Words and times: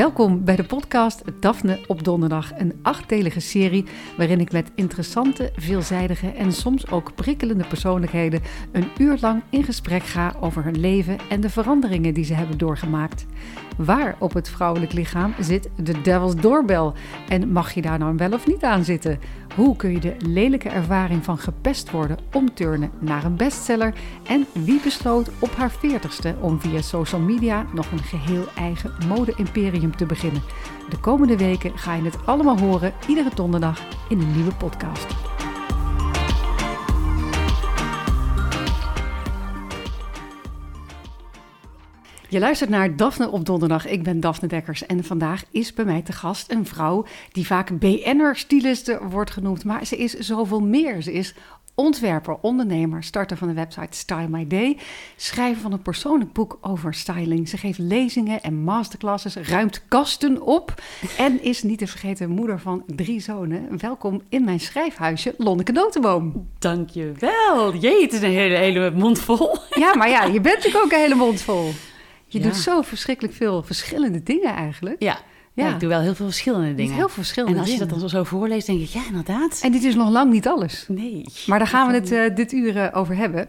Welkom 0.00 0.44
bij 0.44 0.56
de 0.56 0.64
podcast 0.64 1.22
Daphne 1.40 1.80
op 1.86 2.04
Donderdag, 2.04 2.52
een 2.58 2.78
achtdelige 2.82 3.40
serie 3.40 3.84
waarin 4.16 4.40
ik 4.40 4.52
met 4.52 4.70
interessante, 4.74 5.52
veelzijdige 5.56 6.28
en 6.28 6.52
soms 6.52 6.90
ook 6.90 7.14
prikkelende 7.14 7.64
persoonlijkheden 7.66 8.40
een 8.72 8.88
uur 8.98 9.18
lang 9.20 9.42
in 9.50 9.64
gesprek 9.64 10.02
ga 10.02 10.34
over 10.40 10.64
hun 10.64 10.80
leven 10.80 11.18
en 11.28 11.40
de 11.40 11.50
veranderingen 11.50 12.14
die 12.14 12.24
ze 12.24 12.34
hebben 12.34 12.58
doorgemaakt. 12.58 13.26
Waar 13.76 14.16
op 14.18 14.34
het 14.34 14.48
vrouwelijk 14.48 14.92
lichaam 14.92 15.34
zit 15.38 15.70
de 15.76 16.00
Devil's 16.00 16.36
Doorbel 16.36 16.94
en 17.28 17.52
mag 17.52 17.72
je 17.72 17.82
daar 17.82 17.98
nou 17.98 18.16
wel 18.16 18.32
of 18.32 18.46
niet 18.46 18.64
aan 18.64 18.84
zitten? 18.84 19.18
Hoe 19.54 19.76
kun 19.76 19.92
je 19.92 20.00
de 20.00 20.14
lelijke 20.18 20.68
ervaring 20.68 21.24
van 21.24 21.38
gepest 21.38 21.90
worden 21.90 22.18
omturnen 22.32 22.90
naar 22.98 23.24
een 23.24 23.36
bestseller? 23.36 23.94
En 24.26 24.46
wie 24.52 24.80
besloot 24.80 25.30
op 25.38 25.54
haar 25.56 25.70
veertigste 25.70 26.34
om 26.40 26.60
via 26.60 26.80
social 26.80 27.20
media 27.20 27.66
nog 27.74 27.92
een 27.92 28.02
geheel 28.02 28.44
eigen 28.56 28.92
mode-imperium 29.08 29.96
te 29.96 30.06
beginnen? 30.06 30.42
De 30.88 30.98
komende 30.98 31.36
weken 31.36 31.78
ga 31.78 31.94
je 31.94 32.02
het 32.02 32.26
allemaal 32.26 32.58
horen, 32.58 32.92
iedere 33.06 33.30
donderdag 33.34 33.80
in 34.08 34.20
een 34.20 34.32
nieuwe 34.32 34.54
podcast. 34.54 35.29
Je 42.30 42.38
luistert 42.38 42.70
naar 42.70 42.96
Daphne 42.96 43.30
op 43.30 43.44
donderdag. 43.44 43.86
Ik 43.86 44.02
ben 44.02 44.20
Daphne 44.20 44.48
Dekkers 44.48 44.86
en 44.86 45.04
vandaag 45.04 45.42
is 45.50 45.74
bij 45.74 45.84
mij 45.84 46.02
te 46.02 46.12
gast 46.12 46.50
een 46.50 46.66
vrouw 46.66 47.06
die 47.32 47.46
vaak 47.46 47.78
BN'er-styliste 47.78 49.00
wordt 49.10 49.30
genoemd. 49.30 49.64
Maar 49.64 49.86
ze 49.86 49.96
is 49.96 50.12
zoveel 50.12 50.60
meer. 50.60 51.02
Ze 51.02 51.12
is 51.12 51.34
ontwerper, 51.74 52.36
ondernemer, 52.40 53.02
starter 53.02 53.36
van 53.36 53.48
de 53.48 53.54
website 53.54 53.96
Style 53.96 54.28
My 54.28 54.46
Day, 54.46 54.76
schrijver 55.16 55.62
van 55.62 55.72
een 55.72 55.82
persoonlijk 55.82 56.32
boek 56.32 56.58
over 56.60 56.94
styling. 56.94 57.48
Ze 57.48 57.56
geeft 57.56 57.78
lezingen 57.78 58.42
en 58.42 58.54
masterclasses, 58.54 59.34
ruimt 59.34 59.82
kasten 59.88 60.42
op 60.42 60.74
en 61.18 61.42
is 61.42 61.62
niet 61.62 61.78
te 61.78 61.86
vergeten 61.86 62.30
moeder 62.30 62.60
van 62.60 62.82
drie 62.86 63.20
zonen. 63.20 63.78
Welkom 63.78 64.22
in 64.28 64.44
mijn 64.44 64.60
schrijfhuisje, 64.60 65.34
Lonneke 65.38 65.72
Notenboom. 65.72 66.48
Dankjewel. 66.58 67.74
Jee, 67.74 68.02
het 68.02 68.12
is 68.12 68.22
een 68.22 68.30
hele, 68.30 68.56
hele 68.56 68.90
mond 68.90 69.18
vol. 69.18 69.56
Ja, 69.70 69.94
maar 69.96 70.08
ja, 70.08 70.24
je 70.24 70.40
bent 70.40 70.56
natuurlijk 70.56 70.84
ook 70.84 70.92
een 70.92 70.98
hele 70.98 71.14
mond 71.14 71.40
vol. 71.40 71.72
Je 72.32 72.38
ja. 72.38 72.44
doet 72.44 72.56
zo 72.56 72.82
verschrikkelijk 72.82 73.34
veel 73.34 73.62
verschillende 73.62 74.22
dingen 74.22 74.54
eigenlijk. 74.54 75.02
Ja. 75.02 75.18
Ja. 75.52 75.66
ja. 75.66 75.74
ik 75.74 75.80
doe 75.80 75.88
wel 75.88 76.00
heel 76.00 76.14
veel 76.14 76.26
verschillende 76.26 76.74
dingen. 76.74 76.94
Heel 76.94 77.08
veel 77.08 77.14
verschillende 77.14 77.54
En 77.54 77.60
als 77.60 77.70
dingen. 77.70 77.84
je 77.84 77.90
dat 77.90 78.00
dan 78.00 78.08
zo 78.08 78.24
voorleest, 78.24 78.66
denk 78.66 78.80
ik, 78.80 78.88
ja, 78.88 79.06
inderdaad. 79.06 79.60
En 79.62 79.72
dit 79.72 79.82
is 79.82 79.94
nog 79.94 80.10
lang 80.10 80.32
niet 80.32 80.48
alles. 80.48 80.84
Nee. 80.88 81.24
Maar 81.46 81.58
daar 81.58 81.68
gaan 81.68 81.88
we 81.88 81.94
het 81.94 82.12
uh, 82.12 82.34
dit 82.34 82.52
uur 82.52 82.76
uh, 82.76 82.86
over 82.92 83.16
hebben. 83.16 83.48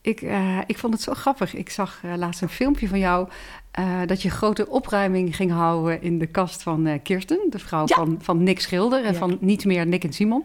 Ik, 0.00 0.22
uh, 0.22 0.58
ik 0.66 0.78
vond 0.78 0.92
het 0.92 1.02
zo 1.02 1.14
grappig. 1.14 1.54
Ik 1.54 1.70
zag 1.70 2.00
laatst 2.16 2.42
een 2.42 2.48
filmpje 2.48 2.88
van 2.88 2.98
jou... 2.98 3.28
dat 4.06 4.22
je 4.22 4.30
grote 4.30 4.68
opruiming 4.68 5.36
ging 5.36 5.50
houden 5.50 6.02
in 6.02 6.18
de 6.18 6.26
kast 6.26 6.62
van 6.62 7.00
Kirsten... 7.02 7.38
de 7.50 7.58
vrouw 7.58 7.82
ja. 7.86 7.96
van, 7.96 8.18
van 8.22 8.42
Nick 8.42 8.60
Schilder 8.60 9.04
en 9.04 9.12
ja. 9.12 9.18
van 9.18 9.38
niet 9.40 9.64
meer 9.64 9.86
Nick 9.86 10.04
en 10.04 10.12
Simon... 10.12 10.44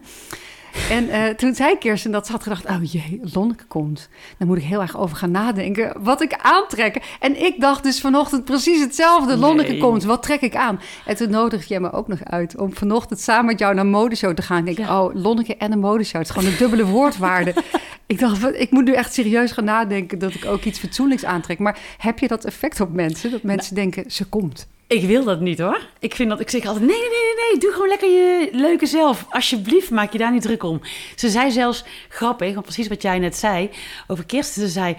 En 0.90 1.04
uh, 1.04 1.28
toen 1.28 1.54
zei 1.54 1.78
Kirsten 1.78 2.10
dat 2.10 2.26
ze 2.26 2.32
had 2.32 2.42
gedacht... 2.42 2.64
oh 2.64 2.82
jee, 2.82 3.20
Lonneke 3.32 3.64
komt. 3.64 4.08
Dan 4.38 4.48
moet 4.48 4.56
ik 4.56 4.62
heel 4.62 4.80
erg 4.80 4.98
over 4.98 5.16
gaan 5.16 5.30
nadenken 5.30 5.92
wat 6.02 6.22
ik 6.22 6.34
aantrek. 6.42 7.16
En 7.20 7.44
ik 7.44 7.60
dacht 7.60 7.82
dus 7.82 8.00
vanochtend 8.00 8.44
precies 8.44 8.80
hetzelfde. 8.80 9.36
Lonneke 9.36 9.70
nee. 9.70 9.80
komt, 9.80 10.04
wat 10.04 10.22
trek 10.22 10.40
ik 10.40 10.56
aan? 10.56 10.80
En 11.06 11.16
toen 11.16 11.30
nodigde 11.30 11.68
jij 11.68 11.80
me 11.80 11.92
ook 11.92 12.08
nog 12.08 12.24
uit... 12.24 12.56
om 12.56 12.74
vanochtend 12.74 13.20
samen 13.20 13.46
met 13.46 13.58
jou 13.58 13.74
naar 13.74 13.84
een 13.84 13.90
modeshow 13.90 14.34
te 14.34 14.42
gaan. 14.42 14.66
Ik 14.66 14.76
denk, 14.76 14.88
ja. 14.88 15.02
oh, 15.02 15.14
Lonneke 15.14 15.56
en 15.56 15.72
een 15.72 15.78
modeshow. 15.78 16.20
Het 16.20 16.28
is 16.28 16.34
gewoon 16.34 16.50
een 16.50 16.58
dubbele 16.58 16.86
woordwaarde. 16.86 17.54
ik 18.06 18.18
dacht, 18.18 18.60
ik 18.60 18.70
moet 18.70 18.84
nu 18.84 18.92
echt 18.92 19.14
serieus 19.14 19.52
gaan 19.52 19.64
nadenken... 19.64 20.18
dat 20.18 20.34
ik 20.34 20.44
ook 20.44 20.64
iets 20.64 20.78
fatsoenlijks 20.78 21.24
aantrek. 21.24 21.58
Maar 21.58 21.78
heb 21.98 22.18
je 22.18 22.28
dat 22.28 22.44
effect 22.44 22.80
op 22.80 22.92
mensen? 22.92 23.30
Dat 23.30 23.42
mensen 23.42 23.74
nou. 23.74 23.90
denken, 23.90 24.10
ze 24.10 24.24
komt. 24.24 24.68
Ik 24.90 25.04
wil 25.04 25.24
dat 25.24 25.40
niet 25.40 25.58
hoor. 25.58 25.86
Ik 25.98 26.14
vind 26.14 26.28
dat 26.28 26.40
ik 26.40 26.50
zeg 26.50 26.64
altijd: 26.66 26.86
nee, 26.86 26.98
nee, 26.98 27.08
nee, 27.08 27.50
nee, 27.50 27.60
doe 27.60 27.72
gewoon 27.72 27.88
lekker 27.88 28.08
je 28.08 28.48
leuke 28.52 28.86
zelf. 28.86 29.26
Alsjeblieft, 29.28 29.90
maak 29.90 30.12
je 30.12 30.18
daar 30.18 30.32
niet 30.32 30.42
druk 30.42 30.62
om. 30.62 30.80
Ze 31.16 31.28
zei 31.28 31.50
zelfs 31.50 31.84
grappig, 32.08 32.52
want 32.52 32.64
precies 32.64 32.88
wat 32.88 33.02
jij 33.02 33.18
net 33.18 33.36
zei 33.36 33.70
over 34.06 34.26
Kirsten. 34.26 34.62
Ze 34.62 34.68
zei: 34.68 34.96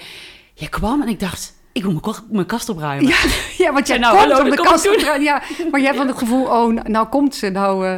Je 0.53 0.69
kwam 0.69 1.01
en 1.01 1.07
ik 1.07 1.19
dacht. 1.19 1.53
Ik 1.71 1.83
moet 1.83 2.21
mijn, 2.29 2.45
kast 2.45 2.69
opruimen. 2.69 3.07
Ja, 3.07 3.17
ja 3.65 3.73
want 3.73 3.87
jij 3.87 3.97
nou, 3.97 4.17
komt 4.17 4.31
hallo, 4.31 4.43
om 4.43 4.49
de 4.49 4.61
kast 4.61 4.89
opruimen. 4.89 5.23
Ja, 5.23 5.41
maar 5.71 5.79
jij 5.79 5.89
hebt 5.89 5.97
van 5.97 6.07
het 6.07 6.17
gevoel, 6.17 6.45
oh, 6.45 6.83
nou 6.83 7.07
komt 7.07 7.35
ze. 7.35 7.49
Nou, 7.49 7.87
uh, 7.87 7.95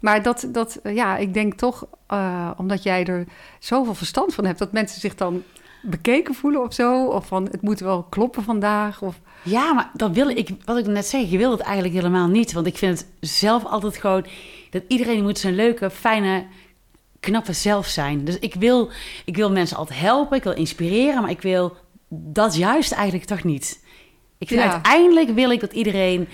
maar 0.00 0.22
dat, 0.22 0.48
dat 0.48 0.80
uh, 0.82 0.94
ja, 0.94 1.16
ik 1.16 1.34
denk 1.34 1.54
toch, 1.54 1.86
uh, 2.12 2.50
omdat 2.56 2.82
jij 2.82 3.04
er 3.04 3.26
zoveel 3.58 3.94
verstand 3.94 4.34
van 4.34 4.44
hebt... 4.44 4.58
dat 4.58 4.72
mensen 4.72 5.00
zich 5.00 5.14
dan 5.14 5.42
bekeken 5.82 6.34
voelen 6.34 6.62
of 6.62 6.74
zo. 6.74 7.06
Of 7.06 7.26
van, 7.26 7.44
het 7.44 7.62
moet 7.62 7.80
wel 7.80 8.02
kloppen 8.02 8.42
vandaag. 8.42 9.02
Of... 9.02 9.20
Ja, 9.42 9.72
maar 9.72 9.90
dat 9.94 10.10
wil 10.10 10.28
ik, 10.28 10.50
wat 10.64 10.76
ik 10.76 10.86
net 10.86 11.06
zeg, 11.06 11.30
je 11.30 11.38
wil 11.38 11.50
het 11.50 11.60
eigenlijk 11.60 11.94
helemaal 11.94 12.28
niet. 12.28 12.52
Want 12.52 12.66
ik 12.66 12.76
vind 12.76 12.98
het 12.98 13.30
zelf 13.30 13.64
altijd 13.64 13.96
gewoon, 13.96 14.26
dat 14.70 14.82
iedereen 14.88 15.22
moet 15.22 15.38
zijn 15.38 15.54
leuke, 15.54 15.90
fijne, 15.90 16.46
knappe 17.20 17.52
zelf 17.52 17.86
zijn. 17.86 18.24
Dus 18.24 18.38
ik 18.38 18.54
wil, 18.54 18.90
ik 19.24 19.36
wil 19.36 19.50
mensen 19.50 19.76
altijd 19.76 19.98
helpen, 19.98 20.36
ik 20.36 20.42
wil 20.42 20.54
inspireren, 20.54 21.20
maar 21.20 21.30
ik 21.30 21.42
wil 21.42 21.76
dat 22.08 22.56
juist 22.56 22.92
eigenlijk 22.92 23.24
toch 23.24 23.44
niet. 23.44 23.84
Ik 24.38 24.48
vind 24.48 24.60
ja. 24.60 24.72
uiteindelijk 24.72 25.30
wil 25.30 25.50
ik 25.50 25.60
dat 25.60 25.72
iedereen 25.72 26.28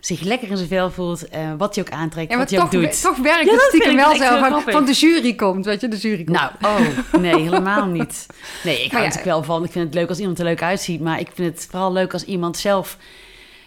zich 0.00 0.20
lekker 0.20 0.50
in 0.50 0.56
zijn 0.56 0.68
vel 0.68 0.90
voelt, 0.90 1.24
uh, 1.34 1.52
wat 1.58 1.74
hij 1.74 1.84
ook 1.84 1.90
aantrekt, 1.90 2.30
ja, 2.30 2.38
wat 2.38 2.50
hij 2.50 2.60
ook 2.60 2.70
doet. 2.70 3.02
Toch 3.02 3.16
werkt 3.16 3.44
ja, 3.44 3.52
het 3.52 3.62
stiekem 3.62 3.96
wel 3.96 4.16
zo 4.16 4.38
van, 4.38 4.62
van, 4.62 4.84
de 4.84 4.92
jury 4.92 5.34
komt, 5.34 5.64
weet 5.64 5.80
je, 5.80 5.88
de 5.88 5.96
jury 5.96 6.24
komt. 6.24 6.38
Nou, 6.38 6.52
oh, 6.62 7.20
nee, 7.20 7.40
helemaal 7.42 7.86
niet. 7.86 8.26
Nee, 8.64 8.84
ik 8.84 8.92
hou 8.92 9.04
ja, 9.04 9.12
er 9.12 9.24
wel 9.24 9.42
van. 9.42 9.64
Ik 9.64 9.70
vind 9.70 9.84
het 9.84 9.94
leuk 9.94 10.08
als 10.08 10.18
iemand 10.18 10.38
er 10.38 10.44
leuk 10.44 10.62
uitziet, 10.62 11.00
maar 11.00 11.20
ik 11.20 11.28
vind 11.34 11.54
het 11.54 11.66
vooral 11.70 11.92
leuk 11.92 12.12
als 12.12 12.24
iemand 12.24 12.56
zelf, 12.56 12.96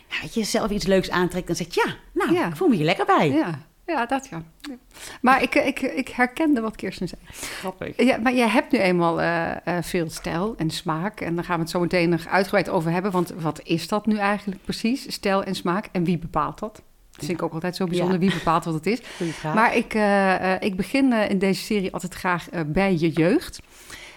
ja, 0.07 0.15
weet 0.21 0.33
je, 0.33 0.43
zelf 0.43 0.69
iets 0.69 0.85
leuks 0.85 1.09
aantrekt 1.09 1.49
en 1.49 1.55
zegt, 1.55 1.73
ja, 1.73 1.95
nou, 2.13 2.35
ik 2.35 2.55
voel 2.55 2.67
me 2.67 2.75
hier 2.75 2.85
lekker 2.85 3.05
bij. 3.05 3.29
Ja. 3.31 3.59
Ja, 3.91 4.05
dat 4.05 4.27
ja. 4.29 4.41
Maar 5.21 5.41
ik, 5.41 5.55
ik, 5.55 5.79
ik 5.81 6.07
herkende 6.07 6.61
wat 6.61 6.75
Kirsten 6.75 7.07
zei. 7.07 7.21
Grappig. 7.59 8.03
Ja, 8.03 8.17
maar 8.17 8.33
jij 8.33 8.47
hebt 8.47 8.71
nu 8.71 8.79
eenmaal 8.79 9.21
uh, 9.21 9.51
uh, 9.65 9.77
veel 9.81 10.09
stijl 10.09 10.53
en 10.57 10.69
smaak. 10.69 11.21
En 11.21 11.35
daar 11.35 11.43
gaan 11.43 11.55
we 11.55 11.61
het 11.61 11.71
zo 11.71 11.79
meteen 11.79 12.09
nog 12.09 12.27
uitgebreid 12.27 12.69
over 12.69 12.91
hebben. 12.91 13.11
Want 13.11 13.33
wat 13.39 13.61
is 13.63 13.87
dat 13.87 14.05
nu 14.05 14.17
eigenlijk 14.17 14.63
precies, 14.63 15.13
stijl 15.13 15.43
en 15.43 15.55
smaak? 15.55 15.89
En 15.91 16.03
wie 16.03 16.17
bepaalt 16.17 16.59
dat? 16.59 16.81
Dat 17.11 17.25
vind 17.25 17.37
ik 17.37 17.43
ook 17.43 17.53
altijd 17.53 17.75
zo 17.75 17.85
bijzonder. 17.85 18.13
Ja. 18.13 18.19
Wie 18.19 18.33
bepaalt 18.33 18.65
wat 18.65 18.73
het 18.73 18.85
is? 18.85 19.01
Maar 19.43 19.75
ik, 19.75 19.93
uh, 19.93 20.61
ik 20.61 20.75
begin 20.75 21.13
in 21.13 21.39
deze 21.39 21.63
serie 21.63 21.93
altijd 21.93 22.13
graag 22.13 22.47
bij 22.65 22.97
je 22.97 23.09
jeugd. 23.09 23.61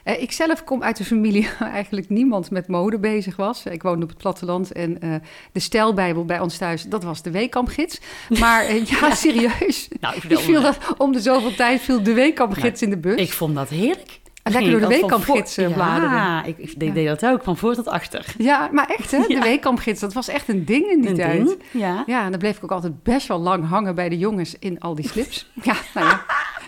Uh, 0.05 0.23
ik 0.23 0.33
zelf 0.33 0.65
kom 0.65 0.83
uit 0.83 0.99
een 0.99 1.05
familie 1.05 1.49
waar 1.59 1.71
eigenlijk 1.71 2.09
niemand 2.09 2.51
met 2.51 2.69
mode 2.69 2.99
bezig 2.99 3.37
was. 3.37 3.65
Ik 3.65 3.83
woonde 3.83 4.03
op 4.03 4.09
het 4.09 4.19
platteland 4.19 4.73
en 4.73 4.99
uh, 5.05 5.15
de 5.53 5.61
stijlbijbel 5.61 6.25
bij 6.25 6.41
ons 6.41 6.57
thuis, 6.57 6.83
dat 6.83 7.05
was 7.05 7.23
de 7.23 7.31
weekkampgids. 7.31 8.01
Maar 8.39 8.65
uh, 8.65 8.85
ja, 8.91 8.99
ja, 9.01 9.15
serieus. 9.15 9.89
Nou, 10.01 10.17
ik 10.17 10.39
viel 10.39 10.63
dat, 10.63 10.79
om 10.99 11.13
de 11.13 11.21
zoveel 11.21 11.55
tijd 11.55 11.81
viel 11.81 12.03
de 12.03 12.13
weekkampgids 12.13 12.81
nou, 12.81 12.93
in 12.93 13.01
de 13.01 13.09
bus. 13.09 13.21
Ik 13.21 13.33
vond 13.33 13.55
dat 13.55 13.69
heerlijk. 13.69 14.21
En 14.43 14.53
lekker 14.53 14.71
door 14.71 14.81
de 14.81 14.87
weekkampgids 14.87 15.55
voor... 15.55 15.73
bladeren. 15.73 16.11
Ja, 16.11 16.45
ik, 16.45 16.59
ik 16.59 16.95
deed, 16.95 17.07
dat 17.07 17.27
ook, 17.27 17.43
van 17.43 17.57
voor 17.57 17.75
tot 17.75 17.89
achter. 17.89 18.35
Ja, 18.39 18.69
maar 18.73 18.89
echt 18.99 19.11
hè, 19.11 19.21
de 19.27 19.35
ja. 19.35 19.43
weekkampgids, 19.43 20.01
dat 20.01 20.13
was 20.13 20.29
echt 20.29 20.49
een 20.49 20.65
ding 20.65 20.87
in 20.87 21.01
die 21.01 21.11
een 21.11 21.17
tijd. 21.17 21.47
Ding? 21.47 21.63
Ja. 21.71 22.03
ja, 22.07 22.25
en 22.25 22.31
dan 22.31 22.39
bleef 22.39 22.57
ik 22.57 22.65
ook 22.65 22.71
altijd 22.71 23.03
best 23.03 23.27
wel 23.29 23.39
lang 23.39 23.69
hangen 23.69 23.95
bij 23.95 24.09
de 24.09 24.19
jongens 24.19 24.57
in 24.59 24.81
al 24.81 24.95
die 24.95 25.09
slips. 25.09 25.51
ja, 25.63 25.77
nou 25.95 26.07
ja. 26.07 26.25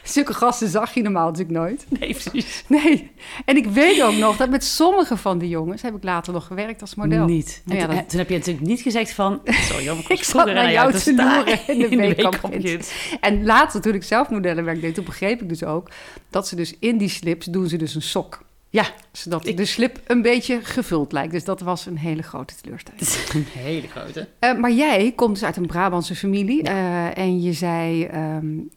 Zulke 0.07 0.35
gasten 0.35 0.69
zag 0.69 0.95
je 0.95 1.03
normaal 1.03 1.27
natuurlijk 1.27 1.59
nooit. 1.59 1.87
Nee, 1.89 2.15
precies. 2.15 2.65
Nee. 2.69 3.11
En 3.45 3.57
ik 3.57 3.67
weet 3.67 4.03
ook 4.03 4.15
nog 4.15 4.37
dat 4.37 4.51
met 4.51 4.65
sommige 4.65 5.17
van 5.17 5.39
die 5.39 5.49
jongens 5.49 5.83
heb 5.83 5.97
ik 5.97 6.05
later 6.05 6.33
nog 6.33 6.47
gewerkt 6.47 6.81
als 6.81 6.95
model. 6.95 7.27
Niet. 7.27 7.63
En 7.67 7.77
ja, 7.77 7.87
toen, 7.87 7.97
dat... 7.97 8.09
toen, 8.09 8.19
heb 8.19 8.29
je 8.29 8.37
natuurlijk 8.37 8.67
niet 8.67 8.81
gezegd 8.81 9.13
van... 9.13 9.41
Sorry, 9.45 9.85
joh, 9.85 9.99
ik 10.09 10.23
zat 10.23 10.47
naar 10.47 10.73
jou 10.73 10.93
te 10.93 11.15
loeren 11.15 11.59
in 11.67 11.79
de, 11.79 11.89
de 11.97 11.97
weekkampgids. 11.97 12.93
En 13.21 13.45
later, 13.45 13.81
toen 13.81 13.95
ik 13.95 14.03
zelf 14.03 14.31
modellenwerk 14.31 14.81
deed, 14.81 14.95
toen 14.95 15.05
begreep 15.05 15.43
ik 15.43 15.49
dus 15.49 15.65
ook... 15.65 15.91
dat 16.31 16.49
ze 16.49 16.57
dus 16.57 16.75
in 16.79 16.99
die 16.99 17.09
slips 17.09 17.47
doen 17.47 17.69
ze 17.69 17.77
dus 17.77 17.95
een 17.95 18.03
sok. 18.03 18.45
Ja. 18.71 18.87
Zodat 19.13 19.47
ik... 19.47 19.57
de 19.57 19.65
slip 19.65 20.01
een 20.07 20.23
beetje 20.23 20.61
gevuld 20.63 21.13
lijkt. 21.13 21.33
Dus 21.33 21.45
dat 21.45 21.61
was 21.61 21.87
een 21.87 21.99
hele 21.99 22.23
grote 22.23 22.55
teleurstelling. 22.55 23.01
Een 23.35 23.61
hele 23.63 23.89
grote. 23.89 24.29
Uh, 24.41 24.59
maar 24.59 24.73
jij 24.73 25.13
komt 25.17 25.35
dus 25.35 25.45
uit 25.45 25.57
een 25.57 25.67
Brabantse 25.67 26.15
familie. 26.15 26.65
Ja. 26.65 26.73
Uh, 26.73 27.19
en 27.19 27.43
je 27.43 27.53
zei... 27.53 28.09
Um, 28.15 28.71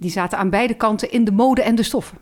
die 0.00 0.10
zaten 0.10 0.38
aan 0.38 0.50
beide 0.50 0.74
kanten 0.74 1.10
in 1.10 1.24
de 1.24 1.32
mode 1.32 1.62
en 1.62 1.74
de 1.74 1.82
stoffen. 1.82 2.18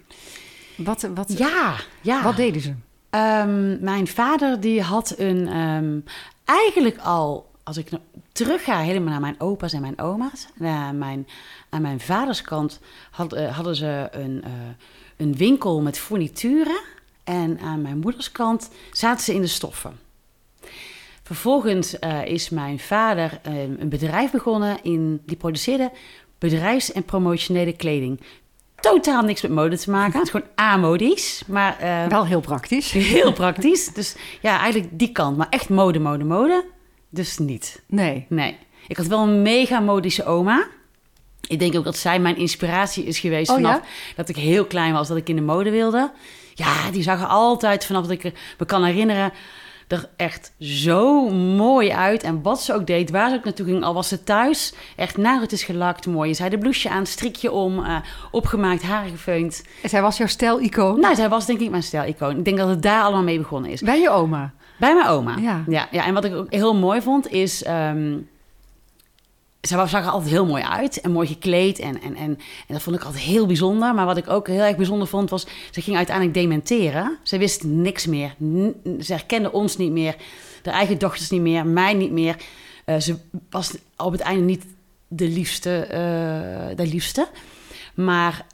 Wat, 0.76 1.08
wat, 1.14 1.38
ja, 1.38 1.75
ja. 2.00 2.22
wat 2.22 2.36
deden 2.36 2.60
ze? 2.60 2.69
Um, 3.10 3.78
mijn 3.80 4.06
vader 4.06 4.60
die 4.60 4.82
had 4.82 5.14
een... 5.19 5.56
Um, 5.56 6.04
eigenlijk 6.44 6.98
al, 6.98 7.50
als 7.62 7.76
ik 7.76 7.88
terug 8.32 8.64
ga 8.64 8.78
helemaal 8.78 9.10
naar 9.10 9.20
mijn 9.20 9.40
opa's 9.40 9.72
en 9.72 9.80
mijn 9.80 9.98
oma's... 9.98 10.48
Uh, 10.60 10.90
mijn, 10.90 11.26
aan 11.69 11.82
mijn 11.82 12.00
vaders 12.00 12.42
kant 12.42 12.80
had, 13.10 13.34
uh, 13.34 13.54
hadden 13.56 13.76
ze 13.76 14.08
een, 14.10 14.42
uh, 14.44 14.50
een 15.16 15.36
winkel 15.36 15.81
met 15.82 15.98
fournituren... 15.98 16.81
en 17.24 17.58
aan 17.60 17.82
mijn 17.82 17.98
moeders 17.98 18.32
kant 18.32 18.70
zaten 18.92 19.24
ze 19.24 19.34
in 19.34 19.40
de 19.40 19.46
stoffen. 19.46 19.98
Vervolgens 21.22 21.96
uh, 22.00 22.26
is 22.26 22.50
mijn 22.50 22.78
vader 22.78 23.40
uh, 23.48 23.62
een 23.62 23.88
bedrijf 23.88 24.31
begonnen 24.31 24.82
in, 24.82 25.22
die 25.26 25.36
produceerde 25.36 25.90
bedrijfs- 26.38 26.93
en 26.93 27.05
promotionele 27.05 27.73
kleding. 27.73 28.20
Totaal 28.81 29.23
niks 29.23 29.43
met 29.43 29.50
mode 29.50 29.79
te 29.79 29.90
maken. 29.90 30.12
Het 30.19 30.23
is 30.23 30.31
gewoon 30.31 30.49
amodisch, 30.55 31.43
maar... 31.46 31.76
Uh, 31.82 32.06
Wel 32.06 32.26
heel 32.26 32.40
praktisch. 32.40 32.90
Heel 33.14 33.32
praktisch. 33.32 33.88
Dus 33.93 34.17
ja, 34.40 34.61
eigenlijk 34.61 34.99
die 34.99 35.12
kant. 35.12 35.37
Maar 35.37 35.46
echt 35.50 35.69
mode, 35.69 35.99
mode, 35.99 36.25
mode. 36.25 36.64
Dus 37.11 37.38
niet. 37.38 37.82
Nee. 37.87 38.26
Nee. 38.29 38.56
Ik 38.88 38.96
had 38.96 39.06
wel 39.06 39.23
een 39.23 39.43
mega 39.43 39.81
modische 39.81 40.25
oma. 40.25 40.67
Ik 41.49 41.58
denk 41.58 41.76
ook 41.76 41.85
dat 41.85 41.96
zij 41.96 42.19
mijn 42.20 42.37
inspiratie 42.37 43.05
is 43.05 43.19
geweest 43.19 43.50
Oh, 43.50 43.56
vanaf 43.56 43.75
ja? 43.76 43.82
dat 44.17 44.29
ik 44.29 44.37
heel 44.37 44.64
klein 44.64 44.93
was, 44.93 45.08
dat 45.08 45.17
ik 45.17 45.29
in 45.29 45.37
de 45.37 45.43
mode 45.43 45.70
wilde. 45.70 46.12
Ja, 46.55 46.91
die 46.91 47.02
zag 47.02 47.20
er 47.20 47.26
altijd, 47.26 47.84
vanaf 47.84 48.02
dat 48.02 48.11
ik 48.25 48.32
me 48.58 48.67
kan 48.67 48.84
herinneren, 48.84 49.32
er 49.88 50.08
echt 50.17 50.52
zo 50.61 51.29
mooi 51.31 51.90
uit. 51.90 52.23
En 52.23 52.43
wat 52.43 52.62
ze 52.62 52.75
ook 52.75 52.87
deed, 52.87 53.11
waar 53.11 53.31
ze 53.31 53.37
ook 53.37 53.44
naartoe 53.44 53.67
ging, 53.67 53.85
al 53.85 53.94
was 53.94 54.08
ze 54.08 54.25
thuis, 54.25 54.75
echt 54.96 55.17
naar 55.17 55.40
het 55.40 55.52
is 55.52 55.62
gelakt, 55.62 56.06
mooi. 56.06 56.35
Zij 56.35 56.49
de 56.49 56.58
blouseje 56.58 56.94
aan, 56.94 57.06
strikje 57.06 57.52
om, 57.52 57.85
eh, 57.85 57.96
opgemaakt, 58.31 58.82
haren 58.82 59.11
gefeund. 59.11 59.64
En 59.82 59.88
zij 59.88 60.02
was 60.02 60.17
jouw 60.17 60.26
stijlicoon. 60.26 61.00
Nou, 61.00 61.14
zij 61.14 61.29
was 61.29 61.46
denk 61.46 61.61
ik 61.61 61.70
mijn 61.70 61.82
stijlicoon. 61.82 62.38
Ik 62.38 62.44
denk 62.44 62.58
dat 62.58 62.69
het 62.69 62.82
daar 62.82 63.02
allemaal 63.02 63.23
mee 63.23 63.38
begonnen 63.38 63.70
is. 63.70 63.81
Bij 63.81 64.00
je 64.00 64.11
oma. 64.11 64.52
Bij 64.79 64.94
mijn 64.94 65.08
oma. 65.08 65.37
Ja. 65.37 65.64
Ja, 65.67 65.88
ja, 65.91 66.05
en 66.06 66.14
wat 66.14 66.25
ik 66.25 66.34
ook 66.34 66.52
heel 66.52 66.75
mooi 66.75 67.02
vond 67.02 67.31
is... 67.31 67.62
ehm 67.62 68.17
was- 69.76 69.91
zag 69.91 70.05
er 70.05 70.11
altijd 70.11 70.31
heel 70.31 70.47
mooi 70.47 70.62
uit 70.62 71.00
en 71.00 71.11
mooi 71.12 71.26
gekleed. 71.26 71.79
En, 71.79 72.03
en, 72.03 72.15
en, 72.17 72.38
en 72.67 72.75
dat 72.75 72.82
vond 72.82 72.97
ik 72.97 73.03
altijd 73.05 73.23
heel 73.23 73.47
bijzonder. 73.47 73.94
Maar 73.94 74.06
wat 74.06 74.17
ik 74.17 74.29
ook 74.31 74.47
heel 74.49 74.61
erg 74.62 74.76
bijzonder 74.76 75.09
vond 75.09 75.31
was... 75.31 75.47
ze 75.70 75.81
ging 75.81 75.97
uiteindelijk 75.97 76.37
dementeren. 76.37 77.19
Ze 77.23 77.38
wist 77.38 77.65
niks 77.65 78.06
meer. 78.06 78.35
N- 78.44 78.75
ze 79.00 79.12
herkende 79.12 79.53
ons 79.53 79.76
niet 79.76 79.93
meer. 79.93 80.17
De 80.62 80.70
eigen 80.70 80.99
dochters 80.99 81.31
niet 81.31 81.41
meer. 81.41 81.67
Mij 81.67 81.94
niet 81.94 82.11
meer. 82.12 82.37
Eh, 82.85 82.99
ze 82.99 83.17
was 83.50 83.73
op 83.97 84.12
het 84.12 84.20
einde 84.20 84.43
niet 84.44 84.65
de 85.09 85.29
liefste. 85.29 85.76
eh, 85.81 86.76
de 86.76 86.87
liefste. 86.87 87.29
Maar 87.94 88.47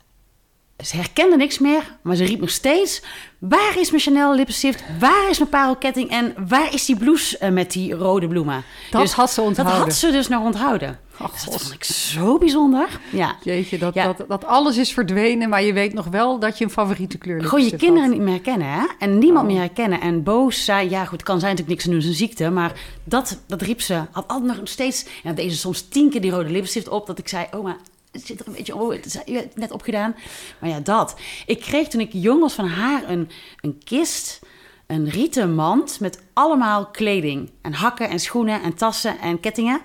ze 0.84 0.96
herkende 0.96 1.36
niks 1.36 1.58
meer, 1.58 1.96
maar 2.02 2.16
ze 2.16 2.24
riep 2.24 2.40
nog 2.40 2.50
steeds... 2.50 3.02
Waar 3.38 3.78
is 3.78 3.90
mijn 3.90 4.02
Chanel 4.02 4.34
lipstift? 4.34 4.82
Waar 4.98 5.30
is 5.30 5.38
mijn 5.38 5.50
parelketting? 5.50 6.10
En 6.10 6.34
waar 6.48 6.74
is 6.74 6.84
die 6.84 6.96
blouse 6.96 7.38
eh, 7.38 7.50
met 7.50 7.72
die 7.72 7.94
rode 7.94 8.28
bloemen? 8.28 8.64
Dat 8.90 9.00
Dus 9.02 9.12
had 9.12 9.30
ze 9.30 9.40
onthouden. 9.40 9.76
Dat 9.78 9.84
had 9.88 9.96
ze 9.98 10.10
dus 10.10 10.28
nog 10.28 10.44
onthouden. 10.44 10.98
Oh, 11.20 11.32
Dus 11.32 11.44
dat 11.44 11.60
vond 11.62 11.74
ik 11.74 11.84
zo 11.84 12.38
bijzonder. 12.38 13.00
Ja. 13.12 13.36
Jeetje, 13.42 13.78
dat, 13.78 13.94
Ja. 13.94 14.12
dat, 14.12 14.28
dat 14.28 14.44
alles 14.44 14.76
is 14.76 14.92
verdwenen, 14.92 15.48
maar 15.48 15.62
je 15.62 15.72
weet 15.72 15.92
nog 15.92 16.06
wel 16.06 16.38
dat 16.38 16.58
je 16.58 16.64
een 16.64 16.70
favoriete 16.70 17.18
kleur 17.18 17.44
Gewoon 17.44 17.64
je 17.64 17.76
kinderen 17.76 18.02
had. 18.02 18.12
niet 18.12 18.20
meer 18.22 18.32
herkennen, 18.32 18.68
hè? 18.72 18.84
En 18.98 19.18
niemand 19.18 19.46
Oh. 19.46 19.52
meer 19.52 19.60
herkennen. 19.60 20.00
En 20.00 20.22
boos 20.22 20.64
zei, 20.64 20.90
ja 20.90 21.04
goed, 21.04 21.22
kan 21.22 21.40
zijn 21.40 21.50
natuurlijk 21.56 21.68
niks 21.78 21.84
aan 21.86 21.92
doen, 21.92 22.02
zijn 22.02 22.14
ziekte. 22.28 22.50
Maar 22.50 22.72
dat, 23.04 23.38
dat 23.46 23.62
riep 23.62 23.80
ze. 23.80 24.02
Had 24.10 24.28
altijd 24.28 24.56
nog 24.58 24.68
steeds, 24.68 25.04
en 25.04 25.10
dan 25.22 25.34
deed 25.34 25.52
ze 25.52 25.58
soms 25.58 25.88
tien 25.88 26.10
keer 26.10 26.20
die 26.20 26.30
rode 26.30 26.50
lipstift 26.50 26.88
op. 26.88 27.06
Dat 27.06 27.18
ik 27.18 27.28
zei, 27.28 27.46
oh 27.54 27.62
maar 27.62 27.76
het 28.12 28.26
zit 28.26 28.40
er 28.40 28.46
een 28.46 28.52
beetje, 28.52 28.76
oh 28.76 28.92
het 28.92 29.04
is 29.04 29.14
hebt 29.14 29.28
het 29.28 29.56
net 29.56 29.70
opgedaan. 29.70 30.14
Maar 30.58 30.70
ja, 30.70 30.80
dat. 30.80 31.14
Ik 31.46 31.60
kreeg 31.60 31.88
toen 31.88 32.00
ik 32.00 32.10
jong 32.12 32.40
was 32.40 32.52
van 32.54 32.66
haar 32.68 33.02
een, 33.08 33.30
een 33.60 33.80
kist, 33.84 34.40
een 34.86 35.08
rieten 35.10 35.54
mand 35.54 36.00
met 36.00 36.18
allemaal 36.32 36.86
kleding. 36.86 37.50
En 37.62 37.72
hakken 37.72 38.08
en 38.08 38.18
schoenen 38.20 38.62
en 38.62 38.74
tassen 38.74 39.18
en 39.20 39.40
kettingen. 39.40 39.80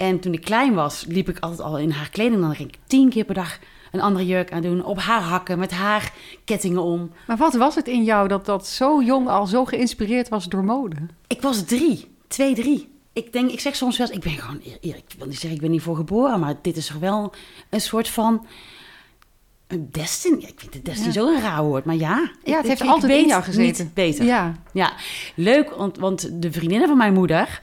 En 0.00 0.20
toen 0.20 0.32
ik 0.32 0.40
klein 0.40 0.74
was, 0.74 1.04
liep 1.08 1.28
ik 1.28 1.38
altijd 1.38 1.60
al 1.60 1.78
in 1.78 1.90
haar 1.90 2.10
kleding. 2.10 2.40
Dan 2.40 2.54
ging 2.54 2.68
ik 2.68 2.78
tien 2.86 3.08
keer 3.08 3.24
per 3.24 3.34
dag 3.34 3.58
een 3.92 4.00
andere 4.00 4.26
jurk 4.26 4.52
aan 4.52 4.62
doen. 4.62 4.84
Op 4.84 4.98
haar 4.98 5.20
hakken, 5.20 5.58
met 5.58 5.70
haar 5.70 6.12
kettingen 6.44 6.82
om. 6.82 7.10
Maar 7.26 7.36
wat 7.36 7.54
was 7.54 7.74
het 7.74 7.88
in 7.88 8.04
jou 8.04 8.28
dat 8.28 8.46
dat 8.46 8.66
zo 8.66 9.02
jong 9.02 9.28
al 9.28 9.46
zo 9.46 9.64
geïnspireerd 9.64 10.28
was 10.28 10.44
door 10.44 10.64
mode? 10.64 10.96
Ik 11.26 11.42
was 11.42 11.64
drie, 11.64 12.06
twee, 12.28 12.54
drie. 12.54 12.88
Ik 13.12 13.32
denk, 13.32 13.50
ik 13.50 13.60
zeg 13.60 13.76
soms 13.76 13.98
wel, 13.98 14.06
eens, 14.06 14.16
ik 14.16 14.22
ben 14.22 14.32
gewoon, 14.32 14.60
ik 14.80 15.04
wil 15.18 15.26
niet 15.26 15.38
zeggen, 15.38 15.54
ik 15.54 15.60
ben 15.60 15.70
niet 15.70 15.82
voor 15.82 15.96
geboren, 15.96 16.40
maar 16.40 16.54
dit 16.62 16.76
is 16.76 16.86
toch 16.86 16.98
wel 16.98 17.32
een 17.70 17.80
soort 17.80 18.08
van 18.08 18.46
een 19.66 19.88
destiny. 19.90 20.42
Ik 20.42 20.54
vind 20.60 20.72
de 20.72 20.82
destiny 20.82 21.06
Ja. 21.06 21.12
zo 21.12 21.26
een 21.26 21.40
raar 21.40 21.62
woord, 21.62 21.84
maar 21.84 21.96
ja. 21.96 22.30
Ja, 22.44 22.56
het 22.56 22.66
heeft 22.66 22.82
ik 22.82 22.88
altijd 22.88 23.12
in 23.12 23.26
jou 23.26 23.42
gezeten. 23.42 23.84
Niet 23.84 23.94
beter. 23.94 24.24
Ja. 24.24 24.54
Ja, 24.72 24.92
leuk, 25.34 25.70
want, 25.70 25.98
want 25.98 26.42
de 26.42 26.52
vriendinnen 26.52 26.88
van 26.88 26.96
mijn 26.96 27.14
moeder, 27.14 27.60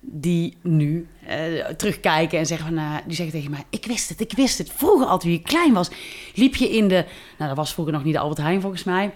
die 0.00 0.56
nu 0.62 1.06
eh, 1.26 1.64
terugkijken 1.76 2.38
en 2.38 2.46
zeggen 2.46 2.66
van, 2.66 2.76
eh, 2.78 2.94
die 3.06 3.16
zeggen 3.16 3.34
tegen 3.34 3.50
mij, 3.50 3.64
ik 3.70 3.86
wist 3.86 4.08
het, 4.08 4.20
ik 4.20 4.32
wist 4.36 4.58
het. 4.58 4.70
Vroeger, 4.76 5.06
altijd 5.06 5.22
toen 5.22 5.30
je 5.32 5.40
klein 5.42 5.72
was, 5.72 5.90
liep 6.34 6.54
je 6.54 6.68
in 6.70 6.88
de, 6.88 7.04
nou 7.38 7.48
dat 7.48 7.56
was 7.56 7.72
vroeger 7.72 7.94
nog 7.94 8.04
niet 8.04 8.14
de 8.14 8.20
Albert 8.20 8.40
Heijn 8.40 8.60
volgens 8.60 8.84
mij. 8.84 9.10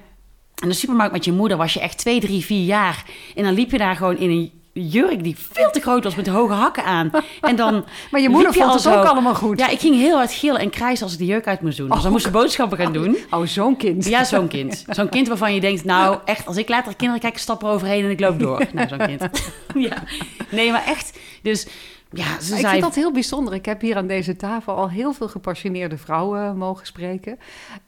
In 0.63 0.69
de 0.69 0.75
supermarkt 0.75 1.13
met 1.13 1.25
je 1.25 1.33
moeder 1.33 1.57
was 1.57 1.73
je 1.75 1.81
echt 1.81 1.99
twee, 1.99 2.21
drie, 2.21 2.45
vier 2.45 2.65
jaar. 2.65 3.05
En 3.35 3.45
dan 3.45 3.55
liep 3.55 3.71
je 3.71 3.79
daar 3.79 3.97
gewoon 3.97 4.19
in 4.19 4.31
een 4.31 4.53
jurk 4.73 5.23
die 5.23 5.37
veel 5.53 5.71
te 5.71 5.81
groot 5.81 6.05
was 6.05 6.15
met 6.15 6.27
hoge 6.27 6.53
hakken 6.53 6.85
aan. 6.85 7.11
En 7.41 7.57
dan 7.57 7.85
Maar 8.11 8.21
je 8.21 8.29
moeder 8.29 8.53
vond 8.55 8.73
het 8.73 8.83
zo- 8.83 8.99
ook 8.99 9.05
allemaal 9.05 9.35
goed. 9.35 9.59
Ja, 9.59 9.69
ik 9.69 9.81
ging 9.81 9.95
heel 9.95 10.17
hard 10.17 10.33
gillen 10.33 10.61
en 10.61 10.71
krijsen 10.71 11.05
als 11.05 11.13
ik 11.13 11.19
de 11.19 11.25
jurk 11.27 11.47
uit 11.47 11.61
moest 11.61 11.77
doen. 11.77 11.89
Dus 11.89 12.03
dan 12.03 12.13
moest 12.13 12.27
ik 12.27 12.33
boodschappen 12.33 12.79
gaan 12.79 12.93
doen. 12.93 13.17
Oh, 13.31 13.47
zo'n 13.47 13.77
kind. 13.77 14.05
Ja, 14.05 14.25
zo'n 14.25 14.49
kind. 14.49 14.85
Zo'n 14.97 15.09
kind 15.09 15.29
waarvan 15.29 15.55
je 15.55 15.61
denkt, 15.61 15.85
nou 15.85 16.19
echt, 16.25 16.47
als 16.47 16.57
ik 16.57 16.69
later 16.69 16.97
kinderen 16.97 17.21
kijk, 17.23 17.35
ik 17.35 17.41
stap 17.41 17.63
er 17.63 17.69
overheen 17.69 18.05
en 18.05 18.11
ik 18.11 18.21
loop 18.21 18.39
door. 18.39 18.67
Nou, 18.73 18.89
zo'n 18.89 18.99
kind. 19.07 19.23
Ja. 19.89 20.03
Nee, 20.51 20.71
maar 20.71 20.85
echt. 20.87 21.19
Dus 21.43 21.67
ja, 22.13 22.41
ze 22.41 22.55
Ik 22.55 22.61
zei... 22.61 22.71
vind 22.71 22.83
dat 22.83 22.95
heel 22.95 23.13
bijzonder. 23.13 23.55
Ik 23.55 23.65
heb 23.65 23.81
hier 23.81 23.97
aan 23.97 24.07
deze 24.07 24.37
tafel 24.37 24.75
al 24.75 24.91
heel 24.91 25.13
veel 25.13 25.29
gepassioneerde 25.29 25.99
vrouwen 25.99 26.57
mogen 26.57 26.87
spreken. 26.87 27.39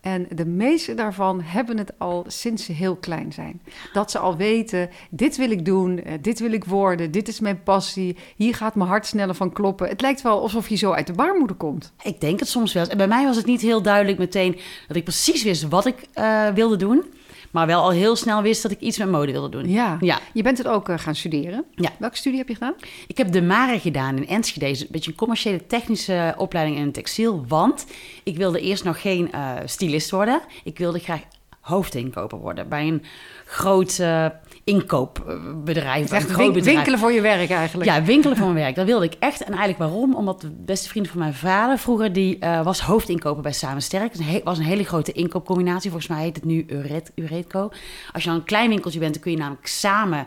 En 0.01 0.27
de 0.31 0.47
meeste 0.47 0.95
daarvan 0.95 1.41
hebben 1.41 1.79
het 1.79 1.93
al 1.99 2.25
sinds 2.27 2.65
ze 2.65 2.73
heel 2.73 2.97
klein 2.97 3.33
zijn. 3.33 3.63
Dat 3.93 4.11
ze 4.11 4.19
al 4.19 4.37
weten, 4.37 4.91
dit 5.11 5.37
wil 5.37 5.51
ik 5.51 5.65
doen, 5.65 6.03
eh, 6.03 6.13
dit 6.21 6.39
wil 6.39 6.53
ik 6.53 6.65
worden, 6.65 7.11
dit 7.11 7.29
is 7.29 7.41
mijn 7.41 7.63
passie. 7.63 8.17
Hier 8.37 8.55
gaat 8.55 8.75
mijn 8.75 8.89
hart 8.89 9.07
sneller 9.07 9.35
van 9.35 9.53
kloppen. 9.53 9.89
Het 9.89 10.01
lijkt 10.01 10.23
wel 10.23 10.41
alsof 10.41 10.69
je 10.69 10.77
zo 10.77 10.93
uit 10.93 11.07
de 11.07 11.13
baarmoeder 11.13 11.57
komt. 11.57 11.93
Ik 12.03 12.21
denk 12.21 12.39
het 12.39 12.49
soms 12.49 12.73
wel. 12.73 12.87
En 12.87 12.97
bij 12.97 13.09
mij 13.09 13.25
was 13.25 13.37
het 13.37 13.47
niet 13.47 13.61
heel 13.61 13.83
duidelijk 13.83 14.19
meteen 14.19 14.59
dat 14.89 14.97
ik 14.97 15.05
precies 15.05 15.43
wist 15.43 15.69
wat 15.69 15.87
ik 15.87 16.07
eh, 16.13 16.49
wilde 16.49 16.77
doen. 16.77 17.05
Maar 17.53 17.67
wel 17.67 17.83
al 17.83 17.91
heel 17.91 18.17
snel 18.17 18.43
wist 18.43 18.63
dat 18.63 18.71
ik 18.71 18.81
iets 18.81 18.99
met 18.99 19.11
mode 19.11 19.33
wilde 19.33 19.49
doen. 19.49 19.69
Ja. 19.69 19.97
Ja. 20.01 20.19
Je 20.33 20.43
bent 20.43 20.59
het 20.59 20.69
ook 20.69 20.89
eh, 20.89 20.99
gaan 20.99 21.15
studeren. 21.15 21.65
Ja. 21.75 21.91
Welke 21.99 22.17
studie 22.17 22.39
heb 22.39 22.49
je 22.49 22.55
gedaan? 22.55 22.75
Ik 23.07 23.17
heb 23.19 23.33
de 23.33 23.43
MARE 23.43 23.81
gedaan 23.81 24.17
in 24.17 24.29
Enschede. 24.29 24.67
Dus 24.67 24.81
Een 24.81 24.87
beetje 24.91 25.11
een 25.11 25.17
commerciële 25.17 25.67
technische 25.67 26.35
opleiding 26.37 26.79
in 26.79 26.93
textiel. 26.93 27.45
Want 27.49 27.87
ik 28.23 28.37
wilde 28.37 28.61
eerst 28.61 28.85
nog 28.85 29.01
geen 29.01 29.33
eh 29.33 29.55
stylist 29.65 30.11
worden. 30.11 30.41
Ik 30.65 30.79
wilde 30.79 30.99
graag 30.99 31.21
hoofdinkoper 31.61 32.39
worden 32.39 32.69
bij 32.69 32.87
een 32.87 33.03
groot 33.45 33.99
eh, 33.99 34.27
inkoopbedrijf. 34.65 36.11
Echt 36.11 36.29
een 36.29 36.35
groot 36.35 36.53
bedrijf. 36.53 36.75
winkelen 36.75 36.99
voor 36.99 37.13
je 37.13 37.21
werk 37.21 37.51
eigenlijk. 37.51 37.91
Ja, 37.91 38.03
winkelen 38.03 38.37
van 38.37 38.53
mijn 38.53 38.65
werk. 38.65 38.75
Dat 38.75 38.87
wilde 38.87 39.05
ik 39.05 39.15
echt. 39.19 39.41
En 39.41 39.49
eigenlijk 39.49 39.79
waarom? 39.79 40.15
Omdat 40.15 40.41
de 40.41 40.51
beste 40.51 40.89
vriend 40.89 41.09
van 41.09 41.19
mijn 41.19 41.35
vader 41.35 41.79
vroeger... 41.79 42.13
die 42.13 42.39
eh, 42.39 42.65
was 42.65 42.81
hoofdinkoper 42.81 43.43
bij 43.43 43.53
Samen 43.53 43.83
Sterk. 43.83 44.13
Het 44.13 44.43
was 44.43 44.59
een 44.59 44.65
hele 44.65 44.85
grote 44.85 45.13
inkoopcombinatie. 45.13 45.91
Volgens 45.91 46.11
mij 46.11 46.23
heet 46.23 46.37
het 46.37 46.45
nu 46.45 46.65
Uret, 46.67 47.13
Uretco. 47.15 47.71
Als 48.13 48.23
je 48.23 48.29
dan 48.29 48.39
een 48.39 48.45
klein 48.45 48.69
winkeltje 48.69 48.99
bent... 48.99 49.13
dan 49.13 49.23
kun 49.23 49.33
je 49.33 49.39
namelijk 49.39 49.67
samen 49.67 50.27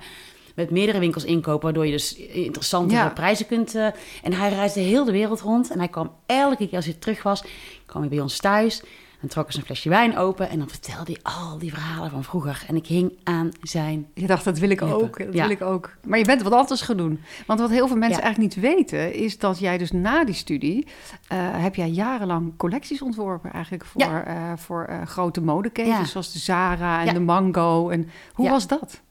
met 0.56 0.72
meerdere 0.72 1.00
winkels 1.00 1.24
inkopen... 1.24 1.64
waardoor 1.64 1.86
je 1.86 1.92
dus 1.92 2.16
interessante 2.16 2.94
Ja. 2.94 3.10
prijzen 3.10 3.46
kunt... 3.46 3.76
eh, 3.76 3.86
en 4.24 4.34
hij 4.34 4.50
reisde 4.50 4.80
heel 4.80 5.06
de 5.06 5.12
wereld 5.12 5.42
rond. 5.42 5.72
En 5.72 5.78
hij 5.78 5.88
kwam 5.88 6.12
elke 6.26 6.68
keer 6.68 6.76
als 6.76 6.86
hij 6.86 6.96
terug 7.00 7.24
was... 7.24 7.44
kwam 7.86 8.02
hij 8.02 8.10
bij 8.10 8.20
ons 8.20 8.38
thuis... 8.38 8.84
Trok 9.28 9.46
eens 9.46 9.56
een 9.56 9.62
flesje 9.64 9.90
wijn 9.90 10.18
open 10.18 10.50
en 10.50 10.58
dan 10.60 10.70
vertelde 10.70 11.12
hij 11.22 11.34
al 11.34 11.58
die 11.58 11.74
verhalen 11.74 12.10
van 12.12 12.24
vroeger. 12.24 12.64
En 12.68 12.76
ik 12.76 12.88
hing 12.88 13.12
aan 13.24 13.52
zijn 13.62 14.08
Je 14.14 14.28
dacht, 14.28 14.44
dat 14.44 14.58
wil 14.60 14.70
ik 14.70 14.82
Lippen. 14.82 15.02
ook. 15.04 15.18
Dat 15.18 15.34
Ja. 15.34 15.42
wil 15.42 15.50
ik 15.52 15.62
ook. 15.62 15.92
Maar 16.04 16.20
je 16.20 16.26
bent 16.26 16.42
wat 16.42 16.52
anders 16.54 16.82
gaan 16.82 16.98
doen. 16.98 17.20
Want 17.48 17.60
wat 17.60 17.70
heel 17.70 17.88
veel 17.88 17.98
mensen 17.98 18.18
Ja. 18.18 18.24
eigenlijk 18.24 18.56
niet 18.56 18.64
weten, 18.64 19.14
is 19.14 19.40
dat 19.40 19.60
jij 19.60 19.78
dus 19.78 19.92
na 19.92 20.24
die 20.26 20.36
studie, 20.36 20.88
eh, 21.28 21.38
heb 21.42 21.76
jij 21.76 21.90
jarenlang 21.90 22.54
collecties 22.58 23.02
ontworpen 23.02 23.52
eigenlijk 23.54 23.86
voor, 23.86 24.02
Ja. 24.02 24.24
eh, 24.26 24.52
voor 24.58 24.84
eh, 24.86 25.02
grote 25.06 25.42
modeketens 25.42 26.12
zoals 26.12 26.32
de 26.34 26.40
Zara 26.40 27.06
en 27.06 27.14
de 27.14 27.20
Mango. 27.20 27.90
En 27.90 28.10
hoe 28.34 28.50
was 28.50 28.68
dat? 28.68 29.02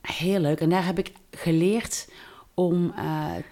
Heel 0.00 0.40
leuk. 0.40 0.60
En 0.60 0.68
daar 0.68 0.84
heb 0.84 0.98
ik 0.98 1.12
geleerd 1.30 2.08
om 2.54 2.92
eh, 2.96 3.04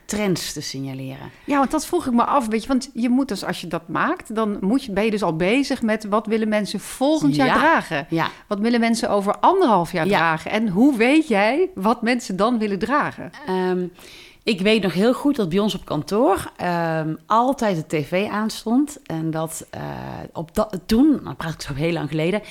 trends 0.04 0.52
te 0.52 0.60
signaleren. 0.60 1.30
Ja, 1.44 1.58
want 1.58 1.70
dat 1.70 1.86
vroeg 1.86 2.06
ik 2.06 2.12
me 2.12 2.24
af, 2.24 2.46
weet 2.48 2.62
je, 2.62 2.68
want 2.68 2.90
je 2.94 3.08
moet 3.08 3.28
dus 3.28 3.44
als 3.44 3.60
je 3.60 3.66
dat 3.66 3.88
maakt, 3.88 4.34
dan 4.34 4.56
moet 4.60 4.84
je, 4.84 4.92
ben 4.92 5.04
je 5.04 5.10
dus 5.10 5.22
al 5.22 5.36
bezig 5.36 5.82
met 5.82 6.04
wat 6.04 6.26
willen 6.26 6.48
mensen 6.48 6.80
volgend 6.80 7.36
jaar 7.36 7.46
Ja. 7.46 7.54
dragen? 7.54 8.06
Ja, 8.10 8.28
Wat 8.46 8.58
willen 8.58 8.80
mensen 8.80 9.10
over 9.10 9.38
anderhalf 9.38 9.92
jaar 9.92 10.06
Ja. 10.06 10.16
dragen? 10.18 10.50
En 10.50 10.68
hoe 10.68 10.96
weet 10.96 11.28
jij 11.28 11.70
wat 11.74 12.02
mensen 12.02 12.36
dan 12.36 12.58
willen 12.58 12.78
dragen? 12.78 13.30
ehm, 13.46 13.86
ik 14.44 14.60
weet 14.60 14.82
nog 14.82 14.92
heel 14.92 15.14
goed 15.14 15.36
dat 15.36 15.48
bij 15.48 15.58
ons 15.58 15.74
op 15.74 15.84
kantoor 15.84 16.52
ehm, 16.56 17.14
altijd 17.26 17.76
de 17.76 17.86
tv 17.86 18.28
aanstond. 18.28 18.98
En 19.06 19.30
dat 19.30 19.66
eh, 19.70 19.80
op 20.32 20.54
dat, 20.54 20.78
toen, 20.86 21.20
nou 21.22 21.34
praat 21.34 21.52
ik 21.52 21.60
zo 21.60 21.74
heel 21.74 21.92
lang 21.92 22.08
geleden, 22.08 22.42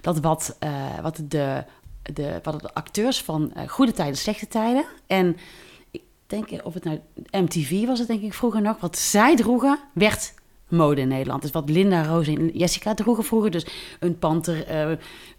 dat 0.00 0.20
wat, 0.20 0.56
eh, 0.58 0.70
wat, 1.02 1.20
de, 1.28 1.64
de, 2.02 2.40
wat 2.42 2.60
de 2.60 2.74
acteurs 2.74 3.22
van 3.22 3.52
Goede 3.66 3.92
Tijden, 3.92 4.16
Slechte 4.16 4.48
Tijden 4.48 4.84
en 5.06 5.36
ik 6.32 6.48
denk 6.48 6.64
of 6.64 6.74
het 6.74 6.84
nou 6.84 7.00
MTV 7.30 7.86
was 7.86 7.98
het 7.98 8.08
denk 8.08 8.22
ik 8.22 8.34
vroeger 8.34 8.62
nog, 8.62 8.80
wat 8.80 8.98
zij 8.98 9.36
droegen 9.36 9.78
werd 9.92 10.32
mode 10.70 11.00
in 11.00 11.08
Nederland. 11.08 11.42
Dus 11.42 11.50
wat 11.50 11.70
Linda, 11.70 12.04
Roos 12.04 12.26
en 12.26 12.48
Jessica 12.48 12.94
droegen 12.94 13.24
vroeger. 13.24 13.50
Dus 13.50 13.66
een 14.00 14.18
panter 14.18 14.66
eh, 14.66 14.90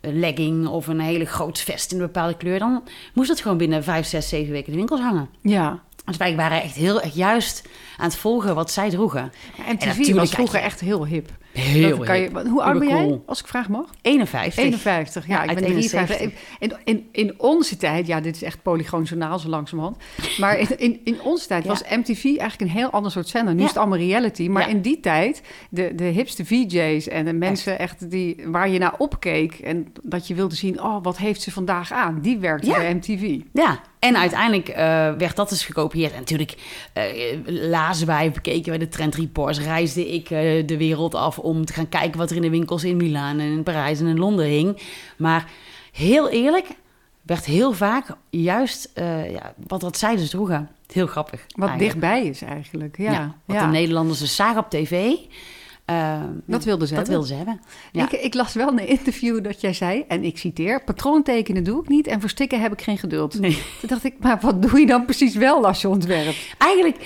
een 0.01 0.19
legging 0.19 0.67
of 0.67 0.87
een 0.87 0.99
hele 0.99 1.25
groot 1.25 1.59
vest 1.59 1.91
in 1.91 1.99
een 1.99 2.05
bepaalde 2.05 2.37
kleur. 2.37 2.59
Dan 2.59 2.83
moest 3.13 3.29
het 3.29 3.41
gewoon 3.41 3.57
binnen 3.57 3.83
vijf, 3.83 4.05
zes, 4.05 4.29
zeven 4.29 4.51
weken 4.51 4.67
in 4.67 4.71
de 4.71 4.77
winkels 4.77 4.99
hangen. 4.99 5.29
Ja, 5.41 5.79
Dus 6.05 6.17
wij 6.17 6.35
waren 6.35 6.61
echt 6.61 6.75
heel 6.75 7.01
erg 7.01 7.13
juist 7.13 7.67
aan 7.97 8.05
het 8.05 8.15
volgen 8.15 8.55
wat 8.55 8.71
zij 8.71 8.89
droegen. 8.89 9.31
Ja, 9.57 9.73
MTV 9.73 9.85
natuurlijk 9.85 10.17
was 10.17 10.31
vroeger 10.31 10.59
echt 10.59 10.79
heel 10.79 11.05
hip. 11.05 11.29
Heel, 11.53 11.97
kan 11.97 12.19
je, 12.19 12.29
hoe 12.49 12.63
oud 12.63 12.79
ben 12.79 12.87
jij, 12.87 13.19
als 13.25 13.39
ik 13.39 13.47
vraag 13.47 13.69
mag? 13.69 13.85
51. 14.01 14.63
51, 14.63 15.27
ja, 15.27 15.33
Ja, 15.33 15.41
ik 15.49 15.55
ben 15.55 15.63
53. 15.63 16.19
71. 16.19 16.39
In, 16.59 16.73
in, 16.83 17.07
in 17.11 17.33
onze 17.37 17.77
tijd, 17.77 18.07
ja, 18.07 18.21
dit 18.21 18.35
is 18.35 18.43
echt 18.43 18.61
polygoon 18.61 19.03
journaal 19.03 19.39
zo 19.39 19.49
langzamerhand. 19.49 19.97
Maar 20.37 20.59
in, 20.59 20.79
in, 20.79 21.01
in 21.03 21.21
onze 21.21 21.47
tijd 21.47 21.63
Ja. 21.63 21.69
was 21.69 21.83
MTV 21.89 22.23
eigenlijk 22.23 22.61
een 22.61 22.69
heel 22.77 22.89
ander 22.89 23.11
soort 23.11 23.27
zender. 23.27 23.53
Nu 23.53 23.59
Ja. 23.59 23.65
is 23.65 23.71
het 23.71 23.79
allemaal 23.79 23.97
reality. 23.97 24.47
Maar 24.47 24.69
in 24.69 24.81
die 24.81 24.99
tijd, 24.99 25.41
de, 25.69 25.95
de 25.95 26.03
hipste 26.03 26.45
VJ's 26.45 27.07
en 27.07 27.25
de 27.25 27.33
mensen 27.33 27.79
echt 27.79 28.09
die, 28.11 28.43
waar 28.45 28.69
je 28.69 28.79
naar 28.79 28.95
opkeek... 28.97 29.53
en 29.53 29.93
dat 30.03 30.27
je 30.27 30.35
wilde 30.35 30.55
zien, 30.55 30.81
oh, 30.83 31.03
wat 31.03 31.17
heeft 31.17 31.41
ze 31.41 31.51
vandaag 31.51 31.91
aan? 31.91 32.19
Die 32.21 32.37
werkte 32.37 32.69
bij 32.69 32.93
MTV. 32.95 33.39
Ja, 33.53 33.79
en 33.99 34.17
uiteindelijk 34.17 34.67
eh, 34.69 34.75
werd 35.17 35.35
dat 35.35 35.49
dus 35.49 35.65
gekopieerd. 35.65 36.11
En 36.11 36.19
natuurlijk 36.19 36.55
eh, 36.93 37.03
lazen 37.45 38.07
wij, 38.07 38.31
bekeken 38.31 38.69
wij 38.69 38.77
de 38.77 38.87
trend 38.87 39.15
reports, 39.15 39.59
reisde 39.59 40.13
ik 40.13 40.29
eh, 40.29 40.67
de 40.67 40.77
wereld 40.77 41.15
af 41.15 41.39
om 41.41 41.65
te 41.65 41.73
gaan 41.73 41.89
kijken 41.89 42.17
wat 42.17 42.29
er 42.29 42.35
in 42.35 42.41
de 42.41 42.49
winkels 42.49 42.83
in 42.83 42.97
Milaan 42.97 43.39
en 43.39 43.51
in 43.51 43.63
Parijs 43.63 43.99
en 43.99 44.07
in 44.07 44.19
Londen 44.19 44.45
hing. 44.45 44.81
Maar 45.17 45.49
heel 45.91 46.29
eerlijk, 46.29 46.67
werd 47.21 47.45
heel 47.45 47.73
vaak 47.73 48.05
juist 48.29 48.91
eh, 48.93 49.31
ja, 49.31 49.53
wat, 49.67 49.81
wat 49.81 49.97
zij 49.97 50.15
dus 50.15 50.29
droegen. 50.29 50.69
Heel 50.91 51.07
grappig. 51.07 51.45
Wat 51.47 51.69
eigenlijk. 51.69 52.01
dichtbij 52.01 52.25
is 52.25 52.41
eigenlijk, 52.41 52.97
ja. 52.97 53.11
Ja, 53.11 53.35
wat 53.45 53.55
ja. 53.55 53.65
de 53.65 53.71
Nederlanders 53.71 54.19
dus 54.19 54.35
zagen 54.35 54.59
op 54.59 54.69
tv. 54.69 55.13
eh, 55.85 56.21
Dat 56.45 56.63
wilden 56.63 56.87
ze 56.87 56.93
dat 56.95 57.07
hebben. 57.07 57.27
wilden 57.27 57.27
ze 57.27 57.35
hebben. 57.35 57.61
Ja. 57.91 58.03
Ik, 58.03 58.11
ik 58.11 58.33
las 58.33 58.53
wel 58.53 58.69
in 58.71 58.79
een 58.79 58.87
interview 58.87 59.43
dat 59.43 59.61
jij 59.61 59.73
zei, 59.73 60.03
en 60.07 60.23
ik 60.23 60.37
citeer... 60.37 60.83
patroontekenen 60.83 61.63
doe 61.63 61.81
ik 61.81 61.89
niet 61.89 62.07
en 62.07 62.19
voor 62.19 62.29
stikken 62.29 62.61
heb 62.61 62.71
ik 62.73 62.81
geen 62.81 62.97
geduld. 62.97 63.39
Nee. 63.39 63.53
Toen 63.79 63.89
dacht 63.89 64.03
ik, 64.03 64.13
maar 64.19 64.37
wat 64.41 64.61
doe 64.61 64.79
je 64.79 64.85
dan 64.85 65.05
precies 65.05 65.35
wel 65.35 65.67
als 65.67 65.81
je 65.81 65.89
ontwerpt? 65.89 66.55
Eigenlijk 66.57 66.97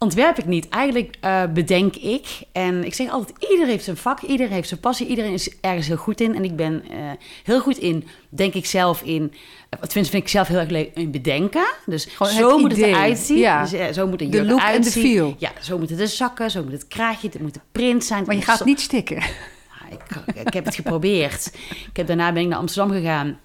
ontwerp 0.00 0.38
ik 0.38 0.46
niet. 0.46 0.68
Eigenlijk 0.68 1.16
eh, 1.20 1.42
bedenk 1.54 1.96
ik. 1.96 2.26
En 2.52 2.84
ik 2.84 2.94
zeg 2.94 3.10
altijd, 3.10 3.50
ieder 3.50 3.66
heeft 3.66 3.84
zijn 3.84 3.96
vak, 3.96 4.20
ieder 4.20 4.48
heeft 4.48 4.68
zijn 4.68 4.80
passie, 4.80 5.06
iedereen 5.06 5.32
is 5.32 5.60
ergens 5.60 5.86
heel 5.86 5.96
goed 5.96 6.20
in. 6.20 6.34
En 6.34 6.44
ik 6.44 6.56
ben 6.56 6.82
eh, 6.90 6.96
heel 7.44 7.60
goed 7.60 7.78
in, 7.78 8.06
denk 8.28 8.54
ik 8.54 8.66
zelf 8.66 9.02
in, 9.02 9.32
eh, 9.68 9.80
wat 9.80 9.92
vind, 9.92 10.12
ik 10.12 10.28
zelf 10.28 10.48
heel 10.48 10.58
erg 10.58 10.70
leuk, 10.70 10.90
in 10.94 11.10
bedenken. 11.10 11.72
Dus 11.86 12.04
Gewoon 12.04 12.32
zo 12.32 12.48
het 12.52 12.60
moet 12.60 12.72
idee. 12.72 12.84
het 12.84 12.94
eruit 12.94 13.18
zien. 13.18 13.38
Ja. 13.38 13.66
Dus, 13.66 13.94
zo 13.94 14.06
moet 14.06 14.18
De 14.18 14.44
look 14.44 14.60
en 14.60 14.82
de 14.82 14.90
feel. 14.90 15.34
Ja, 15.38 15.50
zo 15.62 15.78
moeten 15.78 15.96
de 15.96 16.06
zakken, 16.06 16.50
zo 16.50 16.62
moet 16.62 16.72
het 16.72 16.88
kraagje, 16.88 17.28
het 17.28 17.40
moet 17.40 17.54
de 17.54 17.60
print 17.72 18.04
zijn. 18.04 18.24
Maar 18.26 18.36
je 18.36 18.42
gaat 18.42 18.64
niet 18.64 18.80
stikken. 18.80 19.16
Ah, 19.16 19.92
Ik, 19.92 20.36
ik 20.46 20.52
heb 20.52 20.64
het 20.64 20.74
geprobeerd. 20.74 21.52
Ik 21.90 21.96
heb, 21.96 22.06
daarna 22.06 22.32
ben 22.32 22.42
ik 22.42 22.48
naar 22.48 22.58
Amsterdam 22.58 22.96
gegaan. 22.96 23.38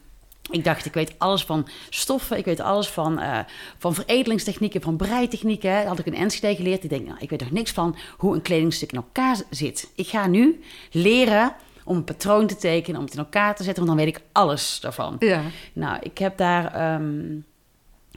Ik 0.52 0.64
dacht, 0.64 0.86
ik 0.86 0.94
weet 0.94 1.16
alles 1.18 1.44
van 1.44 1.68
stoffen, 1.90 2.38
ik 2.38 2.46
weet 2.46 2.60
alles 2.60 2.88
van, 2.88 3.20
eh, 3.20 3.40
van 3.78 3.94
veredelingstechnieken, 3.94 4.82
van 4.82 4.96
breitechnieken. 4.96 5.70
Daar 5.70 5.86
had 5.86 6.00
ik 6.00 6.06
een 6.06 6.16
Enschede 6.16 6.56
geleerd. 6.56 6.84
Ik 6.84 6.90
denk, 6.90 7.08
nou, 7.08 7.18
ik 7.20 7.30
weet 7.30 7.40
nog 7.40 7.52
niks 7.52 7.72
van 7.72 7.96
hoe 8.18 8.36
een 8.36 8.42
kledingstuk 8.42 8.92
in 8.92 8.98
elkaar 8.98 9.38
zit. 9.50 9.92
Ik 9.96 10.08
ga 10.08 10.28
nu 10.28 10.62
leren 10.92 11.56
om 11.84 11.96
een 11.96 12.04
patroon 12.04 12.48
te 12.48 12.56
tekenen, 12.56 13.00
om 13.00 13.06
het 13.06 13.14
in 13.14 13.20
elkaar 13.20 13.56
te 13.56 13.64
zetten, 13.64 13.86
want 13.86 13.98
dan 13.98 14.06
weet 14.06 14.16
ik 14.16 14.24
alles 14.32 14.80
daarvan. 14.80 15.16
Ja. 15.20 15.42
Nou, 15.74 16.00
ik 16.02 16.18
heb 16.18 16.38
daar 16.38 16.74
ehm, 16.74 17.40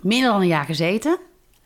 minder 0.01 0.31
dan 0.31 0.41
een 0.41 0.47
jaar 0.47 0.65
gezeten. 0.65 1.19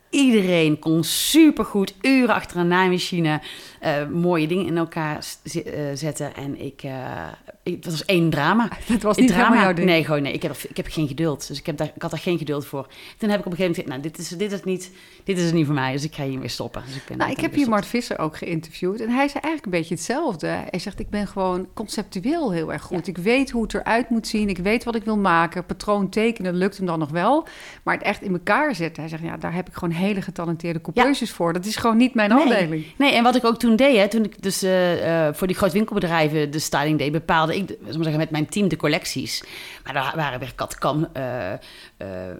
Iedereen 0.09 0.79
kon 0.79 1.03
supergoed 1.03 1.93
uren 2.01 2.35
achter 2.35 2.57
een 2.57 2.67
naaimachine 2.67 3.41
eh, 3.79 4.07
mooie 4.07 4.47
dingen 4.47 4.65
in 4.65 4.77
elkaar 4.77 5.25
eh, 5.43 5.61
zetten. 5.93 6.35
En 6.35 6.61
ik, 6.61 6.83
ik, 6.83 7.52
het 7.63 7.85
was 7.85 8.05
één 8.05 8.29
drama. 8.29 8.67
Het 8.85 9.03
was 9.03 9.17
niet 9.17 9.33
helemaal 9.33 9.61
jouw 9.61 9.73
ding. 9.73 9.87
Nee, 9.87 10.05
gewoon 10.05 10.21
nee. 10.21 10.33
Ik 10.33 10.41
heb, 10.41 10.55
ik 10.69 10.77
heb 10.77 10.87
geen 10.89 11.07
geduld. 11.07 11.47
Dus 11.47 11.59
ik, 11.59 11.65
heb 11.65 11.77
daar, 11.77 11.91
ik 11.95 12.01
had 12.01 12.11
daar 12.11 12.19
geen 12.19 12.37
geduld 12.37 12.65
voor. 12.65 12.87
Toen 13.17 13.29
heb 13.29 13.39
ik 13.39 13.45
op 13.45 13.51
een 13.51 13.57
gegeven 13.57 13.75
moment 13.75 13.75
gezegd, 13.75 13.87
nou, 13.87 14.01
dit 14.01 14.17
is, 14.17 14.29
dit 14.29 14.51
is, 14.51 14.63
niet, 14.63 14.91
dit 15.23 15.37
is 15.37 15.43
het 15.43 15.53
niet 15.53 15.65
voor 15.65 15.75
mij. 15.75 15.91
Dus 15.91 16.03
ik 16.03 16.15
ga 16.15 16.23
hiermee 16.23 16.47
stoppen. 16.47 16.83
Dus 16.85 16.95
ik 16.95 17.03
ben 17.07 17.17
Nou, 17.17 17.31
ik 17.31 17.39
heb 17.39 17.53
hier 17.53 17.69
Mart 17.69 17.85
Visser 17.85 18.19
ook 18.19 18.37
geïnterviewd. 18.37 19.01
En 19.01 19.09
hij 19.09 19.27
zei 19.27 19.43
eigenlijk 19.43 19.65
een 19.65 19.71
beetje 19.71 19.95
hetzelfde. 19.95 20.47
Hij 20.47 20.79
zegt, 20.79 20.99
ik 20.99 21.09
ben 21.09 21.27
gewoon 21.27 21.67
conceptueel 21.73 22.51
heel 22.51 22.73
erg 22.73 22.81
goed. 22.81 23.07
Ik 23.07 23.17
weet 23.17 23.51
hoe 23.51 23.63
het 23.63 23.73
eruit 23.73 24.09
moet 24.09 24.27
zien. 24.27 24.49
Ik 24.49 24.57
weet 24.57 24.83
wat 24.83 24.95
ik 24.95 25.03
wil 25.03 25.17
maken. 25.17 25.65
Patroon 25.65 26.09
tekenen 26.09 26.55
lukt 26.55 26.77
hem 26.77 26.85
dan 26.85 26.99
nog 26.99 27.09
wel. 27.09 27.47
Maar 27.83 27.93
het 27.93 28.03
echt 28.03 28.21
in 28.21 28.33
elkaar 28.33 28.75
zetten. 28.75 29.01
Hij 29.01 29.11
zegt, 29.11 29.23
ja, 29.23 29.37
daar 29.37 29.53
heb 29.53 29.67
ik 29.67 29.73
gewoon 29.73 29.93
hele 29.93 30.21
getalenteerde 30.21 30.81
coupeuses 30.81 31.31
voor. 31.31 31.53
Dat 31.53 31.65
is 31.65 31.75
gewoon 31.75 31.97
niet 31.97 32.13
mijn 32.13 32.31
afdeling. 32.31 32.69
Nee. 32.69 32.93
nee, 32.97 33.13
en 33.13 33.23
wat 33.23 33.35
ik 33.35 33.43
ook 33.43 33.59
toen 33.59 33.75
deed, 33.75 33.97
hè, 33.97 34.07
toen 34.07 34.23
ik 34.23 34.41
dus 34.41 34.61
eh, 34.61 35.27
eh, 35.27 35.33
voor 35.33 35.47
die 35.47 35.55
grote 35.55 35.73
winkelbedrijven 35.73 36.51
de 36.51 36.59
styling 36.59 36.97
deed, 36.97 37.11
bepaalde 37.11 37.52
ik, 37.55 37.67
we 37.67 37.93
zeggen, 37.93 38.17
met 38.17 38.29
mijn 38.29 38.45
team 38.49 38.67
de 38.67 38.75
collecties. 38.75 39.43
Maar 39.83 39.93
daar 39.93 40.13
waren 40.15 40.39
weer 40.39 40.53
katkam 40.55 41.07
eh, 41.13 41.51
eh, 41.53 41.57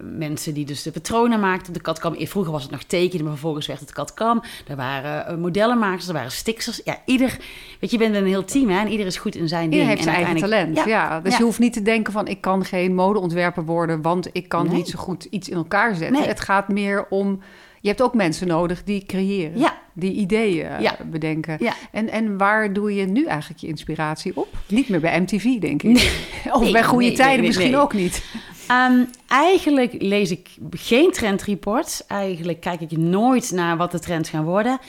mensen 0.01 0.53
die 0.53 0.65
dus 0.65 0.83
de 0.83 0.91
patronen 0.91 1.39
maakten 1.39 1.67
op 1.67 1.73
de 1.73 1.81
katkam. 1.81 2.13
Eh, 2.13 2.27
Vroeger 2.27 2.51
was 2.51 2.61
het 2.61 2.71
nog 2.71 2.83
tekenen, 2.83 3.23
maar 3.23 3.33
vervolgens 3.33 3.67
werd 3.67 3.79
het 3.79 3.91
katkam. 3.93 4.43
Er 4.67 4.75
waren 4.75 5.39
modellenmakers, 5.39 6.07
er 6.07 6.13
waren 6.13 6.31
stickers. 6.31 6.81
Ja, 6.83 6.97
ieder, 7.05 7.37
weet 7.79 7.91
je, 7.91 7.97
je 7.97 7.97
bent 7.97 8.15
een 8.15 8.25
heel 8.27 8.45
team 8.45 8.69
hè, 8.69 8.79
en 8.79 8.87
ieder 8.87 9.05
is 9.05 9.17
goed 9.17 9.35
in 9.35 9.47
zijn 9.47 9.69
ding. 9.69 9.73
Iedereen 9.73 9.95
heeft 9.95 10.07
En 10.07 10.13
zijn 10.13 10.25
eigen 10.25 10.49
talent. 10.49 10.75
Ja, 10.75 11.19
dus 11.19 11.31
ja. 11.31 11.37
je 11.37 11.43
hoeft 11.43 11.59
niet 11.59 11.73
te 11.73 11.81
denken 11.81 12.13
van 12.13 12.27
ik 12.27 12.41
kan 12.41 12.65
geen 12.65 12.95
modeontwerper 12.95 13.65
worden, 13.65 14.01
want 14.01 14.29
ik 14.31 14.49
kan 14.49 14.67
Nee. 14.67 14.75
niet 14.75 14.87
zo 14.89 14.99
goed 14.99 15.23
iets 15.23 15.49
in 15.49 15.57
elkaar 15.57 15.95
zetten. 15.95 16.17
Nee. 16.19 16.27
Het 16.27 16.39
gaat 16.39 16.67
meer 16.67 17.05
om. 17.09 17.41
Je 17.81 17.87
hebt 17.89 18.01
ook 18.01 18.13
mensen 18.13 18.47
nodig 18.47 18.83
die 18.83 19.05
creëren, 19.05 19.59
Ja. 19.59 19.81
Die 19.93 20.11
ideeën 20.13 20.65
eh, 20.65 20.81
Ja. 20.81 20.97
bedenken. 21.05 21.57
Ja. 21.59 21.73
En, 21.91 22.09
en 22.09 22.37
waar 22.37 22.73
doe 22.73 22.95
je 22.95 23.05
nu 23.05 23.25
eigenlijk 23.25 23.59
je 23.61 23.67
inspiratie 23.67 24.31
op? 24.37 24.47
Niet 24.67 24.89
meer 24.89 24.99
bij 24.99 25.19
MTV, 25.21 25.43
denk 25.43 25.83
ik. 25.83 26.11
Of 26.53 26.61
Nee, 26.61 26.71
bij 26.71 26.83
goede 26.83 27.05
nee, 27.07 27.15
tijden 27.15 27.45
misschien 27.45 27.75
ook 27.77 27.93
niet. 27.93 28.23
Ehm, 28.67 29.03
eigenlijk 29.27 29.95
lees 29.99 30.31
ik 30.31 30.49
geen 30.71 31.11
trendreports. 31.11 32.07
Eigenlijk 32.07 32.59
kijk 32.61 32.81
ik 32.81 32.97
nooit 32.97 33.51
naar 33.51 33.77
wat 33.77 33.91
de 33.91 33.99
trends 33.99 34.29
gaan 34.29 34.43
worden. 34.43 34.79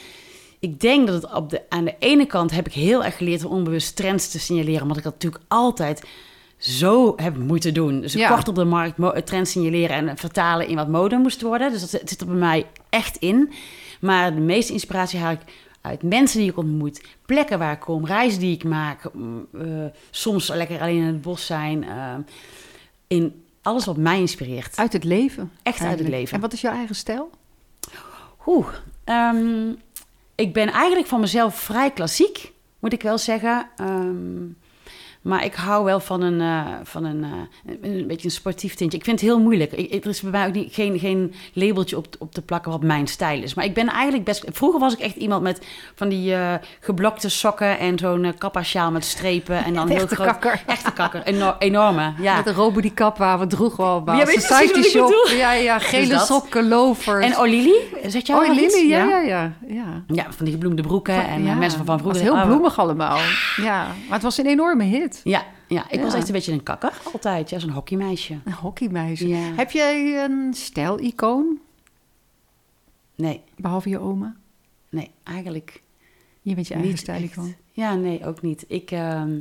Ik 0.58 0.80
denk 0.80 1.06
dat 1.06 1.22
het 1.22 1.32
op 1.34 1.50
de, 1.50 1.62
aan 1.68 1.84
de 1.84 1.94
ene 1.98 2.26
kant 2.26 2.50
heb 2.50 2.66
ik 2.66 2.72
heel 2.72 3.04
erg 3.04 3.16
geleerd 3.16 3.44
om 3.44 3.52
onbewust 3.52 3.96
trends 3.96 4.30
te 4.30 4.38
signaleren. 4.40 4.82
Omdat 4.82 4.96
ik 4.96 5.02
dat 5.02 5.12
natuurlijk 5.12 5.42
altijd 5.48 6.02
zo 6.58 7.12
heb 7.16 7.36
moeten 7.36 7.74
doen. 7.74 8.00
Dus 8.00 8.12
Ja. 8.12 8.28
kort 8.28 8.48
op 8.48 8.54
de 8.54 8.64
markt 8.64 9.26
trends 9.26 9.50
signaleren 9.50 10.08
en 10.08 10.16
vertalen 10.16 10.68
in 10.68 10.76
wat 10.76 10.88
mode 10.88 11.16
moest 11.16 11.42
worden. 11.42 11.70
Dus 11.72 11.80
dat 11.90 12.00
zit 12.04 12.20
er 12.20 12.26
bij 12.26 12.36
mij 12.36 12.66
echt 12.90 13.16
in. 13.16 13.52
Maar 14.04 14.34
de 14.34 14.40
meeste 14.40 14.72
inspiratie 14.72 15.18
haal 15.18 15.32
ik 15.32 15.40
uit 15.80 16.02
mensen 16.02 16.38
die 16.40 16.50
ik 16.50 16.56
ontmoet, 16.56 17.02
plekken 17.26 17.58
waar 17.58 17.72
ik 17.72 17.80
kom, 17.80 18.06
reizen 18.06 18.40
die 18.40 18.54
ik 18.54 18.64
maak. 18.64 19.04
eh, 19.04 19.84
soms 20.10 20.48
lekker 20.48 20.80
alleen 20.80 20.96
in 20.96 21.02
het 21.06 21.22
bos 21.22 21.46
zijn. 21.46 21.84
eh, 21.84 22.14
in 23.06 23.44
alles 23.62 23.84
wat 23.84 23.96
mij 23.96 24.18
inspireert. 24.20 24.76
Uit 24.76 24.92
het 24.92 25.04
leven. 25.04 25.52
Echt 25.62 25.80
uit 25.80 25.98
het 25.98 26.08
leven. 26.08 26.34
En 26.34 26.40
wat 26.40 26.52
is 26.52 26.60
jouw 26.60 26.72
eigen 26.72 26.94
stijl? 26.94 27.30
Oeh, 28.46 28.68
ehm, 29.04 29.72
ik 30.34 30.52
ben 30.52 30.68
eigenlijk 30.68 31.06
van 31.06 31.20
mezelf 31.20 31.54
vrij 31.54 31.90
klassiek, 31.90 32.52
moet 32.78 32.92
ik 32.92 33.02
wel 33.02 33.18
zeggen. 33.18 33.68
Ehm, 33.76 34.42
maar 35.24 35.44
ik 35.44 35.54
hou 35.54 35.84
wel 35.84 36.00
van 36.00 36.22
een, 36.22 36.40
eh, 36.40 36.66
van 36.82 37.04
een, 37.04 37.24
eh, 37.24 37.90
een, 37.90 38.06
beetje 38.06 38.24
een 38.24 38.30
sportief 38.34 38.74
tintje. 38.74 38.98
Ik 38.98 39.04
vind 39.04 39.20
het 39.20 39.28
heel 39.28 39.40
moeilijk. 39.40 39.72
Ik, 39.72 40.04
er 40.04 40.10
is 40.10 40.20
bij 40.20 40.30
mij 40.30 40.46
ook 40.46 40.52
niet, 40.54 40.74
geen, 40.74 40.98
geen 40.98 41.34
labeltje 41.52 41.96
op, 41.96 42.06
op 42.18 42.32
te 42.34 42.42
plakken 42.42 42.70
wat 42.70 42.82
mijn 42.82 43.06
stijl 43.06 43.42
is. 43.42 43.54
Maar 43.54 43.64
ik 43.64 43.74
ben 43.74 43.88
eigenlijk 43.88 44.24
best... 44.24 44.44
Vroeger 44.52 44.80
was 44.80 44.92
ik 44.92 44.98
echt 44.98 45.16
iemand 45.16 45.42
met 45.42 45.66
van 45.94 46.08
die 46.08 46.34
eh, 46.34 46.54
geblokte 46.80 47.28
sokken... 47.28 47.78
en 47.78 47.98
zo'n 47.98 48.34
kappa-sjaal 48.38 48.90
met 48.90 49.04
strepen. 49.04 49.64
En 49.64 49.74
dan 49.74 49.88
heel 49.88 49.96
Echte 50.00 50.14
groot... 50.14 50.26
kakker. 50.26 50.62
Echte 50.66 50.92
kakker. 50.92 51.22
Eno- 51.22 51.56
enorme, 51.58 52.12
ja. 52.20 52.36
Met 52.36 52.46
een 52.46 52.54
Robo 52.54 52.80
die 52.80 52.94
kap 52.94 53.18
waar 53.18 53.38
we 53.38 53.46
droegen 53.46 53.84
al 53.84 54.02
bij 54.02 54.16
Ja, 54.16 54.26
Society 54.26 54.72
wat 54.74 54.84
ik 54.84 54.90
Shop. 54.90 55.06
bedoel? 55.06 55.38
Ja, 55.38 55.52
ja, 55.52 55.78
gele 55.78 56.06
dat. 56.06 56.26
sokken, 56.26 56.68
lovers. 56.68 57.24
En 57.26 57.36
Olili, 57.36 57.74
zet 58.06 58.26
jij 58.26 58.36
oh? 58.36 58.54
Lily, 58.54 58.88
ja, 58.88 59.04
ja, 59.04 59.18
ja. 59.20 59.52
ja. 59.68 60.02
Ja, 60.06 60.26
van 60.30 60.44
die 60.44 60.54
gebloemde 60.54 60.82
broeken 60.82 61.26
en 61.26 61.44
Ja, 61.44 61.54
mensen 61.54 61.76
van 61.78 61.86
van 61.86 61.98
vroeger. 61.98 62.20
Het 62.20 62.30
was 62.30 62.38
heel 62.38 62.46
Oh, 62.48 62.50
bloemig 62.52 62.78
allemaal. 62.78 63.18
Ja, 63.56 63.86
maar 63.86 64.12
het 64.14 64.22
was 64.22 64.38
een 64.38 64.46
enorme 64.46 64.84
hit. 64.84 65.13
Ja, 65.24 65.46
ja 65.68 65.90
ik 65.90 66.00
was 66.00 66.14
echt 66.14 66.26
een 66.26 66.34
beetje 66.34 66.52
een 66.52 66.62
kakker 66.62 67.00
altijd. 67.12 67.50
Ja, 67.50 67.58
zo'n 67.58 67.70
hockeymeisje. 67.70 68.38
Een 68.44 68.52
hockeymeisje. 68.52 69.28
Ja. 69.28 69.52
Heb 69.56 69.70
jij 69.70 70.24
een 70.24 70.54
stijlicoon, 70.54 71.58
Nee, 73.14 73.42
behalve 73.56 73.88
je 73.88 73.98
oma? 73.98 74.36
nee, 74.88 75.10
eigenlijk 75.22 75.82
Je 76.42 76.54
bent 76.54 76.68
je 76.68 76.74
eigen 76.74 76.98
stijlicoon. 76.98 77.54
Ja, 77.72 77.94
nee, 77.94 78.26
ook 78.26 78.42
niet. 78.42 78.64
Ik, 78.68 78.90
ehm, 78.90 79.38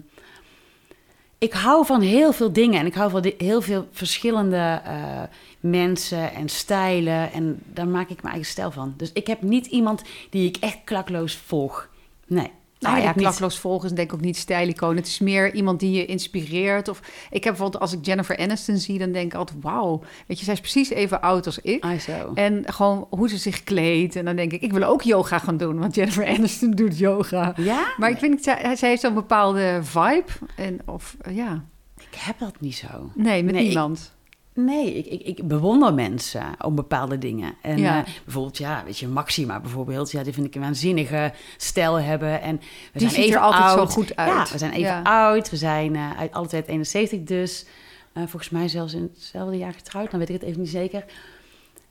ik 1.38 1.54
hou 1.54 1.86
van 1.86 2.02
heel 2.02 2.34
veel 2.34 2.54
dingen 2.54 2.80
en 2.80 2.86
ik 2.86 2.94
hou 2.94 3.10
van 3.10 3.34
heel 3.38 3.62
veel 3.62 3.88
verschillende 3.92 4.82
eh, 4.84 5.24
mensen 5.60 6.34
en 6.34 6.50
stijlen. 6.50 7.32
En 7.32 7.62
daar 7.66 7.88
maak 7.88 8.10
ik 8.10 8.22
mijn 8.22 8.34
eigen 8.34 8.52
stijl 8.52 8.72
van. 8.72 8.94
Dus 8.98 9.12
ik 9.14 9.28
heb 9.28 9.42
niet 9.42 9.66
iemand 9.66 10.02
die 10.30 10.48
ik 10.48 10.58
echt 10.58 10.80
klakloos 10.84 11.36
volg. 11.36 11.90
Nee. 12.28 12.52
Nou 12.92 13.02
ja, 13.02 13.12
klakloos 13.12 13.60
volgen 13.60 13.90
is 13.90 13.96
denk 13.96 14.08
ik 14.10 14.14
ook 14.16 14.22
niet 14.22 14.38
stijlicoon. 14.38 14.96
Het 14.96 15.08
is 15.08 15.20
meer 15.20 15.54
iemand 15.54 15.80
die 15.80 15.92
je 15.92 16.06
inspireert. 16.06 16.88
Of 16.88 17.00
ik 17.30 17.44
heb 17.44 17.54
bijvoorbeeld, 17.54 17.82
als 17.82 17.94
ik 17.94 18.06
Jennifer 18.06 18.38
Aniston 18.38 18.78
zie, 18.78 19.00
dan 19.00 19.12
denk 19.12 19.26
ik 19.34 19.38
altijd, 19.40 19.58
wauw. 19.62 20.02
Weet 20.28 20.40
je, 20.40 20.46
zij 20.46 20.54
is 20.54 20.60
precies 20.60 20.90
even 20.90 21.22
oud 21.22 21.46
als 21.46 21.60
ik. 21.60 21.84
Ah, 21.84 22.00
zo. 22.00 22.32
En 22.34 22.64
gewoon 22.66 23.08
hoe 23.10 23.30
ze 23.30 23.38
zich 23.38 23.64
kleedt. 23.64 24.16
En 24.16 24.26
dan 24.26 24.36
denk 24.36 24.52
ik, 24.52 24.62
ik 24.62 24.72
wil 24.74 24.84
ook 24.84 25.02
yoga 25.02 25.38
gaan 25.40 25.58
doen. 25.58 25.80
Want 25.80 25.96
Jennifer 25.96 26.28
Aniston 26.38 26.72
doet 26.72 26.98
yoga. 26.98 27.54
Ja? 27.58 27.94
Maar 27.98 28.10
ik 28.10 28.18
vind, 28.18 28.44
zij, 28.44 28.76
zij 28.76 28.90
heeft 28.90 29.02
zo'n 29.02 29.14
bepaalde 29.14 29.80
vibe. 29.82 30.26
En, 30.56 30.80
of, 30.86 31.16
ja, 31.32 31.64
Ik 32.12 32.18
heb 32.20 32.40
dat 32.40 32.56
niet 32.60 32.76
zo. 32.76 33.12
nee, 33.16 33.44
met 33.44 33.54
Nee, 33.54 33.62
ik- 33.64 33.68
niemand. 33.70 34.12
Nee, 34.56 34.94
ik, 34.94 35.06
ik, 35.06 35.38
ik 35.38 35.48
bewonder 35.48 35.94
mensen 35.94 36.44
om 36.62 36.76
bepaalde 36.76 37.18
dingen. 37.18 37.54
En 37.62 37.78
Ja. 37.78 38.06
eh, 38.06 38.14
bijvoorbeeld, 38.24 38.58
ja, 38.58 38.84
weet 38.86 38.98
je, 38.98 39.08
Maxima 39.08 39.60
bijvoorbeeld. 39.60 40.12
Ja, 40.12 40.24
die 40.24 40.34
vind 40.34 40.46
ik 40.46 40.56
een 40.56 40.62
waanzinnige 40.62 41.34
stijl 41.58 42.00
hebben. 42.00 42.42
En 42.42 42.56
we 42.94 43.00
Die 43.00 43.10
zijn 43.10 43.24
ziet 43.24 43.34
er 43.34 43.40
altijd 43.40 43.70
zo 43.72 43.86
goed 43.86 44.16
uit. 44.16 44.48
Ja, 44.48 44.52
we 44.52 44.58
zijn 44.58 44.72
even 44.72 44.82
Ja. 44.82 45.02
oud. 45.02 45.50
We 45.50 45.58
zijn 45.58 45.96
eh 45.96 46.20
uit 46.20 46.32
alle 46.34 46.48
twee 46.48 46.64
71 46.66 47.24
dus. 47.24 47.66
Eh, 48.14 48.24
volgens 48.24 48.50
mij 48.50 48.68
zelfs 48.68 48.94
in 48.94 49.10
hetzelfde 49.14 49.58
jaar 49.58 49.74
getrouwd. 49.74 50.10
Dan 50.12 50.20
weet 50.20 50.30
ik 50.30 50.36
het 50.36 50.44
even 50.44 50.62
niet 50.62 50.70
zeker. 50.70 51.06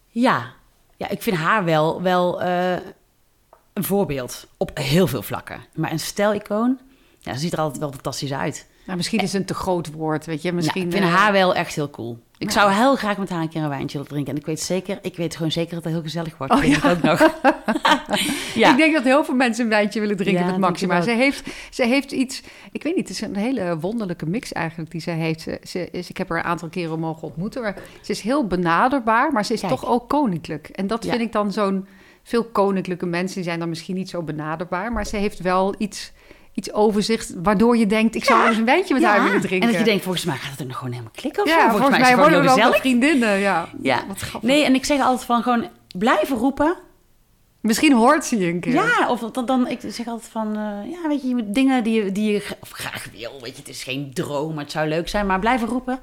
Ja, 0.08 0.52
ja 0.96 1.08
ik 1.08 1.22
vind 1.22 1.36
haar 1.36 1.64
wel, 1.64 2.02
wel 2.02 2.42
een 3.72 3.84
voorbeeld 3.84 4.46
op 4.56 4.70
heel 4.78 5.06
veel 5.06 5.22
vlakken. 5.22 5.60
Maar 5.74 5.92
een 5.92 5.98
stijlicoon, 6.00 6.78
ja, 7.18 7.32
ze 7.32 7.38
ziet 7.38 7.52
er 7.52 7.58
altijd 7.58 7.78
wel 7.78 7.92
fantastisch 7.92 8.32
uit. 8.32 8.70
Nou, 8.86 8.96
misschien 8.96 9.20
is 9.20 9.32
het 9.32 9.40
een 9.40 9.46
te 9.46 9.54
groot 9.54 9.92
woord, 9.92 10.26
weet 10.26 10.42
je. 10.42 10.52
Misschien, 10.52 10.84
Misschien, 10.84 11.00
ik 11.00 11.04
vind 11.06 11.14
eh, 11.18 11.22
haar 11.22 11.32
wel 11.32 11.54
echt 11.54 11.74
heel 11.74 11.90
cool. 11.90 12.18
Ik 12.38 12.48
Ja. 12.48 12.54
zou 12.54 12.72
heel 12.72 12.96
graag 12.96 13.18
met 13.18 13.28
haar 13.30 13.40
een 13.40 13.48
keer 13.48 13.62
een 13.62 13.68
wijntje 13.68 13.92
willen 13.98 14.12
drinken. 14.12 14.32
En 14.32 14.38
ik 14.40 14.46
weet 14.46 14.60
zeker, 14.60 14.98
ik 15.02 15.16
weet 15.16 15.36
gewoon 15.36 15.52
zeker 15.52 15.74
dat 15.74 15.84
het 15.84 15.92
heel 15.92 16.02
gezellig 16.02 16.38
wordt. 16.38 16.52
Oh, 16.52 16.64
ik 16.64 16.82
ja. 16.82 16.90
ook 16.90 17.02
nog. 17.02 17.18
ja. 18.54 18.70
Ik 18.70 18.76
denk 18.76 18.94
dat 18.94 19.04
heel 19.04 19.24
veel 19.24 19.34
mensen 19.34 19.64
een 19.64 19.70
wijntje 19.70 20.00
willen 20.00 20.16
drinken 20.16 20.44
Ja, 20.44 20.50
met 20.50 20.60
Maxima. 20.60 21.00
Ze 21.00 21.10
heeft, 21.10 21.42
ze 21.70 21.84
heeft 21.86 22.12
iets, 22.12 22.42
ik 22.72 22.82
weet 22.82 22.96
niet, 22.96 23.08
het 23.08 23.16
is 23.16 23.20
een 23.20 23.36
hele 23.36 23.78
wonderlijke 23.78 24.26
mix 24.26 24.52
eigenlijk 24.52 24.90
die 24.90 25.00
ze 25.00 25.10
heeft. 25.10 25.40
Ze, 25.40 25.60
ze 25.62 25.88
is, 25.90 26.08
ik 26.10 26.16
heb 26.16 26.28
haar 26.28 26.38
een 26.38 26.44
aantal 26.44 26.68
keren 26.68 26.98
mogen 26.98 27.22
ontmoeten. 27.22 27.62
Maar 27.62 27.76
ze 28.02 28.10
is 28.12 28.20
heel 28.20 28.46
benaderbaar, 28.46 29.32
maar 29.32 29.44
ze 29.44 29.52
is 29.52 29.60
Kijk. 29.60 29.72
toch 29.72 29.86
ook 29.86 30.08
koninklijk. 30.08 30.68
En 30.68 30.86
dat 30.86 31.04
vind 31.06 31.20
ik 31.20 31.32
dan 31.32 31.52
zo'n... 31.52 31.86
Veel 32.24 32.44
koninklijke 32.44 33.06
mensen 33.06 33.44
zijn 33.44 33.58
dan 33.58 33.68
misschien 33.68 33.94
niet 33.94 34.10
zo 34.10 34.22
benaderbaar, 34.22 34.92
maar 34.92 35.06
ze 35.06 35.16
heeft 35.16 35.38
wel 35.40 35.74
iets, 35.78 36.12
iets 36.54 36.72
overzicht 36.72 37.34
waardoor 37.42 37.76
je 37.76 37.86
denkt, 37.86 38.14
ik 38.14 38.24
zou 38.24 38.48
eens 38.48 38.56
een 38.56 38.64
wijntje 38.64 38.94
met 38.94 39.02
Ja. 39.02 39.08
haar 39.08 39.24
willen 39.24 39.40
drinken. 39.40 39.68
En 39.68 39.74
dat 39.74 39.78
je 39.84 39.88
denkt, 39.90 40.02
volgens 40.04 40.24
mij 40.24 40.36
gaat 40.36 40.50
het 40.50 40.60
er 40.60 40.66
nog 40.66 40.76
gewoon 40.76 40.92
helemaal 40.92 41.12
klikken 41.14 41.42
of 41.42 41.48
zo. 41.48 41.56
ja, 41.56 41.70
volgens, 41.70 41.98
mij, 41.98 42.16
worden 42.16 42.40
we 42.44 42.54
wel 42.54 42.72
vriendinnen. 42.72 43.38
Ja. 43.38 43.68
Ja. 43.82 44.04
Wat 44.08 44.18
grappig. 44.18 44.50
Nee, 44.50 44.64
en 44.64 44.74
ik 44.74 44.84
zeg 44.84 45.00
altijd 45.00 45.24
van 45.24 45.42
gewoon 45.42 45.68
blijven 45.98 46.36
roepen. 46.36 46.76
Misschien 47.60 47.92
hoort 47.92 48.24
ze 48.24 48.38
je 48.38 48.46
een 48.46 48.60
keer. 48.60 48.72
Ja, 48.72 49.08
of 49.10 49.20
dan, 49.20 49.46
dan 49.46 49.68
ik 49.68 49.80
zeg 49.86 50.06
altijd 50.06 50.30
van, 50.32 50.48
eh, 50.48 50.90
ja, 50.90 51.08
weet 51.08 51.22
je, 51.22 51.50
dingen 51.50 51.84
die 51.84 52.04
je, 52.04 52.12
die 52.12 52.32
je 52.32 52.40
graag 52.70 53.08
wil. 53.16 53.32
Weet 53.40 53.52
je, 53.52 53.58
het 53.58 53.68
is 53.68 53.82
geen 53.82 54.10
droom, 54.14 54.54
maar 54.54 54.62
het 54.62 54.72
zou 54.72 54.88
leuk 54.88 55.08
zijn, 55.08 55.26
maar 55.26 55.38
blijven 55.38 55.68
roepen. 55.68 55.98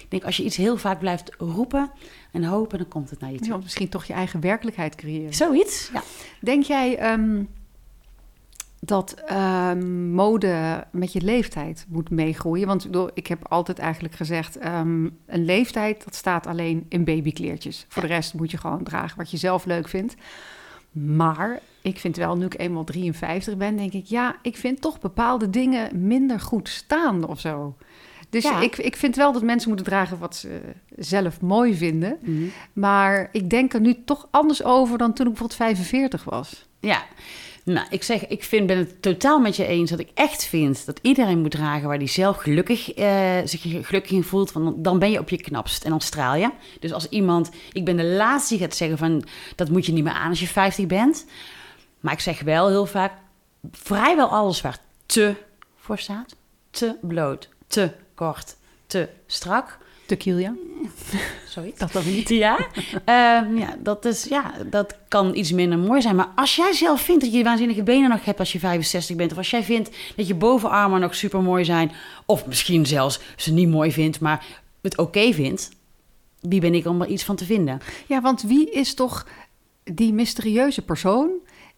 Ik 0.00 0.06
denk, 0.08 0.24
als 0.24 0.36
je 0.36 0.42
iets 0.44 0.56
heel 0.56 0.76
vaak 0.76 0.98
blijft 0.98 1.30
roepen 1.38 1.90
en 2.32 2.44
hopen, 2.44 2.78
dan 2.78 2.88
komt 2.88 3.10
het 3.10 3.20
naar 3.20 3.32
je 3.32 3.38
toe. 3.38 3.58
misschien 3.62 3.88
toch 3.88 4.04
je 4.04 4.12
eigen 4.12 4.40
werkelijkheid 4.40 4.94
creëren. 4.94 5.34
Zoiets? 5.34 5.90
Ja. 5.92 6.02
Denk 6.40 6.64
jij 6.64 6.96
ehm, 6.98 7.42
dat 8.84 9.14
ehm, 9.26 10.10
mode 10.10 10.84
met 10.90 11.12
je 11.12 11.20
leeftijd 11.20 11.86
moet 11.88 12.10
meegroeien? 12.10 12.66
Want 12.66 12.88
ik 13.14 13.26
heb 13.26 13.48
altijd 13.48 13.78
eigenlijk 13.78 14.14
gezegd... 14.14 14.58
ehm, 14.58 15.04
een 15.26 15.44
leeftijd, 15.44 16.04
dat 16.04 16.14
staat 16.14 16.46
alleen 16.46 16.86
in 16.88 17.04
babykleertjes. 17.04 17.86
Voor 17.88 18.02
de 18.02 18.08
rest 18.08 18.34
moet 18.34 18.50
je 18.50 18.56
gewoon 18.56 18.84
dragen 18.84 19.18
wat 19.18 19.30
je 19.30 19.36
zelf 19.36 19.64
leuk 19.64 19.88
vindt. 19.88 20.14
Maar 20.92 21.60
ik 21.82 21.98
vind 21.98 22.16
wel, 22.16 22.36
nu 22.36 22.44
ik 22.44 22.58
eenmaal 22.58 22.84
53 22.84 23.56
ben, 23.56 23.76
denk 23.76 23.92
ik... 23.92 24.06
ja, 24.06 24.36
ik 24.42 24.56
vind 24.56 24.80
toch 24.80 25.00
bepaalde 25.00 25.50
dingen 25.50 26.06
minder 26.06 26.40
goed 26.40 26.68
staan 26.68 27.26
of 27.26 27.40
zo. 27.40 27.76
Dus 28.30 28.42
Ja. 28.42 28.60
ik, 28.60 28.76
ik 28.78 28.96
vind 28.96 29.16
wel 29.16 29.32
dat 29.32 29.42
mensen 29.42 29.68
moeten 29.68 29.86
dragen 29.86 30.18
wat 30.18 30.36
ze 30.36 30.60
zelf 30.96 31.40
mooi 31.40 31.74
vinden. 31.74 32.18
Mhm. 32.20 32.44
Maar 32.72 33.28
ik 33.32 33.50
denk 33.50 33.72
er 33.74 33.80
nu 33.80 34.04
toch 34.04 34.28
anders 34.30 34.64
over 34.64 34.98
dan 34.98 35.12
toen 35.12 35.26
ik 35.26 35.32
bijvoorbeeld 35.32 35.58
45 35.60 36.24
was. 36.24 36.66
Ja, 36.80 37.02
nou, 37.64 37.86
ik 37.90 38.02
zeg, 38.02 38.26
ik 38.26 38.44
vind, 38.44 38.66
ben 38.66 38.78
het 38.78 39.02
totaal 39.02 39.40
met 39.40 39.56
je 39.56 39.66
eens 39.66 39.90
dat 39.90 39.98
ik 39.98 40.10
echt 40.14 40.44
vind 40.44 40.86
dat 40.86 40.98
iedereen 41.02 41.40
moet 41.40 41.50
dragen 41.50 41.88
waar 41.88 41.96
hij 41.96 42.06
zelf 42.06 42.36
gelukkig, 42.36 42.92
eh, 42.92 43.38
zich 43.44 43.60
gelukkig 43.60 44.10
in 44.10 44.24
voelt. 44.24 44.52
Want 44.52 44.84
dan 44.84 44.98
ben 44.98 45.10
je 45.10 45.18
op 45.18 45.28
je 45.28 45.36
knapst 45.42 45.84
en 45.84 45.90
dan 45.90 46.00
straal 46.00 46.34
je. 46.34 46.50
Dus 46.80 46.92
als 46.92 47.08
iemand, 47.08 47.50
ik 47.72 47.84
ben 47.84 47.96
de 47.96 48.04
laatste 48.04 48.54
die 48.54 48.62
gaat 48.62 48.76
zeggen 48.76 48.98
van 48.98 49.24
dat 49.56 49.70
moet 49.70 49.86
je 49.86 49.92
niet 49.92 50.04
meer 50.04 50.12
aan 50.12 50.28
als 50.28 50.40
je 50.40 50.46
50 50.46 50.86
bent. 50.86 51.26
Maar 52.00 52.12
ik 52.12 52.20
zeg 52.20 52.40
wel 52.40 52.68
heel 52.68 52.86
vaak, 52.86 53.12
vrijwel 53.70 54.28
alles 54.28 54.60
waar 54.60 54.78
te 55.06 55.34
voor 55.76 55.98
staat, 55.98 56.36
te 56.70 56.96
bloot, 57.00 57.48
te 57.66 57.92
kort, 58.14 58.56
te 58.86 59.08
strak. 59.26 59.78
Tequila? 60.06 60.54
Zoiets. 61.48 61.78
Dat 61.78 61.92
dan 61.92 62.04
niet. 62.04 62.28
Ja, 62.28 62.66
Ehm, 63.04 63.56
ja, 63.56 63.76
dat 63.78 64.04
is, 64.04 64.24
ja, 64.24 64.52
dat 64.70 64.96
kan 65.08 65.34
iets 65.34 65.52
minder 65.52 65.78
mooi 65.78 66.00
zijn. 66.00 66.16
Maar 66.16 66.28
als 66.34 66.56
jij 66.56 66.72
zelf 66.72 67.00
vindt 67.00 67.22
dat 67.22 67.32
je 67.32 67.42
waanzinnige 67.42 67.82
benen 67.82 68.10
nog 68.10 68.24
hebt 68.24 68.38
als 68.38 68.52
je 68.52 68.58
65 68.58 69.16
bent... 69.16 69.30
of 69.32 69.36
als 69.36 69.50
jij 69.50 69.62
vindt 69.62 69.90
dat 70.16 70.26
je 70.26 70.34
bovenarmen 70.34 71.00
nog 71.00 71.14
super 71.14 71.42
mooi 71.42 71.64
zijn... 71.64 71.92
of 72.26 72.46
misschien 72.46 72.86
zelfs 72.86 73.20
ze 73.36 73.52
niet 73.52 73.68
mooi 73.68 73.92
vindt, 73.92 74.20
maar 74.20 74.44
het 74.80 74.98
oké 74.98 75.32
vindt... 75.32 75.70
wie 76.40 76.60
ben 76.60 76.74
ik 76.74 76.86
om 76.86 77.02
er 77.02 77.08
iets 77.08 77.24
van 77.24 77.36
te 77.36 77.44
vinden? 77.44 77.80
Ja, 78.06 78.20
want 78.20 78.42
wie 78.42 78.70
is 78.70 78.94
toch 78.94 79.26
die 79.84 80.12
mysterieuze 80.12 80.82
persoon 80.82 81.30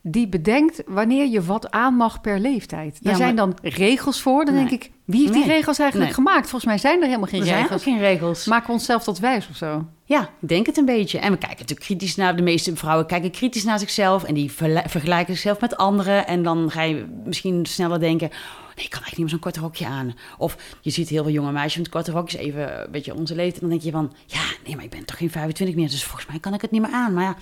die 0.07 0.29
bedenkt 0.29 0.83
wanneer 0.87 1.27
je 1.27 1.43
wat 1.43 1.71
aan 1.71 1.95
mag 1.95 2.21
per 2.21 2.39
leeftijd? 2.41 2.99
Daar 3.03 3.13
Ja, 3.13 3.19
zijn 3.19 3.37
dan 3.37 3.57
regels 3.63 4.21
voor. 4.21 4.45
Dan 4.45 4.55
Nee. 4.55 4.69
denk 4.69 4.83
ik, 4.83 4.91
wie 5.05 5.21
heeft 5.21 5.33
die 5.33 5.45
Nee. 5.47 5.57
regels 5.57 5.79
eigenlijk 5.79 6.11
Nee. 6.11 6.25
gemaakt? 6.25 6.49
Volgens 6.49 6.65
mij 6.65 6.79
zijn 6.79 7.01
er 7.01 7.07
helemaal 7.07 7.29
geen 7.29 7.41
er 7.41 7.47
zijn 7.47 7.63
regels. 7.63 7.83
geen 7.83 7.99
regels. 7.99 8.45
Maken 8.47 8.67
we 8.67 8.73
onszelf 8.73 9.03
tot 9.05 9.19
wijs 9.19 9.49
of 9.49 9.57
zo? 9.57 9.87
Ja, 10.05 10.31
denk 10.41 10.67
het 10.67 10.77
een 10.77 10.85
beetje. 10.85 11.19
En 11.19 11.31
we 11.33 11.39
kijken 11.39 11.59
natuurlijk 11.59 11.87
kritisch 11.87 12.15
naar... 12.17 12.37
De 12.37 12.43
meeste 12.43 12.77
vrouwen 12.77 13.07
kijken 13.07 13.31
kritisch 13.31 13.65
naar 13.65 13.79
zichzelf... 13.79 14.25
en 14.25 14.35
die 14.35 14.53
vergelijken 14.87 15.35
zichzelf 15.35 15.61
met 15.61 15.77
anderen. 15.77 16.27
En 16.27 16.43
dan 16.43 16.71
ga 16.71 16.83
je 16.83 17.07
misschien 17.25 17.67
sneller 17.67 18.01
denken... 18.01 18.29
nee, 18.29 18.85
ik 18.85 18.91
kan 18.91 19.01
eigenlijk 19.03 19.11
niet 19.11 19.19
meer 19.19 19.29
zo'n 19.29 19.39
kort 19.39 19.57
rokje 19.57 19.87
aan. 19.87 20.15
Of 20.39 20.57
je 20.81 20.91
ziet 20.91 21.09
heel 21.09 21.23
veel 21.23 21.33
jonge 21.33 21.53
meisjes 21.53 21.83
met 21.83 21.89
korte 21.89 22.11
rokjes... 22.11 22.41
even 22.41 22.81
een 22.85 22.91
beetje 22.91 23.15
onze 23.15 23.35
leeftijd. 23.35 23.61
Dan 23.61 23.71
denk 23.71 23.83
je 23.83 23.91
van... 23.91 24.13
ja, 24.27 24.41
nee, 24.67 24.75
maar 24.75 24.85
ik 24.85 24.91
ben 24.91 25.05
toch 25.05 25.17
geen 25.17 25.31
25 25.31 25.77
meer... 25.77 25.89
dus 25.91 26.05
volgens 26.05 26.27
mij 26.31 26.39
kan 26.39 26.55
ik 26.55 26.61
het 26.61 26.71
niet 26.71 26.81
meer 26.83 26.93
aan. 26.93 27.13
Maar 27.15 27.25
ja, 27.25 27.37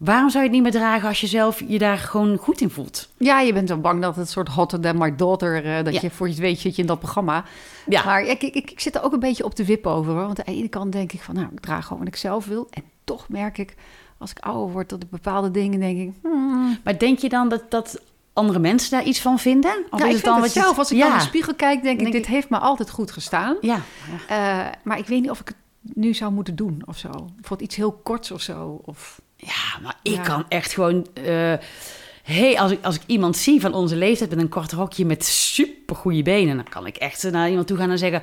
waarom 0.00 0.30
zou 0.30 0.44
je 0.44 0.48
het 0.50 0.52
niet 0.62 0.72
meer 0.72 0.80
dragen... 0.80 1.08
als 1.08 1.20
je 1.20 1.26
zelf 1.26 1.62
je 1.68 1.78
daar 1.78 1.98
gewoon 1.98 2.36
goed 2.36 2.60
in 2.60 2.70
voelt? 2.70 3.08
Ja, 3.16 3.40
je 3.40 3.52
bent 3.52 3.68
dan 3.68 3.80
bang 3.80 4.02
dat 4.02 4.16
het 4.16 4.30
soort 4.30 4.48
hotter 4.48 4.80
than 4.80 4.98
my 4.98 5.16
daughter... 5.16 5.64
eh, 5.64 5.84
dat 5.84 5.94
Ja. 5.94 5.98
je 6.02 6.10
voor 6.10 6.26
je 6.26 6.32
het 6.32 6.42
weet 6.42 6.58
zit 6.58 6.76
je 6.76 6.82
in 6.82 6.88
dat 6.88 6.98
programma. 6.98 7.44
Ja, 7.86 8.04
Maar 8.04 8.22
ik, 8.22 8.42
ik, 8.42 8.70
ik 8.70 8.80
zit 8.80 8.94
er 8.94 9.02
ook 9.02 9.12
een 9.12 9.20
beetje 9.20 9.44
op 9.44 9.56
de 9.56 9.64
wip 9.64 9.86
over. 9.86 10.12
Hoor. 10.12 10.26
Want 10.26 10.38
aan 10.38 10.54
de 10.54 10.58
ene 10.60 10.68
kant 10.68 10.92
denk 10.92 11.12
ik 11.12 11.20
van, 11.22 11.34
nou, 11.34 11.48
ik 11.52 11.60
draag 11.60 11.82
gewoon 11.86 11.98
wat 11.98 12.08
ik 12.08 12.16
zelf 12.16 12.46
wil. 12.46 12.66
En 12.70 12.82
toch 13.04 13.28
merk 13.28 13.58
ik, 13.58 13.74
als 14.18 14.30
ik 14.30 14.38
ouder 14.38 14.72
word, 14.72 14.88
dat 14.88 15.02
ik 15.02 15.10
bepaalde 15.10 15.50
dingen 15.50 15.80
denk 15.80 15.98
ik... 15.98 16.10
hmm, 16.22 16.78
maar 16.84 16.98
denk 16.98 17.18
je 17.18 17.28
dan 17.28 17.48
dat, 17.48 17.70
dat 17.70 18.00
andere 18.32 18.58
mensen 18.58 18.90
daar 18.90 19.04
iets 19.04 19.20
van 19.20 19.38
vinden? 19.38 19.84
Of 19.90 19.98
ja, 20.00 20.06
is 20.06 20.10
ik 20.18 20.24
het 20.24 20.32
het 20.34 20.40
wat 20.42 20.52
je- 20.54 20.60
zelf, 20.60 20.78
als 20.78 20.90
ik 20.90 20.96
ja. 20.96 21.02
dan 21.04 21.12
in 21.12 21.18
de 21.18 21.24
spiegel 21.24 21.54
kijk, 21.54 21.82
denk 21.82 22.00
ik, 22.00 22.06
dit 22.12 22.14
ik- 22.22 22.26
heeft 22.26 22.48
me 22.50 22.58
altijd 22.58 22.90
goed 22.90 23.10
gestaan. 23.10 23.56
Ja, 23.60 23.80
Eh, 24.28 24.66
maar 24.84 24.98
ik 24.98 25.06
weet 25.06 25.20
niet 25.20 25.30
of 25.30 25.40
ik 25.40 25.46
het 25.48 25.56
nu 25.96 26.14
zou 26.14 26.32
moeten 26.32 26.56
doen 26.56 26.82
of 26.86 26.96
zo. 26.98 27.10
Bijvoorbeeld 27.10 27.60
iets 27.60 27.76
heel 27.76 27.92
korts 27.92 28.30
of 28.30 28.40
zo. 28.40 28.80
Of... 28.84 29.20
Ja, 29.40 29.78
maar 29.82 29.96
ik 30.02 30.12
Ja. 30.14 30.22
kan 30.22 30.44
echt 30.48 30.72
gewoon. 30.72 31.06
eh 31.24 31.54
hey, 32.22 32.58
als 32.58 32.70
ik, 32.72 32.84
als 32.84 32.94
ik 32.96 33.02
iemand 33.06 33.36
zie 33.36 33.60
van 33.60 33.74
onze 33.74 33.96
leeftijd 33.96 34.30
met 34.30 34.38
een 34.38 34.48
kort 34.48 34.72
rokje 34.72 35.04
met 35.04 35.24
super 35.24 35.96
goede 35.96 36.22
benen, 36.22 36.56
dan 36.56 36.68
kan 36.68 36.86
ik 36.86 36.96
echt 36.96 37.30
naar 37.30 37.48
iemand 37.48 37.66
toe 37.66 37.76
gaan 37.76 37.90
en 37.90 37.98
zeggen: 37.98 38.22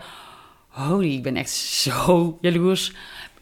Holy, 0.67 1.13
ik 1.13 1.23
ben 1.23 1.35
echt 1.35 1.49
zo 1.51 2.37
jaloers. 2.41 2.93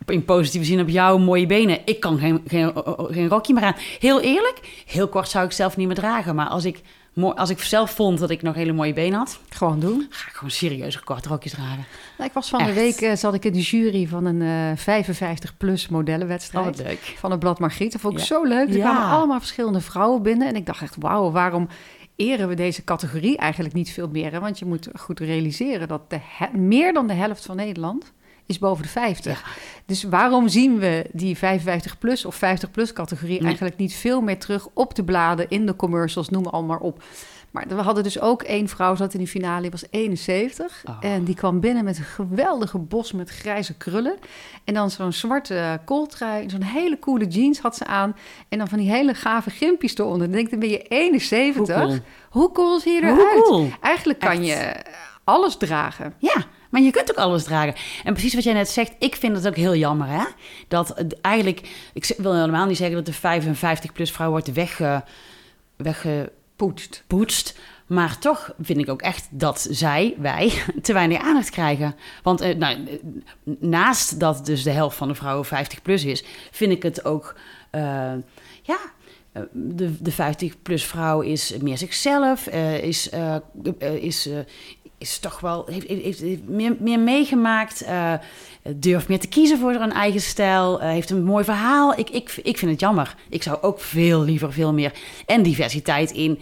In 0.05 0.25
positieve 0.25 0.65
zin 0.65 0.79
op 0.79 0.89
jouw 0.89 1.17
mooie 1.17 1.45
benen. 1.45 1.79
Ik 1.85 1.99
kan 1.99 2.19
geen, 2.19 2.43
geen, 2.47 2.71
geen 3.11 3.27
rokje 3.27 3.53
meer 3.53 3.63
aan. 3.63 3.75
Heel 3.99 4.21
eerlijk, 4.21 4.83
heel 4.85 5.07
kort 5.07 5.29
zou 5.29 5.45
ik 5.45 5.51
zelf 5.51 5.77
niet 5.77 5.87
meer 5.87 5.95
dragen. 5.95 6.35
Maar 6.35 6.47
als 6.47 6.65
ik, 6.65 6.81
als 7.23 7.49
ik 7.49 7.59
zelf 7.61 7.91
vond 7.91 8.19
dat 8.19 8.29
ik 8.29 8.41
nog 8.41 8.55
hele 8.55 8.71
mooie 8.73 8.93
benen 8.93 9.17
had, 9.17 9.39
Gewoon 9.49 9.79
doen. 9.79 10.05
ga 10.09 10.27
ik 10.27 10.33
gewoon 10.33 10.51
serieus 10.51 10.99
korte 10.99 11.29
rokjes 11.29 11.51
dragen. 11.51 11.85
Nou, 12.17 12.29
ik 12.29 12.33
was 12.35 12.49
van 12.49 12.63
de 12.63 12.73
week, 12.73 13.01
eh, 13.01 13.15
zat 13.15 13.33
ik 13.33 13.45
in 13.45 13.53
de 13.53 13.61
jury 13.61 14.07
van 14.07 14.25
een 14.25 14.77
55-plus 14.77 15.85
Oh, 15.85 15.91
modellenwedstrijd. 15.91 16.77
leuk. 16.77 17.13
van 17.17 17.31
het 17.31 17.39
blad 17.39 17.59
Margriet. 17.59 17.91
Dat 17.91 18.01
vond 18.01 18.13
ik 18.13 18.19
Ja. 18.19 18.25
zo 18.25 18.43
leuk. 18.43 18.67
Er 18.69 18.77
Ja. 18.77 18.89
kwamen 18.91 19.09
allemaal 19.17 19.39
verschillende 19.39 19.81
vrouwen 19.81 20.21
binnen. 20.21 20.47
En 20.47 20.55
ik 20.55 20.65
dacht 20.65 20.81
echt, 20.81 20.95
wauw, 20.99 21.31
waarom 21.31 21.67
eren 22.15 22.47
we 22.47 22.55
deze 22.55 22.83
categorie 22.83 23.37
eigenlijk 23.37 23.73
niet 23.73 23.89
veel 23.91 24.07
meer? 24.11 24.31
Hè? 24.31 24.39
Want 24.39 24.59
je 24.59 24.65
moet 24.65 24.87
goed 24.99 25.19
realiseren 25.19 25.87
dat 25.87 26.09
de 26.09 26.19
meer 26.53 26.93
dan 26.93 27.07
de 27.07 27.13
helft 27.13 27.45
van 27.45 27.55
Nederland 27.55 28.13
is 28.45 28.59
boven 28.59 28.83
de 28.83 28.89
50. 28.89 29.57
Dus 29.85 30.03
waarom 30.03 30.47
zien 30.47 30.79
we 30.79 31.05
die 31.11 31.37
55-plus 31.37 32.25
of 32.25 32.35
50-plus 32.35 32.93
categorie 32.93 33.37
Nee. 33.37 33.45
eigenlijk 33.47 33.77
niet 33.77 33.93
veel 33.95 34.21
meer 34.21 34.39
terug 34.39 34.67
op 34.73 34.95
de 34.95 35.03
bladen, 35.03 35.49
in 35.49 35.65
de 35.65 35.75
commercials, 35.75 36.29
noem 36.29 36.45
al 36.45 36.63
maar 36.63 36.79
op. 36.79 37.03
Maar 37.51 37.65
we 37.67 37.73
hadden 37.81 38.03
dus 38.03 38.19
ook 38.19 38.41
één 38.43 38.67
vrouw 38.67 38.95
zat 38.95 39.13
in 39.13 39.19
de 39.19 39.27
finale, 39.27 39.61
die 39.61 39.71
was 39.71 39.83
71. 39.89 40.83
Oh. 40.85 40.97
En 40.99 41.23
die 41.23 41.35
kwam 41.35 41.59
binnen 41.59 41.83
met 41.83 41.97
een 41.97 42.03
geweldige 42.03 42.77
bos 42.77 43.11
met 43.11 43.29
grijze 43.29 43.73
krullen. 43.77 44.15
En 44.63 44.73
dan 44.73 44.89
zo'n 44.91 45.13
zwarte 45.13 45.79
kooltrui, 45.85 46.49
zo'n 46.49 46.61
hele 46.61 46.99
coole 46.99 47.27
jeans 47.27 47.59
had 47.59 47.75
ze 47.75 47.85
aan. 47.85 48.15
En 48.49 48.57
dan 48.57 48.67
van 48.67 48.77
die 48.77 48.89
hele 48.89 49.13
gave 49.13 49.49
gimpies 49.49 49.97
eronder. 49.97 50.19
Dan 50.27 50.31
denk 50.31 50.43
ik, 50.45 50.51
dan 50.51 50.59
ben 50.59 50.69
je 50.69 50.81
71. 50.81 51.75
Hoe 51.75 51.85
cool. 51.85 51.99
Hoe 52.29 52.51
cool 52.51 52.79
zie 52.79 52.93
je 52.93 53.01
eruit? 53.01 53.43
cool. 53.43 53.69
Eigenlijk 53.81 54.19
kan 54.19 54.31
Echt. 54.31 54.45
je 54.45 54.75
alles 55.23 55.57
dragen. 55.57 56.13
Ja, 56.17 56.45
maar 56.75 56.83
je 56.83 56.91
kunt 56.91 57.11
ook 57.11 57.17
alles 57.17 57.43
dragen. 57.43 57.73
En 58.03 58.13
precies 58.13 58.33
wat 58.33 58.43
jij 58.43 58.53
net 58.53 58.69
zegt, 58.69 58.93
ik 58.99 59.15
vind 59.15 59.35
het 59.35 59.47
ook 59.47 59.55
heel 59.55 59.75
jammer, 59.75 60.07
hè? 60.07 60.23
Dat 60.67 60.87
het 60.87 61.21
eigenlijk, 61.21 61.69
ik 61.93 62.13
wil 62.17 62.35
helemaal 62.35 62.65
niet 62.65 62.77
zeggen 62.77 63.03
dat 63.03 63.05
de 63.05 63.41
55-plus 63.51 64.11
vrouw 64.11 64.29
wordt 64.29 64.53
wegge, 64.53 65.03
weggepoetst. 65.75 67.03
Poetst. 67.07 67.59
Maar 67.87 68.19
toch 68.19 68.53
vind 68.61 68.79
ik 68.79 68.89
ook 68.89 69.01
echt 69.01 69.27
dat 69.31 69.67
zij, 69.69 70.15
wij, 70.17 70.51
te 70.81 70.93
weinig 70.93 71.21
aandacht 71.21 71.49
krijgen. 71.49 71.95
Want 72.23 72.41
eh, 72.41 72.55
nou, 72.55 72.85
eh, 72.85 73.53
naast 73.59 74.19
dat 74.19 74.45
dus 74.45 74.63
de 74.63 74.71
helft 74.71 74.97
van 74.97 75.07
de 75.07 75.15
vrouwen 75.15 75.45
50 75.45 75.81
plus 75.81 76.05
is, 76.05 76.23
vind 76.51 76.71
ik 76.71 76.83
het 76.83 77.05
ook, 77.05 77.35
eh, 77.71 78.13
ja, 78.61 78.77
eh, 79.35 79.41
de, 79.51 80.01
de 80.01 80.11
50 80.11 80.61
plus 80.61 80.85
vrouw 80.85 81.21
is 81.21 81.57
meer 81.61 81.77
zichzelf, 81.77 82.47
eh, 82.47 82.83
is, 82.83 83.09
eh, 83.09 83.35
is, 83.79 84.29
is 85.05 85.19
toch 85.19 85.39
wel, 85.39 85.65
heeft, 85.71 85.87
heeft, 85.87 86.19
heeft 86.19 86.47
meer, 86.47 86.75
meer 86.79 86.99
meegemaakt, 86.99 87.81
eh, 87.81 88.13
durft 88.75 89.07
meer 89.07 89.19
te 89.19 89.27
kiezen 89.27 89.59
voor 89.59 89.71
een 89.73 89.91
eigen 89.91 90.21
stijl, 90.21 90.81
eh, 90.81 90.89
heeft 90.89 91.09
een 91.09 91.23
mooi 91.23 91.43
verhaal. 91.43 91.97
Ik, 91.99 92.09
ik, 92.09 92.39
ik 92.43 92.57
vind 92.57 92.71
het 92.71 92.79
jammer. 92.79 93.15
Ik 93.29 93.43
zou 93.43 93.57
ook 93.61 93.79
veel 93.79 94.21
liever 94.23 94.53
veel 94.53 94.73
meer 94.73 94.91
en 95.25 95.43
diversiteit 95.43 96.11
in, 96.11 96.39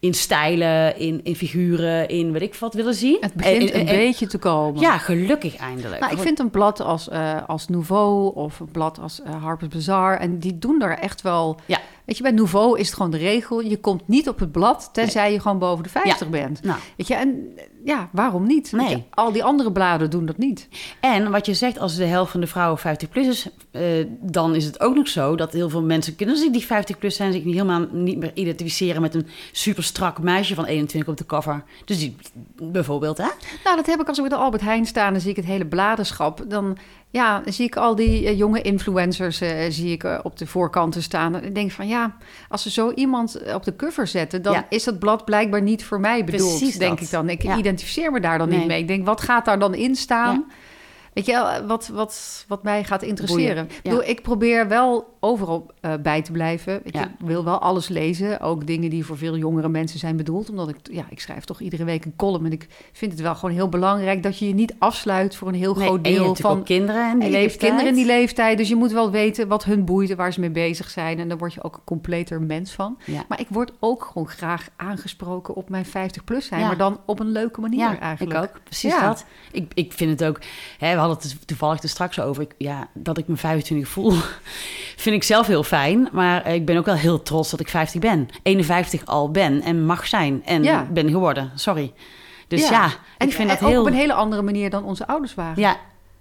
in 0.00 0.14
stijlen, 0.14 0.98
in, 0.98 1.20
in 1.22 1.36
figuren, 1.36 2.08
in 2.08 2.32
weet 2.32 2.42
ik 2.42 2.54
wat 2.54 2.74
willen 2.74 2.94
zien. 2.94 3.16
Het 3.20 3.34
begint 3.34 3.70
En- 3.70 3.74
en- 3.74 3.80
een 3.80 3.86
en- 3.86 3.96
beetje 3.96 4.26
te 4.26 4.38
komen. 4.38 4.80
Ja, 4.80 4.98
gelukkig 4.98 5.56
eindelijk. 5.56 6.00
Nou, 6.00 6.12
ik 6.12 6.18
vind 6.18 6.38
een 6.38 6.50
blad 6.50 6.80
als, 6.80 7.08
eh, 7.08 7.36
als 7.46 7.68
Nouveau 7.68 8.34
of 8.34 8.60
een 8.60 8.70
blad 8.70 8.98
als 8.98 9.22
eh, 9.22 9.42
Harper's 9.42 9.74
Bazaar... 9.74 10.18
en 10.18 10.38
die 10.38 10.58
doen 10.58 10.78
daar 10.78 10.98
echt 10.98 11.22
wel... 11.22 11.60
Ja. 11.66 11.78
Weet 12.10 12.18
je, 12.18 12.24
bij 12.24 12.34
Nouveau 12.34 12.78
is 12.78 12.86
het 12.86 12.96
gewoon 12.96 13.10
de 13.10 13.16
regel... 13.16 13.60
je 13.60 13.76
komt 13.76 14.08
niet 14.08 14.28
op 14.28 14.38
het 14.38 14.52
blad 14.52 14.90
tenzij 14.92 15.32
je 15.32 15.40
gewoon 15.40 15.58
boven 15.58 15.82
de 15.82 15.90
50 15.90 16.28
bent. 16.30 16.62
Nou, 16.62 16.78
Weet 16.96 17.06
je, 17.06 17.14
en 17.14 17.58
ja, 17.84 18.08
waarom 18.12 18.46
niet? 18.46 18.72
Nee. 18.72 18.88
je, 18.88 19.02
al 19.10 19.32
die 19.32 19.44
andere 19.44 19.72
bladen 19.72 20.10
doen 20.10 20.26
dat 20.26 20.38
niet. 20.38 20.68
En 21.00 21.30
wat 21.30 21.46
je 21.46 21.54
zegt, 21.54 21.78
als 21.78 21.96
de 21.96 22.04
helft 22.04 22.30
van 22.30 22.40
de 22.40 22.46
vrouwen 22.46 22.78
50 22.78 23.08
plus 23.08 23.26
is, 23.26 23.48
eh, 23.70 23.82
dan 24.20 24.54
is 24.54 24.64
het 24.64 24.80
ook 24.80 24.94
nog 24.94 25.08
zo 25.08 25.36
dat 25.36 25.52
heel 25.52 25.68
veel 25.68 25.82
mensen 25.82 26.16
kunnen 26.16 26.36
zich 26.36 26.50
die 26.50 26.66
50 26.66 26.98
plus 26.98 27.16
zijn, 27.16 27.32
zich 27.32 27.44
niet 27.44 27.54
helemaal 27.54 27.86
niet 27.92 28.18
meer 28.18 28.32
identificeren 28.34 29.02
met 29.02 29.14
een 29.14 29.26
super 29.52 29.84
strak 29.84 30.22
meisje 30.22 30.54
van 30.54 30.64
21 30.64 31.10
op 31.10 31.18
de 31.18 31.26
cover. 31.26 31.64
Dus 31.84 31.98
die 31.98 32.16
bijvoorbeeld, 32.62 33.18
hè? 33.18 33.28
Nou, 33.64 33.76
dat 33.76 33.86
heb 33.86 34.00
ik 34.00 34.08
als 34.08 34.18
ik 34.18 34.28
bij 34.28 34.38
de 34.38 34.44
Albert 34.44 34.62
Heijn 34.62 34.86
sta... 34.86 35.06
en 35.06 35.12
dan 35.12 35.20
zie 35.20 35.30
ik 35.30 35.36
het 35.36 35.44
hele 35.44 35.66
bladenschap. 35.66 36.44
Dan, 36.48 36.76
ja, 37.10 37.42
zie 37.44 37.66
ik 37.66 37.76
al 37.76 37.94
die 37.94 38.26
eh, 38.26 38.38
jonge 38.38 38.62
influencers 38.62 39.40
eh, 39.40 39.50
zie 39.68 39.92
ik, 39.92 40.04
eh, 40.04 40.18
op 40.22 40.36
de 40.38 40.46
voorkanten 40.46 41.02
staan. 41.02 41.34
En 41.34 41.44
ik 41.44 41.54
denk 41.54 41.70
van, 41.70 41.88
ja, 41.88 42.16
als 42.48 42.62
ze 42.62 42.70
zo 42.70 42.92
iemand 42.94 43.52
op 43.54 43.64
de 43.64 43.76
cover 43.76 44.06
zetten... 44.06 44.42
dan 44.42 44.52
Ja. 44.52 44.66
is 44.68 44.84
dat 44.84 44.98
blad 44.98 45.24
blijkbaar 45.24 45.62
niet 45.62 45.84
voor 45.84 46.00
mij 46.00 46.24
bedoeld, 46.24 46.58
Precies 46.58 46.78
denk 46.78 46.90
dat. 46.98 47.00
ik 47.00 47.10
dan. 47.10 47.28
Ik 47.28 47.42
Ja. 47.42 47.56
identificeer 47.56 48.12
me 48.12 48.20
daar 48.20 48.38
dan 48.38 48.48
Nee. 48.48 48.58
niet 48.58 48.66
mee. 48.66 48.80
Ik 48.80 48.88
denk, 48.88 49.06
wat 49.06 49.20
gaat 49.20 49.44
daar 49.44 49.58
dan 49.58 49.74
in 49.74 49.94
staan... 49.96 50.50
Weet 51.12 51.26
je, 51.26 51.62
wat, 51.66 51.88
wat, 51.88 52.44
wat 52.48 52.62
mij 52.62 52.84
gaat 52.84 53.02
interesseren. 53.02 53.64
Ik, 53.64 53.80
bedoel, 53.82 54.04
ik 54.04 54.22
probeer 54.22 54.68
wel 54.68 55.16
overal 55.20 55.66
eh, 55.80 55.92
bij 56.02 56.22
te 56.22 56.32
blijven. 56.32 56.80
Weet 56.84 56.92
je, 56.92 56.98
Ja. 56.98 57.04
Ik 57.04 57.26
wil 57.26 57.44
wel 57.44 57.58
alles 57.58 57.88
lezen. 57.88 58.40
Ook 58.40 58.66
dingen 58.66 58.90
die 58.90 59.04
voor 59.04 59.16
veel 59.18 59.36
jongere 59.36 59.68
mensen 59.68 59.98
zijn 59.98 60.16
bedoeld. 60.16 60.50
Omdat 60.50 60.68
ik, 60.68 60.76
ja, 60.82 61.04
ik 61.08 61.20
schrijf 61.20 61.44
toch 61.44 61.60
iedere 61.60 61.84
week 61.84 62.04
een 62.04 62.16
column. 62.16 62.44
En 62.46 62.52
ik 62.52 62.66
vind 62.92 63.12
het 63.12 63.20
wel 63.20 63.34
gewoon 63.34 63.54
heel 63.54 63.68
belangrijk 63.68 64.22
dat 64.22 64.38
je 64.38 64.46
je 64.48 64.54
niet 64.54 64.74
afsluit 64.78 65.36
voor 65.36 65.48
een 65.48 65.54
heel 65.54 65.74
Nee, 65.74 65.86
groot 65.86 66.04
deel 66.04 66.34
van. 66.34 66.62
kinderen 66.62 67.10
en 67.10 67.18
die 67.18 67.30
leeftijd. 67.30 67.58
kinderen 67.60 67.88
in 67.88 67.94
die 67.94 68.06
leeftijd. 68.06 68.58
Dus 68.58 68.68
je 68.68 68.76
moet 68.76 68.92
wel 68.92 69.10
weten 69.10 69.48
wat 69.48 69.64
hun 69.64 69.84
boeit 69.84 70.10
en 70.10 70.16
waar 70.16 70.32
ze 70.32 70.40
mee 70.40 70.50
bezig 70.50 70.90
zijn. 70.90 71.18
En 71.18 71.28
daar 71.28 71.38
word 71.38 71.54
je 71.54 71.62
ook 71.62 71.74
een 71.74 71.84
completer 71.84 72.40
mens 72.42 72.72
van. 72.72 72.98
Ja. 73.06 73.24
Maar 73.28 73.40
ik 73.40 73.46
word 73.50 73.72
ook 73.78 74.04
gewoon 74.04 74.28
graag 74.28 74.68
aangesproken 74.76 75.54
op 75.54 75.68
mijn 75.68 75.86
50-plus 75.86 76.46
zijn. 76.46 76.60
Ja. 76.60 76.66
Maar 76.66 76.76
dan 76.76 77.00
op 77.06 77.20
een 77.20 77.30
leuke 77.30 77.60
manier 77.60 77.78
Ja, 77.78 77.98
eigenlijk. 77.98 78.38
ik 78.38 78.42
ook. 78.42 78.60
Precies 78.64 78.92
Ja. 78.92 79.06
dat. 79.08 79.24
Ik, 79.52 79.72
ik 79.74 79.92
vind 79.92 80.20
het 80.20 80.28
ook... 80.28 80.38
Hè, 80.78 80.92
we 80.92 80.98
hadden 80.98 81.16
het 81.16 81.46
toevallig 81.46 81.82
er 81.82 81.88
straks 81.88 82.20
over. 82.20 82.42
Ik, 82.42 82.54
ja, 82.58 82.88
dat 82.94 83.18
ik 83.18 83.28
me 83.28 83.36
25 83.36 83.88
voel, 83.88 84.12
vind 84.96 85.09
ik 85.12 85.22
zelf 85.22 85.46
heel 85.46 85.62
fijn. 85.62 86.08
Maar 86.12 86.42
eh, 86.42 86.54
ik 86.54 86.64
ben 86.66 86.76
ook 86.76 86.84
wel 86.84 86.94
heel 86.94 87.22
trots 87.22 87.50
dat 87.50 87.60
ik 87.60 87.68
50 87.68 88.00
ben. 88.00 88.28
51 88.42 89.06
al 89.06 89.30
ben 89.30 89.62
en 89.62 89.84
mag 89.86 90.06
zijn. 90.06 90.42
En 90.44 90.62
Ja. 90.62 90.86
ben 90.92 91.10
geworden. 91.10 91.50
Sorry. 91.54 91.92
Dus 92.48 92.68
ja, 92.68 92.86
ik 92.86 92.92
vind 93.32 93.38
en 93.38 93.46
dat 93.48 93.62
ook 93.62 93.68
heel... 93.68 93.80
op 93.80 93.86
een 93.86 93.92
hele 93.92 94.12
andere 94.12 94.42
manier 94.42 94.70
dan 94.70 94.84
onze 94.84 95.06
ouders 95.06 95.34
waren. 95.34 95.60
Ja, 95.62 95.76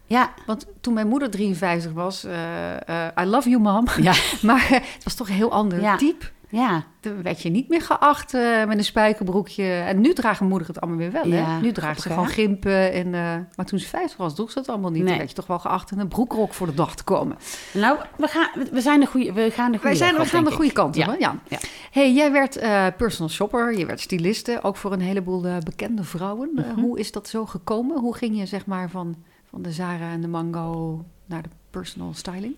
ja, 0.06 0.34
Want 0.45 0.65
toen 0.82 0.93
mijn 0.93 1.08
moeder 1.08 1.30
53 1.30 1.91
was, 1.91 2.23
eh, 2.23 3.06
eh, 3.06 3.12
I 3.21 3.25
love 3.25 3.49
you 3.49 3.62
mom. 3.62 3.86
ja, 4.02 4.13
Maar 4.41 4.63
eh, 4.63 4.71
het 4.93 5.04
was 5.04 5.13
toch 5.13 5.28
een 5.28 5.34
heel 5.36 5.52
ander 5.52 5.82
Ja. 5.82 5.95
type. 5.95 6.25
Ja. 6.49 6.83
Dan 6.99 7.21
werd 7.21 7.41
je 7.41 7.49
niet 7.49 7.69
meer 7.69 7.81
geacht 7.81 8.33
eh, 8.33 8.65
met 8.65 8.77
een 8.77 8.83
spijkerbroekje. 8.83 9.63
En 9.63 10.01
nu 10.01 10.13
dragen 10.13 10.47
moeder 10.47 10.67
het 10.67 10.81
allemaal 10.81 10.99
weer 10.99 11.12
wel. 11.12 11.31
Hè? 11.31 11.62
Nu 11.62 11.71
draagt 11.71 12.01
ze 12.01 12.09
gewoon 12.09 12.27
gimpen. 12.27 12.93
En, 12.93 13.05
eh, 13.13 13.35
maar 13.55 13.65
toen 13.65 13.79
ze 13.79 13.88
50 13.88 14.17
was, 14.17 14.35
droeg 14.35 14.51
ze 14.51 14.59
het 14.59 14.69
allemaal 14.69 14.89
niet. 14.89 14.99
Nee. 14.99 15.07
Dan 15.07 15.17
werd 15.17 15.29
je 15.29 15.35
toch 15.35 15.47
wel 15.47 15.59
geacht 15.59 15.91
in 15.91 15.99
een 15.99 16.07
broekrok 16.07 16.53
voor 16.53 16.67
de 16.67 16.73
dag 16.73 16.95
te 16.95 17.03
komen. 17.03 17.38
Nou, 17.73 17.97
we 18.17 18.27
gaan, 18.27 18.49
we 18.71 18.81
zijn 18.81 18.99
de 18.99 19.05
goede, 19.05 19.33
we 19.33 19.51
gaan 19.51 19.71
de 19.71 19.77
goede 19.77 19.97
Wij 19.97 20.07
zijn, 20.07 20.15
we 20.15 20.25
gaan 20.25 20.43
de 20.43 20.51
goede 20.51 20.71
kant 20.71 20.97
op. 20.97 21.03
Ja. 21.03 21.15
Ja. 21.19 21.35
Ja. 21.47 21.57
Hey, 21.91 22.13
jij 22.13 22.31
werd 22.31 22.55
eh, 22.57 22.85
personal 22.97 23.29
shopper, 23.29 23.77
je 23.77 23.85
werd 23.85 23.99
styliste. 23.99 24.59
Ook 24.62 24.75
voor 24.75 24.93
een 24.93 25.01
heleboel 25.01 25.45
bekende 25.63 26.03
vrouwen. 26.03 26.49
Mhm. 26.55 26.79
hoe 26.79 26.99
is 26.99 27.12
dat 27.12 27.27
zo 27.27 27.45
gekomen? 27.45 27.99
Hoe 27.99 28.15
ging 28.15 28.38
je 28.38 28.45
zeg 28.45 28.65
maar 28.65 28.89
van, 28.89 29.15
van 29.49 29.62
de 29.62 29.71
Zara 29.71 30.12
en 30.12 30.21
de 30.21 30.27
Mango 30.27 31.05
naar 31.25 31.41
de 31.41 31.49
personal 31.69 32.13
styling? 32.13 32.55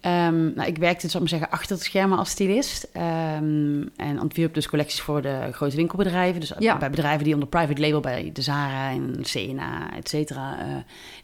Ehm, 0.00 0.54
nou, 0.54 0.68
ik 0.68 0.78
werkte, 0.78 1.08
zal 1.08 1.20
ik 1.22 1.30
maar 1.30 1.38
zeggen, 1.38 1.58
achter 1.58 1.76
het 1.76 1.84
schermen 1.84 2.18
als 2.18 2.30
stylist. 2.30 2.88
Ehm, 2.92 3.82
en 3.96 4.20
ontwierp 4.20 4.54
dus 4.54 4.68
collecties 4.68 5.00
voor 5.00 5.22
de 5.22 5.48
grote 5.52 5.76
winkelbedrijven. 5.76 6.40
Dus 6.40 6.52
Ja. 6.58 6.78
bij 6.78 6.90
bedrijven 6.90 7.24
die 7.24 7.34
onder 7.34 7.48
private 7.48 7.80
label 7.80 8.00
bij 8.00 8.30
de 8.32 8.42
Zara 8.42 8.90
en 8.90 9.16
CNA, 9.22 9.96
et 9.96 10.08
cetera, 10.08 10.58
eh, 10.58 10.66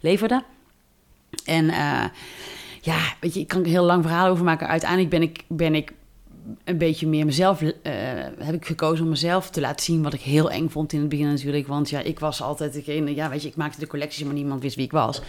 leverden. 0.01 0.43
En 1.45 1.69
eh, 1.69 2.03
ja, 2.81 2.99
weet 3.19 3.33
je, 3.33 3.39
ik 3.39 3.47
kan 3.47 3.61
er 3.61 3.67
heel 3.69 3.83
lang 3.83 4.03
verhaal 4.03 4.27
over 4.29 4.43
maken. 4.43 4.67
Uiteindelijk 4.67 5.09
ben 5.09 5.21
ik, 5.21 5.43
ben 5.47 5.75
ik 5.75 5.91
een 6.63 6.77
beetje 6.77 7.07
meer 7.07 7.25
mezelf, 7.25 7.61
eh, 7.61 7.93
heb 8.37 8.55
ik 8.55 8.65
gekozen 8.65 9.03
om 9.03 9.09
mezelf 9.09 9.49
te 9.49 9.61
laten 9.61 9.85
zien 9.85 10.03
wat 10.03 10.13
ik 10.13 10.21
heel 10.21 10.51
eng 10.51 10.69
vond 10.69 10.93
in 10.93 10.99
het 10.99 11.09
begin 11.09 11.27
natuurlijk. 11.27 11.67
Want 11.67 11.89
ja, 11.89 11.99
ik 11.99 12.19
was 12.19 12.41
altijd 12.41 12.73
degene, 12.73 13.15
ja, 13.15 13.29
weet 13.29 13.41
je, 13.41 13.47
ik 13.47 13.55
maakte 13.55 13.79
de 13.79 13.87
collecties, 13.87 14.23
maar 14.23 14.33
niemand 14.33 14.61
wist 14.61 14.75
wie 14.75 14.85
ik 14.85 14.91
was. 14.91 15.21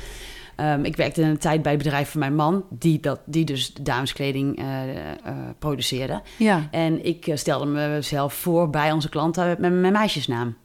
Ehm, 0.61 0.85
ik 0.85 0.97
werkte 0.97 1.23
een 1.23 1.39
tijd 1.39 1.63
bij 1.63 1.73
het 1.73 1.83
bedrijf 1.83 2.11
van 2.11 2.21
mijn 2.21 2.35
man, 2.35 2.65
die, 2.69 3.01
dat, 3.01 3.21
die 3.25 3.45
dus 3.45 3.73
dameskleding 3.73 4.59
eh, 4.59 4.91
eh, 4.91 5.15
produceerde. 5.59 6.21
Ja. 6.37 6.69
En 6.71 7.05
ik 7.05 7.27
eh, 7.27 7.37
stelde 7.37 7.67
mezelf 7.67 8.35
voor 8.35 8.71
bij 8.71 8.93
onze 8.93 9.09
klanten 9.09 9.47
met 9.59 9.73
mijn 9.73 9.93
meisjesnaam. 9.93 10.57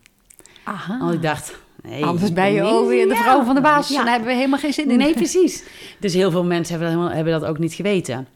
Aha. 0.63 0.99
Want 0.99 1.13
ik 1.13 1.21
dacht, 1.21 1.59
nee, 1.83 2.05
Anders 2.05 2.33
ben 2.33 2.53
je 2.53 2.61
nee, 2.61 2.71
ook 2.71 2.87
weer 2.87 3.07
de 3.07 3.13
ja. 3.13 3.21
vrouw 3.21 3.43
van 3.43 3.55
de 3.55 3.61
baas. 3.61 3.89
Ja. 3.89 3.99
En 3.99 4.03
daar 4.03 4.13
hebben 4.13 4.29
we 4.29 4.35
helemaal 4.35 4.59
geen 4.59 4.73
zin 4.73 4.91
in. 4.91 4.97
Nee, 4.97 5.13
precies. 5.13 5.63
Dus 5.99 6.13
heel 6.13 6.31
veel 6.31 6.45
mensen 6.45 6.69
hebben 6.69 6.87
dat, 6.87 6.97
helemaal, 6.97 7.15
hebben 7.15 7.39
dat 7.39 7.49
ook 7.49 7.59
niet 7.59 7.73
geweten. 7.73 8.27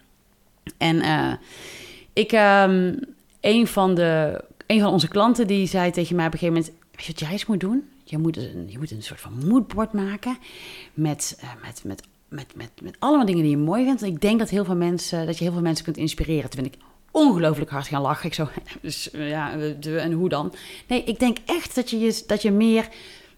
En 0.78 1.02
ik, 2.14 2.32
ehm, 2.32 2.94
een, 3.42 3.68
van 3.68 3.96
de, 3.96 4.42
een 4.68 4.80
van 4.80 4.92
onze 4.92 5.08
klanten 5.08 5.48
die 5.48 5.68
zei 5.68 5.92
tegen 5.92 6.16
mij 6.16 6.26
op 6.26 6.34
een 6.34 6.40
gegeven 6.40 6.62
moment... 6.62 6.78
Weet 6.92 7.06
je 7.06 7.12
wat 7.12 7.22
jij 7.22 7.32
eens 7.32 7.46
moet 7.46 7.60
doen? 7.60 7.90
Je 8.10 8.18
moet 8.18 8.38
een, 8.38 8.66
je 8.68 8.78
moet 8.78 8.92
een 8.92 9.04
soort 9.04 9.22
van 9.22 9.48
moodboard 9.48 9.94
maken 9.94 10.38
met, 10.94 11.38
eh, 11.42 11.50
met, 11.62 11.82
met, 11.84 12.04
met, 12.30 12.56
met, 12.56 12.70
met 12.82 12.96
allemaal 13.00 13.26
dingen 13.26 13.42
die 13.42 13.52
je 13.52 13.58
mooi 13.58 13.84
vindt. 13.86 14.04
Ik 14.04 14.22
denk 14.22 14.40
dat, 14.40 14.50
heel 14.50 14.66
veel 14.66 14.76
mensen, 14.76 15.26
dat 15.26 15.38
je 15.38 15.44
heel 15.44 15.54
veel 15.54 15.62
mensen 15.62 15.84
kunt 15.86 15.98
inspireren. 15.98 16.50
Toen 16.50 16.64
ben 16.64 16.72
ik 16.72 16.78
ongelooflijk 17.12 17.70
hard 17.70 17.88
gaan 17.88 18.02
lachen. 18.02 18.26
Ik 18.26 18.34
zo, 18.34 18.48
dus, 18.82 19.12
eh, 19.12 19.30
ja, 19.30 19.52
en 19.84 20.12
hoe 20.12 20.30
dan? 20.30 20.54
Nee, 20.88 21.04
ik 21.04 21.20
denk 21.20 21.38
echt 21.46 21.76
dat 21.76 21.90
je, 21.90 22.00
je, 22.00 22.24
dat 22.28 22.42
je 22.42 22.52
meer 22.52 22.88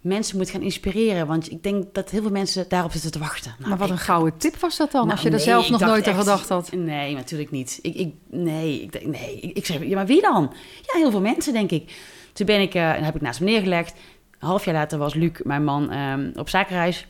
mensen 0.02 0.38
moet 0.38 0.50
gaan 0.50 0.62
inspireren. 0.62 1.28
Want 1.28 1.52
ik 1.52 1.64
denk 1.64 1.94
dat 1.94 2.10
heel 2.10 2.22
veel 2.22 2.32
mensen 2.32 2.66
daarop 2.70 2.92
zitten 2.92 3.12
te 3.12 3.20
wachten. 3.20 3.56
Nou, 3.58 3.70
maar 3.70 3.78
wat 3.78 3.88
ik- 3.88 3.94
een 3.94 4.00
gouden 4.00 4.38
tip 4.38 4.56
was 4.56 4.78
dat 4.78 4.92
dan, 4.92 5.02
nou, 5.02 5.12
als 5.12 5.22
je 5.22 5.30
er 5.30 5.36
nee, 5.36 5.44
zelf 5.44 5.66
ik 5.66 5.72
nog 5.72 5.80
nooit 5.80 6.08
aan 6.08 6.16
gedacht 6.20 6.50
had. 6.50 6.72
Nee, 6.72 7.14
natuurlijk 7.14 7.52
niet. 7.52 7.80
Ik, 7.82 7.96
ik, 7.96 8.14
nee, 8.30 8.82
ik, 8.82 9.06
nee. 9.08 9.40
Ik, 9.40 9.58
ik 9.58 9.66
zeg, 9.66 9.84
ja, 9.86 9.96
maar 9.96 10.06
wie 10.06 10.22
dan? 10.22 10.54
Ja, 10.82 11.00
heel 11.00 11.12
veel 11.12 11.22
mensen, 11.22 11.54
denk 11.54 11.72
ik. 11.72 11.96
Toen 12.34 12.46
ben 12.46 12.62
ik, 12.62 12.74
en 12.74 13.04
heb 13.04 13.16
ik 13.16 13.22
naast 13.22 13.40
me 13.40 13.46
neergelegd. 13.46 13.94
Een 14.42 14.48
half 14.48 14.66
jaar 14.66 14.74
later 14.74 14.98
was 14.98 15.14
Luc, 15.14 15.32
mijn 15.44 15.64
man, 15.64 15.92
ehm, 15.92 16.32
op 16.36 16.50
zakenreis. 16.50 17.08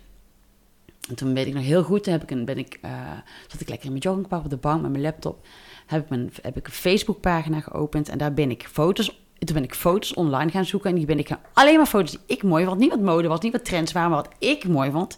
En 1.09 1.15
toen 1.15 1.33
weet 1.33 1.47
ik 1.47 1.53
nog 1.53 1.63
heel 1.63 1.83
goed, 1.83 2.03
toen 2.03 2.13
heb 2.13 2.23
ik 2.23 2.31
een, 2.31 2.45
ben 2.45 2.57
ik, 2.57 2.79
eh, 2.81 2.91
zat 3.47 3.61
ik 3.61 3.69
lekker 3.69 3.85
in 3.85 3.91
mijn 3.91 4.03
joggingpak 4.03 4.43
op 4.43 4.49
de 4.49 4.57
bank 4.57 4.81
met 4.81 4.91
mijn 4.91 5.03
laptop. 5.03 5.45
Heb 5.85 6.03
ik, 6.03 6.09
mijn, 6.09 6.31
heb 6.41 6.57
ik 6.57 6.67
een 6.67 6.73
Facebookpagina 6.73 7.59
geopend 7.59 8.09
en 8.09 8.17
daar 8.17 8.33
ben 8.33 8.49
ik 8.51 8.67
foto's 8.71 9.19
toen 9.45 9.55
ben 9.55 9.63
ik 9.63 9.75
foto's 9.75 10.13
online 10.13 10.51
gaan 10.51 10.65
zoeken 10.65 10.89
en 10.89 10.95
die 10.95 11.05
ben 11.05 11.19
ik 11.19 11.27
gaan, 11.27 11.39
alleen 11.53 11.77
maar 11.77 11.85
foto's 11.85 12.11
die 12.11 12.19
ik 12.25 12.43
mooi 12.43 12.65
vond. 12.65 12.79
Niet 12.79 12.89
wat 12.89 12.99
mode 12.99 13.27
was, 13.27 13.39
niet 13.39 13.51
wat 13.51 13.65
trends 13.65 13.91
waren, 13.91 14.09
maar 14.09 14.23
wat 14.23 14.33
ik 14.39 14.67
mooi 14.67 14.91
vond. 14.91 15.17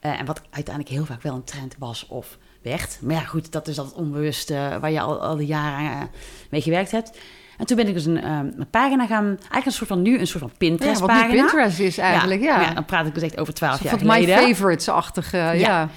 Eh, 0.00 0.20
en 0.20 0.26
wat 0.26 0.42
uiteindelijk 0.50 0.94
heel 0.94 1.04
vaak 1.04 1.22
wel 1.22 1.34
een 1.34 1.44
trend 1.44 1.76
was 1.78 2.06
of 2.06 2.38
werd. 2.62 2.98
Maar 3.02 3.14
ja, 3.14 3.20
goed, 3.20 3.52
dat 3.52 3.68
is 3.68 3.76
dat 3.76 3.92
onbewust 3.92 4.50
eh, 4.50 4.76
waar 4.76 4.90
je 4.90 5.00
al, 5.00 5.20
al 5.20 5.36
die 5.36 5.46
jaren 5.46 6.10
mee 6.50 6.60
gewerkt 6.60 6.90
hebt. 6.90 7.18
En 7.58 7.66
toen 7.66 7.76
ben 7.76 7.88
ik 7.88 7.94
dus 7.94 8.04
een, 8.04 8.22
ehm, 8.22 8.46
een 8.56 8.70
pagina 8.70 9.06
gaan, 9.06 9.24
eigenlijk 9.26 9.66
een 9.66 9.72
soort 9.72 9.88
van 9.88 10.02
nu, 10.02 10.18
een 10.18 10.26
soort 10.26 10.42
van 10.42 10.52
Ja, 10.58 10.58
wat 10.58 10.70
nu 10.70 10.76
Pinterest-pagina. 10.76 11.32
Pinterest 11.32 11.78
is 11.78 11.98
eigenlijk, 11.98 12.40
ja. 12.40 12.56
maar 12.56 12.74
dan 12.74 12.84
praat 12.84 13.06
ik 13.06 13.14
dus 13.14 13.22
echt 13.22 13.38
over 13.38 13.54
twaalf 13.54 13.82
jaar 13.82 13.92
soort 13.92 14.04
my 14.04 14.20
geleden. 14.20 14.46
favorites-achtige, 14.46 15.36
ja. 15.36 15.52
ja. 15.52 15.88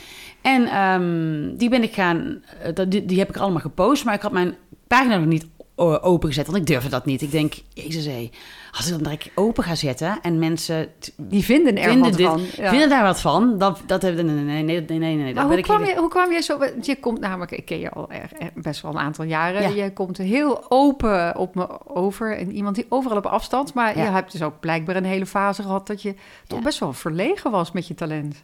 En 0.42 0.66
ehm, 0.66 1.58
die 1.58 1.70
ben 1.70 1.84
ik 1.84 1.94
gaan, 1.94 2.44
eh, 2.64 2.86
die, 2.88 3.06
die 3.06 3.20
heb 3.20 3.30
ik 3.30 3.38
allemaal 3.38 3.62
gepost, 3.62 4.06
maar 4.06 4.14
ik 4.14 4.22
had 4.22 4.32
mijn 4.32 4.56
pagina 4.88 5.18
nog 5.18 5.26
niet 5.26 5.46
opengezet. 5.76 6.46
Want 6.46 6.58
ik 6.58 6.66
durfde 6.66 6.90
dat 6.90 7.06
niet. 7.06 7.22
Ik 7.22 7.32
denk, 7.32 7.54
jezus 7.74 8.06
hé, 8.06 8.30
als 8.72 8.86
ik 8.86 8.92
dat 8.92 9.04
direct 9.04 9.30
open 9.36 9.64
ga 9.64 9.76
zetten 9.76 10.22
en 10.22 10.40
mensen 10.40 10.88
Die 11.16 11.44
vinden 11.44 11.78
er 11.78 11.84
vinden, 11.90 12.02
wat 12.10 12.18
dit, 12.18 12.28
van. 12.28 12.42
Ja. 12.56 12.70
vinden 12.70 12.90
daar 12.90 13.04
wat 13.04 13.22
van, 13.22 13.58
dat, 13.58 13.82
dat 13.86 14.02
nee, 14.02 14.14
nee, 14.14 14.64
nee, 14.64 14.82
nee, 14.88 15.16
nee. 15.16 15.34
Maar 15.34 15.46
hoe 15.46 15.58
ik 15.58 15.64
kwam, 15.64 15.86
je, 15.86 15.96
hoe 15.98 16.10
kwam 16.10 16.32
je 16.32 16.42
zo... 16.42 16.60
Je 16.82 17.00
komt 17.00 17.20
namelijk, 17.20 17.52
ik 17.52 17.66
ken 17.66 17.80
je 17.80 17.90
al 17.90 18.10
best 18.54 18.82
wel 18.82 18.92
een 18.92 19.00
aantal 19.00 19.26
jaren. 19.26 19.62
Ja. 19.62 19.84
Je 19.84 19.94
komt 19.94 20.18
heel 20.18 20.72
open 20.72 21.38
op 21.38 21.56
me 21.56 21.88
over. 21.88 22.38
En 22.38 22.52
iemand 22.52 22.76
die 22.76 22.86
overal 22.90 23.18
op 23.18 23.26
afstand. 23.26 23.74
Maar 23.74 23.98
Ja. 23.98 24.04
je 24.04 24.10
hebt 24.10 24.32
dus 24.32 24.42
ook 24.42 24.60
blijkbaar 24.60 24.96
een 24.96 25.06
hele 25.06 25.26
fase 25.26 25.62
gehad... 25.62 25.88
dat 25.88 26.02
je 26.02 26.16
toch 26.48 26.62
best 26.62 26.80
wel 26.80 26.94
verlegen 26.94 27.52
was 27.52 27.72
met 27.72 27.88
je 27.88 27.94
talent. 27.94 28.44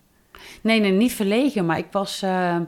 Nee, 0.61 0.79
nee, 0.79 0.91
niet 0.91 1.13
verlegen, 1.13 1.65
maar 1.65 1.77
ik 1.77 1.87
was... 1.91 2.21
ehm, 2.21 2.63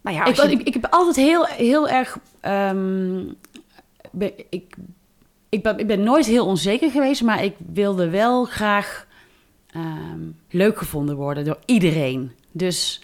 Nou 0.00 0.16
ja, 0.16 0.24
ik, 0.24 0.36
je- 0.36 0.50
ik, 0.50 0.62
ik 0.66 0.74
heb 0.74 0.86
altijd 0.90 1.16
heel, 1.16 1.44
heel 1.46 1.88
erg. 1.88 2.18
ehm, 2.40 3.24
ben- 4.10 4.32
ik, 4.50 4.74
ik, 5.48 5.62
ben, 5.62 5.78
ik 5.78 5.86
ben 5.86 6.02
nooit 6.02 6.26
heel 6.26 6.46
onzeker 6.46 6.90
geweest, 6.90 7.22
maar 7.22 7.44
ik 7.44 7.54
wilde 7.72 8.08
wel 8.10 8.44
graag 8.44 9.06
ehm, 9.70 10.20
leuk 10.50 10.78
gevonden 10.78 11.16
worden 11.16 11.44
door 11.44 11.58
iedereen. 11.64 12.32
Dus 12.52 13.02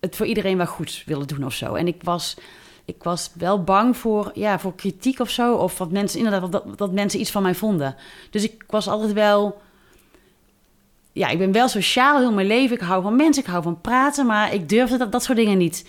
het 0.00 0.16
voor 0.16 0.26
iedereen 0.26 0.56
wel 0.56 0.66
goed 0.66 1.02
willen 1.06 1.26
doen 1.26 1.44
of 1.44 1.52
zo. 1.54 1.74
En 1.74 1.86
ik 1.86 2.02
was, 2.02 2.36
ik 2.84 3.02
was 3.02 3.30
wel 3.34 3.62
bang 3.64 3.96
voor, 3.96 4.30
ja, 4.34 4.58
voor 4.58 4.74
kritiek 4.74 5.18
of 5.20 5.30
zo. 5.30 5.54
Of 5.54 5.78
wat 5.78 5.90
mensen 5.90 6.18
inderdaad 6.18 6.52
dat, 6.52 6.78
dat 6.78 6.92
mensen 6.92 7.20
iets 7.20 7.30
van 7.30 7.42
mij 7.42 7.54
vonden. 7.54 7.96
Dus 8.30 8.42
ik 8.44 8.64
was 8.66 8.88
altijd 8.88 9.12
wel. 9.12 9.60
Ja, 11.18 11.28
ik 11.28 11.38
ben 11.38 11.52
wel 11.52 11.68
sociaal 11.68 12.18
heel 12.18 12.32
mijn 12.32 12.46
leven. 12.46 12.76
Ik 12.76 12.82
hou 12.82 13.02
van 13.02 13.16
mensen, 13.16 13.42
ik 13.42 13.48
hou 13.48 13.62
van 13.62 13.80
praten, 13.80 14.26
maar 14.26 14.54
ik 14.54 14.68
durfde 14.68 14.96
dat, 14.96 15.12
dat 15.12 15.22
soort 15.22 15.38
dingen 15.38 15.58
niet. 15.58 15.84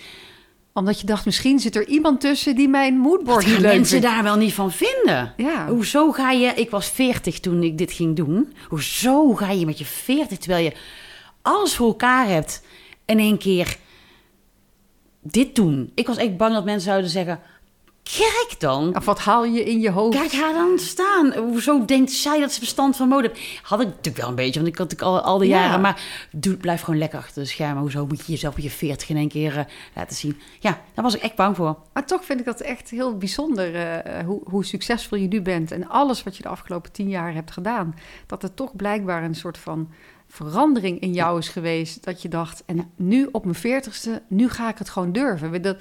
Omdat 0.72 1.00
je 1.00 1.06
dacht, 1.06 1.24
misschien 1.24 1.58
zit 1.58 1.76
er 1.76 1.86
iemand 1.86 2.20
tussen... 2.20 2.56
die 2.56 2.68
mijn 2.68 2.98
moodboard 2.98 3.46
niet 3.46 3.58
leuk 3.58 3.72
mensen 3.72 4.00
vindt. 4.00 4.14
daar 4.14 4.22
wel 4.22 4.36
niet 4.36 4.54
van 4.54 4.72
vinden? 4.72 5.34
Ja. 5.36 5.68
Hoezo 5.68 6.12
ga 6.12 6.30
je... 6.30 6.46
Ik 6.54 6.70
was 6.70 6.88
40 6.88 7.40
toen 7.40 7.62
ik 7.62 7.78
dit 7.78 7.92
ging 7.92 8.16
doen. 8.16 8.52
Hoezo 8.68 9.34
ga 9.34 9.50
je 9.50 9.66
met 9.66 9.78
je 9.78 9.84
40, 9.84 10.38
terwijl 10.38 10.64
je 10.64 10.72
alles 11.42 11.74
voor 11.74 11.86
elkaar 11.86 12.28
hebt... 12.28 12.62
in 13.04 13.18
één 13.18 13.38
keer 13.38 13.76
dit 15.22 15.54
doen? 15.54 15.92
Ik 15.94 16.06
was 16.06 16.16
echt 16.16 16.36
bang 16.36 16.54
dat 16.54 16.64
mensen 16.64 16.88
zouden 16.88 17.10
zeggen... 17.10 17.40
Kijk 18.18 18.54
dan. 18.58 18.96
Of 18.96 19.04
wat 19.04 19.18
haal 19.18 19.44
je 19.44 19.64
in 19.64 19.80
je 19.80 19.90
hoofd? 19.90 20.18
Kijk 20.18 20.32
haar 20.32 20.52
dan 20.52 20.78
staan. 20.78 21.34
Hoezo 21.36 21.84
denkt 21.84 22.10
zij 22.12 22.40
dat 22.40 22.52
ze 22.52 22.58
verstand 22.58 22.96
van 22.96 23.08
mode 23.08 23.30
heeft? 23.32 23.60
Had 23.62 23.80
ik 23.80 23.86
natuurlijk 23.86 24.16
wel 24.16 24.28
een 24.28 24.34
beetje, 24.34 24.60
want 24.60 24.72
ik 24.72 24.78
had 24.78 24.90
natuurlijk 24.90 25.18
al, 25.18 25.32
al 25.32 25.38
die 25.38 25.48
Ja. 25.48 25.60
jaren. 25.64 25.80
Maar 25.80 26.00
doe, 26.32 26.56
blijf 26.56 26.80
gewoon 26.80 26.98
lekker 27.00 27.18
achter 27.18 27.42
de 27.42 27.48
schermen. 27.48 27.80
Hoezo 27.82 28.06
moet 28.06 28.26
je 28.26 28.32
jezelf 28.32 28.54
op 28.54 28.60
je 28.60 28.70
40 28.70 29.08
in 29.08 29.16
één 29.16 29.28
keer 29.28 29.58
eh, 29.58 29.64
laten 29.94 30.16
zien? 30.16 30.40
Ja, 30.58 30.80
daar 30.94 31.04
was 31.04 31.14
ik 31.14 31.22
echt 31.22 31.34
bang 31.34 31.56
voor. 31.56 31.76
Maar 31.92 32.06
toch 32.06 32.24
vind 32.24 32.40
ik 32.40 32.46
dat 32.46 32.60
echt 32.60 32.90
heel 32.90 33.16
bijzonder 33.16 33.74
eh, 33.74 34.24
hoe, 34.24 34.40
hoe 34.44 34.64
succesvol 34.64 35.18
je 35.18 35.28
nu 35.28 35.40
bent. 35.42 35.70
En 35.72 35.88
alles 35.88 36.22
wat 36.22 36.36
je 36.36 36.42
de 36.42 36.48
afgelopen 36.48 36.92
tien 36.92 37.08
jaar 37.08 37.34
hebt 37.34 37.50
gedaan. 37.50 37.94
Dat 38.26 38.42
er 38.42 38.54
toch 38.54 38.76
blijkbaar 38.76 39.22
een 39.22 39.34
soort 39.34 39.58
van 39.58 39.90
verandering 40.28 41.00
in 41.00 41.12
jou 41.12 41.38
is 41.38 41.48
geweest. 41.48 42.04
Dat 42.04 42.22
je 42.22 42.28
dacht, 42.28 42.62
en 42.66 42.90
nu 42.96 43.28
op 43.32 43.44
mijn 43.44 43.56
veertigste, 43.56 44.22
nu 44.28 44.48
ga 44.48 44.68
ik 44.68 44.78
het 44.78 44.90
gewoon 44.90 45.12
durven. 45.12 45.62
Dat, 45.62 45.76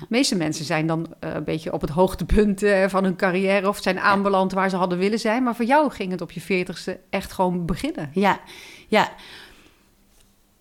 de 0.00 0.06
meeste 0.08 0.36
mensen 0.36 0.64
zijn 0.64 0.86
dan 0.86 1.06
eh, 1.20 1.34
een 1.34 1.44
beetje 1.44 1.72
op 1.72 1.80
het 1.80 1.90
hoogtepunt 1.90 2.62
eh, 2.62 2.88
van 2.88 3.04
hun 3.04 3.16
carrière... 3.16 3.68
of 3.68 3.78
zijn 3.82 3.98
aanbeland 3.98 4.52
waar 4.52 4.70
ze 4.70 4.76
hadden 4.76 4.98
willen 4.98 5.18
zijn. 5.18 5.42
Maar 5.42 5.56
voor 5.56 5.64
jou 5.64 5.90
ging 5.90 6.10
het 6.10 6.20
op 6.20 6.30
je 6.30 6.40
veertigste 6.40 7.00
echt 7.10 7.32
gewoon 7.32 7.66
beginnen. 7.66 8.10
Ja, 8.12 8.40
ja. 8.88 9.12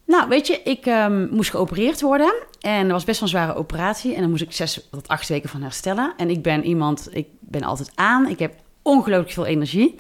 Nou, 0.06 0.30
weet 0.30 0.48
je, 0.48 0.62
ik 0.64 0.86
ehm, 0.86 1.28
moest 1.30 1.50
geopereerd 1.50 2.02
worden. 2.02 2.34
En 2.60 2.82
dat 2.82 2.92
was 2.92 3.04
best 3.04 3.20
wel 3.20 3.30
een 3.30 3.36
zware 3.36 3.56
operatie. 3.60 4.16
En 4.16 4.22
dan 4.22 4.30
moest 4.30 4.42
ik 4.42 4.52
zes 4.52 4.88
tot 4.92 5.08
acht 5.08 5.30
weken 5.30 5.50
van 5.50 5.62
herstellen. 5.62 6.14
En 6.18 6.30
ik 6.30 6.42
ben 6.42 6.66
iemand, 6.66 7.08
ik 7.12 7.28
ben 7.40 7.64
altijd 7.64 7.92
aan. 7.96 8.28
Ik 8.28 8.40
heb 8.40 8.54
ongelooflijk 8.82 9.32
veel 9.32 9.46
energie. 9.46 9.96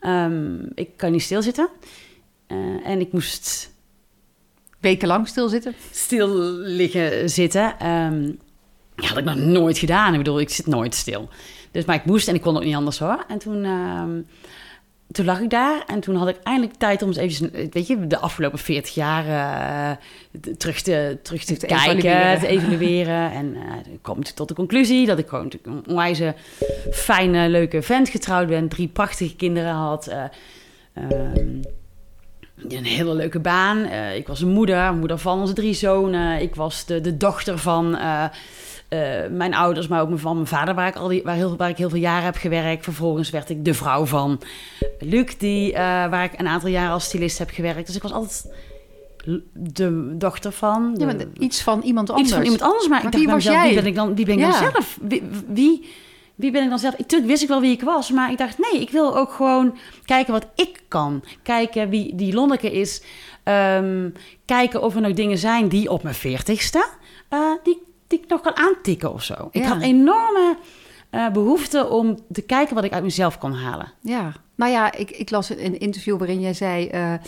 Ehm, 0.00 0.62
ik 0.74 0.96
kan 0.96 1.12
niet 1.12 1.22
stilzitten. 1.22 1.68
Eh 2.46 2.56
en 2.84 3.00
ik 3.00 3.12
moest 3.12 3.72
Wekenlang 4.80 5.28
stilzitten. 5.28 5.74
stil 5.90 6.28
liggen 6.58 7.30
zitten. 7.30 7.78
Ehm 7.78 8.30
ja, 9.00 9.08
had 9.08 9.18
ik 9.18 9.24
nog 9.24 9.34
nooit 9.36 9.78
gedaan. 9.78 10.12
Ik 10.12 10.18
bedoel, 10.18 10.40
ik 10.40 10.50
zit 10.50 10.66
nooit 10.66 10.94
stil. 10.94 11.28
Dus, 11.70 11.84
maar 11.84 11.96
ik 11.96 12.04
moest 12.04 12.28
en 12.28 12.34
ik 12.34 12.40
kon 12.40 12.56
ook 12.56 12.64
niet 12.64 12.74
anders 12.74 12.98
hoor. 12.98 13.24
En 13.28 13.38
toen, 13.38 13.64
ehm, 13.64 14.10
toen 15.12 15.24
lag 15.24 15.40
ik 15.40 15.50
daar 15.50 15.82
en 15.86 16.00
toen 16.00 16.14
had 16.16 16.28
ik 16.28 16.36
eindelijk 16.42 16.74
tijd 16.78 17.02
om 17.02 17.08
eens 17.08 17.16
even, 17.16 17.50
weet 17.70 17.86
je, 17.86 18.06
de 18.06 18.18
afgelopen 18.18 18.58
40 18.58 18.94
jaar 18.94 19.26
eh, 19.26 19.96
terug 20.58 20.80
te, 20.82 21.18
terug 21.22 21.44
te, 21.44 21.56
Te 21.56 21.66
kijken, 21.66 21.96
evalueren. 21.96 22.40
te 22.40 22.46
evalueren. 22.46 23.30
en 23.32 23.54
eh 23.54 23.92
ik 23.92 23.98
kwam 24.02 24.22
tot 24.34 24.48
de 24.48 24.54
conclusie 24.54 25.06
dat 25.06 25.18
ik 25.18 25.28
gewoon 25.28 25.44
natuurlijk 25.44 25.76
een 25.76 25.90
onwijze 25.90 26.34
fijne, 26.92 27.48
leuke 27.48 27.82
vent 27.82 28.08
getrouwd 28.08 28.46
ben. 28.48 28.68
Drie 28.68 28.88
prachtige 28.88 29.36
kinderen 29.36 29.72
had. 29.72 30.06
eh, 30.06 30.24
ehm, 30.94 31.46
een 32.68 32.84
hele 32.84 33.14
leuke 33.14 33.40
baan. 33.40 33.84
Ik 34.14 34.26
was 34.26 34.40
een 34.40 34.48
moeder, 34.52 34.94
moeder 34.94 35.18
van 35.18 35.40
onze 35.40 35.52
drie 35.52 35.74
zonen. 35.74 36.40
Ik 36.40 36.54
was 36.54 36.84
de, 36.84 37.00
de 37.00 37.16
dochter 37.16 37.58
van 37.58 37.96
eh, 38.90 39.30
mijn 39.30 39.54
ouders, 39.54 39.88
maar 39.88 40.00
ook 40.00 40.18
van 40.18 40.34
mijn 40.34 40.46
vader, 40.46 40.74
waar 40.74 40.88
ik, 40.88 40.96
al 40.96 41.08
die, 41.08 41.22
waar, 41.22 41.34
heel, 41.34 41.56
waar 41.56 41.68
ik 41.68 41.76
heel 41.76 41.88
veel 41.88 41.98
jaren 41.98 42.24
heb 42.24 42.36
gewerkt. 42.36 42.84
Vervolgens 42.84 43.30
werd 43.30 43.50
ik 43.50 43.64
de 43.64 43.74
vrouw 43.74 44.04
van 44.04 44.40
Luc, 44.98 45.36
die, 45.38 45.72
eh, 45.72 45.80
waar 45.82 46.24
ik 46.24 46.38
een 46.38 46.48
aantal 46.48 46.68
jaren 46.68 46.92
als 46.92 47.04
stylist 47.04 47.38
heb 47.38 47.50
gewerkt. 47.50 47.86
Dus 47.86 47.96
ik 47.96 48.02
was 48.02 48.12
altijd 48.12 48.52
de 49.52 50.14
dochter 50.16 50.52
van. 50.52 50.94
Ja, 50.98 51.04
maar 51.04 51.16
iets 51.38 51.62
van 51.62 51.82
iemand 51.82 52.10
anders. 52.10 52.28
iets 52.28 52.36
van 52.36 52.44
iemand 52.44 52.62
anders. 52.62 52.88
Maar, 52.88 53.02
Maar 53.02 53.06
ik 53.06 53.12
dacht 53.12 53.24
bij 53.24 53.34
mezelf, 53.34 53.56
jij? 53.56 53.66
wie 53.66 53.74
ben 53.74 53.86
ik 53.86 53.94
dan, 53.94 54.14
wie 54.14 54.24
ben 54.24 54.34
ik 54.34 54.40
dan 54.40 54.52
zelf? 54.52 54.98
Wie, 55.00 55.22
wie, 55.46 55.88
wie 56.34 56.50
ben 56.50 56.62
ik 56.62 56.68
dan 56.68 56.78
zelf? 56.78 56.98
Natuurlijk 56.98 57.30
wist 57.30 57.42
ik 57.42 57.48
wel 57.48 57.60
wie 57.60 57.72
ik 57.72 57.82
was, 57.82 58.10
maar 58.10 58.30
ik 58.30 58.38
dacht, 58.38 58.58
nee, 58.58 58.80
ik 58.80 58.90
wil 58.90 59.16
ook 59.16 59.32
gewoon 59.32 59.76
kijken 60.04 60.32
wat 60.32 60.46
ik 60.54 60.82
kan. 60.88 61.24
Kijken 61.42 61.88
wie 61.88 62.14
die 62.14 62.34
Lonneke 62.34 62.70
is. 62.70 63.02
Ehm, 63.42 64.10
kijken 64.44 64.82
of 64.82 64.94
er 64.94 65.00
nog 65.00 65.12
dingen 65.12 65.38
zijn 65.38 65.68
die 65.68 65.90
op 65.90 66.02
mijn 66.02 66.14
veertigste, 66.14 66.86
eh 67.28 67.38
die, 67.62 67.82
die 68.10 68.18
ik 68.22 68.28
nog 68.28 68.40
kan 68.40 68.56
aantikken 68.56 69.12
of 69.12 69.22
zo. 69.22 69.48
Ik 69.50 69.62
Ja. 69.62 69.68
had 69.68 69.82
enorme 69.82 70.56
eh, 71.10 71.28
behoefte 71.30 71.88
om 71.88 72.18
te 72.32 72.42
kijken 72.42 72.74
wat 72.74 72.84
ik 72.84 72.92
uit 72.92 73.02
mezelf 73.02 73.38
kon 73.38 73.52
halen. 73.52 73.92
Ja, 74.00 74.32
nou 74.54 74.72
ja, 74.72 74.92
ik, 74.92 75.10
ik 75.10 75.30
las 75.30 75.48
een 75.50 75.78
interview 75.80 76.18
waarin 76.18 76.40
jij 76.40 76.54
zei... 76.54 76.88
eh, 76.88 77.12
eh, 77.14 77.20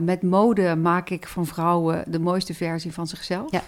met 0.00 0.22
mode 0.22 0.76
maak 0.76 1.10
ik 1.10 1.26
van 1.28 1.46
vrouwen 1.46 2.04
de 2.06 2.18
mooiste 2.18 2.54
versie 2.54 2.92
van 2.92 3.06
zichzelf. 3.06 3.50
Ja. 3.50 3.62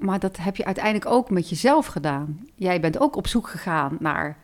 Maar 0.00 0.18
dat 0.18 0.36
heb 0.36 0.56
je 0.56 0.64
uiteindelijk 0.64 1.06
ook 1.06 1.30
met 1.30 1.48
jezelf 1.48 1.86
gedaan. 1.86 2.40
Jij 2.54 2.80
bent 2.80 3.00
ook 3.00 3.16
op 3.16 3.26
zoek 3.26 3.48
gegaan 3.48 3.96
naar... 4.00 4.36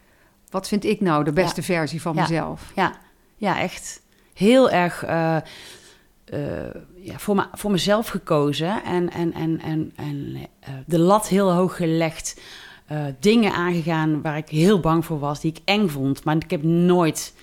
wat 0.50 0.68
vind 0.68 0.84
ik 0.84 1.00
nou 1.00 1.24
de 1.24 1.32
beste 1.32 1.62
versie 1.62 2.02
van 2.02 2.14
Ja. 2.14 2.20
mezelf? 2.20 2.72
Ja, 2.74 2.92
ja 3.36 3.60
echt 3.60 4.02
heel 4.34 4.70
erg 4.70 5.04
ja, 7.04 7.18
voor, 7.18 7.34
me, 7.34 7.46
voor 7.52 7.70
mezelf 7.70 8.08
gekozen 8.08 8.82
en, 8.84 9.10
en, 9.10 9.32
en, 9.32 9.60
en, 9.60 9.92
en 9.96 10.36
eh, 10.60 10.74
de 10.86 10.98
lat 10.98 11.28
heel 11.28 11.52
hoog 11.52 11.76
gelegd. 11.76 12.40
eh, 12.86 13.04
dingen 13.20 13.52
aangegaan 13.52 14.22
waar 14.22 14.36
ik 14.36 14.48
heel 14.48 14.80
bang 14.80 15.04
voor 15.04 15.18
was, 15.18 15.40
die 15.40 15.50
ik 15.50 15.60
eng 15.64 15.88
vond. 15.88 16.24
Maar 16.24 16.36
ik 16.36 16.50
heb 16.50 16.62
nooit, 16.62 17.34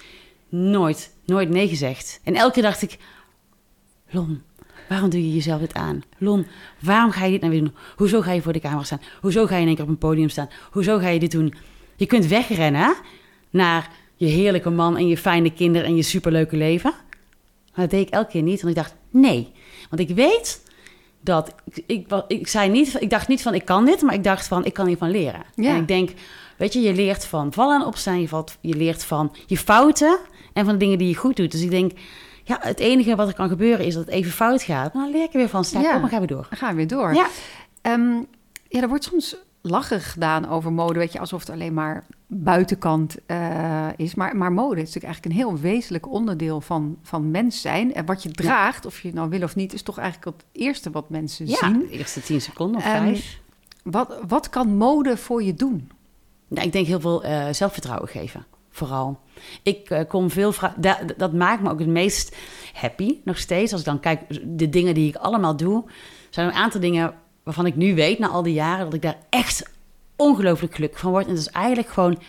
nooit, 0.50 1.14
nooit 1.26 1.50
nee 1.50 1.68
gezegd. 1.68 2.20
En 2.24 2.36
elke 2.36 2.54
keer 2.54 2.64
dacht 2.64 2.82
ik, 2.82 2.98
Lon, 4.10 4.42
waarom 4.90 5.10
doe 5.10 5.28
je 5.28 5.34
jezelf 5.34 5.60
dit 5.60 5.74
aan? 5.74 6.04
Lon, 6.18 6.46
waarom 6.80 7.12
ga 7.12 7.26
je 7.26 7.32
dit 7.32 7.42
nou 7.42 7.54
weer 7.54 7.62
doen? 7.64 7.76
Hoezo 7.96 8.22
ga 8.22 8.32
je 8.32 8.42
voor 8.42 8.54
de 8.54 8.60
camera 8.60 8.84
staan? 8.84 9.02
Hoezo 9.22 9.46
ga 9.46 9.56
je 9.56 9.62
in 9.62 9.68
één 9.68 9.76
keer 9.76 9.86
op 9.86 9.90
een 9.90 9.98
podium 9.98 10.30
staan? 10.30 10.50
Hoezo 10.72 10.98
ga 10.98 11.08
je 11.08 11.20
dit 11.20 11.32
doen? 11.32 11.54
Je 11.96 12.06
kunt 12.06 12.26
wegrennen 12.26 12.96
naar 13.50 13.90
je 14.16 14.28
heerlijke 14.28 14.70
man 14.70 14.98
en 14.98 15.08
je 15.08 15.18
fijne 15.18 15.54
kinderen 15.54 15.88
en 15.88 15.96
je 15.96 16.02
superleuke 16.02 16.58
leven. 16.58 16.94
Maar 17.76 17.86
dat 17.86 17.90
deed 17.90 18.08
ik 18.08 18.14
elke 18.14 18.32
keer 18.32 18.42
niet, 18.42 18.62
want 18.62 18.78
ik 18.78 18.84
dacht, 18.84 18.96
nee. 19.10 19.52
Want 19.90 20.10
ik 20.10 20.16
weet 20.16 20.62
dat, 21.24 21.56
ik, 21.74 21.84
ik, 21.86 22.24
ik, 22.28 22.48
zei 22.48 22.70
niet, 22.70 22.96
ik 23.02 23.10
dacht 23.10 23.28
niet 23.28 23.42
van, 23.42 23.54
ik 23.54 23.66
kan 23.66 23.86
dit, 23.86 24.02
maar 24.02 24.14
ik 24.14 24.24
dacht 24.24 24.48
van, 24.48 24.66
ik 24.66 24.74
kan 24.74 24.88
hiervan 24.88 25.12
leren. 25.12 25.44
Ja. 25.56 25.70
En 25.70 25.82
ik 25.82 25.88
denk, 25.88 26.10
weet 26.58 26.74
je, 26.74 26.82
je 26.82 26.94
leert 26.94 27.26
van 27.26 27.54
vallen 27.54 27.82
en 27.82 27.88
opstaan, 27.88 28.22
je, 28.22 28.28
valt, 28.28 28.58
je 28.62 28.76
leert 28.76 29.04
van 29.04 29.36
je 29.46 29.58
fouten 29.58 30.20
en 30.54 30.66
van 30.66 30.74
de 30.74 30.80
dingen 30.80 30.98
die 30.98 31.08
je 31.08 31.16
goed 31.16 31.36
doet. 31.36 31.52
Dus 31.52 31.62
ik 31.62 31.70
denk, 31.70 31.92
ja, 32.44 32.58
het 32.62 32.80
enige 32.80 33.16
wat 33.16 33.28
er 33.28 33.34
kan 33.34 33.50
gebeuren 33.50 33.86
is 33.86 33.94
dat 33.94 34.06
het 34.06 34.14
even 34.14 34.32
fout 34.32 34.62
gaat. 34.64 34.94
Maar 34.94 35.04
dan 35.04 35.12
leer 35.12 35.24
ik 35.24 35.34
er 35.34 35.38
weer 35.40 35.50
van, 35.50 35.66
sta 35.66 35.82
Ja. 35.82 35.96
op 35.96 36.02
en 36.04 36.10
gaan 36.10 36.22
we 36.22 36.28
door. 36.28 36.46
Dan 36.50 36.58
gaan 36.58 36.70
we 36.70 36.76
weer 36.76 36.88
door. 36.88 37.14
Ja. 37.14 37.28
Ehm, 37.82 38.14
ja, 38.68 38.82
er 38.82 38.88
wordt 38.88 39.04
soms 39.04 39.36
lachen 39.62 40.02
gedaan 40.02 40.50
over 40.50 40.72
mode, 40.74 41.00
weet 41.00 41.12
je, 41.14 41.20
alsof 41.20 41.40
het 41.40 41.50
alleen 41.50 41.74
maar 41.74 42.06
buitenkant 42.28 43.16
eh, 43.26 43.88
is. 43.96 44.16
Maar, 44.16 44.36
maar 44.38 44.52
mode 44.52 44.82
is 44.82 44.94
natuurlijk 44.94 45.06
eigenlijk 45.14 45.26
een 45.36 45.42
heel 45.42 45.60
wezenlijk 45.60 46.08
onderdeel 46.12 46.62
van, 46.62 46.98
van 47.04 47.32
mens 47.32 47.62
zijn. 47.62 47.94
En 47.94 48.06
wat 48.06 48.24
je 48.24 48.32
draagt, 48.32 48.86
of 48.86 49.00
je 49.02 49.14
nou 49.14 49.30
wil 49.30 49.42
of 49.44 49.56
niet, 49.56 49.74
is 49.74 49.82
toch 49.82 49.98
eigenlijk 49.98 50.38
het 50.38 50.46
eerste 50.52 50.92
wat 50.92 51.10
mensen 51.10 51.48
Ja, 51.48 51.56
zien. 51.58 51.80
de 51.80 51.90
eerste 51.90 52.22
tien 52.22 52.42
seconden 52.42 52.78
of 52.78 52.86
Ehm, 52.86 52.98
vijf. 53.04 53.40
Wat, 53.84 54.18
wat 54.28 54.50
kan 54.50 54.76
mode 54.78 55.18
voor 55.18 55.44
je 55.44 55.54
doen? 55.54 55.92
Ja, 56.48 56.62
ik 56.62 56.72
denk 56.72 56.88
heel 56.88 57.00
veel 57.00 57.24
eh, 57.24 57.46
zelfvertrouwen 57.52 58.08
geven, 58.10 58.46
vooral. 58.70 59.20
Ik 59.64 59.90
eh, 59.90 60.08
kom 60.08 60.30
veel 60.30 60.52
vragen. 60.52 60.82
Da- 60.82 61.00
dat 61.18 61.34
maakt 61.34 61.62
me 61.62 61.70
ook 61.70 61.80
het 61.80 61.88
meest 61.88 62.36
happy 62.74 63.18
nog 63.24 63.38
steeds. 63.38 63.72
Als 63.72 63.82
ik 63.82 63.88
dan 63.88 64.00
kijk, 64.00 64.22
de 64.58 64.70
dingen 64.70 64.94
die 64.94 65.08
ik 65.08 65.16
allemaal 65.16 65.56
doe, 65.58 65.84
zijn 66.30 66.48
een 66.48 66.54
aantal 66.54 66.80
dingen 66.82 67.14
waarvan 67.56 67.72
ik 67.72 67.76
nu 67.76 67.96
weet, 67.96 68.20
na 68.20 68.28
al 68.28 68.44
die 68.44 68.54
jaren, 68.54 68.86
dat 68.86 68.94
ik 68.94 69.02
daar 69.02 69.18
echt 69.30 69.70
ongelooflijk 70.16 70.76
gelukkig 70.76 71.00
van 71.00 71.12
word. 71.12 71.26
En 71.26 71.34
dat 71.34 71.42
is 71.42 71.50
eigenlijk 71.50 71.90
gewoon 71.90 72.20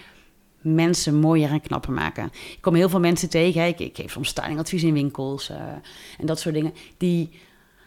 mensen 0.60 1.14
mooier 1.14 1.50
en 1.50 1.60
knapper 1.60 1.92
maken. 1.92 2.24
Ik 2.24 2.58
kom 2.60 2.74
heel 2.74 2.88
veel 2.88 3.00
mensen 3.00 3.28
tegen. 3.28 3.66
Ik, 3.66 3.78
ik 3.78 3.96
geef 3.96 4.12
soms 4.12 4.28
stylingadvies 4.28 4.82
in 4.82 4.92
winkels 4.92 5.50
eh, 5.50 5.56
en 6.18 6.26
dat 6.26 6.40
soort 6.40 6.54
dingen. 6.54 6.74
Die 6.96 7.30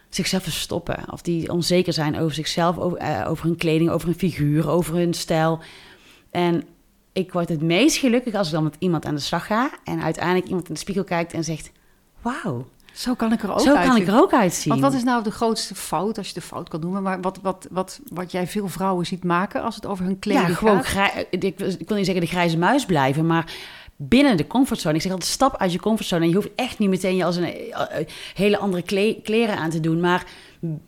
zichzelf 0.08 0.42
verstoppen. 0.42 1.12
Of 1.12 1.22
die 1.22 1.52
onzeker 1.52 1.92
zijn 1.92 2.18
over 2.18 2.34
zichzelf, 2.34 2.78
over, 2.78 2.98
eh, 2.98 3.30
over 3.30 3.44
hun 3.44 3.56
kleding, 3.56 3.90
over 3.90 4.08
hun 4.08 4.18
figuur, 4.18 4.68
over 4.68 4.94
hun 4.94 5.14
stijl. 5.14 5.60
En 6.30 6.64
ik 7.12 7.32
word 7.32 7.48
het 7.48 7.62
meest 7.62 7.96
gelukkig 7.96 8.34
als 8.34 8.46
ik 8.46 8.52
dan 8.52 8.62
met 8.64 8.76
iemand 8.78 9.04
aan 9.04 9.14
de 9.14 9.20
slag 9.20 9.46
ga. 9.46 9.70
En 9.84 10.02
uiteindelijk 10.02 10.46
iemand 10.46 10.68
in 10.68 10.74
de 10.74 10.80
spiegel 10.80 11.04
kijkt 11.04 11.32
en 11.32 11.44
zegt... 11.44 11.70
Wauw, 12.22 12.66
Zo 12.96 13.14
kan 13.14 13.32
ik 13.32 13.42
er 13.42 13.52
ook 13.52 13.60
zo 13.60 13.72
kan 13.72 13.76
uitzien. 13.76 14.02
ik 14.02 14.08
er 14.08 14.14
ook 14.20 14.32
uitzien. 14.32 14.68
Want 14.72 14.84
wat 14.84 14.94
is 14.94 15.04
nou 15.04 15.22
de 15.22 15.30
grootste 15.30 15.74
fout, 15.74 16.18
als 16.18 16.28
je 16.28 16.34
de 16.34 16.40
fout 16.40 16.68
kan 16.68 16.80
noemen, 16.80 17.02
maar 17.02 17.20
wat, 17.20 17.38
wat, 17.42 17.66
wat, 17.70 18.00
wat 18.12 18.32
jij 18.32 18.46
veel 18.46 18.68
vrouwen 18.68 19.06
ziet 19.06 19.24
maken 19.24 19.62
als 19.62 19.74
het 19.74 19.86
over 19.86 20.04
hun 20.04 20.18
kleding 20.18 20.48
ja, 20.48 20.54
gewoon 20.54 20.84
gaat? 20.84 20.86
grij- 20.86 21.26
ik, 21.30 21.42
ik 21.60 21.88
wil 21.88 21.96
niet 21.96 22.06
zeggen 22.06 22.24
de 22.24 22.30
grijze 22.30 22.58
muis 22.58 22.84
blijven, 22.86 23.26
maar 23.26 23.52
binnen 23.96 24.36
de 24.36 24.46
comfortzone. 24.46 24.94
Ik 24.94 25.02
zeg 25.02 25.12
altijd, 25.12 25.30
stap 25.30 25.56
uit 25.56 25.72
je 25.72 25.80
comfortzone. 25.80 26.22
En 26.22 26.28
je 26.28 26.34
hoeft 26.34 26.48
echt 26.56 26.78
niet 26.78 26.88
meteen 26.88 27.16
je 27.16 27.24
als 27.24 27.36
een 27.36 27.44
eh, 27.70 28.06
hele 28.34 28.58
andere 28.58 28.82
kle- 28.82 29.20
kleren 29.22 29.56
aan 29.56 29.70
te 29.70 29.80
doen. 29.80 30.00
Maar 30.00 30.24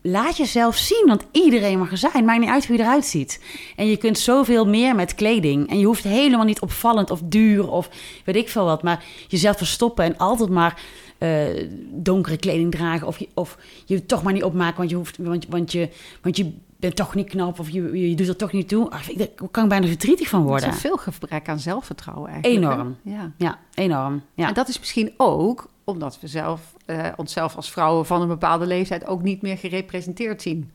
laat 0.03 0.37
jezelf 0.37 0.77
zien, 0.77 1.05
want 1.07 1.23
iedereen 1.33 1.79
mag 1.79 1.91
er 1.91 1.97
zijn. 1.99 2.25
Maakt 2.25 2.41
niet 2.41 2.49
uit 2.51 2.67
hoe 2.67 2.77
je 2.77 2.83
eruit 2.83 3.05
ziet. 3.05 3.41
En 3.77 3.87
je 3.87 3.97
kunt 3.97 4.19
zoveel 4.19 4.67
meer 4.67 4.95
met 4.95 5.15
kleding. 5.15 5.71
En 5.71 5.79
je 5.79 5.87
hoeft 5.87 6.05
helemaal 6.05 6.45
niet 6.45 6.61
opvallend 6.61 7.11
of 7.11 7.21
duur 7.25 7.71
of 7.71 7.89
weet 8.25 8.37
ik 8.37 8.49
veel 8.49 8.65
wat. 8.65 8.83
Maar 8.83 9.05
jezelf 9.29 9.57
verstoppen 9.57 10.05
en 10.05 10.17
altijd 10.17 10.51
maar 10.51 10.81
eh, 11.19 11.69
donkere 11.93 12.37
kleding 12.37 12.71
dragen. 12.71 13.07
Of 13.07 13.19
je, 13.19 13.29
of 13.35 13.59
je 13.85 14.07
toch 14.07 14.23
maar 14.23 14.33
niet 14.33 14.45
opmaken, 14.45 14.77
want 14.77 14.91
je, 14.91 14.97
hoeft, 14.97 15.17
want, 15.19 15.47
want 15.49 15.73
je, 15.73 15.89
want 16.23 16.37
je 16.37 16.53
bent 16.77 16.97
toch 16.97 17.15
niet 17.15 17.29
knap. 17.29 17.59
Of 17.59 17.71
je, 17.71 18.09
je 18.09 18.15
doet 18.17 18.29
er 18.29 18.37
toch 18.37 18.53
niet 18.53 18.69
toe. 18.69 18.91
Ah, 18.91 19.09
ik- 19.09 19.19
Daar 19.19 19.49
kan 19.51 19.63
ik 19.63 19.69
bijna 19.69 19.87
verdrietig 19.87 20.29
van 20.29 20.43
worden. 20.43 20.69
is 20.69 20.75
een 20.75 20.81
veel 20.81 20.97
gebrek 20.97 21.49
aan 21.49 21.59
zelfvertrouwen 21.61 22.31
eigenlijk. 22.31 22.65
Enorm. 22.73 22.97
Ja. 23.03 23.33
Ja, 23.37 23.59
enorm. 23.75 24.23
Ja. 24.35 24.49
En 24.49 24.55
dat 24.55 24.69
is 24.69 24.79
misschien 24.79 25.13
ook 25.17 25.69
omdat 25.85 26.19
we 26.21 26.27
zelf, 26.27 26.75
eh, 26.87 27.07
onszelf 27.17 27.57
als 27.57 27.71
vrouwen 27.71 28.07
van 28.07 28.23
een 28.23 28.29
bepaalde 28.29 28.67
leeftijd 28.67 29.07
ook 29.07 29.23
niet 29.23 29.43
meer 29.43 29.59
gerepresenteerd 29.59 30.43
zien. 30.43 30.71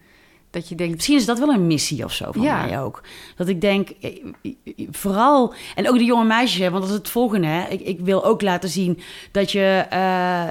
Dat 0.54 0.70
je 0.70 0.76
denkt, 0.76 0.94
Misschien 0.96 1.18
is 1.18 1.26
dat 1.26 1.40
wel 1.40 1.50
een 1.50 1.68
missie 1.68 2.04
of 2.04 2.14
zo 2.14 2.32
van 2.32 2.42
Ja. 2.42 2.66
mij 2.66 2.82
ook. 2.82 3.02
Dat 3.36 3.48
ik 3.48 3.62
denk, 3.62 3.90
eh, 3.90 4.18
vooral... 4.92 5.54
En 5.76 5.90
ook 5.90 5.98
de 5.98 6.04
jonge 6.04 6.26
meisjes, 6.26 6.60
hè, 6.60 6.70
want 6.70 6.82
dat 6.84 6.92
is 6.92 6.98
het 6.98 7.10
volgende. 7.10 7.48
Hè. 7.48 7.68
Ik, 7.68 7.82
ik 7.82 8.00
wil 8.00 8.26
ook 8.26 8.42
laten 8.42 8.70
zien 8.70 9.00
dat 9.32 9.52
je... 9.52 9.86
eh, 9.90 10.50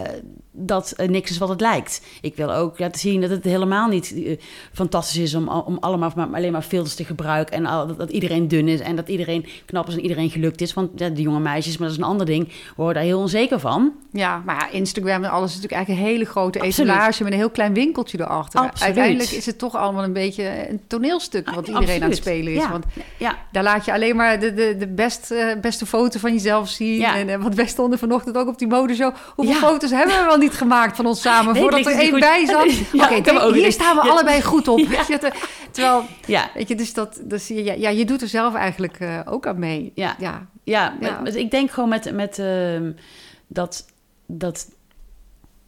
dat 0.52 0.90
eh, 0.90 1.08
niks 1.08 1.30
is 1.30 1.38
wat 1.38 1.48
het 1.48 1.60
lijkt. 1.60 2.02
Ik 2.20 2.36
wil 2.36 2.52
ook 2.52 2.78
laten 2.78 3.00
zien 3.00 3.20
dat 3.20 3.30
het 3.30 3.44
helemaal 3.44 3.88
niet 3.88 4.14
eh, 4.14 4.38
fantastisch 4.72 5.18
is... 5.18 5.34
om, 5.34 5.48
om 5.48 5.76
allemaal 5.80 6.12
maar, 6.16 6.28
alleen 6.32 6.52
maar 6.52 6.62
filters 6.62 6.94
te 6.94 7.04
gebruiken... 7.04 7.56
en 7.56 7.66
al, 7.66 7.86
dat, 7.86 7.98
dat 7.98 8.10
iedereen 8.10 8.48
dun 8.48 8.68
is 8.68 8.80
en 8.80 8.96
dat 8.96 9.08
iedereen 9.08 9.46
knap 9.64 9.88
is 9.88 9.94
en 9.94 10.00
iedereen 10.00 10.30
gelukt 10.30 10.60
is. 10.60 10.74
Want 10.74 10.90
ja, 10.96 11.08
de 11.08 11.22
jonge 11.22 11.40
meisjes, 11.40 11.76
maar 11.76 11.88
dat 11.88 11.96
is 11.96 12.02
een 12.02 12.08
ander 12.08 12.26
ding... 12.26 12.48
worden 12.76 12.94
daar 12.94 13.04
heel 13.04 13.20
onzeker 13.20 13.60
van. 13.60 13.92
ja, 14.12 14.42
maar 14.46 14.68
Instagram 14.72 15.24
en 15.24 15.30
alles 15.30 15.50
is 15.50 15.56
natuurlijk 15.56 15.72
eigenlijk 15.72 16.06
een 16.06 16.12
hele 16.12 16.24
grote 16.24 16.60
Absoluut. 16.60 16.90
etalage 16.90 17.22
met 17.22 17.32
een 17.32 17.38
heel 17.38 17.50
klein 17.50 17.74
winkeltje 17.74 18.20
erachter. 18.20 18.60
Absoluut. 18.60 18.82
Uiteindelijk 18.82 19.30
is 19.30 19.46
het 19.46 19.58
toch 19.58 19.76
allemaal 19.76 20.04
een 20.04 20.12
beetje 20.12 20.68
een 20.70 20.80
toneelstuk 20.86 21.50
wat 21.50 21.68
iedereen 21.68 22.02
aan 22.02 22.08
het 22.08 22.18
spelen 22.18 22.52
is. 22.52 22.62
Ja. 22.62 22.70
Want 22.70 22.84
Ja, 23.16 23.38
daar 23.52 23.62
laat 23.62 23.84
je 23.84 23.92
alleen 23.92 24.16
maar 24.16 24.40
de, 24.40 24.54
de, 24.54 24.76
de 24.78 24.88
best, 24.88 25.30
eh, 25.30 25.46
beste 25.60 25.86
foto 25.86 26.18
van 26.18 26.32
jezelf 26.32 26.68
zien. 26.68 26.98
Ja. 26.98 27.16
En 27.16 27.40
wat 27.42 27.54
best 27.54 27.70
stonden 27.70 27.98
vanochtend 27.98 28.36
ook 28.36 28.48
op 28.48 28.58
die 28.58 28.68
modeshow. 28.68 29.14
Hoeveel 29.34 29.54
foto's 29.54 29.90
hebben 29.90 30.24
we 30.24 30.41
niet 30.42 30.52
gemaakt 30.54 30.96
van 30.96 31.06
ons 31.06 31.20
samen? 31.20 31.52
Nee, 31.52 31.62
voordat 31.62 31.86
er 31.86 31.98
één 31.98 32.18
bij 32.20 32.46
zat. 32.46 32.70
Ja, 32.92 33.16
Oké, 33.16 33.52
hier 33.52 33.72
staan 33.72 33.96
we 33.96 34.04
Ja. 34.04 34.10
allebei 34.10 34.42
goed 34.42 34.68
op. 34.68 34.78
Je, 35.08 35.18
dat- 35.20 35.32
terwijl, 35.70 36.04
ja. 36.26 36.50
weet 36.54 36.68
je, 36.68 36.74
dus 36.74 36.94
dat, 36.94 37.20
dus, 37.24 37.48
ja, 37.48 37.72
ja, 37.72 37.88
je 37.88 38.04
doet 38.04 38.22
er 38.22 38.28
zelf 38.28 38.54
eigenlijk 38.54 38.96
eh, 39.00 39.18
ook 39.24 39.46
aan 39.46 39.58
mee. 39.58 39.92
Ja. 39.94 40.16
ja. 40.18 40.46
Ja, 40.64 40.96
Ja. 41.00 41.20
met- 41.22 41.36
ik 41.36 41.50
denk 41.50 41.70
gewoon 41.70 41.88
met, 41.88 42.12
met 42.14 42.38
ehm, 42.38 42.92
dat, 43.46 43.86
dat. 44.26 44.66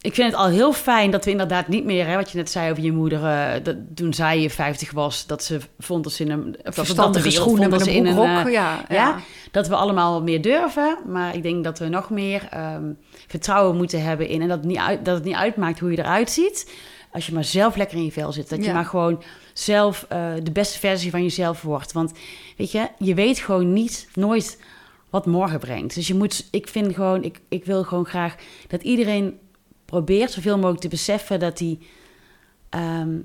Ik 0.01 0.13
vind 0.13 0.31
het 0.31 0.39
al 0.39 0.47
heel 0.47 0.73
fijn 0.73 1.11
dat 1.11 1.25
we 1.25 1.31
inderdaad 1.31 1.67
niet 1.67 1.85
meer, 1.85 2.07
hè, 2.07 2.15
wat 2.15 2.31
je 2.31 2.37
net 2.37 2.49
zei 2.51 2.71
over 2.71 2.83
je 2.83 2.91
moeder, 2.91 3.23
eh, 3.25 3.63
dat 3.63 3.75
toen 3.95 4.13
zij 4.13 4.39
je 4.41 4.49
50 4.49 4.91
was, 4.91 5.25
dat 5.27 5.43
ze 5.43 5.59
vond 5.79 6.03
dat 6.03 6.13
ze 6.13 6.23
in 6.23 6.31
een. 6.31 6.55
Verstandige 6.63 7.31
schoenen 7.31 7.69
met 7.69 7.81
een 7.87 7.93
in 7.93 8.05
een. 8.05 8.17
eh, 8.17 8.51
ja, 8.53 8.83
ja. 8.87 8.95
ja, 8.95 9.15
dat 9.51 9.67
we 9.67 9.75
allemaal 9.75 10.21
meer 10.23 10.41
durven. 10.41 10.97
Maar 11.07 11.35
ik 11.35 11.43
denk 11.43 11.63
dat 11.63 11.79
we 11.79 11.87
nog 11.87 12.09
meer 12.09 12.47
ehm, 12.49 12.83
vertrouwen 13.35 13.77
moeten 13.77 14.03
hebben 14.03 14.27
in. 14.27 14.41
En 14.41 14.47
dat 14.47 14.57
het, 14.57 14.67
niet 14.67 14.77
uit, 14.77 15.05
dat 15.05 15.15
het 15.15 15.23
niet 15.23 15.35
uitmaakt 15.35 15.79
hoe 15.79 15.91
je 15.91 15.97
eruit 15.97 16.31
ziet. 16.31 16.71
Als 17.11 17.25
je 17.25 17.33
maar 17.33 17.43
zelf 17.43 17.75
lekker 17.75 17.97
in 17.97 18.03
je 18.03 18.11
vel 18.11 18.31
zit. 18.31 18.49
Dat 18.49 18.65
je 18.65 18.73
maar 18.73 18.85
gewoon 18.85 19.23
zelf 19.53 20.05
eh, 20.09 20.33
de 20.43 20.51
beste 20.51 20.79
versie 20.79 21.11
van 21.11 21.23
jezelf 21.23 21.61
wordt. 21.61 21.91
Want 21.91 22.11
weet 22.57 22.71
je, 22.71 22.87
je 22.97 23.13
weet 23.13 23.39
gewoon 23.39 23.73
niet, 23.73 24.07
nooit 24.13 24.59
wat 25.09 25.25
morgen 25.25 25.59
brengt. 25.59 25.95
Dus 25.95 26.07
je 26.07 26.15
moet, 26.15 26.47
ik 26.51 26.67
vind 26.67 26.93
gewoon, 26.93 27.23
ik, 27.23 27.39
ik 27.47 27.65
wil 27.65 27.83
gewoon 27.83 28.05
graag 28.05 28.35
dat 28.67 28.81
iedereen 28.81 29.39
probeert 29.85 30.31
zoveel 30.31 30.55
mogelijk 30.55 30.81
te 30.81 30.87
beseffen 30.87 31.39
dat 31.39 31.59
hij 31.59 31.79
ehm, 32.69 33.17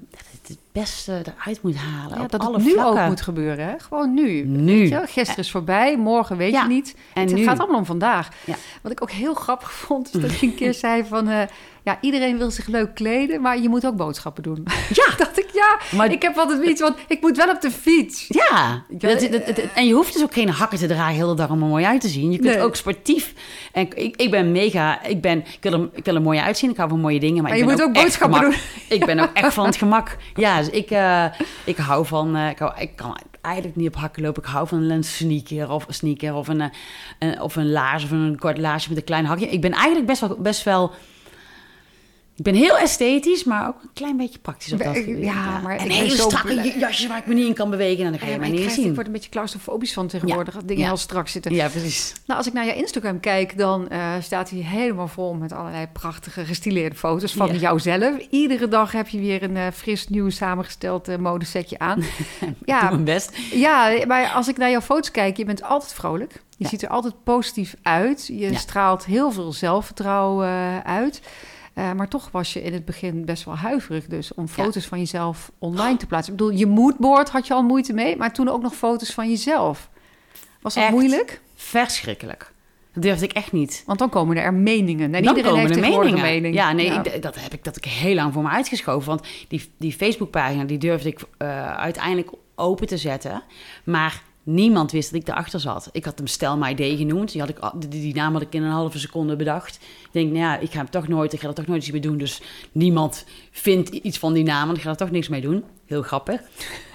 beste 0.73 1.13
eruit 1.37 1.63
moet 1.63 1.77
halen. 1.77 2.17
Ja, 2.19 2.23
op 2.25 2.31
dat 2.31 2.41
alle 2.41 2.57
het 2.57 2.65
nu 2.65 2.73
vlakken. 2.73 3.03
ook 3.03 3.09
moet 3.09 3.21
gebeuren. 3.21 3.65
Hè? 3.67 3.73
Gewoon 3.79 4.15
nu. 4.15 4.45
Nu. 4.47 4.79
Weet 4.79 4.89
je? 4.89 5.03
Gisteren 5.07 5.45
is 5.45 5.51
voorbij, 5.51 5.97
morgen 5.99 6.37
weet 6.37 6.53
Ja, 6.53 6.63
je 6.63 6.69
niet. 6.69 6.95
en 7.15 7.23
het 7.27 7.35
nu. 7.35 7.43
gaat 7.45 7.59
allemaal 7.59 7.79
om 7.79 7.85
vandaag. 7.85 8.29
Ja. 8.45 8.55
Wat 8.83 8.93
ik 8.93 9.03
ook 9.03 9.11
heel 9.11 9.35
grappig 9.35 9.73
vond, 9.73 10.15
is 10.15 10.21
dat 10.21 10.35
je 10.41 10.47
een 10.47 10.55
keer 10.55 10.75
zei 10.75 11.05
van... 11.05 11.29
eh, 11.29 11.43
ja, 11.83 11.99
iedereen 12.01 12.39
wil 12.39 12.51
zich 12.51 12.67
leuk 12.67 12.95
kleden, 12.95 13.41
maar 13.41 13.61
je 13.61 13.69
moet 13.69 13.87
ook 13.87 13.97
boodschappen 13.97 14.43
doen. 14.43 14.65
Ja. 15.01 15.17
dacht 15.17 15.39
ik, 15.39 15.51
ja, 15.53 15.79
Maar- 15.97 16.13
ik 16.13 16.23
heb 16.23 16.37
altijd 16.37 16.65
iets, 16.65 16.81
want 16.81 16.95
ik 17.09 17.21
moet 17.21 17.37
wel 17.37 17.51
op 17.51 17.61
de 17.61 17.71
fiets. 17.71 18.25
Ja, 18.29 18.45
Ja, 18.51 18.85
dat, 19.09 19.21
dat- 19.21 19.47
dat- 19.47 19.59
en 19.75 19.87
je 19.87 19.95
hoeft 19.95 20.13
dus 20.13 20.23
ook 20.23 20.33
geen 20.33 20.49
hakken 20.49 20.79
te 20.79 20.87
dragen 20.87 21.15
heel 21.15 21.29
de 21.29 21.35
dag 21.35 21.51
om 21.51 21.63
er 21.63 21.69
mooi 21.69 21.85
uit 21.85 22.01
te 22.01 22.09
zien. 22.09 22.31
Je 22.33 22.39
kunt 22.39 22.55
Nee. 22.55 22.63
ook 22.63 22.77
sportief. 22.77 23.35
En 23.73 23.89
ik, 23.97 24.17
ik 24.17 24.31
ben 24.31 24.53
mega, 24.53 25.03
ik, 25.03 25.21
ben, 25.21 25.39
ik, 25.39 25.59
wil 25.61 25.73
er, 25.73 25.89
ik 25.93 26.05
wil 26.05 26.15
er 26.15 26.23
mooi 26.23 26.39
uitzien. 26.39 26.71
Ik 26.71 26.77
hou 26.77 26.89
van 26.89 27.01
mooie 27.01 27.21
dingen. 27.21 27.43
Maar, 27.43 27.51
Maar 27.51 27.53
ik 27.53 27.59
je 27.59 27.65
ben 27.69 27.75
moet 27.79 27.85
ook 27.89 27.95
echt 27.95 28.05
boodschappen 28.05 28.41
doen. 28.41 28.55
Ik 28.89 29.05
ben 29.07 29.19
ook 29.21 29.31
echt 29.33 29.55
van 29.55 29.67
het 29.67 29.77
gemak. 29.85 30.17
Ja, 30.35 30.60
dus 30.61 30.71
ik, 30.71 30.91
eh, 30.91 31.25
ik 31.65 31.77
hou 31.77 32.07
van, 32.07 32.37
eh, 32.37 32.49
ik, 32.49 32.59
hou, 32.59 32.73
ik 32.79 32.97
kan 32.97 33.17
eigenlijk 33.41 33.77
niet 33.77 33.89
op 33.89 33.97
hakken 33.97 34.23
lopen. 34.23 34.43
Ik 34.43 34.49
hou 34.49 34.69
van 34.69 34.91
een 34.91 35.05
sneaker 35.05 35.71
of 35.71 35.89
een 35.89 35.95
sneaker 35.95 36.35
of 36.35 36.49
een, 36.49 36.61
eh, 36.61 36.69
een, 37.19 37.41
of 37.41 37.57
een 37.57 37.71
laars 37.71 38.05
of 38.05 38.11
een 38.11 38.37
kort 38.39 38.59
laarsje 38.59 38.89
met 38.89 38.99
een 38.99 39.05
klein 39.05 39.25
hakje. 39.25 39.49
Ik 39.49 39.61
ben 39.61 39.73
eigenlijk 39.73 40.07
best 40.07 40.21
wel, 40.21 40.37
best 40.39 40.63
wel 40.63 40.93
ik 42.41 42.47
ben 42.47 42.55
heel 42.55 42.79
esthetisch, 42.79 43.45
maar 43.45 43.69
ook 43.69 43.83
een 43.83 43.91
klein 43.95 44.17
beetje 44.17 44.39
praktisch 44.39 44.73
op 44.73 44.79
dat 44.79 44.97
Ik- 44.97 45.05
gebied. 45.05 45.25
ja, 45.25 45.61
maar 45.61 45.77
en 45.77 45.85
ik 45.85 45.93
hele 45.93 46.11
strakke 46.17 46.53
blij. 46.53 46.75
jasjes 46.79 47.07
waar 47.07 47.19
ik 47.19 47.27
me 47.27 47.35
niet 47.35 47.47
in 47.47 47.55
kan 47.55 47.71
bewegen. 47.71 48.05
En 48.05 48.11
dan 48.11 48.21
ga 48.21 48.27
je 48.27 48.33
Ja, 48.33 48.39
mij 48.39 48.47
ik, 48.47 48.53
niet 48.53 48.63
krijg- 48.63 48.77
ik 48.79 48.85
zien. 48.85 48.95
word 48.95 49.07
een 49.07 49.13
beetje 49.13 49.31
claustrofobisch 49.31 49.93
van 49.93 50.07
tegenwoordig, 50.07 50.55
dat 50.55 50.69
dingen 50.69 50.83
Ja. 50.83 50.89
heel 50.89 50.97
strak 50.97 51.29
zitten. 51.29 51.55
Ja, 51.55 51.69
precies. 51.69 52.13
Nou, 52.27 52.39
als 52.39 52.47
ik 52.49 52.53
naar 52.53 52.67
je 52.67 52.75
Instagram 52.75 53.21
kijk, 53.21 53.59
dan 53.59 53.89
eh, 53.89 54.13
staat 54.21 54.51
hij 54.51 54.59
helemaal 54.59 55.09
vol 55.09 55.35
met 55.35 55.53
allerlei 55.53 55.87
prachtige 55.93 56.45
gestileerde 56.45 56.97
foto's 56.97 57.33
van 57.33 57.59
jouzelf. 57.59 58.17
Iedere 58.31 58.69
dag 58.69 58.93
heb 58.93 59.09
je 59.09 59.19
weer 59.19 59.43
een 59.43 59.57
eh, 59.57 59.67
fris, 59.75 60.09
nieuw 60.09 60.31
samengesteld 60.31 61.09
eh, 61.09 61.17
modesetje 61.17 61.79
aan. 61.79 61.99
Doe 62.41 62.55
ja, 62.65 62.91
mijn 62.91 63.05
best. 63.05 63.37
ja, 63.53 63.93
maar 64.07 64.29
als 64.29 64.49
ik 64.49 64.57
naar 64.57 64.71
jouw 64.71 64.81
foto's 64.81 65.11
kijk, 65.11 65.37
je 65.37 65.45
bent 65.45 65.63
altijd 65.63 65.93
vrolijk. 65.93 66.43
Je 66.57 66.69
ziet 66.69 66.83
er 66.83 66.89
altijd 66.89 67.15
positief 67.25 67.75
uit. 67.83 68.27
Je 68.33 68.55
straalt 68.57 69.05
heel 69.05 69.31
veel 69.33 69.53
zelfvertrouwen 69.53 70.85
uit. 70.85 71.21
Eh, 71.75 71.93
maar 71.93 72.09
toch 72.09 72.31
was 72.31 72.53
je 72.53 72.63
in 72.63 72.73
het 72.73 72.85
begin 72.85 73.25
best 73.25 73.45
wel 73.45 73.57
huiverig 73.57 74.07
dus 74.07 74.35
om 74.35 74.45
Ja. 74.47 74.53
foto's 74.53 74.87
van 74.87 74.99
jezelf 74.99 75.51
online 75.59 75.97
te 75.97 76.07
plaatsen. 76.07 76.33
Ik 76.33 76.39
bedoel, 76.39 76.57
je 76.57 76.67
moodboard 76.67 77.29
had 77.31 77.47
je 77.47 77.55
al 77.55 77.63
moeite 77.63 77.93
mee, 77.93 78.17
maar 78.17 78.33
toen 78.33 78.49
ook 78.49 78.63
nog 78.63 78.75
foto's 78.75 79.11
van 79.15 79.29
jezelf. 79.31 79.91
Was 80.61 80.75
dat 80.75 80.83
Echt? 80.83 80.93
moeilijk? 80.93 81.41
Verschrikkelijk. 81.55 82.53
Dat 82.93 83.03
durfde 83.03 83.25
ik 83.25 83.33
echt 83.33 83.53
niet. 83.53 83.83
Want 83.87 83.99
dan 83.99 84.09
komen 84.09 84.37
er 84.37 84.55
meningen. 84.55 85.05
En 85.05 85.11
Dan 85.13 85.21
iedereen 85.37 85.43
komen 85.45 85.61
heeft 85.61 85.73
tegenwoordig 85.73 86.13
meningen. 86.13 86.35
mening. 86.35 86.55
Ja, 86.55 86.73
nee, 86.73 86.87
Ik, 86.91 87.23
dat 87.23 87.41
heb 87.41 87.53
ik 87.53 87.65
dat 87.65 87.77
ik 87.77 87.85
heel 87.85 88.15
lang 88.15 88.33
voor 88.33 88.43
me 88.43 88.49
uitgeschoven. 88.49 89.09
Want 89.09 89.27
die, 89.49 89.73
die 89.79 89.93
Facebookpagina 89.93 90.65
die 90.65 90.79
durfde 90.79 91.09
ik 91.09 91.21
eh, 91.39 91.77
uiteindelijk 91.77 92.31
open 92.55 92.87
te 92.87 92.97
zetten. 92.97 93.43
Maar 93.85 94.23
niemand 94.55 94.93
wist 94.93 95.13
dat 95.13 95.21
ik 95.21 95.29
erachter 95.29 95.61
zat. 95.61 95.89
Ik 95.93 96.05
had 96.05 96.19
hem 96.19 96.27
Stel 96.27 96.57
My 96.57 96.75
Day 96.75 96.97
genoemd. 96.97 97.33
Die, 97.33 97.41
had 97.41 97.51
ik, 97.51 97.59
die, 97.77 97.89
die 98.01 98.15
naam 98.15 98.33
had 98.33 98.43
ik 98.43 98.55
in 98.55 98.63
een 98.63 98.71
halve 98.71 98.99
seconde 98.99 99.37
bedacht. 99.37 99.75
Ik 99.77 100.09
denk, 100.13 100.27
nou 100.27 100.39
ja, 100.39 100.59
ik 100.59 100.71
ga 100.71 100.77
hem 100.77 100.91
toch 100.91 101.09
nooit, 101.09 101.33
ik 101.33 101.41
ga 101.41 101.49
er 101.49 101.55
toch 101.55 101.67
nooit 101.67 101.83
iets 101.83 101.91
mee 101.91 102.01
doen. 102.01 102.19
Dus 102.19 102.41
niemand 102.73 103.25
vindt 103.51 103.89
iets 103.89 104.19
van 104.19 104.33
die 104.33 104.45
naam, 104.45 104.65
want 104.67 104.77
ik 104.77 104.83
ga 104.85 104.91
er 104.91 104.97
toch 104.97 105.11
niks 105.11 105.29
mee 105.29 105.41
doen. 105.41 105.65
Heel 105.87 106.03
grappig. 106.03 106.41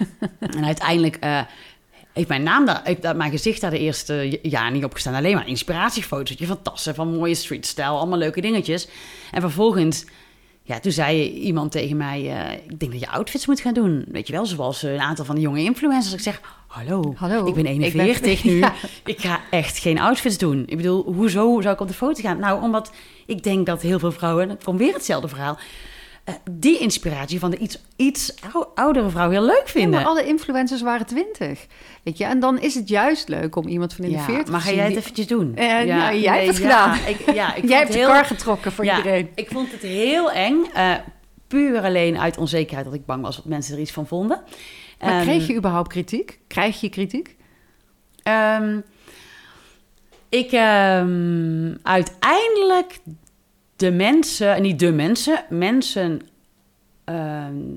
en 0.56 0.64
uiteindelijk 0.64 1.16
eh, 1.16 1.40
heeft 2.12 2.28
mijn 2.28 2.42
naam 2.42 2.66
daar, 2.66 2.94
daar- 3.00 3.16
mijn 3.16 3.30
gezicht 3.30 3.60
daar 3.60 3.70
de 3.70 3.78
eerste 3.78 4.38
jaar 4.42 4.70
niet 4.70 4.84
op 4.84 4.92
gestaan. 4.92 5.14
Alleen 5.14 5.34
maar 5.34 5.48
inspiratiefoto's 5.48 6.36
van 6.40 6.62
tassen, 6.62 6.94
van 6.94 7.16
mooie 7.16 7.34
streetstyle, 7.34 7.86
allemaal 7.86 8.18
leuke 8.18 8.40
dingetjes. 8.40 8.88
En 9.30 9.40
vervolgens, 9.40 10.04
ja, 10.62 10.78
toen 10.80 10.92
zei 10.92 11.30
iemand 11.30 11.72
tegen 11.72 11.96
mij, 11.96 12.36
eh, 12.36 12.52
ik 12.52 12.80
denk 12.80 12.92
dat 12.92 13.00
je 13.00 13.08
outfits 13.10 13.46
moet 13.46 13.60
gaan 13.60 13.74
doen. 13.74 14.04
Weet 14.08 14.26
je 14.26 14.32
wel, 14.32 14.46
zoals 14.46 14.82
een 14.82 15.00
aantal 15.00 15.24
van 15.24 15.34
de 15.34 15.40
jonge 15.40 15.60
influencers. 15.62 16.14
Ik 16.14 16.20
zeg, 16.20 16.40
hallo, 16.76 17.14
Hallo, 17.16 17.46
ik 17.46 17.54
ben 17.54 17.66
ik 17.66 17.78
ben- 17.92 18.00
41 18.04 18.44
nu. 18.50 18.58
Ja. 18.58 18.72
Ik 19.04 19.20
ga 19.20 19.40
echt 19.50 19.78
geen 19.78 19.98
outfits 19.98 20.38
doen. 20.38 20.62
Ik 20.66 20.76
bedoel, 20.76 21.02
hoezo 21.12 21.60
zou 21.60 21.74
ik 21.74 21.80
op 21.80 21.88
de 21.88 21.94
foto 21.94 22.22
gaan? 22.22 22.38
Nou, 22.38 22.62
omdat 22.62 22.92
ik 23.26 23.42
denk 23.42 23.66
dat 23.66 23.82
heel 23.82 23.98
veel 23.98 24.12
vrouwen, 24.12 24.42
en 24.44 24.48
het 24.50 24.64
komt 24.64 24.78
weer 24.78 24.92
hetzelfde 24.94 25.28
verhaal, 25.28 25.58
eh, 26.24 26.34
die 26.50 26.78
inspiratie 26.78 27.38
van 27.38 27.50
de 27.50 27.56
iets, 27.58 27.78
iets 27.96 28.34
ou- 28.52 28.66
oudere 28.74 29.10
vrouw 29.10 29.30
heel 29.30 29.44
leuk 29.44 29.62
Ja, 29.64 29.70
vinden. 29.72 29.90
maar 30.00 30.04
alle 30.08 30.26
influencers 30.26 30.82
waren 30.82 31.06
twintig. 31.06 31.66
Weet 32.02 32.18
je, 32.18 32.24
en 32.24 32.40
dan 32.40 32.60
is 32.60 32.74
het 32.74 32.88
juist 32.88 33.28
leuk 33.28 33.56
om 33.56 33.66
iemand 33.66 33.94
van 33.94 34.04
in 34.04 34.10
de 34.10 34.16
Ja, 34.16 34.24
40 34.24 34.50
maar 34.52 34.60
ga 34.60 34.70
jij 34.72 34.76
die- 34.86 34.94
het 34.94 34.96
eventjes 35.02 35.26
doen? 35.26 35.56
Eh, 35.56 35.66
nou, 35.66 36.16
jij 36.16 36.44
hebt 36.44 36.46
het 36.46 36.56
ja, 36.56 36.92
gedaan. 36.94 37.08
Ik, 37.08 37.34
ja, 37.34 37.54
ik 37.54 37.64
Jij 37.68 37.76
hebt 37.76 37.88
het 37.88 37.92
de 37.92 37.98
heel, 37.98 38.08
kar 38.08 38.24
getrokken 38.24 38.72
voor 38.72 38.84
ja, 38.84 38.96
iedereen. 38.96 39.28
Ik 39.34 39.48
vond 39.52 39.72
het 39.72 39.82
heel 39.82 40.30
eng. 40.32 40.56
eh, 40.74 40.92
puur 41.48 41.82
alleen 41.82 42.18
uit 42.18 42.38
onzekerheid 42.38 42.84
dat 42.86 42.94
ik 42.94 43.06
bang 43.06 43.22
was 43.22 43.36
dat 43.36 43.44
mensen 43.44 43.74
er 43.74 43.80
iets 43.80 43.90
van 43.92 44.06
vonden. 44.06 44.42
Maar 45.00 45.10
Ehm, 45.10 45.22
kreeg 45.22 45.46
je 45.46 45.54
überhaupt 45.54 45.88
kritiek? 45.88 46.40
Krijg 46.46 46.80
je 46.80 46.88
kritiek? 46.88 47.36
Ehm, 48.22 48.80
ik 50.28 50.52
ehm, 50.52 51.74
uiteindelijk 51.82 52.98
de 53.76 53.90
mensen, 53.90 54.62
niet 54.62 54.78
de 54.78 54.92
mensen, 54.92 55.44
mensen 55.48 56.20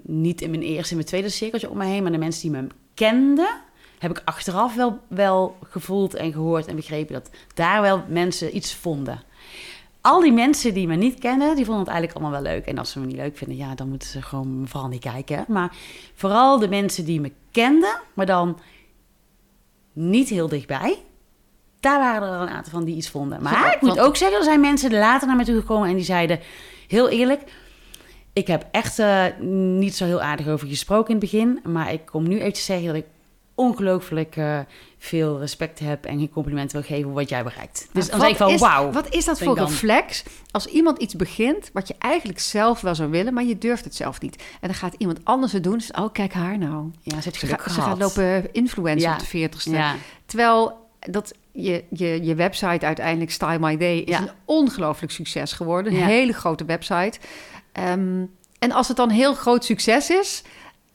niet 0.04 0.42
in 0.42 0.50
mijn 0.50 0.62
eerste 0.62 0.90
en 0.90 0.96
mijn 0.96 1.08
tweede 1.08 1.30
cirkeltje 1.30 1.70
om 1.70 1.78
me 1.78 1.86
heen, 1.86 2.04
maar 2.04 2.12
de 2.12 2.18
mensen 2.18 2.42
die 2.42 2.62
me 2.62 2.68
kenden, 2.94 3.62
heb 4.00 4.12
ik 4.12 4.22
achteraf 4.26 4.76
wel, 4.76 5.00
wel 5.08 5.58
gevoeld 5.70 6.14
en 6.14 6.32
gehoord 6.32 6.68
en 6.68 6.76
begrepen 6.76 7.14
dat 7.14 7.30
daar 7.54 7.82
wel 7.82 8.04
mensen 8.08 8.56
iets 8.56 8.74
vonden. 8.74 9.22
Al 10.02 10.20
die 10.22 10.32
mensen 10.32 10.74
die 10.74 10.88
me 10.88 10.96
niet 10.96 11.20
kennen, 11.20 11.56
die 11.56 11.66
vonden 11.66 11.84
het 11.84 11.94
eigenlijk 11.94 12.20
allemaal 12.20 12.42
wel 12.42 12.52
leuk. 12.54 12.66
En 12.66 12.78
als 12.78 12.92
ze 12.92 13.00
me 13.00 13.06
niet 13.06 13.16
leuk 13.16 13.38
vinden, 13.38 13.58
ja, 13.58 13.76
dan 13.76 13.90
moeten 13.90 14.08
ze 14.08 14.22
gewoon 14.22 14.64
vooral 14.68 14.90
niet 14.90 15.02
kijken. 15.02 15.46
Maar 15.48 15.76
vooral 16.16 16.60
de 16.60 16.68
mensen 16.70 17.06
die 17.06 17.22
me 17.22 17.32
kenden, 17.52 18.00
maar 18.14 18.26
dan 18.26 18.60
niet 19.94 20.30
heel 20.30 20.48
dichtbij. 20.48 20.98
Daar 21.80 22.00
waren 22.00 22.22
er 22.28 22.30
wel 22.34 22.42
een 22.42 22.54
aantal 22.54 22.72
van 22.72 22.84
die 22.84 22.96
iets 22.96 23.10
vonden. 23.10 23.42
Maar 23.44 23.54
Ja, 23.54 23.74
ik 23.74 23.82
moet 23.82 23.90
want- 23.96 24.08
ook 24.08 24.16
zeggen, 24.16 24.38
er 24.38 24.44
zijn 24.44 24.60
mensen 24.62 24.92
later 24.94 25.28
naar 25.28 25.36
me 25.38 25.46
toe 25.46 25.60
gekomen 25.60 25.90
en 25.90 25.96
die 25.96 26.06
zeiden, 26.06 26.40
heel 26.88 27.10
eerlijk, 27.10 27.52
ik 28.34 28.48
heb 28.48 28.68
echt 28.72 29.00
eh, 29.00 29.26
niet 29.80 29.96
zo 29.96 30.06
heel 30.06 30.22
aardig 30.22 30.48
over 30.48 30.66
je 30.68 30.72
gesproken 30.74 31.08
in 31.14 31.20
het 31.20 31.32
begin. 31.32 31.60
Maar 31.64 31.94
ik 31.94 32.06
kom 32.06 32.28
nu 32.28 32.40
even 32.40 32.54
te 32.54 32.60
zeggen 32.62 32.88
dat 32.88 32.96
ik 32.96 33.06
ongelooflijk 33.60 34.36
eh, 34.36 34.60
veel 34.98 35.40
respect 35.40 35.80
heb 35.80 36.06
en 36.06 36.18
geen 36.18 36.30
complimenten 36.30 36.80
wil 36.82 36.98
geven 36.98 37.14
wat 37.14 37.30
jij 37.30 37.44
bereikt. 37.44 37.88
Dus 37.94 38.10
dan 38.10 38.20
wat 38.20 38.38
zeg 38.38 38.50
ik 38.50 38.60
wauw. 38.60 38.92
Wat 38.92 39.14
is 39.14 39.26
dat 39.26 39.40
voor 39.40 39.56
dan. 39.56 39.68
reflex 39.68 40.24
als 40.52 40.66
iemand 40.66 40.98
iets 40.98 41.16
begint 41.16 41.70
wat 41.74 41.88
je 41.88 41.96
eigenlijk 42.00 42.40
zelf 42.40 42.82
wel 42.82 42.96
zou 42.96 43.10
willen, 43.10 43.34
maar 43.34 43.44
je 43.44 43.58
durft 43.58 43.84
het 43.84 43.96
zelf 43.96 44.22
niet. 44.22 44.36
En 44.36 44.68
dan 44.68 44.74
gaat 44.74 44.94
iemand 44.98 45.20
anders 45.24 45.52
het 45.52 45.64
doen. 45.64 45.78
Dus, 45.78 45.92
oh, 45.92 46.12
kijk 46.12 46.34
haar 46.34 46.58
nou. 46.58 46.92
Ja, 47.02 47.22
ze 47.22 47.32
gaat- 47.32 47.72
ze 47.72 47.82
gaat 47.82 47.98
lopen 47.98 48.54
influencer 48.54 49.10
Ja. 49.10 49.14
op 49.14 49.20
de 49.20 49.26
40ste. 49.26 49.72
Ja, 49.72 49.96
Terwijl 50.26 50.88
dat 51.00 51.34
je, 51.52 51.84
je, 51.90 52.24
je 52.24 52.36
website 52.36 52.86
uiteindelijk, 52.86 53.32
Style 53.32 53.60
My 53.60 53.78
Day, 53.78 53.98
is 53.98 54.10
Ja. 54.18 54.22
een 54.22 54.30
ongelooflijk 54.46 55.12
succes 55.12 55.54
geworden. 55.54 55.94
Een 55.94 56.00
hele 56.04 56.34
grote 56.34 56.66
website. 56.66 57.20
Ehm, 57.72 58.24
en 58.60 58.72
als 58.72 58.88
het 58.88 58.98
dan 58.98 59.10
heel 59.10 59.34
groot 59.34 59.66
succes 59.66 60.10
is, 60.10 60.44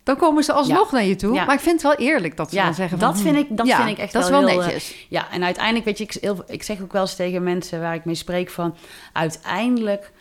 dan 0.05 0.17
komen 0.17 0.45
ze 0.45 0.53
alsnog 0.53 0.93
naar 0.93 1.05
je 1.05 1.17
toe. 1.17 1.35
Ja. 1.35 1.45
Maar 1.45 1.55
ik 1.55 1.61
vind 1.61 1.83
het 1.83 1.97
wel 1.99 2.07
eerlijk 2.09 2.37
dat 2.37 2.51
ze 2.51 2.57
Ja, 2.57 2.65
dan 2.65 2.75
zeggen 2.75 2.99
van... 2.99 3.09
dat 3.09 3.21
vind 3.21 3.37
ik- 3.37 3.57
dat 3.57 3.69
vind 3.69 3.89
ik 3.89 3.99
echt 3.99 4.13
dat 4.13 4.25
is 4.25 4.31
wel 4.31 4.47
heel, 4.47 4.49
eh, 4.61 4.65
netjes. 4.65 5.07
Ja, 5.09 5.31
en 5.31 5.45
uiteindelijk, 5.45 5.85
weet 5.85 5.99
je, 5.99 6.05
ik, 6.05 6.13
heel- 6.21 6.45
ik 6.47 6.63
zeg 6.63 6.83
ook 6.83 6.93
wel 6.93 7.03
eens 7.03 7.17
tegen 7.17 7.43
mensen 7.43 7.81
waar 7.81 7.95
ik 7.95 8.05
mee 8.05 8.15
spreek 8.15 8.51
van... 8.51 8.75
uiteindelijk, 9.13 10.13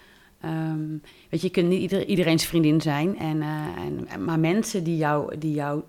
ehm, 0.41 0.87
weet 1.29 1.41
je, 1.41 1.47
je 1.47 1.49
kunt 1.49 1.67
niet 1.69 1.81
ieder, 1.81 2.05
iedereen's 2.05 2.45
vriendin 2.45 2.81
zijn. 2.81 3.17
En, 3.19 3.41
eh, 3.41 3.47
en, 3.85 4.05
en- 4.07 4.25
maar 4.25 4.39
mensen 4.39 4.83
die 4.83 4.97
jou, 4.97 5.37
die 5.37 5.53
jou 5.53 5.81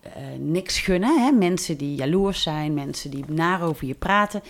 eh, 0.00 0.10
niks 0.38 0.78
gunnen, 0.80 1.22
hè, 1.24 1.30
mensen 1.32 1.76
die 1.76 1.94
jaloers 1.94 2.42
zijn... 2.42 2.74
mensen 2.74 3.10
die 3.10 3.24
naar 3.28 3.62
over 3.62 3.86
je 3.86 3.94
praten... 3.94 4.42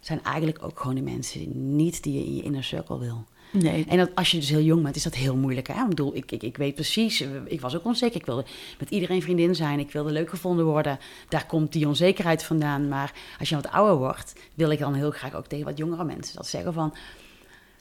zijn 0.00 0.20
eigenlijk 0.24 0.58
ook 0.62 0.80
gewoon 0.80 0.94
de 0.96 1.02
mensen 1.02 1.38
die 1.38 1.48
niet 1.54 2.02
die 2.02 2.12
je 2.18 2.24
in 2.24 2.36
je 2.36 2.42
inner 2.42 2.64
circle 2.64 2.98
wil. 2.98 3.24
Nee. 3.50 3.84
En 3.88 3.96
dat, 3.96 4.10
als 4.14 4.30
je 4.30 4.38
dus 4.38 4.48
heel 4.48 4.60
jong 4.60 4.82
bent, 4.82 4.96
is 4.96 5.02
dat 5.02 5.14
heel 5.14 5.36
moeilijk. 5.36 5.68
Hè? 5.68 5.82
Ik 5.82 5.88
bedoel, 5.88 6.16
ik, 6.16 6.32
ik, 6.32 6.42
ik 6.42 6.56
weet 6.56 6.74
precies, 6.74 7.20
eh, 7.20 7.28
ik 7.44 7.60
was 7.60 7.76
ook 7.76 7.84
onzeker. 7.84 8.20
Ik 8.20 8.26
wilde 8.26 8.44
met 8.78 8.90
iedereen 8.90 9.22
vriendin 9.22 9.54
zijn. 9.54 9.78
Ik 9.78 9.92
wilde 9.92 10.12
leuk 10.12 10.30
gevonden 10.30 10.64
worden. 10.64 10.98
Daar 11.28 11.46
komt 11.46 11.72
die 11.72 11.88
onzekerheid 11.88 12.42
vandaan. 12.42 12.88
Maar 12.88 13.12
als 13.38 13.48
je 13.48 13.54
wat 13.54 13.70
ouder 13.70 13.96
wordt, 13.96 14.32
wil 14.54 14.70
ik 14.70 14.78
dan 14.78 14.94
heel 14.94 15.10
graag 15.10 15.34
ook 15.34 15.46
tegen 15.46 15.64
wat 15.64 15.78
jongere 15.78 16.04
mensen 16.04 16.36
dat 16.36 16.46
zeggen 16.46 16.72
van... 16.72 16.94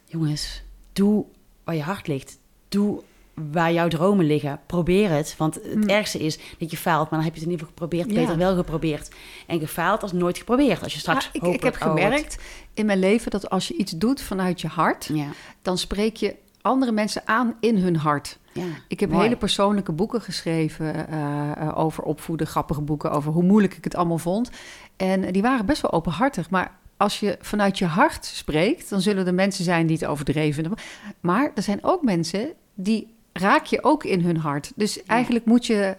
Jongens, 0.06 0.62
doe 0.94 1.26
waar 1.64 1.76
je 1.76 1.82
hart 1.82 2.08
ligt. 2.08 2.40
Doe 2.70 3.04
waar 3.52 3.74
jouw 3.74 3.88
dromen 3.88 4.26
liggen. 4.26 4.60
Probeer 4.66 5.10
het. 5.10 5.36
Want 5.38 5.56
het 5.56 5.76
Mm. 5.76 5.84
ergste 5.90 6.20
is 6.20 6.40
dat 6.60 6.72
je 6.72 6.78
faalt. 6.78 7.10
Maar 7.10 7.20
dan 7.20 7.28
heb 7.30 7.34
je 7.34 7.40
het 7.40 7.48
in 7.50 7.52
ieder 7.52 7.68
geval 7.68 7.88
geprobeerd. 7.88 8.12
Ja. 8.16 8.22
Beter 8.22 8.38
wel 8.38 8.56
geprobeerd. 8.56 9.10
En 9.48 9.60
gefaald 9.60 10.02
als 10.02 10.12
nooit 10.12 10.38
geprobeerd. 10.38 10.84
Als 10.84 10.94
je 10.94 11.00
straks 11.00 11.26
Maar 11.26 11.50
ik, 11.50 11.56
ik 11.56 11.64
heb 11.64 11.78
wordt. 11.78 12.00
gemerkt 12.00 12.38
in 12.74 12.86
mijn 12.86 13.00
leven 13.00 13.32
dat 13.32 13.50
als 13.50 13.68
je 13.68 13.76
iets 13.76 13.92
doet 13.92 14.22
vanuit 14.22 14.62
je 14.62 14.68
hart, 14.68 15.10
Ja, 15.14 15.28
dan 15.62 15.78
spreek 15.78 16.16
je 16.16 16.36
andere 16.62 16.92
mensen 16.92 17.22
aan 17.26 17.56
in 17.60 17.78
hun 17.78 17.96
hart. 17.96 18.38
ja. 18.54 18.64
Ik 18.88 19.00
heb 19.00 19.10
Mooi. 19.10 19.24
hele 19.24 19.36
persoonlijke 19.38 19.92
boeken 19.92 20.22
geschreven 20.22 21.08
eh, 21.10 21.52
eh, 21.52 21.78
over 21.78 22.04
opvoeden, 22.04 22.48
grappige 22.48 22.82
boeken 22.82 23.12
over 23.12 23.32
hoe 23.32 23.44
moeilijk 23.44 23.74
ik 23.78 23.84
het 23.84 23.96
allemaal 23.96 24.18
vond. 24.18 24.50
En 24.96 25.32
die 25.32 25.42
waren 25.42 25.66
best 25.66 25.82
wel 25.82 25.92
openhartig. 25.92 26.50
Maar 26.50 26.78
als 26.98 27.20
je 27.20 27.38
vanuit 27.42 27.78
je 27.78 27.86
hart 27.86 28.26
spreekt, 28.26 28.90
dan 28.90 29.02
zullen 29.02 29.28
er 29.28 29.34
mensen 29.34 29.64
zijn 29.64 29.88
die 29.88 29.98
het 29.98 30.06
overdreven. 30.06 30.72
Maar 31.20 31.52
er 31.56 31.64
zijn 31.64 31.80
ook 31.82 32.04
mensen 32.04 32.50
die 32.74 33.16
raak 33.38 33.66
je 33.66 33.84
ook 33.84 34.04
in 34.04 34.22
hun 34.22 34.38
hart. 34.38 34.72
Dus 34.76 35.04
eigenlijk 35.04 35.46
moet 35.46 35.66
je 35.66 35.96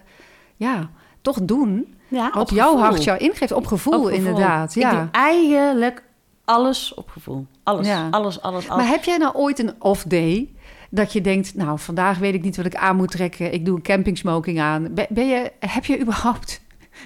ja, 0.55 0.89
toch 1.21 1.37
doen 1.41 1.93
Ja, 2.07 2.29
wat 2.33 2.49
op 2.49 2.55
jouw 2.57 2.77
hart 2.77 3.03
jou 3.03 3.17
ingeeft. 3.17 3.51
Op 3.51 3.67
gevoel, 3.67 3.93
Op 3.93 4.03
gevoel. 4.03 4.17
inderdaad. 4.17 4.75
Ik 4.75 4.81
Ja. 4.81 4.91
doe 4.91 5.07
eigenlijk 5.11 6.03
alles 6.45 6.93
op 6.93 7.09
gevoel. 7.09 7.45
Alles, 7.63 7.87
Ja. 7.87 8.07
alles, 8.11 8.41
alles, 8.41 8.69
alles. 8.69 8.83
Maar 8.83 8.91
heb 8.93 9.03
jij 9.03 9.17
nou 9.17 9.35
ooit 9.35 9.59
een 9.59 9.73
off-day 9.79 10.49
dat 10.89 11.13
je 11.13 11.21
denkt, 11.21 11.55
nou, 11.55 11.79
vandaag 11.79 12.17
weet 12.17 12.33
ik 12.33 12.41
niet 12.41 12.57
wat 12.57 12.65
ik 12.65 12.75
aan 12.75 12.95
moet 12.95 13.11
trekken. 13.11 13.53
Ik 13.53 13.65
doe 13.65 13.75
een 13.75 13.81
camping 13.81 14.17
smoking 14.17 14.59
aan. 14.59 14.93
Ben, 14.93 15.05
ben 15.09 15.27
je, 15.27 15.51
heb 15.59 15.85
je 15.85 15.99
überhaupt 16.01 16.61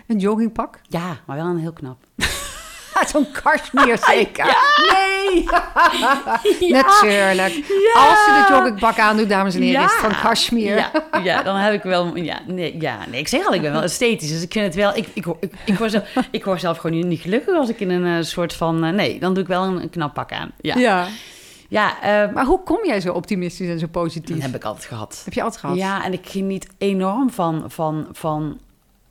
een 0.07 0.19
joggingpak? 0.19 0.79
Ja, 0.89 1.17
maar 1.25 1.37
wel 1.37 1.45
een 1.45 1.57
heel 1.57 1.73
knap. 1.73 1.97
Zo'n 3.11 3.27
cashmere 3.31 3.97
zeker? 4.01 4.45
Nee! 4.91 5.43
Natuurlijk. 6.71 7.53
Als 7.93 8.25
je 8.25 8.43
de 8.47 8.53
joggingpak 8.53 8.97
aandoet, 8.99 9.29
dames 9.29 9.55
en 9.55 9.61
heren, 9.61 9.83
is 9.83 9.91
het 9.91 9.99
van 9.99 10.21
cashmere. 10.21 10.75
Ja, 10.75 10.91
ja, 11.23 11.43
dan 11.43 11.55
heb 11.55 11.73
ik 11.73 11.83
wel... 11.83 12.15
Ja, 12.17 12.39
nee, 12.47 12.81
ja, 12.81 12.97
nee, 13.09 13.19
ik 13.19 13.27
zeg 13.27 13.45
al, 13.47 13.53
ik 13.53 13.61
ben 13.61 13.71
wel 13.71 13.81
esthetisch. 13.81 14.29
Dus 14.31 14.41
ik 14.41 14.51
vind 14.51 14.65
het 14.65 14.75
wel... 14.75 14.95
Ik, 14.95 15.07
ik, 15.13 15.25
ik, 15.39 15.51
ik, 15.65 15.77
word, 15.77 15.91
zelf, 15.91 16.03
ik 16.31 16.45
word 16.45 16.59
zelf 16.59 16.77
gewoon 16.77 17.07
niet 17.07 17.21
gelukkig 17.21 17.55
als 17.55 17.69
ik 17.69 17.79
in 17.79 17.89
een 17.89 18.17
eh, 18.17 18.23
soort 18.23 18.53
van... 18.53 18.83
eh, 18.83 18.91
nee, 18.91 19.19
dan 19.19 19.33
doe 19.33 19.43
ik 19.43 19.49
wel 19.49 19.63
een, 19.63 19.81
een 19.81 19.89
knap 19.89 20.13
pak 20.13 20.31
aan. 20.31 20.51
Ja, 20.61 20.75
ja. 20.75 21.07
Ja. 21.69 22.01
eh, 22.01 22.33
Maar 22.33 22.45
hoe 22.45 22.63
kom 22.63 22.79
jij 22.85 23.01
zo 23.01 23.13
optimistisch 23.13 23.67
en 23.69 23.79
zo 23.79 23.87
positief? 23.91 24.35
dat 24.35 24.45
heb 24.45 24.55
ik 24.55 24.63
altijd 24.63 24.85
gehad. 24.85 25.21
Heb 25.25 25.33
je 25.33 25.41
altijd 25.41 25.59
gehad? 25.61 25.77
Ja, 25.77 26.03
en 26.03 26.13
ik 26.13 26.27
geniet 26.29 26.67
enorm 26.77 27.29
van, 27.29 27.63
van, 27.67 28.07
van... 28.11 28.59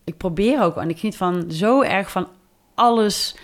Ik 0.04 0.16
probeer 0.16 0.62
ook, 0.62 0.76
en 0.76 0.88
ik 0.90 0.98
geniet 0.98 1.16
van 1.16 1.44
zo 1.50 1.82
erg 1.82 2.10
van 2.10 2.28
alles 2.74 3.36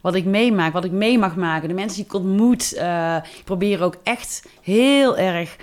wat 0.00 0.14
ik 0.14 0.24
meemaak, 0.24 0.72
wat 0.72 0.84
ik 0.84 0.90
mee 0.92 1.18
mag 1.18 1.36
maken. 1.36 1.68
De 1.68 1.74
mensen 1.74 1.96
die 1.96 2.04
ik 2.06 2.14
ontmoet. 2.14 2.72
eh, 2.72 3.16
ik 3.38 3.44
probeer 3.44 3.82
ook 3.82 3.96
echt 4.02 4.46
heel 4.62 5.18
erg 5.18 5.56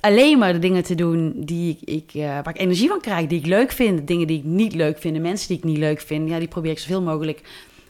alleen 0.00 0.38
maar 0.38 0.52
de 0.52 0.58
dingen 0.58 0.82
te 0.82 0.94
doen 0.94 1.32
die 1.36 1.78
ik, 1.80 1.88
ik, 1.88 2.14
eh, 2.14 2.22
waar 2.28 2.48
ik 2.48 2.58
energie 2.58 2.88
van 2.88 3.00
krijg, 3.00 3.26
die 3.26 3.38
ik 3.38 3.46
leuk 3.46 3.72
vind. 3.72 4.06
Dingen 4.06 4.26
die 4.26 4.38
ik 4.38 4.44
niet 4.44 4.74
leuk 4.74 4.98
vind, 4.98 5.14
de 5.14 5.20
mensen 5.20 5.48
die 5.48 5.56
ik 5.56 5.64
niet 5.64 5.78
leuk 5.78 6.00
vind. 6.00 6.28
Ja, 6.28 6.38
die 6.38 6.48
probeer 6.48 6.70
ik 6.70 6.78
zoveel 6.78 7.02
mogelijk 7.02 7.40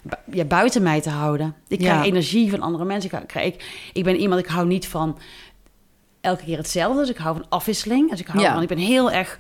bu- 0.03 0.37
ja, 0.37 0.45
buiten 0.45 0.83
mij 0.83 1.01
te 1.01 1.11
houden. 1.11 1.55
Ik 1.69 1.79
krijg 1.79 2.05
energie 2.05 2.51
van 2.51 2.61
andere 2.61 2.85
mensen. 2.85 3.11
Ik, 3.19 3.27
krijg, 3.27 3.47
ik, 3.55 3.65
ik 3.93 4.05
ben 4.05 4.17
iemand, 4.17 4.41
ik 4.41 4.47
hou 4.47 4.67
niet 4.67 4.87
van 4.89 5.19
elke 6.21 6.45
keer 6.45 6.57
hetzelfde. 6.57 7.01
Dus 7.01 7.11
ik 7.11 7.17
hou 7.17 7.37
van 7.37 7.47
afwisseling. 7.49 8.11
Dus 8.11 8.21
ik 8.21 8.27
hou 8.27 8.41
Ja. 8.41 8.53
van, 8.53 8.63
ik 8.63 8.69
ben 8.69 8.79
heel 8.79 9.11
erg, 9.11 9.39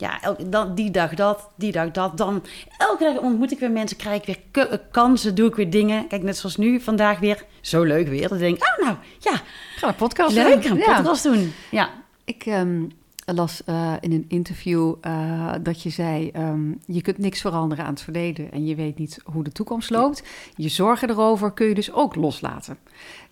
ja, 0.00 0.34
dan, 0.46 0.74
die 0.74 0.90
dag 0.90 1.14
dat, 1.14 1.48
die 1.56 1.72
dag 1.72 1.90
dat. 1.90 2.16
Dan 2.18 2.42
elke 2.78 3.04
dag 3.04 3.18
ontmoet 3.18 3.52
ik 3.52 3.58
weer 3.58 3.70
mensen, 3.70 3.96
krijg 3.96 4.22
ik 4.22 4.26
weer 4.52 4.66
k- 4.66 4.80
kansen, 4.90 5.34
doe 5.34 5.48
ik 5.48 5.54
weer 5.54 5.70
dingen. 5.70 6.06
Kijk, 6.06 6.22
net 6.22 6.36
zoals 6.36 6.56
nu, 6.56 6.80
vandaag 6.80 7.18
weer, 7.18 7.44
zo 7.60 7.82
leuk 7.82 8.08
weer. 8.08 8.28
Dan 8.28 8.38
denk 8.38 8.56
ik, 8.56 8.62
oh 8.78 8.84
nou, 8.86 8.96
ja, 9.18 9.40
Ga 9.76 9.88
een 9.88 9.94
podcast 9.94 10.34
leuk, 10.34 10.62
doen. 10.62 10.72
een 10.72 10.78
Ja. 10.78 10.94
podcast 10.96 11.22
doen. 11.22 11.52
Ja, 11.70 11.90
Ik 12.24 12.46
ehm, 12.46 12.82
las 13.24 13.64
eh, 13.64 13.92
in 14.00 14.12
een 14.12 14.24
interview 14.28 14.94
eh, 15.00 15.52
dat 15.62 15.82
je 15.82 15.90
zei: 15.90 16.30
ehm, 16.30 16.72
je 16.86 17.02
kunt 17.02 17.18
niks 17.18 17.40
veranderen 17.40 17.84
aan 17.84 17.90
het 17.92 18.02
verleden 18.02 18.52
en 18.52 18.66
je 18.66 18.74
weet 18.74 18.98
niet 18.98 19.18
hoe 19.24 19.44
de 19.44 19.52
toekomst 19.52 19.90
loopt. 19.90 20.22
Je 20.56 20.68
zorgen 20.68 21.10
erover 21.10 21.52
kun 21.52 21.66
je 21.66 21.74
dus 21.74 21.92
ook 21.92 22.14
loslaten. 22.14 22.78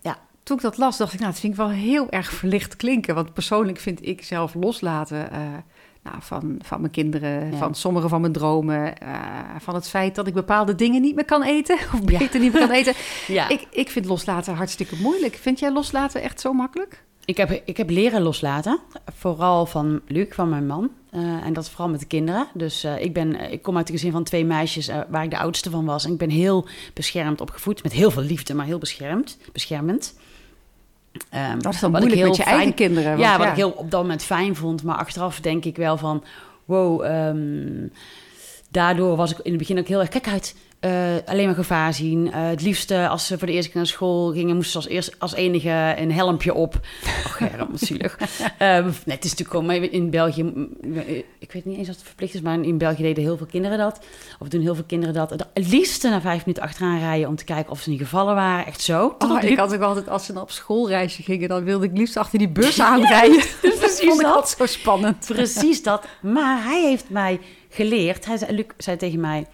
Ja. 0.01 0.17
Toen 0.43 0.57
ik 0.57 0.63
dat 0.63 0.77
las, 0.77 0.97
dacht 0.97 1.13
ik: 1.13 1.19
Nou, 1.19 1.31
dat 1.31 1.39
vind 1.39 1.53
ik 1.53 1.59
wel 1.59 1.69
heel 1.69 2.09
erg 2.09 2.31
verlicht 2.31 2.75
klinken. 2.75 3.15
Want 3.15 3.33
persoonlijk 3.33 3.77
vind 3.79 4.05
ik 4.05 4.23
zelf 4.23 4.53
loslaten. 4.53 5.31
eh, 5.31 5.41
nou, 6.03 6.15
van, 6.19 6.59
van 6.63 6.79
mijn 6.79 6.91
kinderen, 6.91 7.51
Ja. 7.51 7.57
van 7.57 7.75
sommige 7.75 8.07
van 8.07 8.21
mijn 8.21 8.33
dromen, 8.33 8.97
eh, 8.97 9.19
van 9.59 9.75
het 9.75 9.89
feit 9.89 10.15
dat 10.15 10.27
ik 10.27 10.33
bepaalde 10.33 10.75
dingen 10.75 11.01
niet 11.01 11.15
meer 11.15 11.25
kan 11.25 11.43
eten, 11.43 11.75
of 11.93 12.11
Ja. 12.11 12.17
beter 12.17 12.39
niet 12.39 12.53
meer 12.53 12.61
kan 12.67 12.75
eten. 12.75 12.93
ja. 13.27 13.49
Ik, 13.49 13.67
ik 13.71 13.89
vind 13.89 14.05
loslaten 14.05 14.53
hartstikke 14.55 14.95
moeilijk. 15.01 15.35
Vind 15.35 15.59
jij 15.59 15.71
loslaten 15.71 16.21
echt 16.21 16.41
zo 16.41 16.53
makkelijk? 16.53 17.03
Ik 17.25 17.37
heb, 17.37 17.61
ik 17.65 17.77
heb 17.77 17.89
leren 17.89 18.21
loslaten. 18.21 18.79
Vooral 19.15 19.65
van 19.65 20.01
Luc, 20.07 20.27
van 20.29 20.49
mijn 20.49 20.67
man. 20.67 20.89
Eh, 21.09 21.21
en 21.21 21.53
dat 21.53 21.69
vooral 21.69 21.89
met 21.89 21.99
de 21.99 22.05
kinderen. 22.05 22.47
Dus 22.53 22.83
eh, 22.83 23.01
ik, 23.03 23.13
ben, 23.13 23.51
ik 23.51 23.61
kom 23.61 23.77
uit 23.77 23.87
een 23.89 23.95
gezin 23.95 24.11
van 24.11 24.23
twee 24.23 24.45
meisjes 24.45 24.89
waar 25.09 25.23
ik 25.23 25.29
de 25.29 25.37
oudste 25.37 25.69
van 25.69 25.85
was. 25.85 26.05
En 26.05 26.11
ik 26.11 26.17
ben 26.17 26.29
heel 26.29 26.67
beschermd 26.93 27.41
opgevoed. 27.41 27.83
Met 27.83 27.91
heel 27.91 28.11
veel 28.11 28.21
liefde, 28.23 28.53
maar 28.53 28.65
heel 28.65 28.77
beschermd, 28.77 29.37
beschermend. 29.51 30.15
Ehm, 31.29 31.59
Dat 31.59 31.73
is 31.73 31.79
dan 31.79 31.91
wat 31.91 32.01
ik 32.01 32.07
moeilijk 32.07 32.15
heel 32.15 32.27
met 32.27 32.35
je 32.37 32.43
fijn- 32.43 32.55
eigen 32.55 32.73
kinderen. 32.75 33.09
want 33.09 33.19
ja, 33.19 33.37
wat 33.37 33.47
ik 33.47 33.53
heel 33.53 33.69
op 33.69 33.91
dat 33.91 34.01
moment 34.01 34.23
fijn 34.23 34.55
vond. 34.55 34.83
Maar 34.83 34.95
achteraf 34.95 35.39
denk 35.39 35.65
ik 35.65 35.75
wel 35.75 35.97
van... 35.97 36.23
Wow, 36.65 37.03
ehm, 37.03 37.87
daardoor 38.71 39.15
was 39.15 39.31
ik 39.31 39.37
in 39.37 39.49
het 39.49 39.59
begin 39.59 39.79
ook 39.79 39.87
heel 39.87 39.99
erg... 39.99 40.09
Kijk 40.09 40.27
uit, 40.27 40.55
eh, 40.79 40.91
alleen 41.25 41.45
maar 41.45 41.55
gevaar 41.55 41.93
zien. 41.93 42.31
Eh, 42.31 42.47
het 42.47 42.61
liefste 42.61 43.07
als 43.07 43.25
ze 43.27 43.37
voor 43.37 43.47
de 43.47 43.53
eerste 43.53 43.69
keer 43.71 43.77
naar 43.79 43.89
school 43.89 44.31
gingen... 44.31 44.55
moesten 44.55 44.71
ze 44.81 44.87
als, 44.87 44.95
eerst, 44.95 45.15
als 45.19 45.33
enige 45.33 45.93
een 45.97 46.11
helmpje 46.11 46.53
op. 46.53 46.79
Och, 47.25 47.39
ja, 47.39 47.67
wat 47.71 47.79
zielig. 47.79 48.17
Ehm, 48.57 48.83
nee, 48.83 49.15
het 49.15 49.25
is 49.25 49.35
natuurlijk. 49.35 49.65
Maar 49.67 49.75
in 49.75 50.09
België... 50.09 50.43
mm, 50.43 50.69
Ik 51.39 51.51
weet 51.51 51.65
niet 51.65 51.77
eens 51.77 51.89
of 51.89 51.95
het 51.95 52.03
verplicht 52.03 52.33
is... 52.33 52.41
maar 52.41 52.61
in 52.61 52.77
België 52.77 53.01
deden 53.01 53.23
heel 53.23 53.37
veel 53.37 53.45
kinderen 53.45 53.77
dat. 53.77 53.99
Of 54.39 54.47
doen 54.47 54.61
heel 54.61 54.75
veel 54.75 54.83
kinderen 54.83 55.13
dat. 55.13 55.29
Het 55.29 55.45
liefste 55.67 56.09
na 56.09 56.21
vijf 56.21 56.45
minuten 56.45 56.63
achteraan 56.63 56.99
rijden... 56.99 57.27
om 57.27 57.35
te 57.35 57.43
kijken 57.43 57.71
of 57.71 57.81
ze 57.81 57.89
niet 57.89 57.99
gevallen 57.99 58.35
waren. 58.35 58.65
Echt 58.65 58.81
zo. 58.81 59.15
Oh, 59.19 59.43
ik 59.43 59.57
had 59.57 59.73
ook 59.73 59.81
altijd, 59.81 60.09
als 60.09 60.25
ze 60.25 60.33
dan 60.33 60.41
op 60.41 60.51
schoolreisje 60.51 61.23
gingen, 61.23 61.49
dan 61.49 61.63
wilde 61.63 61.85
ik 61.85 61.97
liefst 61.97 62.17
achter 62.17 62.39
die 62.39 62.49
bus 62.49 62.79
aanrijden. 62.91 63.37
dat 63.61 63.79
precies 63.79 63.99
vond 63.99 64.19
ik 64.19 64.25
dat. 64.25 64.35
altijd 64.35 64.57
zo 64.57 64.65
spannend. 64.79 65.25
Precies 65.27 65.83
dat. 65.83 66.05
Maar 66.21 66.63
hij 66.63 66.81
heeft 66.81 67.09
mij 67.09 67.39
geleerd. 67.69 68.25
Hij 68.25 68.37
zei, 68.37 68.51
Luc 68.55 68.65
zei 68.77 68.97
tegen 68.97 69.19
mij: 69.19 69.45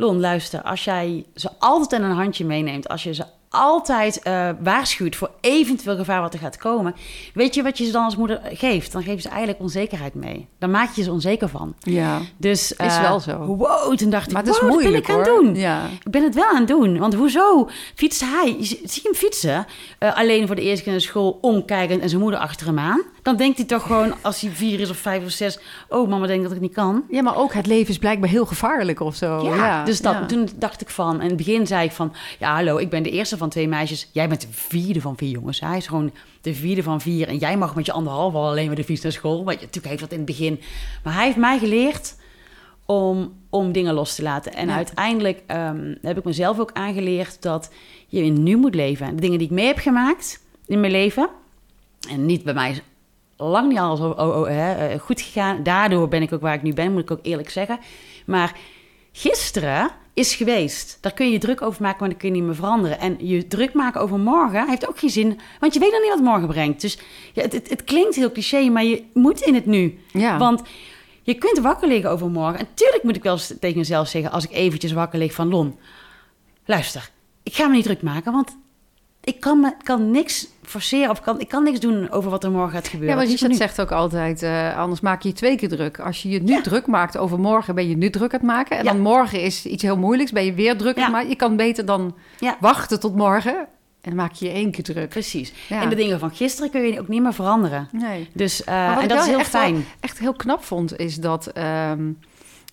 Lon, 0.00 0.20
luister, 0.20 0.62
als 0.62 0.84
jij 0.84 1.24
ze 1.34 1.50
altijd 1.58 2.02
in 2.02 2.08
een 2.08 2.16
handje 2.16 2.44
meeneemt, 2.44 2.88
als 2.88 3.02
je 3.02 3.14
ze 3.14 3.24
altijd 3.50 4.22
eh, 4.22 4.50
waarschuwt 4.60 5.16
voor 5.16 5.30
eventueel 5.40 5.96
gevaar 5.96 6.20
wat 6.20 6.32
er 6.34 6.40
gaat 6.40 6.56
komen, 6.56 6.94
weet 7.34 7.54
je 7.54 7.62
wat 7.62 7.78
je 7.78 7.84
ze 7.84 7.92
dan 7.92 8.04
als 8.04 8.16
moeder 8.16 8.40
geeft? 8.52 8.92
Dan 8.92 9.02
geef 9.02 9.14
je 9.14 9.20
ze 9.20 9.28
eigenlijk 9.28 9.60
onzekerheid 9.60 10.14
mee. 10.14 10.46
Dan 10.58 10.70
maak 10.70 10.94
je 10.94 11.02
ze 11.02 11.12
onzeker 11.12 11.48
van. 11.48 11.74
Ja, 11.78 12.20
Dus 12.36 12.72
Is 12.72 12.76
eh, 12.76 13.00
wel 13.00 13.20
zo. 13.20 13.38
Wow, 13.38 13.96
toen 13.96 14.10
dacht 14.10 14.26
ik, 14.26 14.32
maar 14.32 14.42
het 14.42 14.50
is 14.54 14.60
wow, 14.60 14.70
dat 14.70 14.78
ben 14.78 14.88
moeilijk 14.90 15.08
ik 15.08 15.14
aan 15.14 15.18
het 15.20 15.28
doen. 15.28 15.54
Ja. 15.54 15.82
Ik 16.04 16.10
ben 16.10 16.22
het 16.22 16.34
wel 16.34 16.44
aan 16.48 16.58
het 16.58 16.68
doen. 16.68 16.98
Want 16.98 17.14
hoezo 17.14 17.68
fietst 17.94 18.20
hij? 18.20 18.56
Zie 18.60 18.80
je 18.82 19.00
hem 19.02 19.14
fietsen? 19.14 19.66
eh, 19.98 20.16
alleen 20.16 20.46
voor 20.46 20.56
de 20.56 20.62
eerste 20.62 20.82
keer 20.82 20.92
naar 20.92 21.00
school, 21.00 21.38
omkijkend 21.40 22.02
en 22.02 22.08
zijn 22.08 22.20
moeder 22.22 22.40
achter 22.40 22.66
hem 22.66 22.78
aan. 22.78 23.02
Dan 23.28 23.36
denkt 23.36 23.56
hij 23.56 23.66
toch 23.66 23.82
gewoon, 23.82 24.14
als 24.22 24.40
hij 24.40 24.50
vier 24.50 24.80
is 24.80 24.90
of 24.90 24.96
vijf 24.96 25.24
of 25.24 25.30
zes... 25.30 25.58
Oh, 25.88 26.08
mama 26.08 26.26
denkt 26.26 26.42
dat 26.42 26.52
ik 26.52 26.60
niet 26.60 26.72
kan. 26.72 27.04
ja, 27.10 27.22
maar 27.22 27.36
ook 27.36 27.54
het 27.54 27.66
leven 27.66 27.88
is 27.88 27.98
blijkbaar 27.98 28.28
heel 28.28 28.46
gevaarlijk 28.46 29.00
of 29.00 29.14
zo. 29.14 29.44
ja, 29.44 29.54
Ja, 29.54 29.84
dus 29.84 30.00
dat, 30.00 30.12
ja. 30.12 30.26
toen 30.26 30.48
dacht 30.56 30.80
ik 30.80 30.88
van... 30.88 31.20
In 31.20 31.26
het 31.26 31.36
begin 31.36 31.66
zei 31.66 31.84
ik 31.84 31.92
van... 31.92 32.12
Ja, 32.38 32.54
hallo, 32.54 32.76
ik 32.76 32.90
ben 32.90 33.02
de 33.02 33.10
eerste 33.10 33.36
van 33.36 33.48
twee 33.48 33.68
meisjes. 33.68 34.08
Jij 34.12 34.28
bent 34.28 34.40
de 34.40 34.46
vierde 34.50 35.00
van 35.00 35.16
vier 35.16 35.30
jongens. 35.30 35.60
Hij 35.60 35.76
is 35.76 35.86
gewoon 35.86 36.12
de 36.40 36.54
vierde 36.54 36.82
van 36.82 37.00
vier. 37.00 37.28
En 37.28 37.36
jij 37.36 37.56
mag 37.56 37.74
met 37.74 37.86
je 37.86 37.92
anderhalf 37.92 38.34
al 38.34 38.48
alleen 38.48 38.66
maar 38.66 38.76
de 38.76 38.84
fiets 38.84 39.02
naar 39.02 39.12
school. 39.12 39.44
Want 39.44 39.60
je, 39.60 39.66
natuurlijk 39.66 39.86
heeft 39.86 40.00
dat 40.00 40.12
in 40.12 40.16
het 40.16 40.26
begin. 40.26 40.60
Maar 41.04 41.14
hij 41.14 41.24
heeft 41.24 41.36
mij 41.36 41.58
geleerd 41.58 42.16
om, 42.86 43.32
om 43.50 43.72
dingen 43.72 43.94
los 43.94 44.14
te 44.14 44.22
laten. 44.22 44.54
En 44.54 44.68
Ja. 44.68 44.74
uiteindelijk 44.74 45.42
ehm, 45.46 45.94
heb 46.02 46.18
ik 46.18 46.24
mezelf 46.24 46.58
ook 46.58 46.70
aangeleerd 46.72 47.42
dat 47.42 47.70
je 48.06 48.22
in 48.22 48.42
nu 48.42 48.56
moet 48.56 48.74
leven. 48.74 49.14
De 49.14 49.20
dingen 49.20 49.38
die 49.38 49.46
ik 49.46 49.54
mee 49.54 49.66
heb 49.66 49.78
gemaakt 49.78 50.40
in 50.66 50.80
mijn 50.80 50.92
leven... 50.92 51.28
En 52.10 52.26
niet 52.26 52.44
bij 52.44 52.54
mij 52.54 52.82
lang 53.38 53.68
niet 53.68 53.78
alles 53.78 54.00
oh, 54.00 54.18
oh, 54.18 54.40
oh, 54.40 54.46
hè, 54.46 54.88
eh, 54.88 55.00
goed 55.00 55.20
gegaan. 55.20 55.62
Daardoor 55.62 56.08
ben 56.08 56.22
ik 56.22 56.32
ook 56.32 56.40
waar 56.40 56.54
ik 56.54 56.62
nu 56.62 56.72
ben, 56.72 56.92
moet 56.92 57.02
ik 57.02 57.10
ook 57.10 57.18
eerlijk 57.22 57.50
zeggen. 57.50 57.78
Maar 58.26 58.56
gisteren 59.12 59.90
is 60.14 60.34
geweest. 60.34 60.98
Daar 61.00 61.12
kun 61.12 61.30
je 61.30 61.38
druk 61.38 61.62
over 61.62 61.82
maken, 61.82 61.98
maar 62.00 62.08
dat 62.08 62.18
kun 62.18 62.28
je 62.28 62.34
niet 62.34 62.44
meer 62.44 62.54
veranderen. 62.54 63.00
En 63.00 63.16
je 63.18 63.46
druk 63.46 63.72
maken 63.72 64.00
over 64.00 64.18
morgen 64.18 64.68
heeft 64.68 64.88
ook 64.88 64.98
geen 64.98 65.10
zin, 65.10 65.40
want 65.60 65.74
je 65.74 65.80
weet 65.80 65.90
nog 65.90 66.00
niet 66.00 66.10
wat 66.10 66.20
morgen 66.20 66.48
brengt. 66.48 66.80
Dus 66.80 66.98
ja, 67.32 67.42
het, 67.42 67.52
het, 67.52 67.68
het 67.68 67.84
klinkt 67.84 68.14
heel 68.14 68.32
cliché, 68.32 68.68
maar 68.68 68.84
je 68.84 69.04
moet 69.14 69.40
in 69.40 69.54
het 69.54 69.66
nu. 69.66 69.98
Ja. 70.12 70.38
Want 70.38 70.62
je 71.22 71.34
kunt 71.34 71.58
wakker 71.58 71.88
liggen 71.88 72.10
over 72.10 72.30
morgen. 72.30 72.58
En 72.58 72.68
tuurlijk 72.74 73.02
moet 73.02 73.16
ik 73.16 73.22
wel 73.22 73.32
eens 73.32 73.54
tegen 73.60 73.78
mezelf 73.78 74.08
zeggen, 74.08 74.30
als 74.30 74.44
ik 74.44 74.52
eventjes 74.52 74.92
wakker 74.92 75.18
lig 75.18 75.32
van 75.32 75.48
Lon, 75.48 75.78
luister, 76.64 77.10
ik 77.42 77.54
ga 77.54 77.66
me 77.66 77.74
niet 77.74 77.84
druk 77.84 78.02
maken, 78.02 78.32
want 78.32 78.56
ik 79.28 79.40
kan, 79.40 79.60
me, 79.60 79.74
kan 79.82 80.10
niks 80.10 80.46
forceren 80.62 81.10
of 81.10 81.20
kan, 81.20 81.40
ik 81.40 81.48
kan 81.48 81.62
niks 81.64 81.80
doen 81.80 82.10
over 82.10 82.30
wat 82.30 82.44
er 82.44 82.50
morgen 82.50 82.72
gaat 82.72 82.88
gebeuren. 82.88 83.16
Ja, 83.16 83.22
maar 83.22 83.30
Richard 83.30 83.56
zegt 83.56 83.80
ook 83.80 83.92
altijd, 83.92 84.42
eh, 84.42 84.76
anders 84.78 85.00
maak 85.00 85.22
je 85.22 85.28
je 85.28 85.34
twee 85.34 85.56
keer 85.56 85.68
druk. 85.68 85.98
Als 86.00 86.22
je 86.22 86.28
je 86.28 86.42
nu 86.42 86.62
druk 86.62 86.86
maakt 86.86 87.16
over 87.16 87.38
morgen, 87.40 87.74
ben 87.74 87.88
je 87.88 87.96
nu 87.96 88.10
druk 88.10 88.32
aan 88.32 88.38
het 88.38 88.48
maken. 88.48 88.76
En 88.78 88.84
Ja. 88.84 88.92
dan 88.92 89.00
morgen 89.00 89.40
is 89.42 89.66
iets 89.66 89.82
heel 89.82 89.96
moeilijks, 89.96 90.32
ben 90.32 90.44
je 90.44 90.52
weer 90.54 90.76
druk 90.76 90.96
aan 90.96 91.02
het 91.02 91.12
maken. 91.12 91.28
Je 91.28 91.36
kan 91.36 91.56
beter 91.56 91.84
dan 91.84 92.14
wachten 92.60 93.00
tot 93.00 93.14
morgen 93.16 93.54
en 93.56 93.66
dan 94.00 94.14
maak 94.14 94.32
je 94.32 94.44
je 94.46 94.52
één 94.52 94.70
keer 94.70 94.84
druk. 94.84 95.08
Precies. 95.08 95.52
Ja. 95.68 95.82
En 95.82 95.88
de 95.88 95.94
dingen 95.96 96.18
van 96.18 96.30
gisteren 96.30 96.70
kun 96.70 96.80
je 96.82 97.00
ook 97.00 97.08
niet 97.08 97.22
meer 97.22 97.34
veranderen. 97.34 97.88
Nee. 97.92 98.28
Dus, 98.34 98.64
eh, 98.64 98.88
wat 98.94 99.02
en 99.02 99.08
dat 99.08 99.16
wel 99.16 99.26
is 99.26 99.30
heel 99.30 99.38
echt 99.38 99.52
wel- 99.52 99.62
fijn. 99.62 99.84
echt 100.00 100.18
heel 100.18 100.34
knap 100.34 100.64
vond, 100.64 100.98
is 100.98 101.16
dat. 101.16 101.46
ehm, 101.46 102.12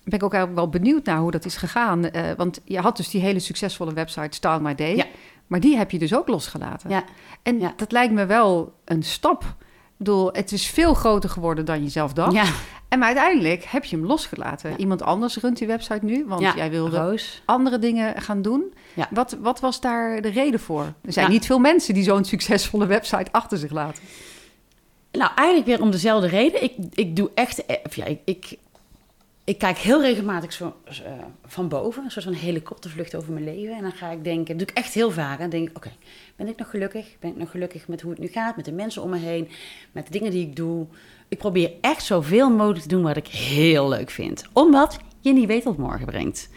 ben 0.04 0.18
ik 0.18 0.22
ook 0.24 0.32
eigenlijk 0.34 0.62
wel 0.72 0.80
benieuwd 0.80 1.04
naar 1.04 1.18
hoe 1.18 1.30
dat 1.30 1.44
is 1.44 1.56
gegaan. 1.56 2.10
Eh, 2.10 2.22
want 2.36 2.60
je 2.64 2.78
had 2.78 2.96
dus 2.96 3.10
die 3.10 3.20
hele 3.20 3.38
succesvolle 3.38 3.92
website 3.92 4.36
Style 4.36 4.60
My 4.60 4.74
Day. 4.74 4.96
Ja. 4.96 5.04
Maar 5.46 5.60
die 5.60 5.76
heb 5.76 5.90
je 5.90 5.98
dus 5.98 6.14
ook 6.14 6.28
losgelaten. 6.28 6.90
Ja. 6.90 7.04
En 7.42 7.60
Ja. 7.60 7.72
dat 7.76 7.92
lijkt 7.92 8.12
me 8.12 8.26
wel 8.26 8.72
een 8.84 9.02
stap. 9.02 9.42
Ik 9.42 10.04
bedoel, 10.04 10.28
het 10.32 10.52
is 10.52 10.66
veel 10.66 10.94
groter 10.94 11.30
geworden 11.30 11.64
dan 11.64 11.82
je 11.82 11.88
zelf 11.88 12.12
dacht. 12.12 12.32
Ja. 12.32 12.44
En 12.88 12.98
maar 12.98 13.08
uiteindelijk 13.08 13.64
heb 13.64 13.84
je 13.84 13.96
hem 13.96 14.06
losgelaten. 14.06 14.80
Iemand 14.80 15.02
anders 15.02 15.36
runt 15.36 15.58
die 15.58 15.66
website 15.66 16.04
nu, 16.04 16.24
want 16.26 16.40
Ja, 16.40 16.52
jij 16.56 16.70
wilde 16.70 16.96
Roos. 16.98 17.42
andere 17.44 17.78
dingen 17.78 18.22
gaan 18.22 18.42
doen. 18.42 18.74
Ja. 18.94 19.08
Wat, 19.10 19.36
wat 19.40 19.60
was 19.60 19.80
daar 19.80 20.20
de 20.22 20.28
reden 20.28 20.60
voor? 20.60 20.82
Er 20.82 21.12
zijn 21.12 21.26
Ja. 21.26 21.32
niet 21.32 21.46
veel 21.46 21.58
mensen 21.58 21.94
die 21.94 22.02
zo'n 22.02 22.24
succesvolle 22.24 22.86
website 22.86 23.32
achter 23.32 23.58
zich 23.58 23.70
laten. 23.70 24.02
Nou, 25.12 25.30
eigenlijk 25.34 25.66
weer 25.68 25.80
om 25.82 25.90
dezelfde 25.90 26.28
reden. 26.28 26.62
Ik, 26.62 26.72
ik 26.94 27.16
doe 27.16 27.30
echt... 27.34 27.66
eh, 27.66 27.76
ja, 27.90 28.04
ik, 28.04 28.20
ik, 28.24 28.58
ik 29.46 29.58
kijk 29.58 29.78
heel 29.78 30.02
regelmatig 30.02 30.52
zo, 30.52 30.76
eh, 30.84 31.12
van 31.46 31.68
boven. 31.68 32.04
Een 32.04 32.10
soort 32.10 32.24
van 32.24 32.34
helikoptervlucht 32.34 33.16
over 33.16 33.32
mijn 33.32 33.44
leven. 33.44 33.76
En 33.76 33.82
dan 33.82 33.92
ga 33.92 34.10
ik 34.10 34.24
denken... 34.24 34.46
Dat 34.46 34.58
doe 34.58 34.76
ik 34.76 34.84
echt 34.84 34.94
heel 34.94 35.10
vaak. 35.10 35.34
En 35.34 35.40
dan 35.40 35.50
denk 35.50 35.68
ik, 35.68 35.76
oké, 35.76 35.90
ben 36.36 36.48
ik 36.48 36.56
nog 36.56 36.70
gelukkig? 36.70 37.06
Ben 37.20 37.30
ik 37.30 37.36
nog 37.36 37.50
gelukkig 37.50 37.88
met 37.88 38.00
hoe 38.00 38.10
het 38.10 38.20
nu 38.20 38.26
gaat? 38.28 38.56
Met 38.56 38.64
de 38.64 38.72
mensen 38.72 39.02
om 39.02 39.10
me 39.10 39.18
heen? 39.18 39.48
Met 39.92 40.06
de 40.06 40.12
dingen 40.12 40.30
die 40.30 40.46
ik 40.46 40.56
doe? 40.56 40.86
Ik 41.28 41.38
probeer 41.38 41.70
echt 41.80 42.04
zoveel 42.04 42.50
mogelijk 42.50 42.82
te 42.82 42.88
doen 42.88 43.02
wat 43.02 43.16
ik 43.16 43.26
heel 43.26 43.88
leuk 43.88 44.10
vind. 44.10 44.44
Omdat 44.52 44.98
je 45.20 45.32
niet 45.32 45.46
weet 45.46 45.64
wat 45.64 45.76
morgen 45.76 46.06
brengt. 46.06 46.48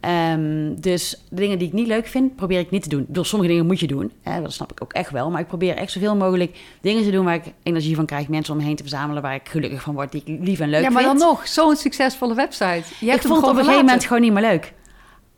Ehm, 0.00 0.74
dus 0.74 1.24
de 1.28 1.36
dingen 1.36 1.58
die 1.58 1.66
ik 1.68 1.72
niet 1.72 1.86
leuk 1.86 2.06
vind, 2.06 2.36
probeer 2.36 2.58
ik 2.58 2.70
niet 2.70 2.82
te 2.82 2.88
doen. 2.88 3.04
Bedoel, 3.06 3.24
sommige 3.24 3.50
dingen 3.50 3.66
moet 3.66 3.80
je 3.80 3.86
doen. 3.86 4.12
Hè, 4.22 4.42
dat 4.42 4.52
snap 4.52 4.72
ik 4.72 4.82
ook 4.82 4.92
echt 4.92 5.10
wel. 5.10 5.30
Maar 5.30 5.40
ik 5.40 5.46
probeer 5.46 5.76
echt 5.76 5.92
zoveel 5.92 6.16
mogelijk 6.16 6.58
dingen 6.80 7.02
te 7.02 7.10
doen 7.10 7.24
waar 7.24 7.34
ik 7.34 7.52
energie 7.62 7.94
van 7.94 8.06
krijg. 8.06 8.28
Mensen 8.28 8.52
om 8.54 8.60
me 8.60 8.66
heen 8.66 8.76
te 8.76 8.82
verzamelen 8.82 9.22
waar 9.22 9.34
ik 9.34 9.48
gelukkig 9.48 9.82
van 9.82 9.94
word. 9.94 10.12
Die 10.12 10.22
ik 10.24 10.38
lief 10.46 10.60
en 10.60 10.68
leuk 10.68 10.82
ja, 10.82 10.90
maar 10.90 11.02
vind. 11.02 11.18
dan 11.18 11.28
nog, 11.28 11.48
zo'n 11.48 11.76
succesvolle 11.76 12.34
website. 12.34 12.82
Je 13.00 13.12
ik 13.12 13.22
vond 13.22 13.40
het 13.40 13.50
op 13.50 13.56
een 13.56 13.64
gegeven 13.64 13.84
moment 13.84 14.04
gewoon 14.04 14.22
niet 14.22 14.32
meer 14.32 14.42
leuk. 14.42 14.72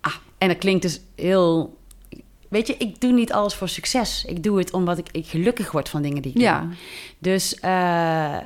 Ah, 0.00 0.14
en 0.38 0.48
dat 0.48 0.58
klinkt 0.58 0.82
dus 0.82 1.00
heel... 1.16 1.80
Weet 2.48 2.66
je, 2.66 2.74
ik 2.78 3.00
doe 3.00 3.12
niet 3.12 3.32
alles 3.32 3.54
voor 3.54 3.68
succes. 3.68 4.24
Ik 4.24 4.42
doe 4.42 4.58
het 4.58 4.72
omdat 4.72 4.98
ik, 4.98 5.08
ik 5.12 5.26
gelukkig 5.26 5.72
word 5.72 5.88
van 5.88 6.02
dingen 6.02 6.22
die 6.22 6.32
ik 6.34 6.40
Ja, 6.40 6.60
doe. 6.60 6.70
Dus 7.18 7.54
eh, 7.54 8.36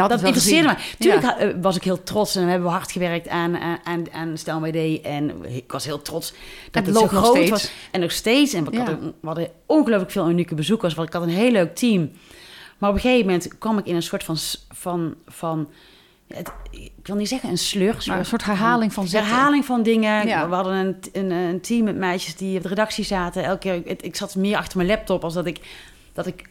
had 0.00 0.10
dat 0.10 0.22
interesseerde 0.22 0.68
me. 0.68 0.74
Tuurlijk 0.98 1.22
Ja. 1.22 1.38
eh, 1.38 1.54
was 1.60 1.76
ik 1.76 1.82
heel 1.84 2.02
trots 2.02 2.36
en 2.36 2.44
we 2.44 2.50
hebben 2.50 2.70
hard 2.70 2.92
gewerkt 2.92 3.28
aan, 3.28 3.56
aan, 3.58 3.78
aan, 3.84 4.04
aan 4.12 4.38
Stel. 4.38 4.64
En 4.64 5.44
ik 5.48 5.72
was 5.72 5.84
heel 5.84 6.02
trots 6.02 6.32
dat 6.70 6.86
het 6.86 6.86
het, 6.86 6.96
zo 6.96 7.06
groot 7.06 7.34
steeds. 7.36 7.50
was. 7.50 7.70
En 7.90 8.00
nog 8.00 8.12
steeds. 8.12 8.52
En 8.52 8.64
we, 8.64 8.72
Ja. 8.72 8.78
hadden, 8.78 9.14
we 9.20 9.26
hadden 9.26 9.48
ongelooflijk 9.66 10.10
veel 10.10 10.30
unieke 10.30 10.54
bezoekers. 10.54 10.94
Want 10.94 11.08
ik 11.08 11.14
had 11.14 11.22
een 11.22 11.28
heel 11.28 11.50
leuk 11.50 11.74
team. 11.76 12.10
Maar 12.78 12.90
op 12.90 12.94
een 12.96 13.02
gegeven 13.02 13.26
moment 13.26 13.58
kwam 13.58 13.78
ik 13.78 13.86
in 13.86 13.94
een 13.94 14.02
soort 14.02 14.24
van... 14.24 14.36
van, 14.68 15.14
van 15.26 15.68
het, 16.26 16.50
ik 16.70 16.90
wil 17.02 17.16
niet 17.16 17.28
zeggen 17.28 17.50
een 17.50 17.58
sleur. 17.58 18.04
Maar 18.06 18.18
een 18.18 18.24
soort 18.26 18.44
herhaling 18.44 18.92
van 18.92 19.06
zetten. 19.08 19.30
Herhaling 19.30 19.64
van 19.64 19.82
dingen. 19.82 20.26
Ja. 20.26 20.48
We 20.48 20.54
hadden 20.54 20.74
een, 20.74 20.96
een, 21.12 21.30
een 21.30 21.60
team 21.60 21.84
met 21.84 21.96
meisjes 21.96 22.36
die 22.36 22.56
op 22.56 22.62
de 22.62 22.68
redactie 22.68 23.04
zaten. 23.04 23.44
Elke 23.44 23.58
keer, 23.58 23.74
ik, 23.84 24.02
ik 24.02 24.16
zat 24.16 24.34
meer 24.34 24.56
achter 24.56 24.76
mijn 24.76 24.88
laptop 24.88 25.24
als 25.24 25.34
dat 25.34 25.46
ik, 25.46 25.60
dat 26.12 26.26
ik 26.26 26.44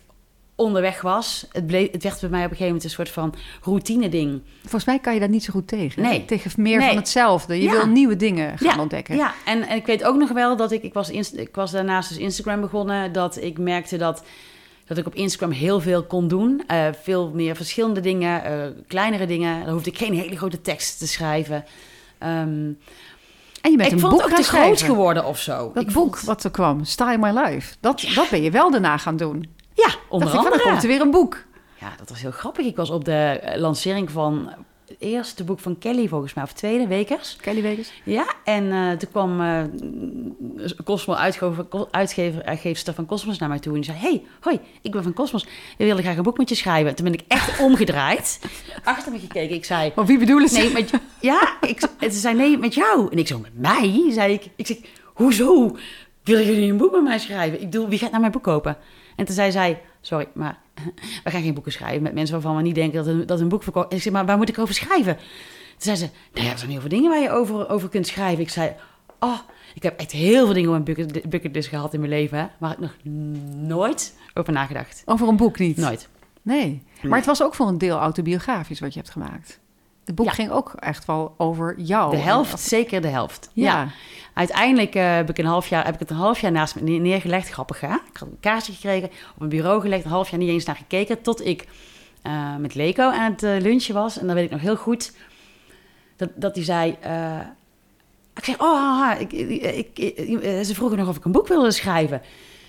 onderweg 0.56 1.02
was. 1.02 1.46
Het, 1.52 1.68
bleef, 1.68 1.92
het 1.92 2.04
werd 2.04 2.20
bij 2.20 2.30
mij 2.30 2.40
op 2.46 2.52
een 2.52 2.58
gegeven 2.58 2.66
moment 2.66 2.84
een 2.84 2.90
soort 2.90 3.10
van 3.10 3.34
routine 3.62 4.10
ding. 4.10 4.42
Volgens 4.62 4.86
mij 4.86 5.00
kan 5.00 5.14
je 5.14 5.20
daar 5.20 5.30
niet 5.30 5.44
zo 5.44 5.52
goed 5.52 5.68
tegen. 5.68 6.02
Nee. 6.02 6.26
Tegen 6.26 6.52
meer 6.62 6.78
Nee. 6.78 6.88
van 6.88 6.98
hetzelfde. 6.98 7.56
Je 7.56 7.62
Ja. 7.64 7.72
wil 7.72 7.88
nieuwe 7.88 8.16
dingen 8.16 8.58
gaan 8.58 8.76
ja, 8.76 8.82
ontdekken. 8.82 9.16
Ja, 9.16 9.34
en, 9.46 9.68
en 9.68 9.76
ik 9.78 9.86
weet 9.86 10.04
ook 10.04 10.16
nog 10.18 10.32
wel 10.32 10.56
dat 10.56 10.72
ik... 10.72 10.84
Ik 10.84 10.94
was, 10.94 11.10
inst- 11.10 11.38
ik 11.38 11.56
was 11.56 11.72
daarnaast 11.72 12.10
dus 12.10 12.18
Instagram 12.18 12.62
begonnen. 12.62 13.12
Dat 13.12 13.38
ik 13.42 13.58
merkte 13.60 13.98
dat, 13.98 14.24
dat 14.86 14.98
ik 14.98 15.06
op 15.06 15.16
Instagram 15.16 15.52
heel 15.52 15.80
veel 15.82 16.04
kon 16.04 16.28
doen. 16.28 16.64
Eh, 16.68 16.88
veel 17.02 17.32
meer 17.34 17.56
verschillende 17.56 18.00
dingen, 18.00 18.44
eh, 18.44 18.54
kleinere 18.88 19.26
dingen. 19.26 19.64
Dan 19.66 19.74
hoefde 19.74 19.90
ik 19.90 19.98
geen 19.98 20.14
hele 20.14 20.38
grote 20.38 20.62
tekst 20.62 20.98
te 21.00 21.08
schrijven. 21.08 21.66
Ehm, 22.18 22.72
En 23.62 23.72
je 23.72 23.78
bent 23.78 23.88
ik 23.88 23.92
een 23.94 24.00
vond 24.00 24.12
boek 24.14 24.22
het 24.22 24.32
ook 24.32 24.38
te 24.38 24.44
groot 24.44 24.82
geworden 24.82 25.26
of 25.26 25.40
zo. 25.40 25.72
Dat 25.74 25.84
ik 25.84 25.92
boek 25.94 26.16
vond- 26.18 26.26
wat 26.28 26.44
er 26.44 26.52
kwam, 26.52 26.84
Style 26.84 27.18
My 27.18 27.30
Life. 27.40 27.76
Dat, 27.80 28.06
dat 28.16 28.30
ben 28.30 28.42
je 28.42 28.52
wel 28.52 28.72
daarna 28.72 28.98
gaan 28.98 29.18
doen. 29.18 29.50
Ja, 29.74 29.90
onder 30.10 30.28
Dacht 30.32 30.40
ik, 30.40 30.42
van, 30.42 30.52
andere. 30.52 30.62
komt 30.70 30.82
er 30.84 30.88
weer 30.90 31.02
een 31.02 31.12
boek. 31.12 31.44
Ja, 31.80 31.94
dat 31.98 32.10
was 32.10 32.22
heel 32.22 32.32
grappig. 32.32 32.66
Ik 32.66 32.76
was 32.76 32.90
op 32.90 33.06
de 33.06 33.12
eh, 33.14 33.60
lancering 33.60 34.12
van 34.12 34.50
het 34.88 34.96
eerste 35.00 35.44
boek 35.44 35.60
van 35.60 35.78
Kelly, 35.78 36.08
volgens 36.08 36.34
mij, 36.34 36.44
of 36.44 36.54
tweede, 36.54 36.88
Wekers. 36.88 37.36
Kelly 37.42 37.62
Wekers. 37.62 37.92
Ja, 38.04 38.26
en 38.44 38.72
eh, 38.72 38.92
toen 38.92 39.10
kwam 39.12 39.42
eh 39.42 39.64
Cosmo, 40.84 41.14
uitgever, 41.14 41.66
uitgever, 41.92 42.44
uitgeefster 42.44 42.94
van 42.94 43.06
Cosmos 43.06 43.38
naar 43.38 43.50
mij 43.50 43.60
toe. 43.60 43.74
En 43.74 43.82
die 43.82 43.90
zei, 43.92 43.98
hey, 44.04 44.24
hoi, 44.40 44.60
ik 44.82 44.92
ben 44.92 45.04
van 45.04 45.14
Cosmos. 45.14 45.44
We 45.78 45.86
willen 45.86 46.04
graag 46.04 46.18
een 46.18 46.24
boek 46.24 46.38
met 46.38 46.50
je 46.50 46.56
schrijven. 46.56 46.96
Toen 46.96 47.06
ben 47.06 47.14
ik 47.14 47.24
echt 47.28 47.60
omgedraaid, 47.66 48.40
achter 48.84 49.12
me 49.12 49.20
gekeken. 49.20 49.56
Ik 49.56 49.66
zei, 49.66 49.92
Maar 49.96 50.06
wie 50.06 50.20
bedoelen 50.20 50.50
ze? 50.50 50.58
nee, 50.58 50.72
met 50.72 50.92
Ja, 51.20 51.58
ik, 51.62 51.82
en 52.00 52.12
ze 52.12 52.20
zei, 52.20 52.36
nee, 52.36 52.58
met 52.58 52.74
jou. 52.74 53.08
En 53.12 53.18
ik 53.18 53.28
zo, 53.28 53.40
met 53.40 53.58
mij? 53.60 54.06
Zei 54.10 54.34
ik. 54.34 54.50
Ik 54.56 54.68
zeg, 54.68 54.78
hoezo? 55.14 55.78
Willen 56.24 56.46
jullie 56.46 56.72
een 56.72 56.78
boek 56.78 56.92
met 56.92 57.04
mij 57.04 57.20
schrijven? 57.20 57.62
Ik 57.62 57.70
bedoel, 57.70 57.88
wie 57.88 58.00
gaat 58.00 58.12
naar 58.12 58.20
mijn 58.20 58.32
boek 58.32 58.44
kopen? 58.44 58.78
En 59.16 59.26
toen 59.26 59.36
zei 59.36 59.52
zij, 59.52 59.82
sorry, 60.02 60.28
maar 60.34 60.58
we 61.24 61.30
gaan 61.30 61.42
geen 61.42 61.54
boeken 61.54 61.72
schrijven 61.72 62.02
met 62.02 62.14
mensen 62.14 62.34
waarvan 62.34 62.56
we 62.56 62.62
niet 62.62 62.76
denken 62.76 62.98
dat 62.98 63.08
een, 63.08 63.26
dat 63.26 63.40
een 63.40 63.50
boek 63.50 63.64
verkoopt. 63.64 63.90
En 63.92 63.96
ik 63.96 64.02
zei, 64.02 64.14
maar 64.16 64.26
waar 64.26 64.38
moet 64.38 64.50
ik 64.50 64.60
over 64.60 64.74
schrijven? 64.74 65.16
Toen 65.16 65.96
zei 65.96 65.96
ze, 65.96 66.10
nou 66.34 66.46
ja, 66.46 66.52
er 66.52 66.58
zijn 66.58 66.72
heel 66.72 66.80
veel 66.80 66.90
dingen 66.90 67.10
waar 67.10 67.22
je 67.22 67.30
over, 67.30 67.70
over 67.70 67.90
kunt 67.90 68.08
schrijven. 68.08 68.44
Ik 68.44 68.50
zei, 68.50 68.74
oh, 69.20 69.40
ik 69.74 69.84
heb 69.84 70.00
echt 70.00 70.12
heel 70.12 70.46
veel 70.46 70.54
dingen 70.54 70.70
op 70.70 70.84
mijn 70.86 70.96
bucket, 70.96 71.30
bucketlist 71.30 71.70
gehad 71.70 71.94
in 71.94 72.00
mijn 72.00 72.12
leven, 72.12 72.38
hè, 72.38 72.46
waar 72.60 72.72
ik 72.72 72.80
nog 72.80 72.96
nooit 73.56 74.16
over 74.34 74.54
nagedacht. 74.54 75.02
Over 75.06 75.28
een 75.28 75.38
boek 75.38 75.60
niet? 75.60 75.78
Nooit. 75.78 76.10
Nee. 76.42 76.84
Maar 77.02 77.18
het 77.18 77.28
was 77.28 77.44
ook 77.44 77.56
voor 77.56 77.68
een 77.68 77.78
deel 77.78 77.98
autobiografisch 77.98 78.80
wat 78.80 78.94
je 78.94 79.00
hebt 79.00 79.12
gemaakt. 79.12 79.60
Het 80.06 80.16
boek 80.16 80.26
Ja. 80.26 80.32
ging 80.32 80.52
ook 80.52 80.74
echt 80.80 81.06
wel 81.06 81.34
over 81.38 81.80
jou. 81.80 82.12
De 82.12 82.18
helft, 82.18 82.60
zeker 82.60 83.02
de 83.02 83.08
helft. 83.08 83.50
Ja. 83.54 83.64
Ja. 83.82 83.88
Uiteindelijk 84.34 84.96
eh, 84.96 85.16
heb, 85.16 85.30
ik 85.30 85.38
een 85.38 85.46
half 85.46 85.68
jaar, 85.68 85.86
heb 85.86 85.94
ik 85.94 86.00
het 86.00 86.10
een 86.10 86.16
half 86.16 86.40
jaar 86.40 86.52
naast 86.52 86.76
me 86.76 86.82
neer- 86.82 87.00
neergelegd. 87.00 87.50
Grappig, 87.50 87.80
hè? 87.80 87.94
Ik 87.94 88.18
had 88.18 88.28
een 88.28 88.40
kaartje 88.40 88.74
gekregen, 88.74 89.10
op 89.36 89.42
een 89.42 89.50
bureau 89.50 89.82
gelegd, 89.82 90.04
een 90.06 90.12
half 90.12 90.30
jaar 90.30 90.40
niet 90.40 90.50
eens 90.50 90.66
naar 90.66 90.76
gekeken. 90.76 91.22
Tot 91.22 91.46
ik 91.46 91.68
eh, 92.22 92.56
met 92.56 92.76
Leko 92.76 93.10
aan 93.10 93.32
het 93.32 93.44
eh, 93.44 93.56
lunchen 93.60 93.94
was. 93.94 94.20
En 94.20 94.26
dan 94.26 94.36
weet 94.36 94.46
ik 94.46 94.52
nog 94.52 94.62
heel 94.62 94.76
goed 94.76 95.12
dat, 96.16 96.30
dat 96.36 96.56
hij 96.56 96.64
zei... 96.64 96.90
ik 98.36 98.44
zei, 98.44 98.58
oh, 98.60 99.12
ik, 99.20 99.32
ik, 99.32 100.16
ze 100.66 100.72
vroegen 100.74 100.98
nog 100.98 101.08
of 101.08 101.18
ik 101.18 101.26
een 101.26 101.32
boek 101.32 101.48
wilde 101.48 101.72
schrijven. 101.72 102.22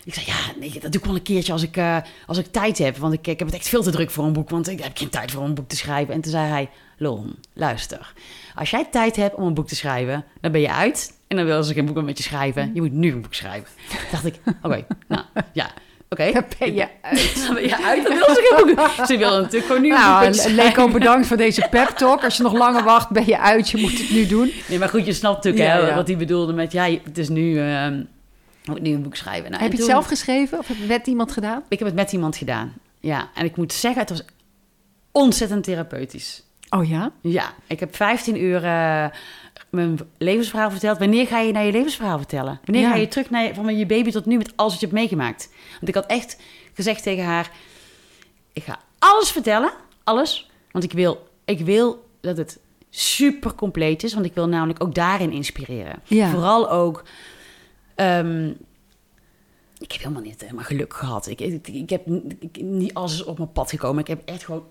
Ik 0.04 0.14
zei, 0.14 0.26
ja, 0.26 0.36
nee, 0.58 0.72
dat 0.72 0.92
doe 0.92 1.00
ik 1.00 1.06
wel 1.06 1.14
een 1.14 1.22
keertje 1.22 1.52
als 1.52 1.62
ik, 1.62 1.80
als 2.26 2.38
ik 2.38 2.46
tijd 2.46 2.78
heb. 2.78 2.96
Want 2.96 3.12
ik, 3.12 3.26
ik 3.26 3.38
heb 3.38 3.48
het 3.48 3.56
echt 3.56 3.68
veel 3.68 3.82
te 3.82 3.90
druk 3.90 4.10
voor 4.10 4.24
een 4.24 4.32
boek, 4.32 4.50
want 4.50 4.68
ik 4.68 4.82
heb 4.82 4.96
geen 4.96 5.08
tijd 5.08 5.30
voor 5.30 5.42
een 5.42 5.54
boek 5.54 5.68
te 5.68 5.76
schrijven. 5.76 6.14
En 6.14 6.20
toen 6.20 6.32
zei 6.32 6.48
hij, 6.48 6.70
Lon, 6.98 7.38
luister. 7.52 8.12
Als 8.54 8.70
jij 8.70 8.84
tijd 8.84 9.16
hebt 9.16 9.34
om 9.34 9.46
een 9.46 9.54
boek 9.54 9.68
te 9.68 9.76
schrijven, 9.76 10.24
dan 10.40 10.52
ben 10.52 10.60
je 10.60 10.72
uit. 10.72 11.13
En 11.28 11.36
dan 11.36 11.46
willen 11.46 11.64
ze 11.64 11.72
geen 11.72 11.86
boek 11.86 11.94
meer 11.94 12.04
met 12.04 12.18
je 12.18 12.24
schrijven. 12.24 12.70
Je 12.74 12.80
moet 12.80 12.92
nu 12.92 13.12
een 13.12 13.20
boek 13.22 13.34
schrijven. 13.34 13.68
Toen 13.88 13.98
dacht 14.10 14.24
ik, 14.24 14.34
oké, 14.62 14.84
nou, 15.08 15.22
ja, 15.52 15.70
oké. 16.08 16.32
Dan 16.32 16.44
ben 16.58 16.74
je 16.74 16.88
uit. 17.02 17.44
Dan 17.46 17.54
ben 17.54 17.62
je 17.62 17.84
uit, 17.84 18.02
dan 18.02 18.12
willen 18.12 18.34
ze 18.34 18.54
geen 18.56 18.74
boek. 18.74 19.06
Ze 19.06 19.16
willen 19.16 19.42
natuurlijk 19.42 19.66
gewoon 19.66 19.82
nu 19.82 19.88
een 19.94 19.96
boek 19.96 20.34
Nou. 20.34 20.52
Leko, 20.54 20.88
bedankt 20.88 21.26
voor 21.26 21.36
deze 21.36 21.66
pep 21.70 21.88
talk. 21.88 22.24
Als 22.24 22.36
je 22.36 22.42
nog 22.42 22.52
langer 22.52 22.84
wacht, 22.84 23.10
ben 23.10 23.26
je 23.26 23.38
uit. 23.38 23.70
Je 23.70 23.80
moet 23.80 23.98
het 23.98 24.10
nu 24.10 24.26
doen. 24.26 24.52
Nee, 24.68 24.78
maar 24.78 24.88
goed, 24.88 25.06
je 25.06 25.12
snapt 25.12 25.44
natuurlijk 25.44 25.64
Ja, 25.64 25.80
hè, 25.80 25.88
ja. 25.88 25.94
wat 25.94 26.06
hij 26.06 26.16
bedoelde 26.16 26.52
met... 26.52 26.72
Ja, 26.72 26.84
het 27.04 27.18
is 27.18 27.28
nu... 27.28 27.58
ehm, 27.58 28.02
je 28.62 28.70
moet 28.70 28.80
nu 28.82 28.92
een 28.94 29.02
boek 29.02 29.16
schrijven. 29.16 29.50
Nou, 29.50 29.62
heb 29.62 29.72
je 29.72 29.78
het 29.78 29.86
zelf 29.86 30.06
geschreven 30.06 30.58
of 30.58 30.68
heb 30.68 30.76
je 30.76 30.82
het 30.82 30.92
met 30.92 31.06
iemand 31.06 31.32
gedaan? 31.32 31.62
Ik 31.68 31.78
heb 31.78 31.88
het 31.88 31.96
met 31.96 32.12
iemand 32.12 32.36
gedaan. 32.36 32.72
Ja, 33.00 33.28
en 33.34 33.44
ik 33.44 33.56
moet 33.56 33.72
zeggen, 33.72 34.00
het 34.00 34.10
was 34.10 34.22
ontzettend 35.12 35.64
therapeutisch. 35.64 36.42
Oh 36.70 36.88
ja? 36.88 37.12
Ja, 37.20 37.52
ik 37.66 37.80
heb 37.80 37.96
15 37.96 38.42
uur 38.42 38.64
eh, 38.64 39.04
mijn 39.74 39.98
levensverhaal 40.18 40.70
verteld. 40.70 40.98
Wanneer 40.98 41.26
ga 41.26 41.38
je 41.40 41.52
naar 41.52 41.64
je 41.64 41.72
levensverhaal 41.72 42.18
vertellen? 42.18 42.60
Wanneer 42.64 42.84
Ja. 42.84 42.90
ga 42.90 42.96
je 42.96 43.08
terug 43.08 43.30
naar 43.30 43.44
je, 43.44 43.54
van 43.54 43.76
je 43.76 43.86
baby 43.86 44.10
tot 44.10 44.26
nu 44.26 44.36
met 44.36 44.52
alles 44.56 44.72
wat 44.72 44.80
je 44.80 44.86
hebt 44.86 44.98
meegemaakt? 44.98 45.48
Want 45.72 45.88
ik 45.88 45.94
had 45.94 46.06
echt 46.06 46.36
gezegd 46.74 47.02
tegen 47.02 47.24
haar: 47.24 47.50
ik 48.52 48.62
ga 48.64 48.78
alles 48.98 49.30
vertellen, 49.30 49.72
alles, 50.04 50.50
want 50.70 50.84
ik 50.84 50.92
wil, 50.92 51.26
ik 51.44 51.60
wil 51.60 52.06
dat 52.20 52.36
het 52.36 52.58
super 52.90 53.54
compleet 53.54 54.02
is, 54.02 54.14
want 54.14 54.26
ik 54.26 54.34
wil 54.34 54.48
namelijk 54.48 54.82
ook 54.84 54.94
daarin 54.94 55.32
inspireren. 55.32 56.00
Ja. 56.04 56.30
Vooral 56.30 56.70
ook. 56.70 57.04
ehm, 57.94 58.48
ik 59.78 59.92
heb 59.92 60.00
helemaal 60.00 60.22
niet 60.22 60.40
helemaal 60.40 60.64
geluk 60.64 60.94
gehad. 60.94 61.26
Ik, 61.26 61.40
ik, 61.40 61.68
ik 61.68 61.90
heb 61.90 62.06
ik- 62.38 62.60
niet 62.62 62.94
alles 62.94 63.24
op 63.24 63.38
mijn 63.38 63.52
pad 63.52 63.70
gekomen. 63.70 64.00
Ik 64.00 64.06
heb 64.06 64.22
echt 64.24 64.44
gewoon 64.44 64.64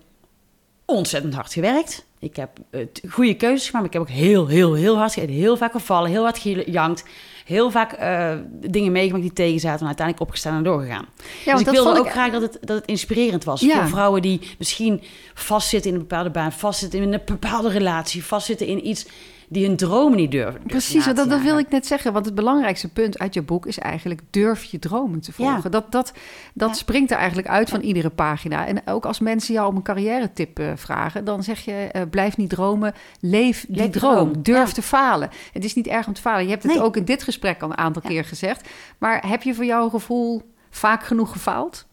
ontzettend 0.84 1.34
hard 1.34 1.52
gewerkt. 1.52 2.04
Ik 2.18 2.36
heb 2.36 2.50
t- 2.92 3.00
goede 3.10 3.34
keuzes 3.34 3.68
gemaakt. 3.68 3.72
maar 3.94 4.02
Ik 4.02 4.08
heb 4.08 4.18
ook 4.18 4.24
heel, 4.24 4.46
heel, 4.46 4.74
heel 4.74 4.96
hard 4.96 5.12
gewerkt. 5.12 5.34
Heel 5.34 5.56
vaak 5.56 5.72
gevallen, 5.72 6.10
heel 6.10 6.22
hard 6.22 6.38
gejankt. 6.38 7.04
Heel 7.44 7.70
vaak 7.70 7.92
eh, 7.92 8.34
dingen 8.50 8.92
meegemaakt 8.92 9.22
die 9.22 9.32
tegen 9.32 9.60
zaten. 9.60 9.80
En 9.80 9.86
uiteindelijk 9.86 10.26
opgestaan 10.26 10.56
en 10.56 10.62
doorgegaan. 10.62 11.06
Ja, 11.44 11.52
dus 11.52 11.60
ik 11.60 11.68
wilde 11.68 11.98
ook 11.98 12.04
ik- 12.06 12.10
graag 12.12 12.32
dat 12.32 12.42
het, 12.42 12.58
dat 12.60 12.76
het 12.76 12.86
inspirerend 12.86 13.44
was. 13.44 13.60
Ja. 13.60 13.80
Voor 13.80 13.88
vrouwen 13.88 14.22
die 14.22 14.40
misschien 14.58 15.02
vastzitten 15.34 15.90
in 15.90 15.96
een 15.96 16.02
bepaalde 16.02 16.30
baan. 16.30 16.52
Vastzitten 16.52 17.02
in 17.02 17.12
een 17.12 17.20
bepaalde 17.24 17.68
relatie. 17.68 18.24
Vastzitten 18.24 18.66
in 18.66 18.86
iets 18.88 19.06
die 19.48 19.66
hun 19.66 19.76
dromen 19.76 20.16
niet 20.18 20.30
durven. 20.30 20.60
Precies, 20.66 21.04
dat, 21.04 21.16
dat 21.16 21.40
wil 21.42 21.58
ik 21.58 21.68
net 21.70 21.86
zeggen. 21.86 22.12
Want 22.12 22.24
het 22.24 22.34
belangrijkste 22.34 22.88
punt 22.88 23.18
uit 23.18 23.34
je 23.34 23.42
boek 23.42 23.66
is 23.66 23.78
eigenlijk... 23.78 24.20
durf 24.30 24.64
je 24.64 24.78
dromen 24.78 25.20
te 25.20 25.32
volgen. 25.32 25.60
Ja. 25.62 25.68
Dat, 25.68 25.92
dat, 25.92 26.12
dat 26.54 26.68
Ja. 26.68 26.74
springt 26.74 27.10
er 27.10 27.16
eigenlijk 27.16 27.48
uit 27.48 27.70
van 27.70 27.80
iedere 27.80 28.10
pagina. 28.10 28.66
En 28.66 28.82
ook 28.86 29.06
als 29.06 29.18
mensen 29.20 29.54
jou 29.54 29.68
om 29.68 29.76
een 29.76 29.82
carrière 29.82 30.32
tip 30.32 30.58
eh, 30.58 30.72
vragen... 30.76 31.24
dan 31.24 31.42
zeg 31.42 31.60
je, 31.60 31.72
eh, 31.72 32.02
blijf 32.10 32.36
niet 32.36 32.50
dromen, 32.50 32.94
leef 33.20 33.64
die 33.68 33.76
Leef 33.76 33.90
droom. 33.90 34.14
droom, 34.32 34.42
Durf 34.42 34.72
te 34.72 34.82
falen. 34.82 35.30
Het 35.52 35.64
is 35.64 35.74
niet 35.74 35.86
erg 35.86 36.06
om 36.06 36.12
te 36.12 36.20
falen. 36.20 36.44
Je 36.44 36.50
hebt 36.50 36.62
het 36.62 36.72
Nee. 36.72 36.82
ook 36.82 36.96
in 36.96 37.04
dit 37.04 37.22
gesprek 37.22 37.62
al 37.62 37.70
een 37.70 37.78
aantal 37.78 38.02
keer 38.02 38.24
gezegd. 38.24 38.68
Maar 38.98 39.28
heb 39.28 39.42
je 39.42 39.54
voor 39.54 39.64
jouw 39.64 39.88
gevoel 39.88 40.42
vaak 40.70 41.02
genoeg 41.04 41.32
gefaald? 41.32 41.86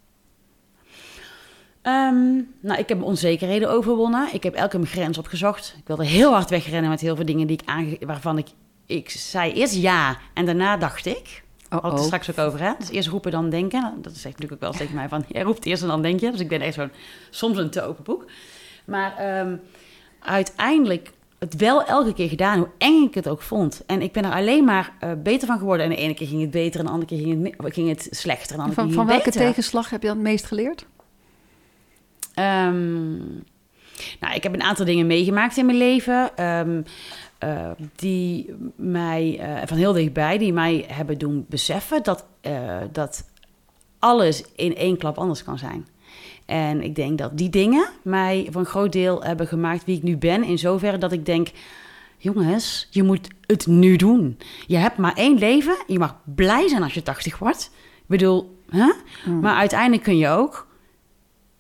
Ehm, 1.82 2.34
nou, 2.60 2.80
ik 2.80 2.90
heb 2.90 3.04
onzekerheden 3.04 3.70
overwonnen. 3.70 4.28
Ik 4.34 4.44
heb 4.44 4.54
elke 4.54 4.78
mijn 4.78 4.90
grens 4.90 5.18
opgezocht. 5.18 5.76
Ik 5.78 5.88
wilde 5.88 6.06
heel 6.06 6.32
hard 6.32 6.50
wegrennen 6.50 6.90
met 6.90 7.02
heel 7.02 7.16
veel 7.16 7.26
dingen 7.26 7.48
die 7.48 7.58
ik 7.62 7.70
aange 7.70 7.98
waarvan 8.06 8.38
ik... 8.38 8.48
Ik 8.86 9.10
zei 9.10 9.54
eerst 9.54 9.76
ja 9.76 10.18
en 10.34 10.46
daarna 10.46 10.78
dacht 10.78 11.06
ik... 11.06 11.44
Oh, 11.70 11.82
Had 11.82 11.92
het 11.92 12.00
er 12.00 12.06
straks 12.06 12.30
ook 12.32 12.38
over, 12.38 12.62
hè? 12.62 12.72
Dus 12.80 12.90
eerst 12.90 13.08
roepen, 13.10 13.32
dan 13.32 13.50
denken. 13.50 13.94
Dat 14.02 14.14
zegt 14.14 14.24
natuurlijk 14.26 14.52
ook 14.54 14.60
wel 14.60 14.70
eens 14.70 14.78
tegen 14.78 14.96
mij 14.96 15.10
van... 15.10 15.24
Jij 15.38 15.42
roept 15.42 15.66
eerst 15.66 15.82
en 15.82 15.88
dan 15.88 16.02
denk 16.02 16.20
je. 16.20 16.32
Dus 16.32 16.40
ik 16.40 16.48
ben 16.48 16.62
echt 16.62 16.74
zo'n... 16.74 16.92
Soms 17.30 17.58
een 17.58 17.70
te 17.70 17.84
open 17.84 18.04
boek. 18.04 18.26
Maar 18.86 19.18
ehm, 19.18 19.56
uiteindelijk 20.20 21.12
het 21.40 21.56
wel 21.56 21.84
elke 21.84 22.14
keer 22.14 22.30
gedaan, 22.30 22.58
hoe 22.58 22.70
eng 22.78 23.04
ik 23.04 23.14
het 23.14 23.30
ook 23.30 23.42
vond. 23.42 23.84
En 23.86 24.02
ik 24.02 24.12
ben 24.12 24.26
er 24.26 24.32
alleen 24.32 24.64
maar 24.64 24.94
eh, 25.00 25.12
beter 25.24 25.48
van 25.48 25.58
geworden. 25.58 25.86
En 25.86 25.92
de 25.92 25.98
ene 25.98 26.14
keer 26.14 26.28
ging 26.28 26.42
het 26.42 26.52
beter 26.52 26.80
en 26.80 26.86
de 26.86 26.92
andere 26.92 27.10
keer 27.10 27.20
ging 27.20 27.56
het, 27.58 27.74
ging 27.74 27.90
het 27.90 28.08
slechter. 28.12 28.52
En 28.52 28.56
de 28.58 28.62
andere 28.62 28.74
Van, 28.74 28.86
keer 28.86 28.96
van 28.96 29.06
ging 29.06 29.18
welke 29.18 29.32
beter. 29.32 29.48
tegenslag 29.48 29.90
heb 29.90 30.02
je 30.02 30.08
dan 30.08 30.18
het 30.18 30.26
meest 30.26 30.46
geleerd? 30.46 30.86
Ehm, 32.42 33.18
nou, 34.20 34.36
ik 34.36 34.44
heb 34.44 34.54
een 34.54 34.64
aantal 34.64 34.86
dingen 34.86 35.08
meegemaakt 35.08 35.58
in 35.58 35.66
mijn 35.66 35.78
leven. 35.78 36.38
ehm, 36.38 36.82
eh, 37.38 37.72
die 37.96 38.56
mij 38.76 39.40
eh, 39.40 39.68
van 39.68 39.78
heel 39.78 39.94
dichtbij, 39.94 40.38
die 40.38 40.54
mij 40.54 40.86
hebben 40.88 41.18
doen 41.18 41.46
beseffen 41.50 42.04
dat, 42.04 42.26
eh, 42.42 42.78
dat 42.92 43.30
alles 44.00 44.44
in 44.56 44.76
één 44.76 44.98
klap 44.98 45.18
anders 45.18 45.44
kan 45.44 45.58
zijn. 45.58 45.88
En 46.46 46.82
ik 46.82 46.96
denk 46.96 47.18
dat 47.18 47.38
die 47.38 47.50
dingen 47.50 47.90
mij 48.04 48.48
voor 48.52 48.62
een 48.62 48.68
groot 48.68 48.92
deel 48.92 49.24
hebben 49.24 49.48
gemaakt 49.48 49.86
wie 49.86 49.98
ik 49.98 50.04
nu 50.04 50.18
ben. 50.18 50.44
In 50.44 50.58
zoverre 50.58 50.98
dat 50.98 51.12
ik 51.12 51.26
denk, 51.26 51.48
jongens, 52.18 52.88
je 52.90 53.04
moet 53.04 53.28
het 53.46 53.68
nu 53.68 53.96
doen. 53.96 54.38
Je 54.68 54.78
hebt 54.78 54.98
maar 54.98 55.14
één 55.14 55.38
leven. 55.38 55.76
Je 55.88 56.00
mag 56.00 56.16
blij 56.36 56.68
zijn 56.68 56.84
als 56.84 56.94
je 56.94 57.04
80 57.04 57.38
wordt. 57.38 57.72
Ik 57.96 58.08
bedoel, 58.08 58.58
hè? 58.70 58.92
Mm. 59.26 59.40
maar 59.40 59.56
uiteindelijk 59.56 60.04
kun 60.04 60.18
je 60.18 60.30
ook 60.30 60.68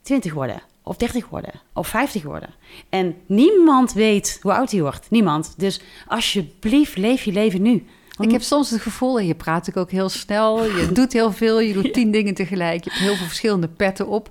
20 0.01 0.33
worden. 0.33 0.61
Of 0.83 0.95
30 0.97 1.29
worden. 1.29 1.51
Of 1.73 1.87
50 1.87 2.23
worden. 2.23 2.49
En 2.89 3.15
niemand 3.25 3.93
weet 3.93 4.39
hoe 4.41 4.53
oud 4.53 4.71
hij 4.71 4.81
wordt. 4.81 5.09
Niemand. 5.09 5.53
Dus 5.57 5.81
alsjeblieft, 6.07 6.97
leef 6.97 7.23
je 7.23 7.31
leven 7.31 7.61
nu. 7.61 7.85
Want- 8.09 8.29
Ik 8.29 8.31
heb 8.31 8.41
soms 8.41 8.69
het 8.69 8.81
gevoel, 8.81 9.19
en 9.19 9.25
je 9.25 9.35
praat 9.35 9.77
ook 9.77 9.91
heel 9.91 10.09
snel, 10.09 10.63
je 10.65 10.89
doet 10.93 11.13
heel 11.13 11.31
veel, 11.31 11.59
je 11.59 11.73
doet 11.73 11.93
tien 11.97 12.11
dingen 12.11 12.33
tegelijk, 12.33 12.83
je 12.83 12.89
hebt 12.89 13.01
heel 13.01 13.15
veel 13.15 13.25
verschillende 13.25 13.67
petten 13.67 14.07
op, 14.07 14.29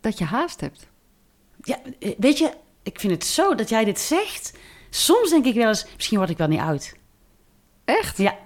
dat 0.00 0.18
je 0.18 0.24
haast 0.24 0.60
hebt. 0.60 0.86
Ja, 1.62 1.78
eh, 1.98 2.10
weet 2.18 2.38
je, 2.38 2.50
ik 2.82 3.00
vind 3.00 3.12
het 3.12 3.24
zo 3.24 3.54
dat 3.54 3.68
jij 3.68 3.84
dit 3.84 4.00
zegt. 4.00 4.52
Soms 4.90 5.30
denk 5.30 5.44
ik 5.44 5.54
wel 5.54 5.68
eens, 5.68 5.86
misschien 5.96 6.18
word 6.18 6.30
ik 6.30 6.36
wel 6.38 6.48
niet 6.48 6.60
oud. 6.60 6.94
Echt? 7.84 8.18
Ja. 8.18 8.36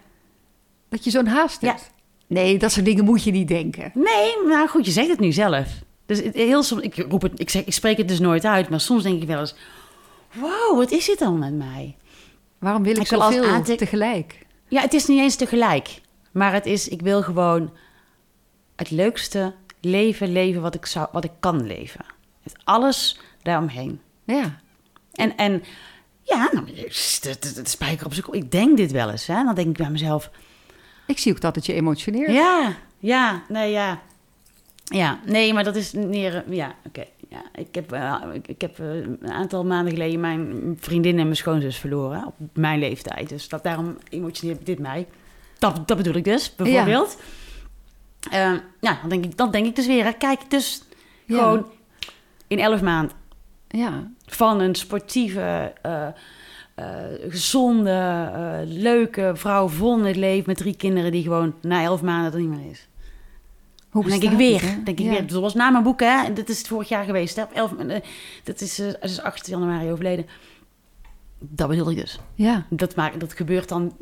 Dat 0.89 1.05
je 1.05 1.11
zo'n 1.11 1.27
haast 1.27 1.61
Ja. 1.61 1.69
hebt? 1.69 1.91
Nee, 2.27 2.59
dat 2.59 2.73
soort 2.73 2.85
dingen 2.85 3.05
moet 3.05 3.23
je 3.25 3.31
niet 3.31 3.49
denken. 3.49 3.91
Nee, 3.95 4.47
maar 4.49 4.69
goed, 4.69 4.85
je 4.87 4.91
zegt 4.93 5.09
het 5.09 5.21
nu 5.21 5.33
zelf. 5.33 5.69
Dus 6.11 6.23
heel 6.33 6.63
soms, 6.63 6.83
ik, 6.83 6.97
roep 7.09 7.23
het, 7.23 7.41
ik, 7.41 7.51
zeg, 7.51 7.65
ik 7.65 7.73
spreek 7.73 7.97
het 7.97 8.09
dus 8.09 8.19
nooit 8.19 8.45
uit, 8.45 8.69
maar 8.69 8.81
soms 8.81 9.03
denk 9.03 9.23
ik 9.23 9.29
wel 9.29 9.41
eens: 9.41 9.55
wow, 10.33 10.77
wat 10.77 10.91
is 10.91 11.07
dit 11.07 11.19
dan 11.19 11.39
met 11.39 11.55
mij? 11.55 11.97
Waarom 12.59 12.83
wil 12.83 12.93
ik, 12.93 13.01
Ik 13.01 13.07
zoveel 13.07 13.63
tegelijk? 13.63 14.47
Ja, 14.69 14.81
het 14.81 14.95
is 14.95 15.07
niet 15.07 15.19
eens 15.19 15.37
tegelijk, 15.37 16.01
maar 16.31 16.53
het 16.53 16.67
is, 16.67 16.89
ik 16.89 17.03
wil 17.03 17.23
gewoon 17.23 17.73
het 18.77 18.91
leukste 18.91 19.55
leven 19.81 20.33
leven 20.33 20.63
wat 20.63 20.75
ik, 20.75 20.87
zou, 20.87 21.09
wat 21.13 21.25
ik 21.25 21.33
kan 21.41 21.67
leven. 21.67 22.05
Met 22.43 22.55
alles 22.65 23.21
daaromheen. 23.43 24.01
Ja. 24.25 24.61
En, 25.13 25.37
en 25.37 25.63
ja, 26.23 26.49
nou, 26.53 26.67
het 27.55 27.69
spijker 27.69 28.07
op 28.07 28.13
zijn 28.13 28.25
kop. 28.25 28.35
Ik 28.35 28.51
denk 28.51 28.77
dit 28.77 28.93
wel 28.93 29.11
eens, 29.11 29.27
hè? 29.27 29.45
Dan 29.45 29.55
denk 29.55 29.69
ik 29.69 29.77
bij 29.77 29.91
mezelf: 29.91 30.31
Ik 31.07 31.19
zie 31.19 31.33
ook 31.33 31.41
dat 31.41 31.55
het 31.55 31.67
je 31.67 31.73
emotioneert. 31.73 32.33
Ja, 32.33 32.77
ja, 32.99 33.43
nee, 33.49 33.71
ja. 33.71 34.01
Ja, 34.95 35.21
nee, 35.27 35.53
maar 35.53 35.65
dat 35.65 35.77
is 35.77 35.93
meer... 35.93 36.45
Ja, 36.49 36.75
oké. 36.87 37.05
Ja, 37.29 37.43
ik 37.55 37.75
heb, 37.75 37.93
eh, 37.93 38.15
ik, 38.47 38.61
heb 38.61 38.79
eh, 38.79 38.95
een 38.95 39.31
aantal 39.31 39.65
maanden 39.65 39.93
geleden 39.93 40.21
mijn 40.21 40.77
vriendin 40.81 41.19
en 41.19 41.25
mijn 41.25 41.37
schoonzus 41.37 41.77
verloren. 41.77 42.27
Op 42.27 42.35
mijn 42.53 42.79
leeftijd. 42.79 43.29
Dus 43.29 43.49
dat, 43.49 43.63
daarom 43.63 43.97
emotioneert 44.09 44.67
dit 44.67 44.79
mij. 44.79 45.07
Dat, 45.59 45.89
dat 45.89 45.97
bedoel 45.97 46.15
ik 46.15 46.25
dus, 46.25 46.55
bijvoorbeeld. 46.55 47.19
Ja, 48.31 48.63
ja 48.81 48.99
dan, 49.01 49.09
denk 49.09 49.25
ik, 49.25 49.37
dan 49.37 49.51
denk 49.51 49.67
ik 49.67 49.77
dus 49.77 49.87
weer... 49.87 50.05
Hè, 50.05 50.13
kijk, 50.13 50.51
dus 50.51 50.83
Ja. 51.25 51.37
gewoon 51.39 51.67
in 52.47 52.59
elf 52.59 52.83
maanden 52.83 53.17
Ja. 53.69 54.11
van 54.27 54.61
een 54.61 54.75
sportieve... 54.75 55.73
eh, 55.83 56.07
eh, 56.75 56.87
gezonde, 57.29 57.91
eh, 58.35 58.59
leuke 58.65 59.33
vrouw 59.35 59.69
vol 59.69 59.99
in 59.99 60.05
het 60.05 60.17
leven 60.17 60.45
met 60.47 60.57
drie 60.57 60.77
kinderen 60.77 61.13
die 61.13 61.23
gewoon 61.23 61.55
na 61.63 61.83
elf 61.83 62.03
maanden 62.03 62.33
er 62.33 62.41
niet 62.41 62.49
meer 62.49 62.71
is. 62.71 62.89
Hoe 63.91 64.03
Dan 64.09 64.11
denk 64.21 64.33
ik 64.33 64.39
weer, 64.39 64.63
het, 64.63 64.87
denk 64.87 64.99
ik 64.99 65.05
Ja. 65.05 65.11
weer. 65.11 65.27
Dat 65.27 65.41
was 65.41 65.55
na 65.55 65.71
mijn 65.71 65.85
boek, 65.85 66.01
hè. 66.01 66.25
En 66.25 66.35
Dit 66.35 66.49
is 66.49 66.59
het 66.59 66.67
vorig 66.69 66.89
jaar 66.89 67.05
geweest, 67.05 67.37
hè. 67.37 67.43
Op 67.43 67.53
11, 67.53 67.77
eh, 67.77 68.01
dat 68.45 68.61
is, 68.61 68.79
het 68.79 68.99
is 69.03 69.21
8 69.21 69.47
januari 69.47 69.91
overleden. 69.91 70.27
Dat 71.39 71.69
bedoel 71.69 71.91
ik 71.91 71.97
dus. 71.97 72.19
Ja. 72.35 72.67
Dat, 72.71 72.95
maakt, 72.97 73.21
dat 73.21 73.33
gebeurt 73.33 73.69
dan 73.69 73.97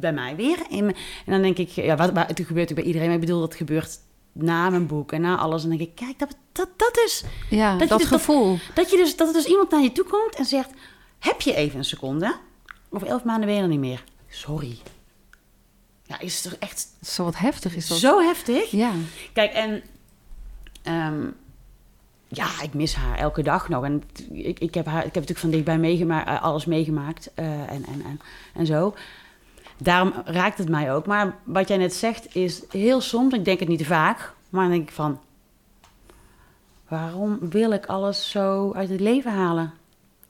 bij 0.00 0.12
mij 0.12 0.36
weer. 0.36 0.58
En, 0.70 0.84
en 0.86 0.94
dan 1.32 1.42
denk 1.42 1.58
ik, 1.58 1.68
ja, 1.68 1.96
wat, 1.96 2.12
wat, 2.12 2.28
het 2.28 2.40
gebeurt 2.46 2.68
ook 2.68 2.74
bij 2.76 2.84
iedereen. 2.84 3.06
Maar 3.06 3.16
ik 3.16 3.20
bedoel, 3.20 3.40
dat 3.40 3.54
gebeurt 3.54 3.98
na 4.32 4.70
mijn 4.70 4.86
boek 4.86 5.12
en 5.12 5.20
na 5.20 5.36
alles. 5.36 5.62
En 5.62 5.68
dan 5.68 5.78
denk 5.78 5.90
ik, 5.90 5.94
kijk, 5.94 6.18
dat, 6.18 6.36
dat, 6.52 6.68
dat 6.76 7.00
is... 7.04 7.24
Ja, 7.50 7.76
Dat 7.76 7.88
dat- 7.88 8.04
gevoel. 8.04 8.58
Dat, 8.74 8.90
je 8.90 8.96
dus, 8.96 9.16
dat 9.16 9.26
er 9.28 9.32
dus 9.34 9.44
iemand 9.46 9.70
naar 9.70 9.82
je 9.82 9.92
toe 9.92 10.04
komt 10.04 10.34
en 10.34 10.44
zegt... 10.44 10.70
Heb 11.18 11.40
je 11.40 11.54
even 11.54 11.78
een 11.78 11.84
seconde? 11.84 12.34
Over 12.90 13.06
elf 13.06 13.24
maanden 13.24 13.46
ben 13.46 13.54
je 13.56 13.62
er 13.62 13.68
niet 13.68 13.78
meer. 13.78 14.04
Sorry. 14.28 14.78
Ja, 16.08 16.20
is 16.20 16.34
het 16.34 16.52
toch 16.52 16.60
echt 16.60 16.86
Zo 17.02 17.24
wat 17.24 17.38
heftig 17.38 17.76
is 17.76 17.88
dat. 17.88 17.98
zo 17.98 18.20
heftig? 18.20 18.70
Ja. 18.70 18.92
Kijk, 19.32 19.52
en... 19.52 19.82
ehm, 20.82 21.26
ja, 22.28 22.62
ik 22.62 22.74
mis 22.74 22.94
haar 22.94 23.18
elke 23.18 23.42
dag 23.42 23.68
nog. 23.68 23.84
En 23.84 24.02
ik, 24.32 24.58
ik, 24.58 24.74
heb, 24.74 24.86
haar, 24.86 24.98
ik 24.98 25.04
heb 25.04 25.14
natuurlijk 25.14 25.38
van 25.40 25.50
dichtbij 25.50 25.78
meegemaakt, 25.78 26.42
alles 26.42 26.64
meegemaakt 26.66 27.30
eh, 27.34 27.60
en, 27.60 27.84
en, 27.86 28.02
en, 28.04 28.20
en 28.54 28.66
zo. 28.66 28.94
Daarom 29.76 30.12
raakt 30.24 30.58
het 30.58 30.68
mij 30.68 30.92
ook. 30.94 31.06
Maar 31.06 31.36
wat 31.44 31.68
jij 31.68 31.76
net 31.76 31.94
zegt 31.94 32.34
is 32.34 32.62
heel 32.70 33.00
soms, 33.00 33.34
ik 33.34 33.44
denk 33.44 33.60
het 33.60 33.68
niet 33.68 33.78
te 33.78 33.84
vaak, 33.84 34.34
maar 34.48 34.62
dan 34.62 34.70
denk 34.72 34.88
ik 34.88 34.94
van... 34.94 35.20
Waarom 36.88 37.38
wil 37.50 37.70
ik 37.70 37.86
alles 37.86 38.30
zo 38.30 38.72
uit 38.72 38.88
het 38.88 39.00
leven 39.00 39.32
halen? 39.32 39.72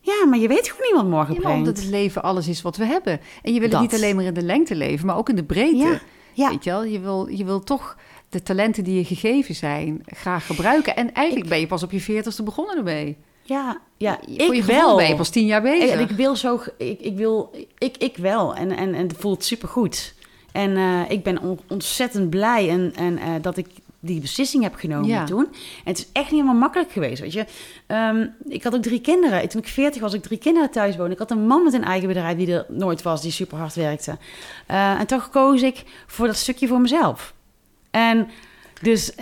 Ja, 0.09 0.27
maar 0.27 0.39
je 0.39 0.49
weet 0.49 0.69
gewoon 0.69 0.83
niet 0.87 0.95
wat 1.03 1.11
morgen 1.11 1.35
Ja, 1.35 1.41
brengt. 1.41 1.59
omdat 1.59 1.77
het 1.77 1.87
leven 1.91 2.23
alles 2.23 2.49
is 2.49 2.63
wat 2.63 2.77
we 2.77 2.85
hebben. 2.85 3.21
En 3.43 3.55
je 3.55 3.61
wil 3.61 3.69
het 3.71 3.81
niet 3.81 3.95
alleen 3.95 4.17
maar 4.17 4.25
in 4.25 4.35
de 4.35 4.43
lengte 4.43 4.75
leven, 4.75 5.07
maar 5.07 5.17
ook 5.17 5.29
in 5.29 5.37
de 5.37 5.45
breedte. 5.45 5.77
Ja, 5.77 6.01
ja. 6.33 6.51
Weet 6.51 6.65
je 6.65 6.71
wel? 6.71 6.85
Je 6.85 7.01
wil, 7.01 7.29
je 7.29 7.45
wil 7.45 7.61
toch 7.61 7.97
de 8.29 8.43
talenten 8.43 8.85
die 8.85 8.95
je 8.97 9.05
gegeven 9.05 9.55
zijn 9.55 10.03
graag 10.07 10.47
gebruiken. 10.47 10.97
En 10.97 11.15
eigenlijk 11.15 11.49
ben 11.49 11.61
je 11.61 11.67
pas 11.67 11.83
op 11.83 11.91
je 11.93 12.01
veertigste 12.01 12.43
begonnen 12.43 12.77
ermee. 12.77 13.17
Ja, 13.43 13.81
ja 13.97 14.19
Voor 14.37 14.55
ik 14.55 14.65
wel. 14.65 14.97
ben 14.97 15.09
je 15.09 15.15
pas 15.17 15.29
tien 15.29 15.47
jaar 15.47 15.63
bezig. 15.63 15.91
En 15.91 16.01
ik 16.01 16.11
wil 16.11 16.37
zo, 16.37 16.61
ik, 16.79 17.01
ik 17.01 17.17
wil, 17.17 17.51
ik, 17.79 17.97
ik 17.97 18.17
wel. 18.17 18.55
En, 18.55 18.71
en, 18.71 18.95
en 18.95 19.09
het 19.09 19.17
voelt 19.19 19.45
supergoed. 19.45 20.15
En 20.53 20.77
eh, 20.77 21.01
ik 21.09 21.23
ben 21.23 21.41
on- 21.43 21.61
ontzettend 21.69 22.31
blij 22.31 22.69
en, 22.69 22.93
en, 22.97 23.19
eh, 23.19 23.29
dat 23.41 23.57
ik 23.57 23.67
die 24.01 24.21
beslissing 24.21 24.63
heb 24.63 24.75
genomen 24.75 25.09
Ja. 25.09 25.25
toen. 25.25 25.45
En 25.45 25.51
het 25.85 25.99
is 25.99 26.05
echt 26.13 26.25
niet 26.31 26.41
helemaal 26.41 26.55
makkelijk 26.61 26.91
geweest, 26.93 27.21
weet 27.21 27.33
je. 27.33 27.45
Ehm, 27.87 28.27
ik 28.49 28.63
had 28.63 28.75
ook 28.75 28.83
drie 28.83 29.01
kinderen. 29.01 29.49
Toen 29.49 29.61
ik 29.61 29.69
40 29.69 30.01
was, 30.01 30.15
ik 30.15 30.23
drie 30.23 30.39
kinderen 30.39 30.71
thuis 30.71 30.97
woonde. 30.97 31.13
Ik 31.13 31.19
had 31.19 31.31
een 31.31 31.47
man 31.47 31.65
met 31.65 31.73
een 31.73 31.85
eigen 31.85 32.09
bedrijf 32.09 32.37
die 32.37 32.53
er 32.53 32.67
nooit 32.69 33.03
was, 33.03 33.23
die 33.23 33.31
super 33.33 33.59
hard 33.59 33.75
werkte. 33.75 34.17
Eh, 34.67 35.01
en 35.01 35.07
toch 35.07 35.31
koos 35.31 35.63
ik 35.63 35.83
voor 36.07 36.27
dat 36.27 36.37
stukje 36.37 36.67
voor 36.69 36.81
mezelf. 36.81 37.35
En 37.91 38.29
dus 38.83 39.13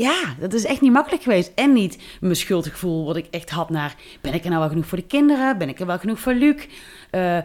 ja, 0.00 0.34
dat 0.40 0.52
is 0.52 0.64
echt 0.64 0.80
niet 0.80 0.92
makkelijk 0.92 1.22
geweest. 1.22 1.52
En 1.54 1.72
niet 1.72 1.98
mijn 2.20 2.36
schuldgevoel 2.36 3.04
wat 3.06 3.16
ik 3.16 3.26
echt 3.30 3.50
had 3.50 3.70
naar... 3.70 3.94
ben 4.20 4.34
ik 4.34 4.42
er 4.42 4.48
nou 4.48 4.60
wel 4.60 4.68
genoeg 4.68 4.86
voor 4.86 4.98
de 4.98 5.04
kinderen? 5.06 5.58
Ben 5.58 5.68
ik 5.68 5.80
er 5.80 5.86
wel 5.86 5.98
genoeg 5.98 6.18
voor 6.20 6.32
Luc? 6.34 6.66
Eh, 7.10 7.36
eh, 7.38 7.44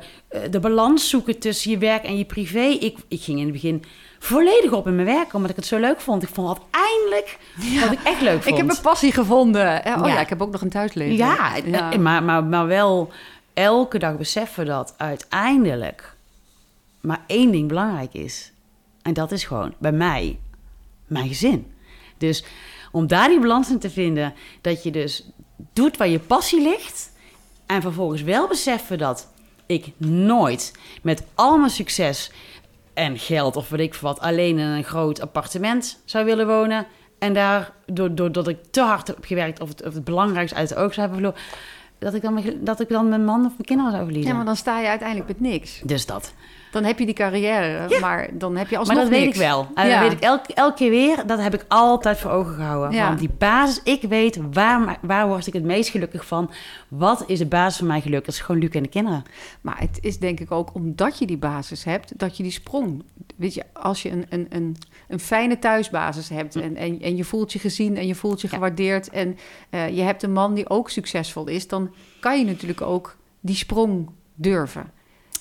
de 0.52 0.60
balans 0.60 1.10
zoeken 1.10 1.40
tussen 1.40 1.72
je 1.72 1.78
werk 1.78 2.04
en 2.04 2.18
je 2.18 2.26
privé. 2.26 2.60
Ik, 2.60 2.98
ik 3.08 3.22
ging 3.22 3.38
in 3.40 3.44
het 3.44 3.54
begin 3.54 3.84
volledig 4.20 4.72
op 4.72 4.88
in 4.88 4.96
mijn 4.96 5.08
werk, 5.08 5.34
omdat 5.34 5.50
ik 5.50 5.56
het 5.56 5.66
zo 5.66 5.80
leuk 5.80 6.00
vond. 6.02 6.24
Ik 6.24 6.30
vond 6.30 6.50
het 6.50 6.60
eindelijk 6.72 7.38
wat 7.82 7.92
ik 7.92 8.00
echt 8.04 8.22
leuk 8.22 8.34
vond. 8.34 8.46
Ik 8.48 8.58
heb 8.58 8.66
mijn 8.66 8.82
passie 8.82 9.12
gevonden. 9.12 9.78
Oh 9.78 9.84
ja. 9.84 10.08
Ja. 10.08 10.20
ik 10.20 10.30
heb 10.30 10.42
ook 10.42 10.52
nog 10.52 10.62
een 10.62 10.70
thuisleven. 10.70 11.16
Ja, 11.16 11.56
Ja. 11.66 11.92
eh, 11.92 12.00
Maar, 12.00 12.24
maar, 12.24 12.44
maar 12.44 12.68
wel 12.68 13.12
elke 13.54 14.00
dag 14.00 14.18
beseffen 14.18 14.66
dat 14.66 14.94
uiteindelijk 14.98 16.14
maar 17.02 17.22
één 17.28 17.52
ding 17.52 17.68
belangrijk 17.68 18.14
is. 18.14 18.52
En 19.02 19.14
dat 19.14 19.32
is 19.32 19.44
gewoon 19.44 19.74
bij 19.78 19.92
mij 19.92 20.40
mijn 21.08 21.28
gezin. 21.28 21.72
Dus 22.28 22.44
om 22.92 23.08
daar 23.08 23.28
die 23.28 23.40
balans 23.40 23.70
in 23.70 23.80
te 23.80 23.90
vinden, 23.90 24.34
dat 24.62 24.84
je 24.84 24.92
dus 24.92 25.30
doet 25.74 25.98
waar 25.98 26.08
je 26.08 26.20
passie 26.20 26.62
ligt. 26.62 27.12
En 27.66 27.82
vervolgens 27.82 28.22
wel 28.22 28.48
beseffen 28.48 28.98
dat 28.98 29.28
ik 29.66 29.92
nooit 29.98 30.72
met 31.02 31.24
al 31.36 31.58
mijn 31.58 31.70
succes 31.72 32.32
en 32.94 33.18
geld 33.20 33.56
of 33.56 33.70
weet 33.70 33.80
ik 33.80 33.96
wat 33.96 34.20
alleen 34.20 34.60
in 34.60 34.66
een 34.68 34.84
groot 34.84 35.22
appartement 35.22 36.02
zou 36.06 36.26
willen 36.26 36.48
wonen. 36.48 36.86
En 37.20 37.34
daar, 37.34 37.72
door- 37.86 38.16
doordat 38.16 38.48
ik 38.48 38.58
te 38.72 38.82
hard 38.82 39.08
heb 39.08 39.18
gewerkt 39.26 39.60
of 39.62 39.70
het, 39.70 39.86
of 39.86 39.94
het 39.94 40.04
belangrijkste 40.04 40.58
uit 40.58 40.70
het 40.70 40.78
oog 40.78 40.94
zou 40.94 41.08
hebben 41.10 41.18
verloren, 41.34 41.42
dat 42.00 42.14
ik 42.14 42.22
dan, 42.22 42.44
dat 42.66 42.80
ik 42.80 42.90
dan 42.90 43.10
mijn 43.10 43.26
man 43.26 43.40
of 43.46 43.52
mijn 43.52 43.66
kinderen 43.66 43.92
zou 43.92 44.04
verliezen. 44.04 44.32
Ja, 44.32 44.38
maar 44.38 44.46
dan 44.46 44.56
sta 44.56 44.80
je 44.80 44.88
uiteindelijk 44.88 45.28
met 45.28 45.40
niks. 45.40 45.82
Dus 45.84 46.06
dat. 46.06 46.34
Dan 46.76 46.84
heb 46.84 47.00
je 47.00 47.06
die 47.06 47.16
carrière, 47.16 47.90
Ja. 47.90 48.00
maar 48.00 48.30
dan 48.34 48.56
heb 48.58 48.70
je 48.70 48.78
alsnog 48.78 48.96
Maar 48.96 49.06
dat 49.06 49.14
weet 49.14 49.24
niks. 49.26 49.36
ik 49.38 49.42
wel. 49.44 49.68
En 49.76 49.88
Ja. 49.88 50.00
dat 50.00 50.10
weet 50.10 50.18
ik 50.18 50.24
elke, 50.24 50.54
elke 50.54 50.76
keer 50.76 50.90
weer. 50.90 51.24
Dat 51.26 51.40
heb 51.42 51.54
ik 51.54 51.66
altijd 51.68 52.18
voor 52.18 52.32
ogen 52.32 52.54
gehouden. 52.56 52.92
Ja. 52.92 53.08
Want 53.08 53.20
die 53.20 53.30
basis, 53.38 53.82
ik 53.84 54.02
weet 54.02 54.40
waar, 54.54 54.98
waar 55.02 55.28
word 55.28 55.48
ik 55.48 55.54
het 55.54 55.64
meest 55.64 55.90
gelukkig 55.90 56.26
van. 56.26 56.52
Wat 56.88 57.24
is 57.28 57.40
de 57.40 57.46
basis 57.46 57.78
van 57.78 57.88
mijn 57.88 58.02
geluk? 58.02 58.26
Dat 58.26 58.34
is 58.34 58.40
gewoon 58.40 58.62
Luc 58.62 58.70
en 58.70 58.84
de 58.84 58.90
kinderen. 58.90 59.24
Maar 59.62 59.80
het 59.80 59.98
is 60.02 60.18
denk 60.20 60.40
ik 60.40 60.52
ook 60.52 60.74
omdat 60.74 61.20
je 61.20 61.26
die 61.26 61.38
basis 61.38 61.84
hebt, 61.84 62.20
dat 62.20 62.38
je 62.38 62.44
die 62.44 62.52
sprong. 62.52 63.04
Weet 63.36 63.54
je, 63.54 63.64
als 63.74 64.02
je 64.02 64.12
een, 64.12 64.26
een, 64.30 64.46
een, 64.50 64.76
een 65.08 65.20
fijne 65.20 65.60
thuisbasis 65.60 66.30
hebt 66.30 66.56
en, 66.56 66.76
en, 66.76 67.02
en 67.02 67.16
je 67.16 67.24
voelt 67.24 67.54
je 67.54 67.60
gezien 67.60 67.98
en 67.98 68.08
je 68.08 68.16
voelt 68.16 68.42
je 68.42 68.48
gewaardeerd 68.48 69.10
en 69.10 69.38
eh, 69.70 69.90
je 69.96 70.02
hebt 70.02 70.24
een 70.24 70.34
man 70.34 70.54
die 70.54 70.70
ook 70.70 70.90
succesvol 70.90 71.48
is, 71.48 71.68
dan 71.68 71.94
kan 72.20 72.40
je 72.40 72.46
natuurlijk 72.46 72.82
ook 72.82 73.16
die 73.40 73.56
sprong 73.56 74.10
durven. 74.36 74.92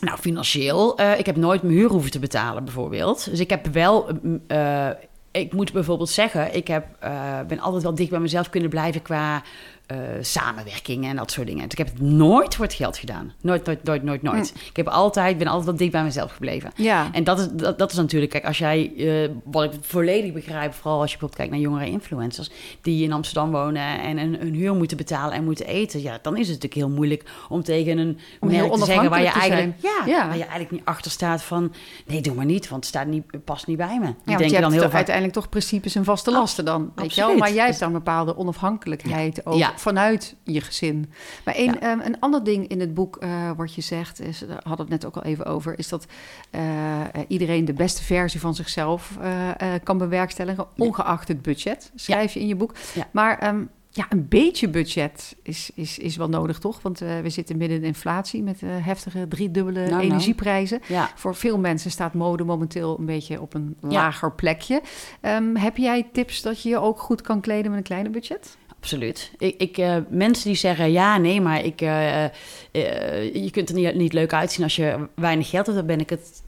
Nou, 0.05 0.19
financieel. 0.19 0.97
eh, 0.99 1.19
ik 1.19 1.27
heb 1.27 1.37
nooit 1.37 1.63
mijn 1.63 1.75
huur 1.75 1.89
hoeven 1.89 2.11
te 2.11 2.19
betalen, 2.19 2.65
bijvoorbeeld. 2.65 3.31
Dus 3.31 3.41
ik 3.41 3.51
heb 3.51 3.67
wel. 3.67 4.09
eh, 4.47 4.89
ik 5.31 5.53
moet 5.53 5.73
bijvoorbeeld 5.73 6.09
zeggen, 6.09 6.55
ik 6.55 6.69
heb, 6.69 6.87
eh, 7.01 7.41
ben 7.49 7.59
altijd 7.61 7.83
wel 7.83 7.95
dicht 7.95 8.11
bij 8.11 8.21
mezelf 8.21 8.51
kunnen 8.51 8.71
blijven 8.71 9.03
qua 9.03 9.43
eh, 9.87 9.97
samenwerking 10.21 11.05
en 11.07 11.17
dat 11.17 11.31
soort 11.31 11.47
dingen. 11.47 11.63
Dus 11.63 11.73
ik 11.73 11.79
heb 11.79 11.87
het 11.87 12.01
nooit 12.01 12.55
voor 12.55 12.65
het 12.65 12.75
geld 12.75 12.97
gedaan. 12.97 13.33
Nooit, 13.41 13.67
nooit, 13.67 13.83
nooit, 13.83 14.03
nooit, 14.03 14.23
nooit. 14.23 14.53
Ik 14.71 14.77
heb 14.77 14.89
altijd, 14.89 15.39
ben 15.39 15.47
altijd 15.47 15.67
wel 15.67 15.77
dicht 15.77 15.93
bij 15.93 16.03
mezelf 16.03 16.33
gebleven. 16.33 16.71
Ja, 16.77 17.09
En 17.13 17.25
dat 17.25 17.39
is, 17.39 17.49
dat, 17.53 17.79
dat 17.79 17.91
is 17.91 17.97
natuurlijk, 17.97 18.33
kijk, 18.33 18.45
als 18.45 18.59
jij, 18.59 18.93
eh, 18.97 19.31
wat 19.45 19.65
ik 19.65 19.71
volledig 19.81 20.33
begrijp, 20.33 20.75
vooral 20.75 21.01
als 21.01 21.13
je 21.13 21.19
bijvoorbeeld 21.19 21.35
kijkt 21.41 21.53
naar 21.53 21.61
jongere 21.71 21.91
influencers 21.91 22.51
die 22.83 23.05
in 23.05 23.13
Amsterdam 23.13 23.51
wonen 23.51 24.01
en 24.01 24.19
een, 24.19 24.43
een 24.47 24.55
huur 24.55 24.75
moeten 24.75 24.97
betalen 24.97 25.35
en 25.37 25.45
moeten 25.45 25.67
eten, 25.67 26.03
ja, 26.03 26.19
dan 26.23 26.33
is 26.37 26.49
het 26.49 26.63
natuurlijk 26.63 26.75
heel 26.75 26.91
moeilijk 26.91 27.25
om 27.49 27.63
tegen 27.63 27.99
een 27.99 28.19
Om 28.41 28.49
heel 28.49 28.67
merk 28.67 28.79
te 28.79 28.85
zeggen 28.85 29.11
waar 29.11 29.23
je 29.23 29.29
eigenlijk, 29.29 29.73
ja, 29.83 30.03
Ja. 30.07 30.27
waar 30.27 30.37
je 30.37 30.43
eigenlijk 30.43 30.71
niet 30.71 30.85
achter 30.85 31.11
staat 31.11 31.43
van, 31.43 31.73
nee, 32.07 32.21
doe 32.21 32.35
maar 32.35 32.45
niet, 32.45 32.69
want 32.69 32.85
het 32.85 32.95
staat 32.95 33.07
niet, 33.07 33.25
past 33.45 33.67
niet 33.67 33.77
bij 33.77 33.99
me. 33.99 34.07
Die 34.07 34.15
ja 34.25 34.39
want 34.39 34.51
je 34.51 34.61
dan 34.61 34.71
heel 34.71 34.81
toch 34.81 34.83
vaak, 34.89 34.97
uiteindelijk 34.97 35.35
toch 35.35 35.49
principes 35.49 35.95
en 35.95 36.05
vaste 36.05 36.31
lasten 36.31 36.65
dan. 36.65 36.93
Weet 36.95 37.15
je 37.15 37.21
wel? 37.21 37.25
absoluut. 37.25 37.39
Maar 37.39 37.53
jij 37.53 37.67
hebt 37.67 37.79
dan 37.79 37.93
bepaalde 37.93 38.37
onafhankelijkheid 38.37 39.47
ook 39.47 39.55
Ja. 39.55 39.73
Vanuit 39.81 40.35
je 40.43 40.61
gezin. 40.61 41.13
Maar 41.45 41.55
een, 41.57 41.65
Ja. 41.65 41.81
ehm, 41.81 42.01
een 42.01 42.21
ander 42.21 42.45
ding 42.45 42.69
in 42.69 42.81
het 42.81 42.95
boek 42.95 43.17
eh, 43.17 43.51
wat 43.57 43.75
je 43.75 43.81
zegt, 43.81 44.21
is, 44.21 44.39
daar 44.39 44.61
hadden 44.65 44.87
we 44.87 44.93
het 44.93 45.03
net 45.03 45.05
ook 45.05 45.17
al 45.17 45.31
even 45.31 45.47
over, 45.47 45.79
is 45.79 45.89
dat 45.89 46.07
eh, 46.51 47.01
iedereen 47.29 47.65
de 47.65 47.73
beste 47.73 48.03
versie 48.03 48.41
van 48.41 48.55
zichzelf 48.55 49.17
eh, 49.21 49.51
kan 49.83 49.99
bewerkstelligen, 49.99 50.67
ongeacht 50.77 51.29
het 51.29 51.43
budget, 51.43 51.91
schrijf 51.95 52.33
je 52.35 52.41
in 52.41 52.47
je 52.47 52.57
boek. 52.57 52.75
Maar 53.11 53.39
ehm, 53.39 53.63
ja, 53.91 54.07
een 54.09 54.29
beetje 54.29 54.69
budget 54.69 55.37
is, 55.43 55.71
is, 55.75 55.99
is 55.99 56.17
wel 56.17 56.29
nodig, 56.29 56.59
toch? 56.59 56.83
Want 56.83 56.99
we 56.99 57.31
zitten 57.31 57.57
midden 57.57 57.77
in 57.79 57.85
inflatie 57.85 58.43
met 58.43 58.61
heftige 58.61 59.29
driedubbele 59.29 59.79
Nou, 59.81 59.91
nou. 59.91 60.03
energieprijzen. 60.03 60.81
ja, 60.89 61.11
Voor 61.15 61.35
veel 61.35 61.59
mensen 61.59 61.91
staat 61.91 62.15
mode 62.15 62.45
momenteel 62.45 62.99
een 62.99 63.07
beetje 63.07 63.41
op 63.41 63.55
een 63.55 63.77
Ja. 63.83 63.89
lager 63.89 64.33
plekje. 64.33 64.83
Ehm, 65.21 65.55
heb 65.57 65.77
jij 65.77 66.09
tips 66.13 66.43
dat 66.43 66.63
je 66.63 66.69
je 66.69 66.79
ook 66.79 66.99
goed 67.01 67.21
kan 67.21 67.41
kleden 67.41 67.71
met 67.71 67.79
een 67.79 67.85
kleiner 67.87 68.13
budget? 68.13 68.57
Absoluut. 68.85 69.31
Ik, 69.39 69.55
ik, 69.59 69.79
eh, 69.79 69.97
mensen 70.09 70.47
die 70.47 70.57
zeggen, 70.57 70.93
ja, 70.93 71.19
nee, 71.19 71.41
maar 71.41 71.65
ik, 71.65 71.81
eh, 71.81 72.25
eh, 72.25 72.31
je 73.35 73.51
kunt 73.51 73.69
er 73.69 73.75
niet, 73.75 73.95
niet 73.95 74.13
leuk 74.13 74.33
uitzien 74.33 74.65
als 74.65 74.77
je 74.77 75.09
weinig 75.15 75.49
geld 75.49 75.67
hebt, 75.67 75.79
daar 75.79 75.87
ben 75.87 76.01
ik 76.01 76.11
het 76.11 76.43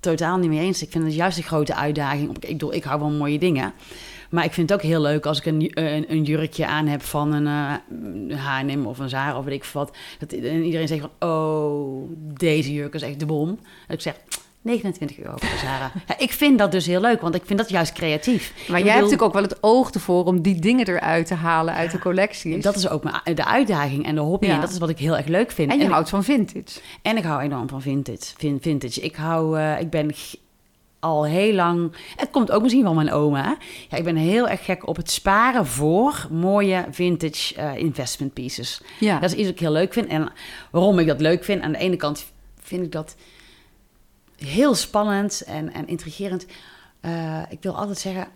totaal 0.00 0.38
niet 0.38 0.48
mee 0.48 0.60
eens. 0.60 0.82
Ik 0.82 0.90
vind 0.90 1.04
het 1.04 1.14
juist 1.14 1.38
een 1.38 1.44
grote 1.44 1.74
uitdaging. 1.74 2.36
Ik 2.40 2.48
bedoel, 2.48 2.74
ik 2.74 2.84
hou 2.84 3.00
van 3.00 3.16
mooie 3.16 3.38
dingen. 3.38 3.72
Maar 4.30 4.44
ik 4.44 4.52
vind 4.52 4.70
het 4.70 4.78
ook 4.78 4.84
heel 4.84 5.00
leuk 5.00 5.26
als 5.26 5.38
ik 5.38 5.46
een, 5.46 5.70
een, 6.12 6.22
jurkje 6.22 6.66
aan 6.66 6.86
heb 6.86 7.02
van 7.02 7.32
een 7.32 8.32
H&M 8.32 8.86
of 8.86 8.98
een 8.98 9.08
Zara 9.08 9.38
of 9.38 9.44
weet 9.44 9.54
ik 9.54 9.64
wat. 9.64 9.96
Dat, 10.18 10.32
en 10.32 10.62
iedereen 10.62 10.88
zegt 10.88 11.00
van, 11.00 11.28
oh, 11.28 12.10
deze 12.18 12.72
jurk 12.72 12.94
is 12.94 13.02
echt 13.02 13.18
de 13.20 13.26
bom. 13.26 13.58
Ik 13.88 14.00
zeg, 14.00 14.14
29 14.64 15.18
euro 15.18 15.32
voor 15.36 15.58
Zara. 15.58 15.92
Ja, 16.08 16.18
ik 16.18 16.32
vind 16.32 16.58
dat 16.58 16.72
dus 16.72 16.86
heel 16.86 17.00
leuk, 17.00 17.20
want 17.20 17.34
ik 17.34 17.42
vind 17.44 17.58
dat 17.58 17.68
juist 17.68 17.92
creatief. 17.92 18.52
Maar 18.54 18.62
Ik 18.62 18.68
jij 18.68 18.76
bedoel- 18.78 18.86
hebt 18.86 19.00
natuurlijk 19.02 19.22
ook 19.22 19.32
wel 19.32 19.42
het 19.42 19.58
oog 19.60 19.90
ervoor 19.90 20.24
om 20.24 20.40
die 20.42 20.60
dingen 20.60 20.86
eruit 20.88 21.26
te 21.26 21.34
halen 21.34 21.74
uit 21.74 21.90
de 21.90 21.98
collecties. 21.98 22.62
Dat 22.62 22.76
is 22.76 22.88
ook 22.88 23.02
mijn, 23.04 23.36
de 23.36 23.44
uitdaging 23.44 24.06
en 24.06 24.14
de 24.14 24.20
hobby. 24.20 24.46
Ja. 24.46 24.54
En 24.54 24.60
dat 24.60 24.70
is 24.70 24.78
wat 24.78 24.88
ik 24.88 24.98
heel 24.98 25.16
erg 25.16 25.26
leuk 25.26 25.50
vind. 25.50 25.72
en 25.72 25.78
je 25.78 25.88
houdt 25.88 26.08
van 26.08 26.24
vintage. 26.24 26.80
En 27.02 27.16
ik 27.16 27.24
hou 27.24 27.42
enorm 27.42 27.68
van 27.68 27.82
vintage. 27.82 28.18
Vin- 28.36 28.58
vintage. 28.60 29.00
Ik 29.00 29.14
hou, 29.16 29.58
eh, 29.58 29.80
ik 29.80 29.90
ben 29.90 30.10
al 31.00 31.24
heel 31.26 31.52
lang. 31.54 31.92
Het 32.16 32.30
komt 32.30 32.50
ook 32.50 32.62
misschien 32.62 32.84
van 32.84 32.94
mijn 32.94 33.12
oma. 33.12 33.56
Ja, 33.88 33.96
ik 33.96 34.04
ben 34.04 34.16
heel 34.16 34.48
erg 34.48 34.64
gek 34.64 34.88
op 34.88 34.96
het 34.96 35.10
sparen 35.10 35.66
voor 35.66 36.26
mooie 36.30 36.84
vintage 36.90 37.54
eh, 37.54 37.76
investment 37.76 38.32
pieces. 38.32 38.80
Ja. 39.00 39.18
Dat 39.18 39.30
is 39.30 39.36
iets 39.36 39.44
wat 39.46 39.52
ik 39.54 39.60
heel 39.60 39.72
leuk 39.72 39.92
vind. 39.92 40.06
En 40.08 40.32
waarom 40.70 40.98
ik 40.98 41.06
dat 41.06 41.20
leuk 41.20 41.44
vind, 41.44 41.62
aan 41.62 41.72
de 41.72 41.78
ene 41.78 41.96
kant 41.96 42.24
vind 42.62 42.82
ik 42.82 42.92
dat 42.92 43.16
heel 44.38 44.74
spannend 44.74 45.40
en, 45.42 45.72
en 45.72 45.86
intrigerend. 45.88 46.46
Eh, 47.00 47.40
ik 47.48 47.58
wil 47.60 47.76
altijd 47.76 47.98
zeggen, 47.98 48.26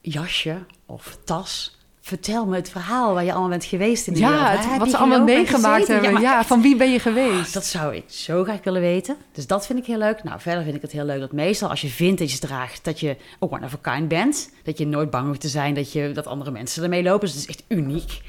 jasje 0.00 0.58
of 0.86 1.18
tas. 1.24 1.76
Vertel 2.00 2.46
me 2.46 2.56
het 2.56 2.70
verhaal 2.70 3.14
waar 3.14 3.24
je 3.24 3.30
allemaal 3.30 3.48
bent 3.48 3.64
geweest 3.64 4.06
in 4.06 4.12
de 4.12 4.18
wereld. 4.20 4.38
Ja, 4.38 4.50
het- 4.50 4.70
heb 4.70 4.78
wat 4.78 4.90
ze 4.90 4.96
allemaal 4.96 5.22
meegemaakt 5.22 5.86
hebben. 5.88 6.20
Ja, 6.20 6.44
van 6.44 6.62
wie 6.62 6.76
ben 6.76 6.90
je 6.92 6.98
geweest? 6.98 7.52
Dat 7.54 7.64
zou 7.64 7.94
ik 7.96 8.04
zo 8.06 8.42
graag 8.44 8.58
willen 8.64 8.80
weten. 8.80 9.16
Dus 9.32 9.46
dat 9.46 9.66
vind 9.66 9.78
ik 9.78 9.84
heel 9.86 9.98
leuk. 9.98 10.24
Nou, 10.24 10.40
verder 10.40 10.62
vind 10.62 10.74
ik 10.76 10.82
het 10.82 10.92
heel 10.92 11.04
leuk 11.04 11.20
dat 11.20 11.32
meestal 11.32 11.68
als 11.68 11.80
je 11.80 11.88
vintage 11.88 12.38
draagt, 12.38 12.84
dat 12.84 13.00
je 13.00 13.16
ook 13.38 13.52
one 13.52 13.64
of 13.64 13.74
a 13.86 13.92
kind 13.94 14.08
bent. 14.08 14.50
Dat 14.64 14.78
je 14.78 14.86
nooit 14.86 15.10
bang 15.10 15.26
hoeft 15.26 15.40
te 15.40 15.48
zijn 15.48 15.74
dat, 15.74 15.92
je, 15.92 16.12
dat 16.12 16.26
andere 16.26 16.50
mensen 16.50 16.82
ermee 16.82 17.02
lopen. 17.02 17.20
Dus 17.28 17.30
het 17.36 17.48
is 17.48 17.56
echt 17.56 17.64
uniek. 17.68 18.20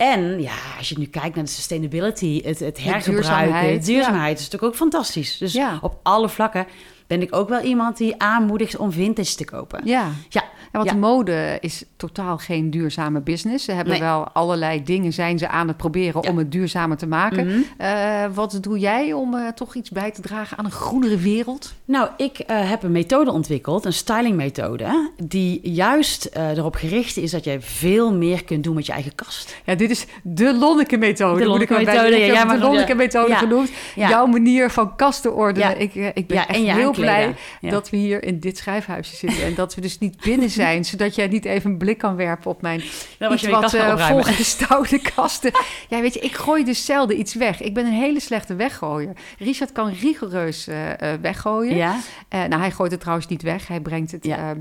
En 0.00 0.40
ja, 0.42 0.54
als 0.78 0.88
je 0.88 0.98
nu 0.98 1.06
kijkt 1.06 1.34
naar 1.34 1.44
de 1.44 1.50
sustainability, 1.50 2.42
het, 2.44 2.58
het 2.58 2.78
hergebruiken, 2.78 3.12
duurzaamheid, 3.12 3.80
de 3.86 3.92
duurzaamheid, 3.92 4.38
is 4.38 4.44
natuurlijk 4.44 4.72
ook 4.72 4.78
fantastisch. 4.78 5.38
Dus 5.38 5.52
Ja. 5.52 5.78
op 5.82 5.98
alle 6.02 6.28
vlakken 6.28 6.66
ben 7.10 7.22
ik 7.22 7.34
ook 7.36 7.48
wel 7.48 7.60
iemand 7.60 7.96
die 7.96 8.14
aanmoedigt 8.22 8.76
om 8.76 8.92
vintage 8.92 9.34
te 9.36 9.44
kopen. 9.44 9.80
Ja. 9.84 10.08
Ja, 10.28 10.42
Ja, 10.72 10.78
want 10.78 10.90
Ja. 10.90 10.94
de 10.94 11.00
mode 11.00 11.58
is 11.60 11.84
totaal 11.96 12.38
geen 12.38 12.70
duurzame 12.70 13.20
business. 13.20 13.64
Ze 13.64 13.72
hebben 13.72 13.92
Nee. 13.92 14.02
wel 14.02 14.28
allerlei 14.32 14.82
dingen, 14.82 15.12
zijn 15.12 15.38
ze 15.38 15.48
aan 15.48 15.68
het 15.68 15.76
proberen 15.76 16.22
Ja. 16.22 16.30
om 16.30 16.38
het 16.38 16.52
duurzamer 16.52 16.96
te 16.96 17.06
maken. 17.06 17.46
Mhm. 17.46 17.58
Eh, 17.76 18.24
wat 18.34 18.58
doe 18.60 18.78
jij 18.78 19.12
om 19.12 19.34
eh, 19.34 19.48
toch 19.48 19.74
iets 19.74 19.90
bij 19.90 20.10
te 20.10 20.20
dragen 20.20 20.58
aan 20.58 20.64
een 20.64 20.70
groenere 20.70 21.16
wereld? 21.16 21.74
Nou, 21.84 22.08
ik 22.16 22.38
eh, 22.38 22.68
heb 22.70 22.82
een 22.82 22.92
methode 22.92 23.30
ontwikkeld, 23.32 23.84
een 23.84 23.92
stylingmethode, 23.92 25.10
die 25.24 25.60
juist 25.62 26.24
erop 26.34 26.74
gericht 26.74 27.16
is 27.16 27.30
dat 27.30 27.44
je 27.44 27.56
veel 27.60 28.14
meer 28.14 28.44
kunt 28.44 28.64
doen 28.64 28.74
met 28.74 28.86
je 28.86 28.92
eigen 28.92 29.14
kast. 29.14 29.56
Ja, 29.64 29.74
dit 29.74 29.90
is 29.90 30.06
de 30.22 30.54
Lonneke-methode. 30.54 31.40
De 31.40 31.46
Lonneke-methode, 31.46 32.16
ja, 32.16 32.44
maar- 32.44 32.56
de 32.58 32.62
Lonneke-methode 32.64 33.34
genoemd. 33.34 33.70
Jouw 33.94 34.26
manier 34.26 34.70
van 34.70 34.96
kasten 34.96 35.34
ordenen. 35.34 35.80
Ik, 35.80 35.94
ik 35.94 36.26
ben 36.26 36.36
echt 36.48 36.48
heel. 36.58 36.94
Blij 37.00 37.34
Ja. 37.60 37.70
dat 37.70 37.90
we 37.90 37.96
hier 37.96 38.22
in 38.24 38.38
dit 38.40 38.56
schrijfhuisje 38.58 39.16
zitten. 39.16 39.44
En 39.44 39.54
dat 39.54 39.74
we 39.74 39.80
dus 39.80 39.98
niet 39.98 40.20
binnen 40.20 40.50
zijn, 40.50 40.84
zodat 40.90 41.14
jij 41.14 41.26
niet 41.26 41.44
even 41.44 41.70
een 41.70 41.78
blik 41.78 41.98
kan 41.98 42.16
werpen 42.16 42.50
op 42.50 42.62
mijn 42.62 42.82
was 43.18 43.32
iets 43.42 43.46
wat 43.46 43.74
eh, 43.74 43.80
opruimen. 43.80 44.06
volgestouwde 44.24 45.00
kasten. 45.14 45.50
Ja, 45.88 46.00
weet 46.00 46.14
je, 46.14 46.20
ik 46.20 46.34
gooi 46.34 46.64
dus 46.64 46.84
zelden 46.84 47.18
iets 47.18 47.34
weg. 47.34 47.60
Ik 47.62 47.74
ben 47.74 47.86
een 47.86 47.92
hele 47.92 48.20
slechte 48.20 48.54
weggooier. 48.54 49.12
Richard 49.38 49.72
kan 49.72 49.92
rigoureus 50.00 50.66
eh, 50.66 50.76
weggooien. 51.20 51.76
Ja? 51.76 51.96
Nou, 52.30 52.54
hij 52.54 52.70
gooit 52.70 52.90
het 52.90 53.00
trouwens 53.00 53.26
niet 53.28 53.42
weg. 53.42 53.68
Hij 53.68 53.80
brengt 53.80 54.12
het 54.12 54.24
Ja. 54.24 54.36
ehm, 54.36 54.58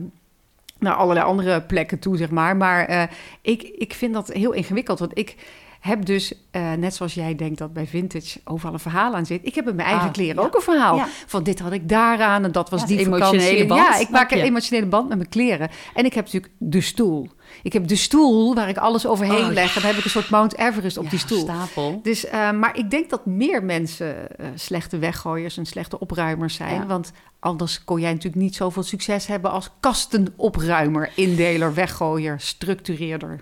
naar 0.79 0.93
allerlei 0.93 1.25
andere 1.25 1.61
plekken 1.61 1.99
toe, 1.99 2.17
zeg 2.17 2.29
maar. 2.29 2.57
Maar 2.57 3.09
ik, 3.41 3.61
ik 3.63 3.93
vind 3.93 4.13
dat 4.13 4.27
heel 4.27 4.51
ingewikkeld. 4.51 4.99
Want 4.99 5.17
ik 5.17 5.35
heb 5.80 6.05
dus, 6.05 6.34
eh, 6.51 6.71
net 6.73 6.95
zoals 6.95 7.13
jij 7.13 7.36
denkt 7.36 7.57
dat 7.57 7.73
bij 7.73 7.88
vintage 7.88 8.39
overal 8.43 8.73
een 8.73 8.80
verhaal 8.80 9.15
aan 9.15 9.25
zit. 9.25 9.45
Ik 9.45 9.55
heb 9.55 9.67
in 9.69 9.75
mijn 9.75 9.88
eigen 9.88 10.07
Ah, 10.07 10.13
kleren 10.13 10.36
ja. 10.36 10.41
ook 10.47 10.55
een 10.55 10.61
verhaal. 10.61 10.95
Ja. 10.95 11.07
Van 11.27 11.43
dit 11.43 11.59
had 11.59 11.71
ik 11.71 11.89
daaraan 11.89 12.43
en 12.43 12.51
dat 12.51 12.69
was 12.69 12.82
Ja, 12.82 12.88
die 12.88 12.97
vakantie. 13.05 13.25
emotionele 13.25 13.65
band, 13.65 13.82
Ja, 13.82 13.97
ik 13.99 14.09
maak 14.09 14.32
een 14.32 14.39
emotionele 14.41 14.86
band 14.88 15.07
met 15.07 15.17
mijn 15.17 15.30
kleren. 15.30 15.69
En 15.93 16.05
ik 16.05 16.13
heb 16.13 16.25
natuurlijk 16.25 16.53
de 16.57 16.82
stoel. 16.82 17.30
Ik 17.63 17.73
heb 17.73 17.88
de 17.88 17.95
stoel 17.95 18.55
waar 18.55 18.69
ik 18.69 18.77
alles 18.77 19.07
overheen 19.07 19.45
Oh, 19.45 19.51
leg. 19.51 19.75
En 19.75 19.82
dan 19.82 19.89
heb 19.89 19.99
ik 19.99 20.03
een 20.03 20.09
soort 20.09 20.30
Mount 20.30 20.57
Everest 20.57 20.97
op 20.97 21.09
die 21.09 21.19
stoel. 21.19 21.39
Stapel. 21.39 21.99
Dus, 22.03 22.25
eh, 22.25 22.51
maar 22.51 22.77
ik 22.77 22.89
denk 22.89 23.09
dat 23.09 23.25
meer 23.25 23.63
mensen 23.63 24.38
eh, 24.38 24.47
slechte 24.55 24.97
weggooiers 24.97 25.57
en 25.57 25.65
slechte 25.65 25.99
opruimers 25.99 26.55
zijn. 26.55 26.88
Want 26.88 27.11
anders 27.39 27.84
kon 27.84 27.99
jij 27.99 28.09
natuurlijk 28.13 28.41
niet 28.41 28.55
zoveel 28.55 28.84
succes 28.84 29.27
hebben 29.27 29.51
als 29.51 29.69
kastenopruimer, 29.80 31.11
indeler, 31.15 31.73
weggooier, 31.73 32.39
structureerder. 32.39 33.39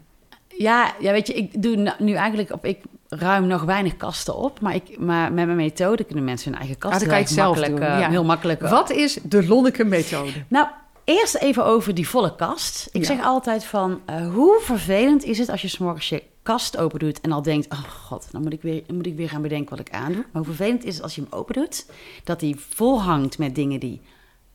Ja, 0.58 0.93
ja, 0.99 1.12
weet 1.12 1.28
je, 1.28 1.34
ik 1.34 1.62
doe 1.64 1.95
nu 1.99 2.14
eigenlijk 2.14 2.51
op. 2.53 2.66
Ik 2.66 2.80
ruim 3.10 3.47
nog 3.47 3.64
weinig 3.64 3.97
kasten 3.97 4.36
op, 4.36 4.60
maar, 4.60 4.76
ik, 4.76 4.99
maar 4.99 5.34
met 5.34 5.45
mijn 5.45 5.58
methode 5.58 6.03
kunnen 6.03 6.24
mensen 6.24 6.49
hun 6.51 6.60
eigen 6.60 6.78
kast 6.78 6.93
Ah, 6.93 6.99
dan 6.99 7.10
kan 7.10 7.20
je 7.20 7.28
zelf 7.28 7.55
makkelijk, 7.55 7.82
doen, 7.82 7.89
eh, 7.93 7.99
ja. 7.99 8.10
heel 8.10 8.24
makkelijk. 8.24 8.62
eh, 8.62 8.72
Wat 8.72 8.89
is 8.91 9.20
de 9.24 9.47
Lonneke-methode? 9.47 10.32
Nou, 10.47 10.68
eerst 11.03 11.36
even 11.36 11.66
over 11.66 11.93
die 11.93 12.10
volle 12.10 12.36
kast. 12.36 12.89
Ik 12.91 13.01
Ja. 13.01 13.08
zeg 13.08 13.24
altijd 13.24 13.64
van, 13.66 14.01
eh, 14.05 14.34
hoe 14.34 14.60
vervelend 14.62 15.24
is 15.24 15.38
het 15.38 15.49
als 15.49 15.62
je 15.62 15.68
's 15.68 15.78
morgens 15.78 16.10
je 16.10 16.24
kast 16.43 16.78
open 16.78 16.99
doet 16.99 17.22
en 17.22 17.32
al 17.32 17.41
denkt, 17.41 17.72
oh 17.74 17.84
god, 17.84 18.28
dan 18.32 18.41
moet 18.41 18.53
ik 18.53 18.62
weer, 18.62 18.84
moet 18.93 19.05
ik 19.05 19.16
weer 19.16 19.30
gaan 19.30 19.41
bedenken 19.41 19.70
wat 19.78 19.88
ik 19.88 19.93
aandoe. 19.93 20.26
Maar 20.32 20.43
hoe 20.43 20.55
vervelend 20.55 20.84
is 20.86 20.93
het 20.93 21.03
als 21.03 21.16
je 21.16 21.22
hem 21.22 21.39
open 21.39 21.53
doet, 21.53 21.86
dat 22.24 22.41
hij 22.41 22.55
vol 22.70 23.01
hangt 23.01 23.38
met 23.38 23.55
dingen 23.55 23.80
die 23.80 24.01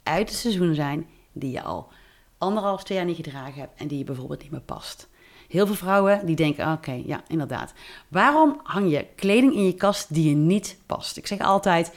uit 0.02 0.28
het 0.28 0.38
seizoen 0.38 0.74
zijn, 0.74 1.06
die 1.32 1.50
je 1.50 1.62
al 1.62 1.88
anderhalf, 2.38 2.84
twee 2.84 2.98
jaar 2.98 3.06
niet 3.06 3.16
gedragen 3.16 3.60
hebt 3.60 3.80
en 3.80 3.86
die 3.86 3.98
je 3.98 4.04
bijvoorbeeld 4.04 4.42
niet 4.42 4.50
meer 4.50 4.60
past. 4.60 5.08
Heel 5.52 5.66
veel 5.66 5.74
vrouwen 5.74 6.26
die 6.26 6.36
denken, 6.36 6.72
oké, 6.72 7.02
ja, 7.06 7.20
inderdaad. 7.28 7.72
Waarom 8.08 8.60
hang 8.62 8.90
je 8.90 9.06
kleding 9.16 9.54
in 9.54 9.66
je 9.66 9.74
kast 9.74 10.14
die 10.14 10.28
je 10.28 10.34
niet 10.34 10.76
past? 10.86 11.16
Ik 11.16 11.26
zeg 11.26 11.38
altijd, 11.38 11.92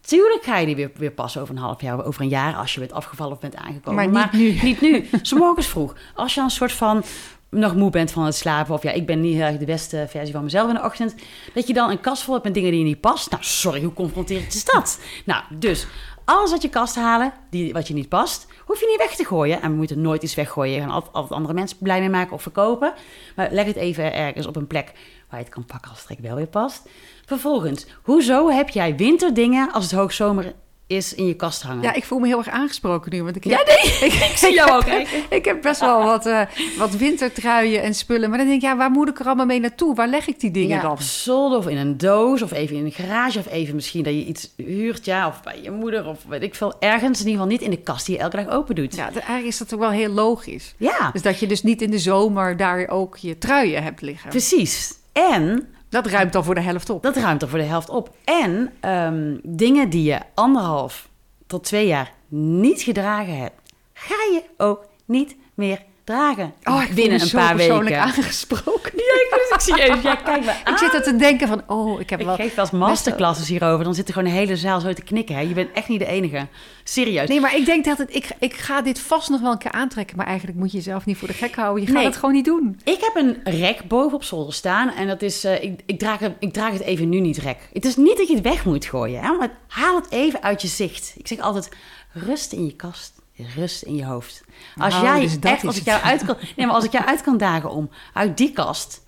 tuurlijk 0.00 0.42
ga 0.42 0.56
je 0.56 0.66
die 0.66 0.76
weer, 0.76 0.90
weer 0.94 1.10
passen 1.10 1.40
over 1.40 1.54
een 1.54 1.60
half 1.60 1.80
jaar, 1.80 2.04
over 2.04 2.22
een 2.22 2.28
jaar, 2.28 2.54
als 2.54 2.74
je 2.74 2.80
bent 2.80 2.92
afgevallen 2.92 3.32
of 3.32 3.38
bent 3.38 3.56
aangekomen. 3.56 4.10
Maar 4.10 4.28
niet 4.32 4.62
nu. 4.62 4.68
Niet 4.68 4.80
nu. 4.80 5.08
S 5.22 5.32
morgens 5.32 5.66
vroeg. 5.66 5.94
Als 6.14 6.34
je 6.34 6.40
een 6.40 6.50
soort 6.50 6.72
van 6.72 7.02
nog 7.50 7.74
moe 7.74 7.90
bent 7.90 8.10
van 8.10 8.24
het 8.24 8.34
slapen, 8.34 8.74
of 8.74 8.82
ja, 8.82 8.90
ik 8.90 9.06
ben 9.06 9.20
niet 9.20 9.34
heel 9.34 9.44
erg 9.44 9.58
de 9.58 9.64
beste 9.64 10.06
versie 10.08 10.34
van 10.34 10.44
mezelf 10.44 10.68
in 10.68 10.74
de 10.74 10.82
ochtend, 10.82 11.14
dat 11.54 11.66
je 11.66 11.72
dan 11.72 11.90
een 11.90 12.00
kast 12.00 12.22
vol 12.22 12.32
hebt 12.32 12.44
met 12.44 12.54
dingen 12.54 12.70
die 12.70 12.80
je 12.80 12.86
niet 12.86 13.00
past. 13.00 13.30
Nou, 13.30 13.42
sorry, 13.44 13.82
hoe 13.82 13.92
confronterend 13.92 14.54
is 14.54 14.64
dat? 14.64 15.00
Nou, 15.24 15.42
dus 15.50 15.86
alles 16.28 16.52
uit 16.52 16.62
je 16.62 16.68
kast 16.68 16.94
halen, 16.94 17.32
die, 17.50 17.72
wat 17.72 17.88
je 17.88 17.94
niet 17.94 18.08
past, 18.08 18.46
hoef 18.64 18.80
je 18.80 18.86
niet 18.86 18.98
weg 18.98 19.14
te 19.14 19.24
gooien. 19.24 19.62
En 19.62 19.70
we 19.70 19.76
moeten 19.76 20.00
nooit 20.00 20.22
iets 20.22 20.34
weggooien. 20.34 20.74
Je 20.74 20.80
gaat 20.80 21.12
altijd, 21.12 21.32
andere 21.32 21.54
mensen 21.54 21.78
blij 21.78 22.00
mee 22.00 22.10
maken 22.10 22.32
of 22.32 22.42
verkopen. 22.42 22.92
Maar 23.36 23.48
leg 23.50 23.66
het 23.66 23.76
even 23.76 24.14
ergens 24.14 24.46
op 24.46 24.56
een 24.56 24.66
plek 24.66 24.92
waar 25.28 25.38
je 25.38 25.44
het 25.44 25.54
kan 25.54 25.64
pakken 25.64 25.90
als 25.90 26.04
het 26.08 26.20
wel 26.20 26.36
weer 26.36 26.46
past. 26.46 26.88
Vervolgens, 27.26 27.86
hoezo 28.02 28.50
heb 28.50 28.68
jij 28.68 28.96
winterdingen 28.96 29.72
als 29.72 29.84
het 29.84 29.92
hoogzomer 29.92 30.54
is 30.88 31.14
in 31.14 31.26
je 31.26 31.34
kast 31.34 31.62
hangen? 31.62 31.82
Ja, 31.82 31.92
ik 31.94 32.04
voel 32.04 32.18
me 32.18 32.26
heel 32.26 32.38
erg 32.38 32.48
aangesproken 32.48 33.12
nu. 33.12 33.22
Want 33.22 33.36
ik 33.36 33.44
Ja, 33.44 33.62
nee, 33.66 34.10
ik 34.30 34.34
zie 34.36 34.54
jou 34.54 34.70
ook 34.70 34.86
heb, 34.90 35.06
ik 35.30 35.44
heb 35.44 35.62
best 35.62 35.80
wel 35.80 36.02
wat, 36.02 36.26
eh, 36.26 36.42
wat 36.78 36.96
wintertruien 36.96 37.82
en 37.82 37.94
spullen. 37.94 38.28
Maar 38.28 38.38
dan 38.38 38.46
denk 38.46 38.62
ik, 38.62 38.68
ja, 38.68 38.76
waar 38.76 38.90
moet 38.90 39.08
ik 39.08 39.18
er 39.18 39.26
allemaal 39.26 39.46
mee 39.46 39.60
naartoe? 39.60 39.94
Waar 39.94 40.08
leg 40.08 40.28
ik 40.28 40.40
die 40.40 40.50
dingen 40.50 40.76
ja, 40.76 40.82
dan? 40.82 40.90
op 40.90 41.00
zolder 41.00 41.58
of 41.58 41.68
in 41.68 41.76
een 41.76 41.98
doos 41.98 42.42
of 42.42 42.52
even 42.52 42.76
in 42.76 42.84
een 42.84 42.92
garage 42.92 43.38
of 43.38 43.48
even 43.48 43.74
misschien 43.74 44.02
dat 44.02 44.12
je 44.12 44.24
iets 44.24 44.50
huurt, 44.56 45.04
ja, 45.04 45.26
of 45.28 45.42
bij 45.42 45.62
je 45.62 45.70
moeder 45.70 46.06
of 46.06 46.18
weet 46.28 46.42
ik 46.42 46.54
veel. 46.54 46.74
Ergens 46.80 47.20
in 47.20 47.26
ieder 47.26 47.42
geval 47.42 47.46
niet 47.46 47.62
in 47.62 47.70
de 47.70 47.82
kast 47.82 48.06
die 48.06 48.14
je 48.14 48.20
elke 48.20 48.36
dag 48.36 48.48
open 48.48 48.74
doet. 48.74 48.94
Ja, 48.94 49.10
eigenlijk 49.12 49.46
is 49.46 49.58
dat 49.58 49.68
toch 49.68 49.78
wel 49.78 49.90
heel 49.90 50.10
logisch. 50.10 50.74
Ja, 50.76 51.10
Dus 51.12 51.22
dat 51.22 51.40
je 51.40 51.46
dus 51.46 51.62
niet 51.62 51.82
in 51.82 51.90
de 51.90 51.98
zomer 51.98 52.56
daar 52.56 52.88
ook 52.88 53.16
je 53.16 53.38
truien 53.38 53.82
hebt 53.82 54.02
liggen. 54.02 54.30
precies. 54.30 54.94
En 55.12 55.68
Dat 55.88 56.06
ruimt 56.06 56.32
dan 56.32 56.44
voor 56.44 56.54
de 56.54 56.60
helft 56.60 56.90
op. 56.90 57.02
dat 57.02 57.16
ruimt 57.16 57.42
er 57.42 57.48
voor 57.48 57.58
de 57.58 57.64
helft 57.64 57.88
op. 57.88 58.14
En 58.24 58.72
ehm, 58.80 59.36
dingen 59.42 59.90
die 59.90 60.02
je 60.02 60.20
anderhalf 60.34 61.08
tot 61.46 61.64
twee 61.64 61.86
jaar 61.86 62.12
niet 62.28 62.82
gedragen 62.82 63.38
hebt, 63.38 63.60
ga 63.92 64.14
je 64.14 64.42
ook 64.56 64.86
niet 65.04 65.36
meer 65.54 65.84
dragen 66.08 66.52
Oh, 66.64 66.82
ik 66.82 66.94
binnen 66.94 67.16
me 67.16 67.22
een 67.22 67.28
zo 67.28 67.38
paar 67.38 67.54
persoonlijk 67.54 67.88
weken. 67.88 68.02
aangesproken. 68.02 68.92
Ja, 68.94 69.14
ik, 69.14 69.28
dus 69.30 69.66
ik 69.68 69.74
zie 69.74 69.82
even. 69.84 70.02
Ja, 70.02 70.14
kijk 70.14 70.44
maar. 70.44 70.62
Ik 70.64 70.76
zit 70.78 70.94
er 70.94 71.02
te 71.02 71.16
denken 71.16 71.48
van, 71.48 71.62
oh, 71.66 72.00
ik 72.00 72.10
heb 72.10 72.20
Ik 72.20 72.26
wel... 72.26 72.34
geef 72.34 72.54
wel 72.54 72.64
eens 72.64 72.74
masterclasses 72.74 73.48
hierover. 73.48 73.84
Dan 73.84 73.94
zit 73.94 74.08
er 74.08 74.14
gewoon 74.14 74.28
een 74.28 74.34
hele 74.36 74.56
zaal 74.56 74.80
zo 74.80 74.92
te 74.92 75.02
knikken. 75.02 75.34
Hè. 75.34 75.40
Je 75.40 75.54
bent 75.54 75.72
echt 75.72 75.88
niet 75.88 75.98
de 75.98 76.06
enige. 76.06 76.46
Serieus. 76.84 77.28
Nee, 77.28 77.40
maar 77.40 77.56
ik 77.56 77.64
denk 77.66 77.84
dat 77.84 77.98
het, 77.98 78.14
ik, 78.14 78.28
ik 78.38 78.54
ga 78.54 78.82
dit 78.82 79.00
vast 79.00 79.28
nog 79.30 79.40
wel 79.40 79.52
een 79.52 79.58
keer 79.58 79.72
aantrekken. 79.72 80.16
Maar 80.16 80.26
eigenlijk 80.26 80.58
moet 80.58 80.70
je 80.70 80.76
jezelf 80.76 81.04
niet 81.04 81.16
voor 81.16 81.28
de 81.28 81.34
gek 81.34 81.54
houden. 81.56 81.80
Je 81.82 81.86
gaat 81.88 81.96
Nee. 81.96 82.06
het 82.06 82.16
gewoon 82.16 82.34
niet 82.34 82.44
doen. 82.44 82.80
Ik 82.84 82.98
heb 83.00 83.16
een 83.16 83.36
rek 83.44 83.82
boven 83.88 84.14
op 84.16 84.24
zolder 84.24 84.54
staan. 84.54 84.90
En 84.90 85.06
dat 85.06 85.22
is, 85.22 85.44
eh, 85.44 85.62
ik, 85.62 85.80
ik, 85.86 85.98
draag 85.98 86.18
het, 86.18 86.32
ik 86.38 86.52
draag 86.52 86.72
het 86.72 86.82
even 86.82 87.08
nu 87.08 87.20
niet 87.20 87.38
rek. 87.38 87.58
Het 87.72 87.84
is 87.84 87.96
niet 87.96 88.16
dat 88.16 88.28
je 88.28 88.34
het 88.34 88.42
weg 88.44 88.64
moet 88.64 88.84
gooien. 88.84 89.20
Hè? 89.22 89.32
Maar 89.32 89.50
haal 89.68 89.96
het 89.96 90.10
even 90.10 90.42
uit 90.42 90.62
je 90.62 90.68
zicht. 90.68 91.14
Ik 91.16 91.26
zeg 91.28 91.38
altijd, 91.38 91.68
rust 92.12 92.52
in 92.52 92.64
je 92.64 92.76
kast. 92.76 93.12
Rust 93.56 93.82
in 93.82 93.94
je 93.94 94.04
hoofd. 94.04 94.44
Als 94.76 94.94
Nou, 94.94 95.04
jij 95.06 95.20
dus 95.20 95.38
echt, 95.38 95.64
als 95.66 95.76
ik 95.76 95.84
jou 95.84 96.02
uit 96.02 96.24
kan, 96.24 96.36
nee, 96.56 96.66
maar 96.66 96.74
als 96.74 96.84
ik 96.84 96.92
jou 96.92 97.04
uit 97.06 97.22
kan 97.22 97.36
dagen 97.36 97.70
om 97.70 97.90
uit 98.12 98.36
die 98.36 98.52
kast 98.52 99.06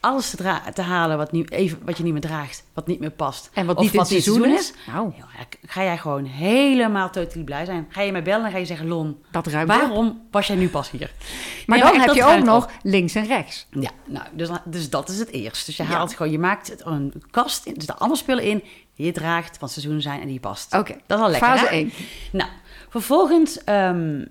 alles 0.00 0.30
te, 0.30 0.36
dra- 0.36 0.62
te 0.74 0.82
halen 0.82 1.16
wat, 1.16 1.32
nu 1.32 1.44
even, 1.44 1.78
wat 1.84 1.96
je 1.96 2.02
niet 2.02 2.12
meer 2.12 2.20
draagt, 2.22 2.64
wat 2.74 2.86
niet 2.86 3.00
meer 3.00 3.10
past. 3.10 3.50
En 3.52 3.66
wat 3.66 3.76
of 3.76 3.82
niet 3.82 3.92
in 3.92 3.98
het 3.98 4.08
seizoen 4.08 4.44
is. 4.44 4.72
Nou, 4.86 5.12
ga 5.66 5.82
jij 5.82 5.98
gewoon 5.98 6.24
helemaal 6.24 7.10
totaal 7.10 7.42
blij 7.42 7.64
zijn. 7.64 7.86
Ga 7.88 8.00
je 8.02 8.12
mij 8.12 8.22
bellen 8.22 8.44
en 8.46 8.52
ga 8.52 8.58
je 8.58 8.64
zeggen, 8.64 8.88
Lon, 8.88 9.22
dat 9.30 9.46
ruimt 9.46 9.70
op. 9.70 9.76
waarom 9.76 10.20
was 10.30 10.46
jij 10.46 10.56
nu 10.56 10.68
pas 10.68 10.90
hier? 10.90 11.10
Maar 11.66 11.78
Nee, 11.78 11.90
dan 11.92 12.00
heb 12.00 12.14
je 12.14 12.24
ook 12.24 12.44
nog 12.44 12.64
op. 12.64 12.70
links 12.82 13.14
en 13.14 13.26
rechts. 13.26 13.66
Ja, 13.70 13.90
nou, 14.06 14.26
dus, 14.32 14.48
dus 14.64 14.90
dat 14.90 15.08
is 15.08 15.18
het 15.18 15.30
eerst. 15.30 15.66
Dus 15.66 15.76
je 15.76 15.82
Ja. 15.82 15.88
haalt 15.88 16.14
gewoon, 16.14 16.32
je 16.32 16.38
maakt 16.38 16.68
het 16.68 16.86
een 16.86 17.22
kast 17.30 17.66
in, 17.66 17.76
er 17.76 17.82
staan 17.82 17.98
allemaal 17.98 18.16
spullen 18.16 18.44
in 18.44 18.62
die 18.96 19.06
je 19.06 19.12
draagt, 19.12 19.58
van 19.58 19.68
seizoenen 19.68 20.02
zijn 20.02 20.20
en 20.20 20.26
die 20.26 20.40
past. 20.40 20.74
Oké, 20.74 20.96
Dat 21.06 21.18
is 21.18 21.24
al 21.24 21.30
lekker, 21.30 21.48
Fase 21.48 21.64
hè? 21.64 21.70
1. 21.70 21.92
Nou, 22.32 22.50
vervolgens, 22.90 23.64
ehm, 23.64 24.24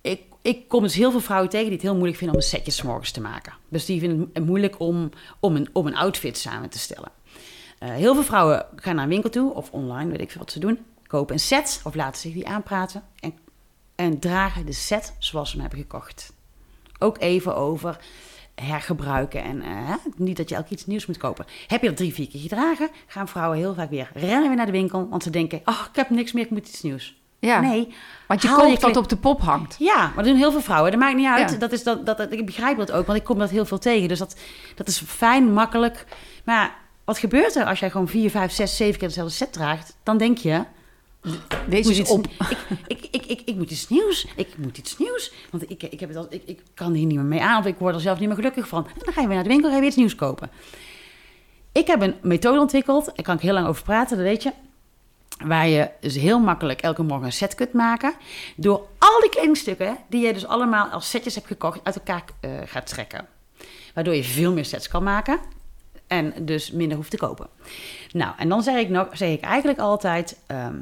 ik, 0.00 0.22
ik 0.42 0.68
kom 0.68 0.82
dus 0.82 0.94
heel 0.94 1.10
veel 1.10 1.20
vrouwen 1.20 1.50
tegen 1.50 1.66
die 1.66 1.74
het 1.74 1.82
heel 1.82 1.94
moeilijk 1.94 2.18
vinden 2.18 2.36
om 2.36 2.42
een 2.42 2.48
setje 2.48 2.72
's 2.72 2.82
morgens 2.82 3.10
te 3.10 3.20
maken. 3.20 3.52
Dus 3.68 3.84
die 3.84 4.00
vinden 4.00 4.30
het 4.32 4.46
moeilijk 4.46 4.80
om, 4.80 5.10
om, 5.40 5.56
een, 5.56 5.68
om 5.72 5.86
een 5.86 5.96
outfit 5.96 6.38
samen 6.38 6.68
te 6.68 6.78
stellen. 6.78 7.10
Eh, 7.78 7.88
heel 7.88 8.14
veel 8.14 8.22
vrouwen 8.22 8.66
gaan 8.76 8.94
naar 8.94 9.04
een 9.04 9.10
winkel 9.10 9.30
toe 9.30 9.54
of 9.54 9.70
online, 9.70 10.10
weet 10.10 10.20
ik 10.20 10.30
veel 10.30 10.40
wat 10.40 10.52
ze 10.52 10.58
doen. 10.58 10.78
Kopen 11.06 11.34
een 11.34 11.40
set 11.40 11.80
of 11.84 11.94
laten 11.94 12.20
zich 12.20 12.32
die 12.32 12.48
aanpraten 12.48 13.02
en, 13.20 13.34
en 13.94 14.18
dragen 14.18 14.66
de 14.66 14.72
set 14.72 15.14
zoals 15.18 15.48
ze 15.50 15.54
hem 15.56 15.64
hebben 15.64 15.80
gekocht. 15.80 16.32
Ook 16.98 17.18
even 17.18 17.56
over 17.56 17.98
hergebruiken 18.62 19.42
en 19.42 19.62
eh, 19.62 19.94
niet 20.16 20.36
dat 20.36 20.48
je 20.48 20.54
elke 20.54 20.68
keer 20.68 20.76
iets 20.76 20.86
nieuws 20.86 21.06
moet 21.06 21.16
kopen. 21.16 21.44
Heb 21.66 21.82
je 21.82 21.88
er 21.88 21.94
drie, 21.94 22.14
vier 22.14 22.28
keer 22.28 22.40
gedragen, 22.40 22.88
gaan 23.06 23.28
vrouwen 23.28 23.58
heel 23.58 23.74
vaak 23.74 23.90
weer 23.90 24.10
rennen 24.14 24.46
weer 24.48 24.56
naar 24.56 24.66
de 24.66 24.72
winkel, 24.72 25.08
want 25.10 25.22
ze 25.22 25.30
denken, 25.30 25.60
oh, 25.64 25.80
ik 25.90 25.96
heb 25.96 26.10
niks 26.10 26.32
meer, 26.32 26.44
ik 26.44 26.50
moet 26.50 26.68
iets 26.68 26.82
nieuws. 26.82 27.20
Ja. 27.38 27.60
Nee. 27.60 27.94
Want 28.28 28.42
je 28.42 28.48
koopt 28.48 28.62
je 28.62 28.80
wat 28.80 28.90
kle- 28.90 29.00
op 29.00 29.08
de 29.08 29.16
pop 29.16 29.40
hangt. 29.40 29.76
Ja, 29.78 29.96
maar 29.96 30.14
dat 30.14 30.24
doen 30.24 30.36
heel 30.36 30.50
veel 30.50 30.60
vrouwen. 30.60 30.90
Dat 30.90 31.00
maakt 31.00 31.16
niet 31.16 31.26
uit. 31.26 31.50
Ja. 31.50 31.56
Dat 31.56 31.72
is 31.72 31.82
dat, 31.82 32.06
dat, 32.06 32.16
dat, 32.16 32.32
ik 32.32 32.46
begrijp 32.46 32.76
dat 32.76 32.92
ook, 32.92 33.06
want 33.06 33.18
ik 33.18 33.24
kom 33.24 33.38
dat 33.38 33.50
heel 33.50 33.64
veel 33.64 33.78
tegen. 33.78 34.08
Dus 34.08 34.18
dat, 34.18 34.36
dat 34.74 34.88
is 34.88 35.02
fijn, 35.06 35.52
makkelijk. 35.52 36.06
Maar 36.44 36.74
wat 37.04 37.18
gebeurt 37.18 37.56
er 37.56 37.64
als 37.64 37.78
jij 37.78 37.90
gewoon 37.90 38.08
vier, 38.08 38.30
vijf, 38.30 38.52
zes, 38.52 38.76
zeven 38.76 38.98
keer 38.98 39.08
dezelfde 39.08 39.34
set 39.34 39.52
draagt? 39.52 39.96
Dan 40.02 40.18
denk 40.18 40.38
je, 40.38 40.64
Deze 41.68 41.90
is 41.90 42.10
op. 42.10 42.26
Ik, 42.86 43.00
ik, 43.00 43.08
ik, 43.10 43.26
ik, 43.26 43.42
ik 43.44 43.56
moet 43.56 43.70
iets 43.70 43.88
nieuws. 43.88 44.26
Ik 44.36 44.56
moet 44.58 44.78
iets 44.78 44.98
nieuws. 44.98 45.32
Want 45.50 45.70
ik, 45.70 45.82
ik, 45.82 46.00
heb 46.00 46.08
het 46.08 46.18
al, 46.18 46.26
ik, 46.30 46.42
ik 46.44 46.60
kan 46.74 46.92
hier 46.92 47.06
niet 47.06 47.16
meer 47.16 47.24
mee 47.24 47.42
aan. 47.42 47.58
Of 47.58 47.66
ik 47.66 47.78
word 47.78 47.94
er 47.94 48.00
zelf 48.00 48.18
niet 48.18 48.28
meer 48.28 48.36
gelukkig 48.36 48.68
van. 48.68 48.86
En 48.86 48.92
dan 49.04 49.12
ga 49.12 49.20
je 49.20 49.26
weer 49.26 49.34
naar 49.34 49.44
de 49.44 49.50
winkel 49.50 49.68
ga 49.68 49.74
je 49.74 49.80
weer 49.80 49.90
iets 49.90 49.98
nieuws 49.98 50.14
kopen. 50.14 50.50
Ik 51.72 51.86
heb 51.86 52.02
een 52.02 52.14
methode 52.22 52.60
ontwikkeld. 52.60 53.04
Daar 53.04 53.24
kan 53.24 53.34
ik 53.34 53.40
heel 53.40 53.52
lang 53.52 53.66
over 53.66 53.82
praten, 53.82 54.16
dat 54.16 54.26
weet 54.26 54.42
je. 54.42 54.52
Waar 55.44 55.68
je 55.68 55.90
dus 56.00 56.14
heel 56.14 56.38
makkelijk 56.38 56.80
elke 56.80 57.02
morgen 57.02 57.26
een 57.26 57.32
set 57.32 57.54
kunt 57.54 57.72
maken. 57.72 58.14
Door 58.56 58.88
al 58.98 59.20
die 59.20 59.30
kledingstukken 59.30 59.96
die 60.08 60.26
je 60.26 60.32
dus 60.32 60.46
allemaal 60.46 60.88
als 60.88 61.10
setjes 61.10 61.34
hebt 61.34 61.46
gekocht 61.46 61.80
uit 61.82 61.94
elkaar 61.94 62.24
eh, 62.40 62.50
gaat 62.64 62.86
trekken. 62.86 63.26
Waardoor 63.94 64.14
je 64.14 64.24
veel 64.24 64.52
meer 64.52 64.64
sets 64.64 64.88
kan 64.88 65.02
maken. 65.02 65.38
En 66.06 66.34
dus 66.40 66.70
minder 66.70 66.96
hoeft 66.96 67.10
te 67.10 67.16
kopen. 67.16 67.48
Nou, 68.12 68.34
en 68.38 68.48
dan 68.48 68.62
zeg 68.62 68.76
ik, 68.76 68.88
nog, 68.88 69.08
zeg 69.12 69.32
ik 69.32 69.40
eigenlijk 69.40 69.78
altijd... 69.78 70.38
ehm 70.46 70.74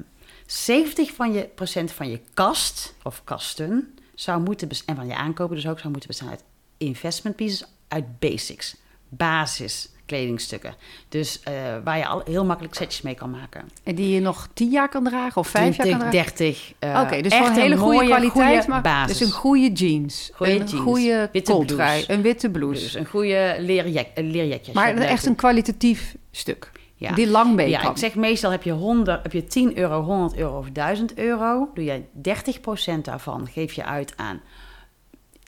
70 0.51 1.13
van 1.15 1.33
je, 1.33 1.49
procent 1.55 1.93
van 1.93 2.11
je 2.11 2.21
kast 2.35 2.95
of 3.03 3.25
kasten 3.25 3.95
zou 4.15 4.41
moeten 4.41 4.69
en 4.87 4.97
van 4.97 5.07
je 5.07 5.15
aankopen 5.15 5.57
dus 5.57 5.69
ook 5.69 5.79
zou 5.79 5.91
moeten 5.91 6.09
bestaan 6.09 6.29
uit 6.29 6.45
investment 6.77 7.37
pieces, 7.37 7.65
uit 7.89 8.19
basics, 8.19 8.77
basis 9.09 9.89
kledingstukken. 10.07 10.75
Dus 11.09 11.41
eh, 11.43 11.53
waar 11.85 11.99
je 11.99 12.07
al 12.07 12.23
heel 12.25 12.45
makkelijk 12.45 12.75
setjes 12.75 13.03
mee 13.03 13.15
kan 13.15 13.31
maken. 13.31 13.69
En 13.83 13.95
die 13.95 14.15
je 14.15 14.21
nog 14.21 14.49
10 14.55 14.71
jaar 14.71 14.89
kan 14.89 15.05
dragen 15.05 15.37
of 15.37 15.49
5 15.49 15.77
jaar 15.77 15.87
20, 15.87 16.01
kan 16.01 16.11
dragen? 16.11 16.37
30. 16.37 16.73
eh, 16.79 17.01
Oké, 17.05 17.23
dus 17.23 17.33
echt 17.33 17.47
een 17.49 17.55
hele 17.55 17.77
goede 17.77 17.95
mooie, 17.95 18.09
kwaliteit. 18.09 18.55
goede 18.55 18.69
maar 18.69 18.83
basis. 18.83 19.19
Dus 19.19 19.29
een 19.29 19.35
goede 19.35 19.73
jeans. 19.73 20.31
Goeie 20.35 20.53
een 20.53 20.67
jeans, 20.67 20.83
goede 20.83 21.29
witte. 21.33 22.05
Een 22.07 22.23
witte 22.23 22.51
blouse. 22.51 22.83
Dus 22.83 22.95
een 22.95 23.07
goede 23.07 23.57
leren, 23.59 23.93
jek, 23.93 24.09
een 24.15 24.31
leerjekje. 24.31 24.73
maar 24.73 24.95
echt 24.97 25.27
een 25.27 25.37
kwalitatief 25.37 26.15
stuk. 26.31 26.71
Ja. 27.01 27.15
Die 27.15 27.31
lang 27.31 27.55
mee 27.55 27.69
Ja, 27.69 27.81
kan. 27.81 27.91
ik 27.91 27.97
zeg 27.97 28.15
meestal 28.15 28.51
heb 28.51 28.63
je, 28.63 28.71
100, 28.73 29.23
heb 29.23 29.33
je 29.33 29.45
10 29.45 29.79
euro, 29.79 30.03
100 30.03 30.37
euro 30.37 30.59
of 30.59 30.71
1000 30.71 31.19
euro. 31.19 31.71
Doe 31.75 31.85
jij 31.85 32.09
30% 32.13 33.01
daarvan, 33.03 33.47
geef 33.49 33.73
je 33.73 33.85
uit 33.85 34.13
aan, 34.17 34.41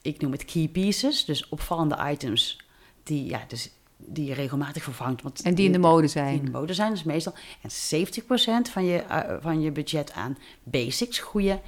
ik 0.03 0.21
noem 0.21 0.33
het 0.33 0.45
key 0.45 0.69
pieces. 0.69 1.25
Dus 1.25 1.49
opvallende 1.49 1.99
items 2.11 2.59
die, 3.03 3.25
ja, 3.27 3.41
dus, 3.49 3.71
die 3.97 4.27
je 4.27 4.35
regelmatig 4.35 4.83
vervangt. 4.83 5.23
Want 5.23 5.43
En 5.43 5.55
die 5.55 5.67
in 5.67 5.73
de 5.73 5.79
mode 5.79 6.07
Die 6.07 6.23
in 6.23 6.27
zijn. 6.29 6.45
de 6.45 6.51
mode 6.51 6.75
zijn, 6.75 6.91
dus 6.91 7.03
meestal. 7.03 7.35
En 7.63 7.71
70% 7.71 8.71
van 8.71 8.85
je, 8.85 8.99
eh, 8.99 9.37
van 9.41 9.61
je 9.61 9.71
budget 9.73 10.13
aan 10.13 10.39
basics. 10.63 11.19
Goede, 11.19 11.61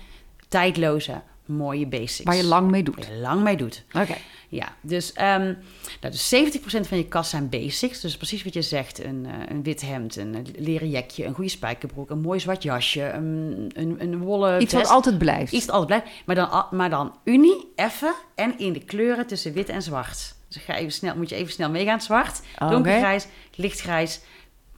tijdloze, 0.49 1.23
mooie 1.47 1.87
basics. 1.87 2.23
Waar 2.23 2.37
je 2.37 2.45
lang 2.45 2.71
mee 2.71 2.83
doet. 2.83 3.07
Waar 3.07 3.15
je 3.15 3.21
lang 3.21 3.43
mee 3.43 3.57
doet. 3.57 3.85
Oké. 3.93 4.17
Ja, 4.49 4.77
dus, 4.81 5.13
ehm 5.13 5.55
nou, 6.01 6.13
dus 6.13 6.35
70% 6.35 6.61
van 6.89 6.99
je 6.99 7.09
kast 7.09 7.31
zijn 7.31 7.49
basics. 7.49 8.01
Dus 8.01 8.17
precies 8.17 8.45
wat 8.45 8.55
je 8.55 8.63
zegt. 8.63 9.05
Een, 9.05 9.27
eh, 9.27 9.33
een 9.49 9.63
wit 9.63 9.81
hemd, 9.81 10.17
een 10.17 10.47
leren 10.57 10.91
jekje, 10.91 11.25
een 11.25 11.35
goede 11.35 11.51
spijkerbroek, 11.51 12.11
een 12.11 12.21
mooi 12.21 12.41
zwart 12.41 12.63
jasje, 12.63 13.11
een, 13.11 13.71
een, 13.75 13.97
een 13.99 14.19
wollen 14.19 14.63
Iets 14.63 14.73
wat 14.73 14.89
altijd 14.89 15.19
blijft. 15.19 15.53
Iets 15.53 15.67
dat 15.67 15.75
altijd 15.75 16.03
blijft. 16.03 16.23
Maar 16.27 16.35
dan, 16.35 16.67
maar 16.71 16.91
dan 16.91 17.17
unie, 17.25 17.73
effen 17.77 18.15
en 18.35 18.59
in 18.59 18.73
de 18.73 18.85
kleuren 18.85 19.27
tussen 19.27 19.53
wit 19.53 19.69
en 19.69 19.83
zwart. 19.83 20.35
Dus 20.49 20.63
ga 20.63 20.77
even 20.77 20.93
snel, 20.93 21.17
moet 21.17 21.29
je 21.29 21.35
even 21.35 21.53
snel 21.53 21.71
meegaan. 21.71 22.01
Zwart, 22.01 22.41
donkergrijs, 22.59 23.27
lichtgrijs, 23.55 24.21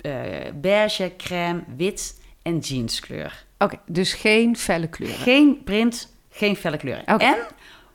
eh 0.01 0.13
beige, 0.55 1.13
crème, 1.17 1.65
wit 1.77 2.21
en 2.43 2.59
jeanskleur. 2.59 3.45
Oké, 3.59 3.79
dus 3.87 4.13
geen 4.13 4.57
felle 4.57 4.87
kleuren. 4.87 5.19
Geen 5.19 5.61
print, 5.65 6.16
geen 6.37 6.57
felle 6.57 6.77
kleuren. 6.77 7.07
En 7.07 7.37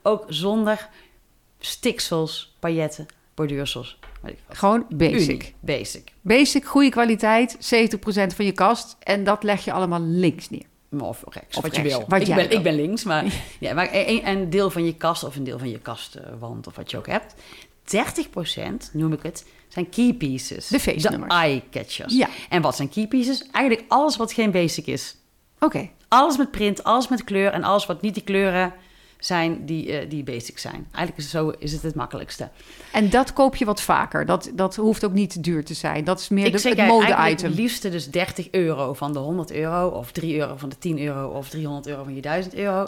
ook 0.02 0.26
zonder 0.28 0.90
stiksels, 1.60 2.56
pailletten, 2.60 3.06
borduursels. 3.34 4.00
Gewoon 4.50 4.86
basic. 4.90 5.54
Basic. 5.60 6.12
Basic, 6.22 6.66
goede 6.66 6.90
kwaliteit, 6.90 7.56
70% 7.56 7.58
van 8.36 8.46
je 8.46 8.52
kast. 8.52 8.98
En 9.00 9.24
dat 9.24 9.44
leg 9.44 9.66
je 9.66 9.72
allemaal 9.72 10.02
links 10.02 10.50
neer. 10.50 10.66
Of 11.00 11.24
rechts, 11.30 11.58
Of 11.58 11.64
wat 11.64 11.72
rechts, 11.72 11.92
je 11.92 11.98
wil. 11.98 12.06
wat 12.08 12.22
ik, 12.22 12.36
ben, 12.36 12.48
wil. 12.48 12.58
ik 12.58 12.64
ben 12.64 12.76
links, 12.76 13.04
maar, 13.04 13.26
ja, 13.60 13.74
maar 13.74 13.90
een, 13.92 14.28
een 14.28 14.50
deel 14.50 14.70
van 14.70 14.86
je 14.86 14.96
kast 14.96 15.24
of 15.24 15.36
een 15.36 15.44
deel 15.44 15.60
van 15.60 15.70
je 15.70 15.80
kastwand 15.80 16.68
of 16.68 16.76
wat 16.76 16.92
je 16.92 16.98
ook 16.98 17.08
hebt. 17.08 17.36
30% 17.84 18.92
noem 18.94 19.14
ik 19.14 19.24
het, 19.24 19.46
zijn 19.68 19.90
key 19.90 20.14
pieces. 20.14 20.68
De 20.68 20.80
feestnummers. 20.80 21.34
De 21.34 21.40
eye-catchers. 21.40 22.14
Ja. 22.14 22.28
En 22.50 22.62
wat 22.62 22.76
zijn 22.76 22.90
key 22.90 23.08
pieces? 23.08 23.50
Eigenlijk 23.52 23.92
alles 23.92 24.18
wat 24.18 24.34
geen 24.34 24.52
basic 24.52 24.86
is. 24.86 25.16
Oké. 25.60 25.90
Alles 26.14 26.38
met 26.38 26.52
print, 26.52 26.84
alles 26.84 27.08
met 27.08 27.24
kleur 27.24 27.52
en 27.52 27.64
alles 27.64 27.86
wat 27.86 28.02
niet 28.02 28.14
die 28.14 28.24
kleuren 28.24 28.74
zijn 29.26 29.66
die, 29.66 29.98
eh, 29.98 30.10
die 30.10 30.24
basic 30.24 30.60
zijn. 30.60 30.88
Eigenlijk 30.92 31.18
is 31.18 31.24
het, 31.24 31.32
zo 31.32 31.54
is 31.60 31.72
het 31.72 31.82
het 31.82 31.96
makkelijkste. 31.96 32.50
En 32.92 33.10
dat 33.10 33.34
koop 33.34 33.56
je 33.56 33.66
wat 33.66 33.82
vaker. 33.82 34.26
Dat, 34.26 34.52
dat 34.54 34.76
hoeft 34.76 35.06
ook 35.06 35.14
niet 35.14 35.44
duur 35.44 35.66
te 35.66 35.74
zijn. 35.74 36.04
Dat 36.04 36.20
is 36.20 36.30
meer 36.30 36.46
ik 36.46 36.52
de, 36.52 36.58
zeg 36.58 36.76
het 36.76 36.88
mode-item. 36.88 37.50
het 37.50 37.60
liefste 37.60 37.90
dus 37.90 38.10
30 38.10 38.48
euro 38.52 38.94
van 38.94 39.14
de 39.14 39.20
100 39.20 39.52
euro... 39.52 39.88
of 39.88 40.12
3 40.12 40.38
euro 40.38 40.56
van 40.58 40.70
de 40.70 40.78
10 40.78 41.00
euro 41.00 41.28
of 41.28 41.50
300 41.50 41.88
euro 41.88 42.04
van 42.04 42.16
je 42.16 42.22
1000 42.22 42.56
euro. 42.56 42.88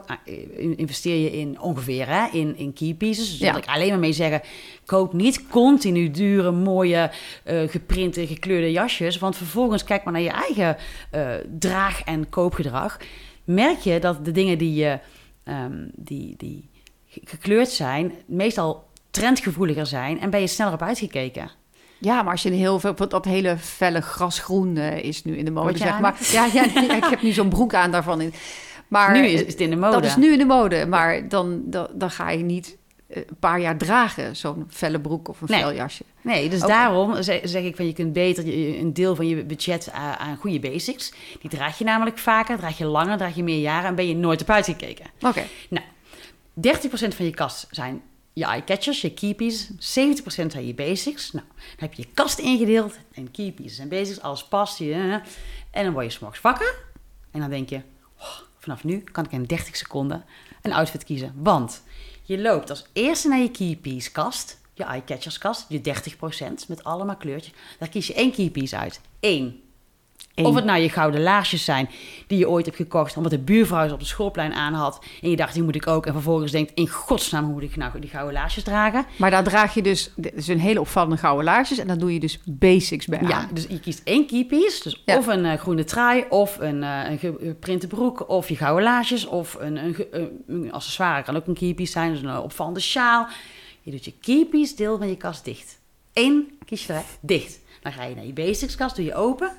In- 0.56 0.78
investeer 0.78 1.16
je 1.24 1.32
in 1.32 1.60
ongeveer 1.62 2.08
hè, 2.08 2.28
in, 2.32 2.58
in 2.58 2.74
key 2.74 2.94
pieces. 2.94 3.30
Dus 3.30 3.40
Ja. 3.40 3.52
wil 3.52 3.62
ik 3.62 3.68
alleen 3.68 3.90
maar 3.90 4.00
mee 4.00 4.14
zeggen... 4.14 4.42
koop 4.86 5.14
niet 5.14 5.48
continu 5.48 6.12
dure, 6.12 6.52
mooie, 6.52 7.12
eh, 7.44 7.62
geprinte, 7.70 8.28
gekleurde 8.28 8.72
jasjes... 8.72 9.18
want 9.20 9.38
vervolgens 9.38 9.84
kijk 9.84 10.04
maar 10.04 10.14
naar 10.14 10.22
je 10.22 10.30
eigen 10.30 10.78
eh, 11.12 11.30
draag- 11.60 12.04
en 12.04 12.30
koopgedrag... 12.30 12.98
merk 13.44 13.80
je 13.80 14.00
dat 14.00 14.26
de 14.26 14.32
dingen 14.32 14.58
die, 14.58 14.74
je, 14.74 15.00
ehm, 15.44 15.88
die, 15.96 16.36
die 16.38 16.70
ge- 17.08 17.22
gekleurd 17.24 17.70
zijn... 17.70 18.12
meestal 18.26 18.88
trendgevoeliger 19.12 19.86
zijn... 19.86 20.20
en 20.20 20.30
ben 20.30 20.40
je 20.40 20.48
sneller 20.48 20.74
op 20.74 20.82
uitgekeken. 20.82 21.52
Ja, 22.00 22.22
maar 22.22 22.32
als 22.32 22.44
je 22.44 22.50
een 22.50 22.56
heel 22.56 22.80
veel, 22.80 22.96
dat 22.96 23.26
hele 23.26 23.58
felle 23.58 24.02
grasgroen 24.02 24.78
is 24.78 25.24
nu 25.24 25.38
in 25.38 25.46
de 25.46 25.52
mode, 25.52 25.78
zeg 25.78 26.00
maar. 26.00 26.18
Ja, 26.32 26.46
ja, 26.54 26.66
nee, 26.74 26.88
ik 26.90 27.04
heb 27.04 27.22
nu 27.22 27.32
zo'n 27.32 27.50
broek 27.50 27.74
aan 27.74 27.92
daarvan. 27.92 28.22
In. 28.22 28.34
Maar 28.88 29.12
nu 29.14 29.26
is, 29.26 29.42
is 29.42 29.52
het 29.52 29.62
in 29.62 29.70
de 29.70 29.76
mode. 29.76 29.94
dat 29.94 30.06
is 30.06 30.16
nu 30.16 30.32
in 30.32 30.38
de 30.38 30.46
mode, 30.46 30.86
maar 30.86 31.30
dan, 31.30 31.62
dan, 31.66 31.88
dan 31.94 32.12
ga 32.12 32.30
je 32.30 32.44
niet 32.44 32.78
een 33.14 33.26
paar 33.40 33.60
jaar 33.60 33.78
dragen, 33.78 34.36
zo'n 34.36 34.66
felle 34.70 35.00
broek 35.00 35.28
of 35.28 35.42
een 35.42 35.48
Nee. 35.50 35.60
fel 35.62 35.74
jasje. 35.74 36.04
Nee, 36.22 36.50
dus 36.50 36.60
daarom 36.60 37.24
zeg, 37.24 37.42
ik 37.64 37.76
van 37.76 37.86
je 37.86 37.94
kunt 37.94 38.14
beter 38.14 38.48
een 38.80 38.94
deel 38.94 39.16
van 39.16 39.28
je 39.28 39.44
budget 39.44 39.92
aan, 39.92 40.38
goede 40.38 40.60
basics. 40.60 41.14
Die 41.42 41.50
draag 41.50 41.78
je 41.78 41.84
namelijk 41.84 42.18
vaker, 42.18 42.58
draag 42.58 42.78
je 42.78 42.86
langer, 42.86 43.18
draag 43.18 43.36
je 43.36 43.44
meer 43.44 43.60
jaren 43.60 43.90
en 43.90 43.96
ben 43.96 44.08
je 44.08 44.16
nooit 44.16 44.42
op 44.42 44.50
uitgekeken. 44.50 45.06
Oké, 45.22 45.44
Nou, 45.70 45.86
30% 46.54 47.16
van 47.16 47.26
je 47.26 47.32
kast 47.32 47.68
zijn 47.72 48.02
je 48.34 48.46
eye-catchers, 48.46 49.02
je 49.02 49.14
key 49.14 49.34
pieces. 49.34 49.70
70% 49.80 50.52
zijn 50.52 50.68
je 50.68 50.74
basics. 50.74 51.32
Nou, 51.32 51.46
dan 51.56 51.64
heb 51.78 51.94
je 51.94 52.02
je 52.02 52.08
kast 52.14 52.40
ingedeeld 52.40 52.98
en 53.14 53.32
key 53.32 53.52
pieces 53.52 53.80
en 53.80 53.90
basics, 53.90 54.22
alles 54.22 54.44
past. 54.44 54.78
Je, 54.78 55.22
en 55.72 55.84
dan 55.84 55.94
word 55.94 56.06
je 56.06 56.12
s'morgens 56.12 56.42
wakker 56.42 56.76
en 57.32 57.40
dan 57.40 57.50
denk 57.50 57.70
je, 57.70 57.82
oh, 58.20 58.38
vanaf 58.60 58.84
nu 58.84 59.00
kan 59.00 59.26
ik 59.26 59.32
in 59.32 59.44
30 59.44 59.76
seconden 59.76 60.26
een 60.62 60.74
outfit 60.74 61.04
kiezen. 61.04 61.34
Want 61.36 61.84
je 62.24 62.42
loopt 62.42 62.70
als 62.70 62.86
eerste 62.94 63.28
naar 63.28 63.40
je 63.40 63.52
key 63.52 63.78
piece 63.82 64.12
kast, 64.12 64.60
je 64.74 64.84
eye-catchers 64.84 65.38
kast, 65.38 65.66
je 65.70 65.82
30% 65.82 66.68
met 66.68 66.84
allemaal 66.84 67.18
kleurtjes. 67.18 67.54
Daar 67.80 67.90
kies 67.90 68.08
je 68.08 68.14
één 68.14 68.32
key 68.32 68.50
piece 68.50 68.78
uit. 68.78 69.02
Eén. 69.20 69.64
Eén. 70.36 70.46
Of 70.46 70.56
het 70.56 70.66
nou 70.66 70.80
je 70.80 70.90
gouden 70.90 71.22
laarsjes 71.22 71.66
zijn 71.66 71.90
die 72.28 72.38
je 72.38 72.50
ooit 72.50 72.66
hebt 72.66 72.78
gekocht 72.78 73.18
omdat 73.18 73.32
de 73.32 73.40
buurvrouw 73.40 73.88
ze 73.88 73.94
op 73.94 74.00
de 74.00 74.06
schoolplein 74.06 74.54
aan 74.54 74.74
had. 74.74 75.06
En 75.22 75.30
je 75.30 75.36
dacht, 75.36 75.54
die 75.54 75.64
moet 75.64 75.76
ik 75.76 75.88
ook. 75.88 76.06
En 76.06 76.14
vervolgens 76.14 76.52
denkt, 76.52 76.72
in 76.76 76.88
godsnaam 76.88 77.44
hoe 77.44 77.54
moet 77.54 77.64
ik 77.64 77.76
nou 77.76 78.00
die 78.00 78.10
gouden 78.10 78.34
laarsjes 78.34 78.64
dragen? 78.64 79.06
maar 79.18 79.32
daar 79.32 79.44
draag 79.44 79.74
je 79.74 79.82
dus, 79.82 80.12
is 80.36 80.48
een 80.48 80.60
hele 80.60 80.80
opvallende 80.80 81.18
gouden 81.18 81.46
laarsjes 81.46 81.78
en 81.78 81.88
dan 81.88 81.98
doe 81.98 82.14
je 82.14 82.20
dus 82.20 82.40
basics 82.46 83.06
bij 83.06 83.22
Ja, 83.22 83.48
dus 83.54 83.66
je 83.70 83.80
kiest 83.80 84.02
één 84.04 84.28
keypiece. 84.28 84.84
Dus 84.84 85.02
Ja. 85.06 85.18
of 85.18 85.28
een 85.28 85.46
eh, 85.46 85.60
groene 85.60 85.84
trui, 85.84 86.26
of 86.30 86.58
een, 86.60 86.84
eh, 86.84 87.10
een 87.10 87.18
geprinte 87.20 87.88
broek, 87.88 88.30
of 88.30 88.50
je 88.50 88.56
gouden 88.56 88.84
laarsjes, 88.84 89.26
of 89.26 89.58
een, 89.60 89.78
een, 89.86 89.96
een, 90.12 90.44
een 90.48 90.72
accessoire 90.72 91.24
kan 91.24 91.36
ook 91.36 91.48
een 91.48 91.54
keypiece 91.54 91.92
zijn, 91.92 92.12
dus 92.12 92.22
een 92.22 92.38
opvallende 92.38 92.80
sjaal. 92.80 93.28
Je 93.82 93.92
doet 93.92 94.06
je 94.06 94.14
keypiece 94.22 94.76
deel 94.76 94.98
van 94.98 95.08
je 95.10 95.18
kast 95.18 95.46
dicht. 95.46 95.80
Eén 96.14 96.58
kies 96.66 96.86
je 96.86 96.92
eruit, 96.92 97.18
dicht. 97.22 97.60
Dan 97.82 97.92
ga 97.92 98.04
je 98.04 98.16
naar 98.16 98.26
je 98.26 98.34
basics 98.34 98.76
kast, 98.76 98.96
doe 98.96 99.06
je 99.06 99.16
open. 99.16 99.52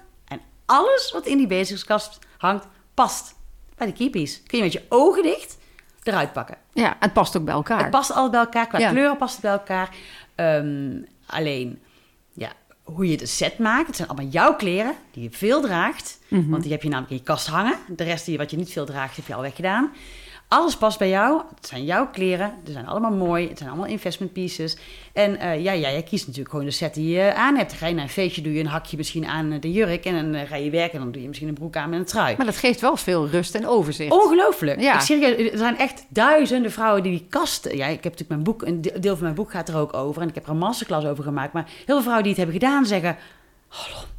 Alles 0.67 1.13
wat 1.13 1.27
in 1.27 1.37
die 1.39 1.47
basics 1.47 1.85
kast 1.85 2.19
hangt, 2.39 2.67
past 2.95 3.35
bij 3.77 3.87
de 3.87 3.93
keypiece. 3.93 4.43
Kun 4.43 4.59
je 4.59 4.65
met 4.65 4.73
je 4.73 4.83
ogen 4.89 5.23
dicht 5.23 5.59
eruit 6.03 6.33
pakken. 6.33 6.57
Ja, 6.73 6.97
het 7.01 7.13
past 7.13 7.37
ook 7.37 7.45
bij 7.45 7.55
elkaar. 7.55 7.79
Het 7.81 7.91
past 7.91 8.11
altijd 8.11 8.31
bij 8.31 8.41
elkaar. 8.41 8.67
Qua 8.67 8.79
Ja. 8.79 8.91
kleuren 8.91 9.17
past 9.17 9.33
het 9.33 9.43
bij 9.43 9.51
elkaar. 9.53 9.89
Ehm, 10.35 10.97
alleen, 11.27 11.83
ja, 12.33 12.49
hoe 12.83 13.09
je 13.11 13.17
de 13.17 13.27
set 13.27 13.59
maakt. 13.59 13.87
Het 13.87 13.97
zijn 13.97 14.09
allemaal 14.09 14.31
jouw 14.31 14.57
kleren 14.57 14.95
die 15.11 15.23
je 15.23 15.31
veel 15.31 15.61
draagt. 15.61 16.19
Mhm. 16.29 16.49
Want 16.51 16.63
die 16.63 16.73
heb 16.73 16.83
je 16.83 16.89
namelijk 16.89 17.13
in 17.13 17.19
je 17.19 17.25
kast 17.25 17.47
hangen. 17.47 17.79
De 17.89 18.05
rest 18.05 18.25
die 18.27 18.37
wat 18.39 18.51
je 18.51 18.57
niet 18.57 18.73
veel 18.73 18.85
draagt, 18.87 19.17
heb 19.17 19.27
je 19.27 19.35
al 19.35 19.41
weggedaan. 19.43 19.93
Alles 20.55 20.77
past 20.77 20.99
bij 20.99 21.09
jou. 21.09 21.43
Het 21.55 21.67
zijn 21.67 21.85
jouw 21.85 22.11
kleren. 22.11 22.53
Ze 22.67 22.73
zijn 22.73 22.87
allemaal 22.87 23.13
mooi. 23.13 23.49
Het 23.49 23.59
zijn 23.59 23.71
allemaal 23.71 23.89
investment 23.89 24.33
pieces. 24.33 24.77
En 25.13 25.37
eh, 25.37 25.63
ja, 25.63 25.73
ja, 25.73 25.91
jij 25.91 26.03
kiest 26.03 26.27
natuurlijk 26.27 26.51
gewoon 26.51 26.65
de 26.65 26.71
set 26.71 26.95
die 26.95 27.09
je 27.09 27.35
aan 27.35 27.57
hebt. 27.57 27.73
Ga 27.73 27.87
je 27.87 27.95
naar 27.95 28.03
een 28.03 28.11
feestje, 28.11 28.43
doe 28.43 28.53
je 28.53 28.61
een 28.61 28.67
hakje 28.67 28.97
misschien 28.97 29.27
aan 29.27 29.53
eh, 29.53 29.61
de 29.61 29.73
jurk. 29.73 30.05
En 30.05 30.15
dan 30.15 30.41
eh, 30.41 30.49
ga 30.49 30.57
je 30.57 30.71
werken 30.71 30.93
en 30.95 31.01
dan 31.01 31.13
doe 31.13 31.23
je 31.23 31.29
misschien 31.29 31.49
een 31.49 31.55
broek 31.55 31.77
aan 31.77 31.91
met 31.91 31.99
een 31.99 32.05
trui. 32.05 32.37
Maar 32.37 32.47
dat 32.47 32.57
geeft 32.57 32.81
wel 32.81 32.97
veel 32.97 33.29
rust 33.29 33.55
en 33.55 33.67
overzicht. 33.67 34.13
Ongelooflijk. 34.13 34.81
Ja. 34.81 34.95
Ik 34.95 35.01
serieus, 35.01 35.53
er 35.53 35.59
zijn 35.59 35.79
echt 35.79 36.07
duizenden 36.09 36.73
vrouwen 36.73 37.03
die 37.03 37.13
die 37.13 37.27
kasten... 37.29 37.77
Ja, 37.77 37.87
ik 37.87 38.05
heb 38.05 38.19
natuurlijk 38.19 38.31
mijn 38.31 38.43
boek... 38.43 38.63
Een 38.63 38.81
de- 38.81 38.99
deel 38.99 39.15
van 39.15 39.23
mijn 39.23 39.35
boek 39.35 39.51
gaat 39.51 39.69
er 39.69 39.77
ook 39.77 39.95
over. 39.95 40.23
En 40.23 40.29
ik 40.29 40.35
heb 40.35 40.45
er 40.45 40.51
een 40.51 40.59
masterclass 40.59 41.07
over 41.07 41.25
gemaakt. 41.25 41.53
Maar 41.53 41.65
heel 41.65 41.85
veel 41.85 42.01
vrouwen 42.01 42.23
die 42.23 42.33
het 42.33 42.43
hebben 42.43 42.61
gedaan 42.61 42.87
zeggen... 42.87 43.17
Hallo, 43.69 44.14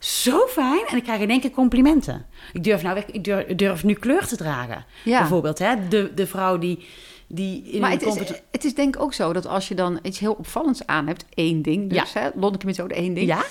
zo 0.00 0.46
fijn. 0.46 0.86
En 0.86 0.96
ik 0.96 1.02
krijg 1.02 1.20
in 1.20 1.30
één 1.30 1.40
keer 1.40 1.50
complimenten. 1.50 2.26
Ik 2.52 2.64
durf, 2.64 2.82
nou, 2.82 3.02
ik 3.12 3.24
durf, 3.24 3.46
durf 3.46 3.84
nu 3.84 3.94
kleur 3.94 4.26
te 4.26 4.36
dragen. 4.36 4.84
Ja. 5.04 5.18
Bijvoorbeeld, 5.18 5.58
hè. 5.58 5.88
De, 5.88 6.14
de 6.14 6.26
vrouw 6.26 6.58
die, 6.58 6.86
die 7.28 7.62
in 7.62 7.80
Maar 7.80 7.90
het 7.90 8.02
is, 8.02 8.14
het 8.50 8.64
is 8.64 8.74
denk 8.74 8.94
ik 8.96 9.02
ook 9.02 9.14
zo 9.14 9.32
dat 9.32 9.46
als 9.46 9.68
je 9.68 9.74
dan 9.74 9.98
iets 10.02 10.18
heel 10.18 10.32
opvallends 10.32 10.86
aan 10.86 11.06
hebt, 11.06 11.24
één 11.34 11.62
ding, 11.62 11.90
dus 11.90 12.12
hè, 12.12 12.28
Lonneke 12.34 12.66
methode 12.66 12.94
één 12.94 13.14
ding, 13.14 13.26
Ja? 13.26 13.42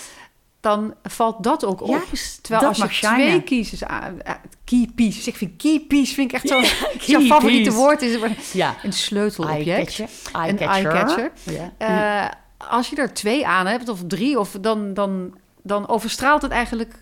dan 0.61 0.93
valt 1.03 1.43
dat 1.43 1.65
ook 1.65 1.81
op. 1.81 1.89
Juist, 1.89 2.43
Terwijl 2.43 2.67
als 2.67 2.77
je 2.77 2.87
shinen. 2.87 3.15
twee 3.27 3.41
pieces 3.41 3.83
aan, 3.83 4.21
eh, 4.21 4.33
key 4.63 4.89
pieces, 4.95 5.27
ik 5.27 5.35
vind 5.35 5.51
key 5.57 5.79
piece 5.87 6.13
vind 6.13 6.29
ik 6.33 6.35
echt 6.35 6.47
zo'n 6.47 6.63
jouw 7.17 7.21
favoriete 7.21 7.69
piece. 7.69 7.81
woord 7.81 8.01
is 8.01 8.51
Ja. 8.53 8.75
een 8.83 8.93
sleutelobject. 8.93 9.67
Eye-catcher. 9.99 10.09
Een 10.33 10.59
eye-catcher. 10.59 11.31
Ja. 11.43 11.73
Eh, 11.77 12.31
als 12.69 12.89
je 12.89 12.95
er 12.95 13.13
twee 13.13 13.47
aan 13.47 13.65
hebt, 13.67 13.89
of 13.89 13.99
drie, 14.07 14.39
of 14.39 14.57
dan, 14.61 14.93
dan, 14.93 15.33
dan 15.69 15.87
overstraalt 15.87 16.41
het 16.41 16.51
eigenlijk 16.51 16.93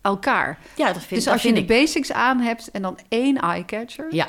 elkaar. 0.00 0.58
ja, 0.74 0.86
dat 0.86 0.96
vind, 0.96 1.10
dus 1.10 1.24
dat 1.24 1.32
als 1.32 1.42
je 1.42 1.52
de 1.52 1.60
ik. 1.60 1.66
basics 1.66 2.12
aan 2.12 2.40
hebt 2.40 2.70
en 2.70 2.82
dan 2.82 2.98
één 3.08 3.36
eye-catcher, 3.36 4.06
Ja. 4.10 4.26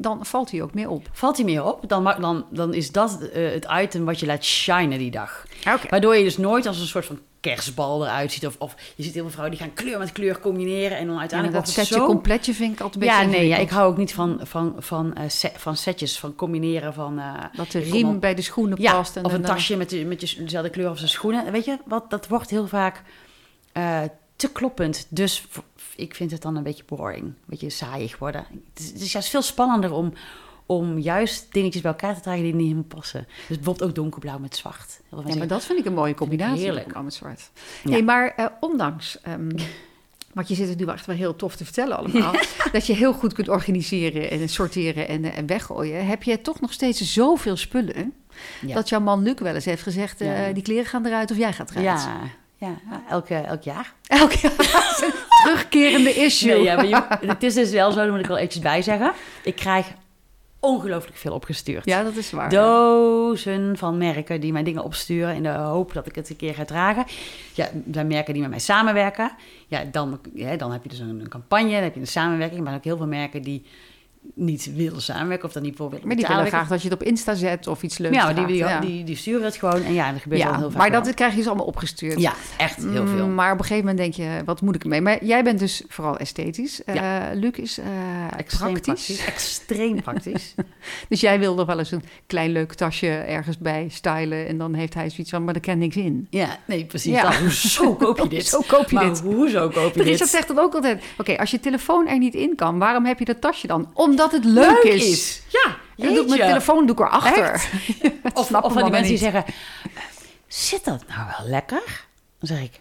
Dan 0.00 0.26
valt 0.26 0.50
hij 0.50 0.62
ook 0.62 0.74
meer 0.74 0.88
op. 0.88 1.08
Valt 1.12 1.36
hij 1.36 1.44
meer 1.44 1.64
op, 1.64 1.88
dan, 1.88 2.04
dan, 2.20 2.44
dan 2.50 2.74
is 2.74 2.92
dat 2.92 3.20
eh, 3.22 3.50
het 3.52 3.66
item 3.82 4.04
wat 4.04 4.20
je 4.20 4.26
laat 4.26 4.44
shinen 4.44 4.98
die 4.98 5.10
dag. 5.10 5.44
Oké. 5.74 5.86
Waardoor 5.88 6.16
je 6.16 6.24
dus 6.24 6.36
nooit 6.36 6.66
als 6.66 6.80
een 6.80 6.86
soort 6.86 7.06
van 7.06 7.18
kerstbal 7.40 8.04
eruit 8.04 8.32
ziet. 8.32 8.46
Of, 8.46 8.56
of 8.58 8.74
je 8.96 9.02
ziet 9.02 9.12
heel 9.14 9.22
veel 9.22 9.30
vrouwen 9.32 9.56
die 9.56 9.66
gaan 9.66 9.74
kleur 9.74 9.98
met 9.98 10.12
kleur 10.12 10.40
combineren. 10.40 10.96
En 10.98 11.04
dan 11.06 11.14
Ja, 11.14 11.20
uiteindelijk 11.20 11.58
dat 11.58 11.66
wordt 11.66 11.76
het 11.76 11.86
setje 11.88 12.00
zo... 12.00 12.06
completje 12.06 12.54
vind 12.54 12.72
ik 12.72 12.80
altijd 12.80 13.02
een 13.02 13.08
Ja, 13.10 13.18
beetje 13.18 13.38
nee, 13.38 13.48
ja, 13.48 13.56
ik 13.56 13.70
hou 13.70 13.90
ook 13.90 13.96
niet 13.96 14.14
van, 14.14 14.40
van, 14.42 14.74
van, 14.78 15.14
eh, 15.14 15.28
se- 15.28 15.52
van 15.56 15.76
setjes, 15.76 16.18
van 16.18 16.34
combineren 16.34 16.94
van... 16.94 17.18
eh, 17.18 17.34
Dat 17.52 17.70
de 17.70 17.78
riem 17.78 18.08
op. 18.08 18.20
bij 18.20 18.34
de 18.34 18.42
schoenen 18.42 18.80
ja, 18.82 18.92
past. 18.92 19.16
En 19.16 19.24
of 19.24 19.32
een 19.32 19.42
dan- 19.42 19.54
tasje 19.54 19.76
met, 19.76 19.90
de, 19.90 20.04
met 20.04 20.30
je, 20.30 20.42
dezelfde 20.44 20.70
kleur 20.70 20.88
als 20.88 21.00
de 21.00 21.06
schoenen. 21.06 21.52
Weet 21.52 21.64
je, 21.64 21.76
wat, 21.84 22.10
dat 22.10 22.28
wordt 22.28 22.50
heel 22.50 22.66
vaak 22.66 23.02
te 24.36 24.52
kloppend. 24.52 25.06
Dus 25.08 25.46
ik 25.98 26.14
vind 26.14 26.30
het 26.30 26.42
dan 26.42 26.56
een 26.56 26.62
beetje 26.62 26.84
boring. 26.86 27.24
Een 27.24 27.34
beetje 27.46 27.70
saaiig 27.70 28.18
worden. 28.18 28.46
Het 28.74 28.82
is, 28.82 28.86
het 28.86 29.00
is 29.00 29.12
juist 29.12 29.28
veel 29.28 29.42
spannender 29.42 29.92
om, 29.92 30.12
om 30.66 30.98
juist 30.98 31.52
dingetjes 31.52 31.82
bij 31.82 31.90
elkaar 31.90 32.14
te 32.14 32.20
dragen 32.20 32.42
die 32.42 32.52
niet 32.54 32.62
helemaal 32.62 32.84
passen. 32.84 33.26
Dus 33.48 33.56
bijvoorbeeld 33.56 33.88
ook 33.88 33.94
donkerblauw 33.94 34.38
met 34.38 34.56
zwart. 34.56 35.00
Ja, 35.26 35.34
maar 35.36 35.46
dat 35.46 35.64
vind 35.64 35.78
ik 35.78 35.84
een 35.84 35.94
mooie 35.94 36.14
combinatie. 36.14 36.62
heerlijk. 36.62 36.92
Allemaal 36.92 37.10
zwart. 37.10 37.50
Ja. 37.84 37.90
Nee, 37.90 38.02
maar 38.02 38.34
eh, 38.36 38.46
ondanks... 38.60 39.20
ehm, 39.20 39.48
want 40.34 40.48
je 40.48 40.54
zit 40.54 40.68
het 40.68 40.78
nu 40.78 40.86
echt 40.86 41.06
wel 41.06 41.16
heel 41.16 41.36
tof 41.36 41.56
te 41.56 41.64
vertellen 41.64 41.96
allemaal. 41.96 42.34
dat 42.72 42.86
je 42.86 42.92
heel 42.92 43.12
goed 43.12 43.32
kunt 43.32 43.48
organiseren 43.48 44.30
en 44.30 44.48
sorteren 44.48 45.08
en, 45.08 45.24
eh, 45.24 45.38
en 45.38 45.46
weggooien. 45.46 46.06
Heb 46.06 46.22
je 46.22 46.40
toch 46.40 46.60
nog 46.60 46.72
steeds 46.72 47.12
zoveel 47.12 47.56
spullen... 47.56 48.12
Ja. 48.66 48.74
dat 48.74 48.88
jouw 48.88 49.00
man 49.00 49.22
Luc 49.22 49.38
wel 49.38 49.54
eens 49.54 49.64
heeft 49.64 49.82
gezegd... 49.82 50.20
eh, 50.20 50.54
die 50.54 50.62
kleren 50.62 50.86
gaan 50.86 51.06
eruit 51.06 51.30
of 51.30 51.36
jij 51.36 51.52
gaat 51.52 51.70
eruit. 51.70 51.84
Ja, 51.84 52.20
ja 52.58 52.76
elke, 53.10 53.34
elk 53.34 53.62
jaar. 53.62 53.92
Elke 54.06 54.38
jaar 54.42 54.52
een 55.04 55.12
terugkerende 55.44 56.14
issue. 56.14 56.52
Nee, 56.54 56.62
ja, 56.62 56.74
maar 56.76 56.86
je- 56.86 57.26
het 57.32 57.42
is 57.42 57.54
dus 57.54 57.70
wel 57.70 57.90
zo, 57.90 57.96
daar 57.98 58.10
moet 58.10 58.20
ik 58.20 58.26
wel 58.26 58.36
eventjes 58.36 58.62
bij 58.62 58.82
zeggen. 58.82 59.12
Ik 59.42 59.56
krijg 59.56 59.86
ongelooflijk 60.60 61.16
veel 61.16 61.32
opgestuurd. 61.32 61.84
Ja, 61.84 62.02
dat 62.02 62.16
is 62.16 62.30
waar. 62.30 62.50
Dozen 62.50 63.76
van 63.76 63.98
merken 63.98 64.40
die 64.40 64.52
mijn 64.52 64.64
dingen 64.64 64.84
opsturen 64.84 65.34
in 65.34 65.42
de 65.42 65.48
hoop 65.48 65.92
dat 65.92 66.06
ik 66.06 66.14
het 66.14 66.30
een 66.30 66.36
keer 66.36 66.54
ga 66.54 66.64
dragen. 66.64 67.04
Ja, 67.54 67.64
er 67.64 67.70
zijn 67.92 68.06
merken 68.06 68.32
die 68.32 68.42
met 68.42 68.50
mij 68.50 68.58
samenwerken. 68.58 69.30
Ja, 69.66 69.84
dan, 69.84 70.20
ja, 70.34 70.56
dan 70.56 70.72
heb 70.72 70.82
je 70.82 70.88
dus 70.88 70.98
een, 70.98 71.20
een 71.20 71.28
campagne, 71.28 71.70
dan 71.72 71.82
heb 71.82 71.94
je 71.94 72.00
een 72.00 72.06
samenwerking. 72.06 72.64
Maar 72.64 72.74
ook 72.74 72.84
heel 72.84 72.96
veel 72.96 73.06
merken 73.06 73.42
die 73.42 73.66
niet 74.34 74.74
willen 74.74 75.02
samenwerken 75.02 75.46
of 75.46 75.52
dan 75.52 75.62
niet 75.62 75.76
voor 75.76 75.90
willen 75.90 76.06
maar 76.06 76.16
die 76.16 76.26
willen 76.26 76.46
graag 76.46 76.68
dat 76.68 76.82
je 76.82 76.88
het 76.88 77.00
op 77.00 77.06
Insta 77.06 77.34
zet 77.34 77.66
of 77.66 77.82
iets 77.82 77.98
leuks 77.98 78.14
Ja, 78.14 78.32
die, 78.32 78.46
die, 78.46 78.56
ja. 78.56 78.80
die, 78.80 79.04
die 79.04 79.16
sturen 79.16 79.44
het 79.44 79.56
gewoon. 79.56 79.82
En 79.82 79.92
ja, 79.92 80.12
dat 80.12 80.20
gebeurt 80.22 80.42
wel 80.42 80.52
Ja, 80.52 80.58
heel 80.58 80.70
vaak 80.70 80.78
maar 80.80 80.90
wel. 80.90 81.02
dat 81.02 81.14
krijg 81.14 81.30
je 81.32 81.36
dus 81.38 81.46
allemaal 81.46 81.66
opgestuurd. 81.66 82.20
Ja, 82.20 82.34
echt 82.56 82.76
heel 82.76 83.06
veel. 83.06 83.26
Mm, 83.26 83.34
Maar 83.34 83.52
op 83.52 83.58
een 83.58 83.64
gegeven 83.64 83.88
moment 83.88 83.98
denk 84.16 84.28
je, 84.28 84.44
wat 84.44 84.60
moet 84.60 84.74
ik 84.74 84.82
ermee? 84.82 85.00
Maar 85.00 85.24
jij 85.24 85.44
bent 85.44 85.58
dus 85.58 85.82
vooral 85.88 86.16
esthetisch. 86.16 86.84
Eh, 86.84 87.20
Luc 87.34 87.50
is 87.52 87.78
eh, 87.78 87.84
Extreem 88.36 88.72
praktisch. 88.72 89.06
praktisch. 89.06 89.26
Extreem 89.26 90.02
praktisch. 90.02 90.54
Dus 91.08 91.20
jij 91.20 91.38
wil 91.38 91.58
er 91.58 91.66
wel 91.66 91.78
eens 91.78 91.90
een 91.90 92.02
klein 92.26 92.50
leuk 92.52 92.74
tasje 92.74 93.06
ergens 93.08 93.58
bij 93.58 93.86
stylen. 93.90 94.46
En 94.46 94.58
dan 94.58 94.74
heeft 94.74 94.94
hij 94.94 95.10
zoiets 95.10 95.30
van, 95.30 95.44
maar 95.44 95.54
er 95.54 95.60
kan 95.60 95.78
niks 95.78 95.96
in. 95.96 96.26
Ja, 96.30 96.58
nee, 96.66 96.84
precies. 96.84 97.12
Ja. 97.12 97.22
dat. 97.22 97.34
Hoezo 97.34 97.94
koop 98.04 98.18
je 98.18 98.28
dit? 98.28 98.46
Zo 98.46 98.60
koop 98.66 98.88
je 98.88 98.94
maar 98.94 99.04
dit. 99.08 99.20
hoezo 99.20 99.68
koop 99.68 99.94
je 99.94 100.02
dit? 100.04 100.28
zegt 100.28 100.48
dan 100.48 100.58
ook 100.58 100.74
altijd, 100.74 101.02
oké, 101.18 101.36
als 101.36 101.50
je 101.50 101.60
telefoon 101.60 102.06
er 102.08 102.18
niet 102.18 102.34
in 102.34 102.54
kan, 102.56 102.78
waarom 102.78 103.04
heb 103.04 103.18
je 103.18 103.24
dat 103.24 103.40
tasje 103.40 103.66
dan? 103.66 103.90
Omdat 104.10 104.32
het 104.32 104.44
leuk, 104.44 104.82
is. 104.82 105.42
Ja, 105.48 105.66
En 105.96 106.04
dan 106.04 106.14
doe 106.14 106.22
ik 106.22 106.28
mijn 106.28 106.40
telefoon 106.40 106.86
doe 106.86 106.96
ik 106.96 107.00
erachter. 107.00 107.68
Of, 108.34 108.46
Snap 108.46 108.64
of 108.64 108.72
van 108.72 108.82
die 108.82 108.90
mensen 108.90 109.08
die 109.08 109.18
zeggen... 109.18 109.44
Zit 110.46 110.84
dat 110.84 111.04
nou 111.08 111.20
wel 111.38 111.48
lekker? 111.50 112.06
Dan 112.38 112.48
zeg 112.48 112.60
ik... 112.62 112.80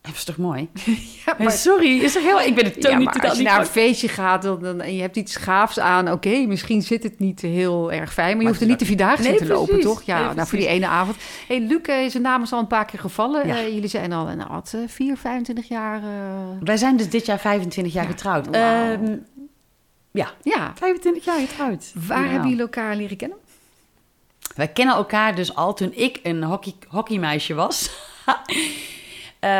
Dat 0.00 0.14
is 0.16 0.24
toch 0.24 0.36
mooi? 0.36 0.68
Ja, 1.26 1.34
maar- 1.38 1.52
Sorry, 1.52 1.98
is 2.00 2.12
toch 2.12 2.22
heel... 2.22 2.40
Ik 2.40 2.54
ben 2.54 2.64
het 2.64 2.80
toon 2.80 2.92
Ja, 2.92 2.98
niet 2.98 3.12
totaal 3.12 3.28
als 3.28 3.38
je 3.38 3.44
niet 3.44 3.52
naar 3.52 3.60
een 3.60 3.66
feestje 3.66 4.08
gaat 4.08 4.42
dan, 4.42 4.60
dan- 4.62 4.80
en 4.80 4.94
je 4.94 5.00
hebt 5.00 5.16
iets 5.16 5.36
gaafs 5.36 5.78
aan, 5.78 6.12
oké, 6.12 6.28
misschien 6.46 6.82
zit 6.82 7.02
het 7.02 7.18
niet 7.18 7.40
heel 7.40 7.92
erg 7.92 8.12
fijn, 8.12 8.32
maar 8.32 8.42
je 8.42 8.48
hoeft 8.48 8.60
er 8.60 8.66
niet 8.66 8.78
de 8.78 8.84
vierdaagse 8.84 9.22
Nee, 9.22 9.32
in 9.32 9.38
te 9.38 9.46
lopen, 9.52 9.80
toch? 9.80 10.02
Ja, 10.02 10.24
Nee, 10.26 10.34
nou, 10.34 10.48
voor 10.48 10.58
die 10.58 10.66
ene 10.68 10.86
avond. 10.86 11.16
hey, 11.48 11.60
Luc, 11.60 11.80
eh, 11.82 12.08
zijn 12.10 12.22
naam 12.22 12.42
is 12.42 12.52
al 12.52 12.58
een 12.58 12.66
paar 12.66 12.84
keer 12.84 12.98
gevallen. 13.00 13.46
Ja. 13.46 13.56
Eh, 13.56 13.68
jullie 13.74 13.88
zijn 13.88 14.12
al 14.12 14.24
nou, 14.24 14.48
wat, 14.50 14.72
eh, 14.74 14.80
4, 14.86 15.16
25 15.16 15.68
jaar. 15.68 15.96
eh, 16.02 16.08
Wij 16.60 16.76
zijn 16.76 16.96
dus 16.96 17.08
dit 17.10 17.26
jaar 17.26 17.38
25 17.38 17.92
jaar 17.92 18.04
Ja. 18.04 18.10
getrouwd. 18.10 18.46
Ehm, 18.50 19.16
ja, 20.10 20.30
Ja, 20.42 20.72
25 20.74 21.24
jaar 21.24 21.40
getrouwd. 21.40 21.92
waar 21.94 22.18
Nou. 22.18 22.30
hebben 22.30 22.48
jullie 22.48 22.62
elkaar 22.64 22.96
leren 22.96 23.16
kennen? 23.16 23.38
Wij 24.54 24.68
kennen 24.68 24.94
elkaar 24.94 25.34
dus 25.34 25.54
al 25.54 25.74
toen 25.74 25.92
ik 25.94 26.20
een 26.22 26.42
hockey, 26.42 26.74
hockeymeisje 26.88 27.54
was. 27.54 27.90
Eh, 29.38 29.50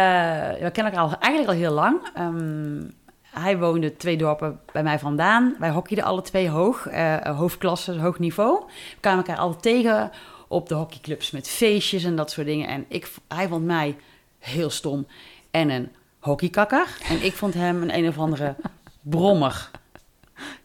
we 0.50 0.70
kennen 0.72 0.92
elkaar 0.92 0.98
al, 1.00 1.18
eigenlijk 1.18 1.52
al 1.52 1.58
heel 1.58 1.72
lang. 1.72 2.00
Ehm, 2.14 2.82
hij 3.22 3.58
woonde 3.58 3.96
twee 3.96 4.16
dorpen 4.16 4.60
bij 4.72 4.82
mij 4.82 4.98
vandaan. 4.98 5.56
Wij 5.58 5.70
hockeyden 5.70 6.04
alle 6.04 6.22
twee 6.22 6.48
hoog, 6.48 6.86
eh, 6.86 7.16
hoofdklasse, 7.36 7.98
hoog 7.98 8.18
niveau. 8.18 8.64
We 8.66 9.00
kwamen 9.00 9.18
elkaar 9.26 9.36
altijd 9.42 9.62
tegen 9.62 10.10
op 10.48 10.68
de 10.68 10.74
hockeyclubs 10.74 11.30
met 11.30 11.48
feestjes 11.48 12.04
en 12.04 12.16
dat 12.16 12.30
soort 12.30 12.46
dingen. 12.46 12.68
En 12.68 12.84
ik, 12.88 13.10
hij 13.28 13.48
vond 13.48 13.64
mij 13.64 13.96
heel 14.38 14.70
stom 14.70 15.06
en 15.50 15.70
een 15.70 15.88
hockeykakker. 16.18 16.86
En 17.08 17.24
ik 17.24 17.32
vond 17.32 17.54
hem 17.54 17.82
een 17.82 17.94
een 17.94 18.08
of 18.08 18.18
andere 18.18 18.54
brommer. 19.00 19.70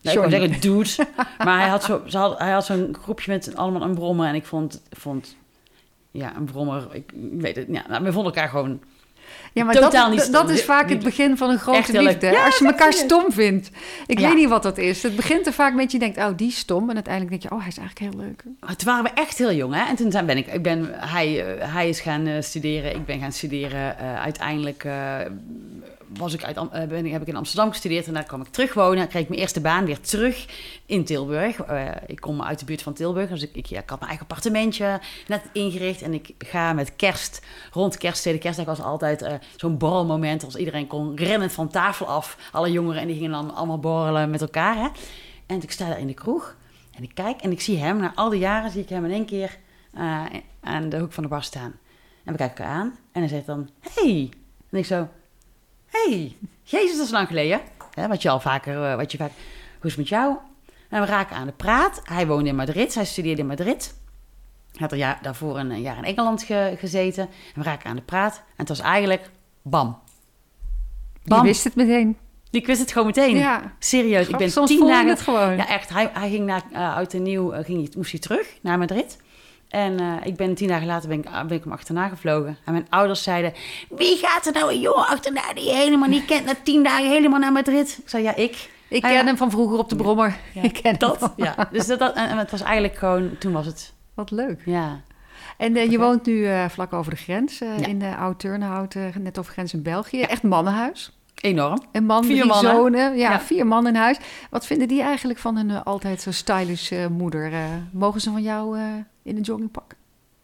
Nee, 0.01 0.13
ik 0.13 0.19
Johnny. 0.19 0.39
zeggen 0.39 0.61
dude. 0.61 0.89
Maar 1.45 1.59
hij 1.59 1.69
had, 1.69 1.83
zo, 1.83 2.01
ze 2.07 2.17
had, 2.17 2.39
hij 2.39 2.51
had 2.51 2.65
zo'n 2.65 2.95
groepje 3.01 3.31
met 3.31 3.55
allemaal 3.55 3.81
een 3.81 3.95
brommer. 3.95 4.27
En 4.27 4.35
ik 4.35 4.45
vond, 4.45 4.81
vond 4.91 5.35
ja, 6.11 6.35
een 6.35 6.45
brommer, 6.45 6.87
ik 6.91 7.11
weet 7.37 7.55
het. 7.55 7.67
Ja, 7.69 7.83
nou, 7.87 8.03
we 8.03 8.11
vonden 8.11 8.33
elkaar 8.33 8.49
gewoon... 8.49 8.79
Ja, 9.53 9.63
maar 9.63 9.73
Totaal 9.75 9.91
dat, 9.91 10.09
niet 10.09 10.17
dat, 10.19 10.27
stom. 10.27 10.41
dat 10.47 10.49
is 10.49 10.63
vaak 10.63 10.89
het 10.89 11.03
begin 11.03 11.37
van 11.37 11.49
een 11.49 11.59
grote 11.59 12.01
liefde. 12.03 12.27
Ja, 12.27 12.45
Als 12.45 12.57
je 12.57 12.65
elkaar 12.65 12.93
stom 12.93 13.31
vindt. 13.31 13.69
Ik 14.07 14.19
Ja. 14.19 14.27
weet 14.27 14.37
niet 14.37 14.49
wat 14.49 14.63
dat 14.63 14.77
is. 14.77 15.03
Het 15.03 15.15
begint 15.15 15.45
er 15.47 15.53
vaak 15.53 15.73
met 15.73 15.91
je 15.91 15.99
denkt, 15.99 16.17
oh, 16.17 16.27
die 16.35 16.47
is 16.47 16.57
stom. 16.57 16.89
En 16.89 16.95
uiteindelijk 16.95 17.31
denk 17.31 17.43
je, 17.43 17.51
oh, 17.57 17.59
hij 17.63 17.67
is 17.67 17.77
eigenlijk 17.77 18.13
heel 18.13 18.23
leuk. 18.25 18.43
Maar 18.59 18.75
Toen 18.75 18.87
waren 18.87 19.03
we 19.03 19.09
echt 19.21 19.37
heel 19.37 19.53
jong, 19.53 19.73
hè? 19.73 19.83
En 19.89 19.95
toen 19.95 20.11
zijn- 20.11 20.25
ben 20.25 20.37
ik, 20.37 20.47
ik 20.47 20.61
ben, 20.63 20.89
hij, 20.93 21.55
eh, 21.57 21.73
hij 21.73 21.89
is 21.89 21.99
gaan 21.99 22.27
eh, 22.27 22.41
studeren, 22.41 22.95
ik 22.95 23.05
ben 23.05 23.19
gaan 23.19 23.31
studeren. 23.31 23.99
Eh, 23.99 24.21
uiteindelijk 24.21 24.85
was 26.17 26.33
ik 26.33 26.43
uit, 26.43 26.57
eh, 26.57 27.11
heb 27.11 27.21
ik 27.21 27.27
in 27.27 27.35
Amsterdam 27.35 27.69
gestudeerd 27.69 28.07
en 28.07 28.13
daar 28.13 28.23
kwam 28.23 28.41
ik 28.41 28.47
terug 28.47 28.73
wonen. 28.73 29.07
Kreeg 29.07 29.21
ik 29.21 29.29
mijn 29.29 29.41
eerste 29.41 29.61
baan 29.61 29.85
weer 29.85 29.99
terug 29.99 30.45
in 30.85 31.05
Tilburg. 31.05 31.59
Eh, 31.59 31.89
ik 32.05 32.21
kom 32.21 32.41
uit 32.41 32.59
de 32.59 32.65
buurt 32.65 32.81
van 32.81 32.93
Tilburg, 32.93 33.29
dus 33.29 33.43
ik, 33.43 33.55
ik, 33.55 33.65
ja, 33.65 33.77
had 33.77 33.87
mijn 33.87 34.01
eigen 34.01 34.21
appartementje 34.21 34.99
net 35.27 35.41
ingericht. 35.53 36.01
En 36.01 36.13
ik 36.13 36.33
ga 36.37 36.73
met 36.73 36.95
kerst, 36.95 37.45
rond 37.71 37.97
kerst, 37.97 38.21
tweede 38.21 38.39
kerstdag 38.39 38.65
was 38.65 38.81
altijd 38.81 39.21
eh, 39.21 39.33
zo'n 39.55 39.77
borrelmoment. 39.77 40.43
Als 40.43 40.55
iedereen 40.55 40.87
kon 40.87 41.15
rennen 41.15 41.51
van 41.51 41.69
tafel 41.69 42.05
af, 42.05 42.37
alle 42.51 42.71
jongeren, 42.71 43.01
en 43.01 43.07
die 43.07 43.15
gingen 43.15 43.31
dan 43.31 43.55
allemaal 43.55 43.79
borrelen 43.79 44.29
met 44.29 44.41
elkaar. 44.41 44.75
Hè? 44.75 44.87
En 45.45 45.61
ik 45.61 45.71
sta 45.71 45.87
daar 45.87 45.99
in 45.99 46.07
de 46.07 46.13
kroeg 46.13 46.55
en 46.95 47.03
ik 47.03 47.11
kijk 47.13 47.41
en 47.41 47.51
ik 47.51 47.61
zie 47.61 47.77
hem, 47.77 47.97
na 47.97 48.11
al 48.15 48.29
die 48.29 48.39
jaren 48.39 48.71
zie 48.71 48.81
ik 48.81 48.89
hem 48.89 49.05
in 49.05 49.11
één 49.11 49.25
keer 49.25 49.57
aan 50.61 50.89
de 50.89 50.99
hoek 50.99 51.13
van 51.13 51.23
de 51.23 51.29
bar 51.29 51.43
staan. 51.43 51.73
En 52.23 52.31
we 52.31 52.37
kijken 52.37 52.57
elkaar 52.57 52.75
aan 52.75 52.97
en 53.11 53.19
hij 53.19 53.29
zegt 53.29 53.45
dan, 53.45 53.69
hey. 53.79 54.31
En 54.69 54.79
ik 54.79 54.85
zo, 54.85 55.07
hey, 55.93 56.35
jezus, 56.63 56.97
dat 56.97 57.05
is 57.05 57.11
lang 57.11 57.27
geleden. 57.27 57.61
Hè, 57.93 58.07
wat 58.07 58.21
je 58.21 58.29
al 58.29 58.39
vaker, 58.39 58.83
eh, 58.83 58.95
wat 58.95 59.11
je 59.11 59.17
vaak, 59.17 59.31
hoe 59.79 59.89
is 59.89 59.89
het 59.91 59.97
met 59.97 60.07
jou? 60.07 60.35
En 60.89 61.01
we 61.01 61.07
raken 61.07 61.35
aan 61.35 61.45
de 61.47 61.53
praat. 61.53 62.01
Hij 62.03 62.27
woonde 62.27 62.49
in 62.49 62.55
Madrid, 62.55 62.93
hij 62.95 63.05
studeerde 63.05 63.41
in 63.41 63.47
Madrid. 63.47 63.95
Hij 64.71 64.81
had 64.81 64.91
er 64.91 64.97
jaar, 64.97 65.19
daarvoor 65.21 65.59
een 65.59 65.81
jaar 65.81 65.97
in 65.97 66.03
Engeland 66.03 66.43
ge- 66.43 66.75
gezeten. 66.79 67.23
En 67.23 67.61
we 67.61 67.63
raken 67.63 67.89
aan 67.89 67.95
de 67.95 68.01
praat. 68.01 68.35
En 68.35 68.43
het 68.55 68.67
was 68.67 68.79
eigenlijk 68.79 69.29
bam. 69.61 69.99
Je 71.23 71.41
wist 71.41 71.63
het 71.63 71.75
meteen. 71.75 72.17
Ik 72.51 72.65
wist 72.65 72.79
het 72.79 72.91
gewoon 72.91 73.07
meteen. 73.07 73.35
Ja. 73.35 73.73
Serieus, 73.79 74.27
ik 74.27 74.37
ben 74.37 74.51
Soms 74.51 74.69
tien 74.69 74.87
dagen... 74.87 75.07
het 75.09 75.21
gewoon. 75.21 75.55
Ja, 75.55 75.67
echt. 75.67 75.89
Hij, 75.89 76.09
hij 76.13 76.29
ging 76.29 76.45
naar 76.45 76.61
uh, 76.71 76.95
oud 76.95 77.13
en 77.13 77.23
nieuw, 77.23 77.53
uh, 77.53 77.63
ging, 77.63 77.95
moest 77.95 78.11
hij 78.11 78.19
terug 78.19 78.57
naar 78.61 78.77
Madrid. 78.77 79.17
En 79.73 80.01
uh, 80.01 80.13
ik 80.23 80.35
ben 80.35 80.55
tien 80.55 80.67
dagen 80.67 80.85
later 80.87 81.09
ben 81.09 81.17
ik, 81.17 81.23
ben 81.47 81.51
ik 81.57 81.63
hem 81.63 81.73
achterna 81.73 82.07
gevlogen. 82.07 82.57
En 82.65 82.71
mijn 82.71 82.87
ouders 82.89 83.23
zeiden, 83.23 83.53
wie 83.89 84.17
gaat 84.17 84.45
er 84.45 84.53
nou 84.53 84.73
een 84.73 84.79
jongen 84.79 85.07
achterna 85.07 85.53
die 85.53 85.63
je 85.63 85.71
helemaal 85.75 86.09
niet 86.09 86.25
kent... 86.25 86.45
na 86.45 86.53
tien 86.63 86.83
dagen 86.83 87.09
helemaal 87.09 87.39
naar 87.39 87.51
Madrid? 87.51 87.97
Ik 88.03 88.09
zei, 88.09 88.23
ja, 88.23 88.35
ik. 88.35 88.69
Ik 88.87 89.03
Ah, 89.03 89.09
ken 89.09 89.19
ja. 89.19 89.25
hem 89.25 89.37
van 89.37 89.51
vroeger 89.51 89.77
op 89.77 89.89
de 89.89 89.95
brommer. 89.95 90.35
ik 90.61 90.73
ken 90.81 90.99
Dat, 90.99 91.19
hem. 91.19 91.31
ja. 91.35 91.55
Dus 91.71 91.85
dat, 91.87 91.99
dat, 91.99 92.15
en, 92.15 92.37
het 92.37 92.51
was 92.51 92.61
eigenlijk 92.61 92.95
gewoon, 92.97 93.37
toen 93.39 93.51
was 93.51 93.65
het, 93.65 93.93
Wat 94.13 94.31
leuk. 94.31 94.61
ja. 94.65 95.01
En 95.57 95.75
eh, 95.75 95.91
je 95.91 95.97
woont 95.97 96.25
nu 96.25 96.45
eh, 96.45 96.65
vlak 96.69 96.93
over 96.93 97.11
de 97.11 97.17
grens, 97.17 97.61
eh, 97.61 97.79
Ja. 97.79 97.85
in 97.85 97.99
de 97.99 98.15
Oud-Turnhout, 98.15 98.95
eh, 98.95 99.03
net 99.19 99.37
over 99.37 99.45
de 99.51 99.57
grens 99.57 99.73
in 99.73 99.81
België. 99.81 100.21
Echt 100.21 100.43
mannenhuis. 100.43 101.11
Enorm. 101.43 101.81
Een 101.91 102.05
man, 102.05 102.23
Vier 102.25 102.41
drie 102.41 102.53
zonen. 102.53 103.17
Ja, 103.17 103.31
Ja. 103.31 103.39
vier 103.39 103.67
man 103.67 103.87
in 103.87 103.95
huis. 103.95 104.17
Wat 104.49 104.65
vinden 104.65 104.87
die 104.87 105.01
eigenlijk 105.01 105.39
van 105.39 105.55
hun 105.57 105.69
eh, 105.69 105.81
altijd 105.83 106.21
zo 106.21 106.31
stylish 106.31 106.91
eh, 106.91 107.07
moeder? 107.07 107.53
Eh, 107.53 107.59
mogen 107.91 108.21
ze 108.21 108.31
van 108.31 108.41
jou 108.41 108.77
in 109.23 109.35
een 109.35 109.41
joggingpak? 109.41 109.93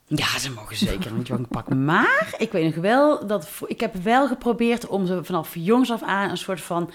Ja, 0.05 0.39
ze 0.39 0.51
mogen 0.51 0.75
zeker 0.75 1.11
een 1.11 1.21
joggingpak. 1.21 1.73
Maar 1.75 2.33
ik 2.37 2.51
weet 2.51 2.75
nog 2.75 2.83
wel 2.83 3.27
dat 3.27 3.49
ik 3.67 3.79
heb 3.79 3.95
wel 3.95 4.27
geprobeerd 4.27 4.87
om 4.87 5.05
ze 5.05 5.23
vanaf 5.23 5.55
jongs 5.55 5.91
af 5.91 6.01
aan 6.03 6.29
een 6.29 6.37
soort 6.37 6.61
van 6.61 6.89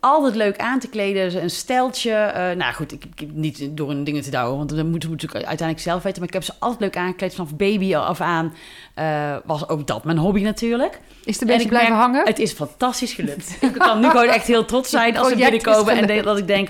altijd 0.00 0.34
leuk 0.34 0.58
aan 0.58 0.78
te 0.78 0.88
kleden, 0.88 1.30
ze 1.30 1.40
een 1.40 1.50
steltje. 1.50 2.10
eh, 2.12 2.56
nou 2.56 2.72
goed, 2.74 2.92
ik, 2.92 3.04
ik 3.16 3.32
niet 3.32 3.68
door 3.70 3.88
hun 3.88 4.04
dingen 4.04 4.22
te 4.22 4.30
douwen, 4.30 4.56
want 4.56 4.68
dat 4.68 4.86
moeten 4.86 5.08
we 5.08 5.14
natuurlijk 5.14 5.46
uiteindelijk 5.46 5.88
zelf 5.88 6.02
weten. 6.02 6.18
Maar 6.18 6.28
ik 6.28 6.34
heb 6.34 6.44
ze 6.44 6.52
altijd 6.58 6.80
leuk 6.80 6.96
aangekleed 6.96 7.34
vanaf 7.34 7.56
baby 7.56 7.94
af 7.96 8.20
aan. 8.20 8.54
eh, 8.94 9.36
was 9.44 9.68
ook 9.68 9.86
dat 9.86 10.04
mijn 10.04 10.18
hobby 10.18 10.42
natuurlijk. 10.42 11.00
Is 11.24 11.38
de 11.38 11.46
beetje 11.46 11.68
blijven 11.68 11.90
merk- 11.92 12.02
hangen? 12.04 12.24
Het 12.26 12.38
is 12.38 12.52
fantastisch 12.52 13.12
gelukt. 13.12 13.56
ik 13.60 13.72
kan 13.72 14.00
nu 14.00 14.08
gewoon 14.08 14.28
echt 14.28 14.46
heel 14.46 14.64
trots 14.64 14.90
zijn 14.90 15.16
als 15.16 15.28
ze 15.28 15.36
binnenkomen 15.36 15.96
en 15.96 16.06
de- 16.06 16.22
dat 16.22 16.38
ik 16.38 16.46
denk... 16.46 16.68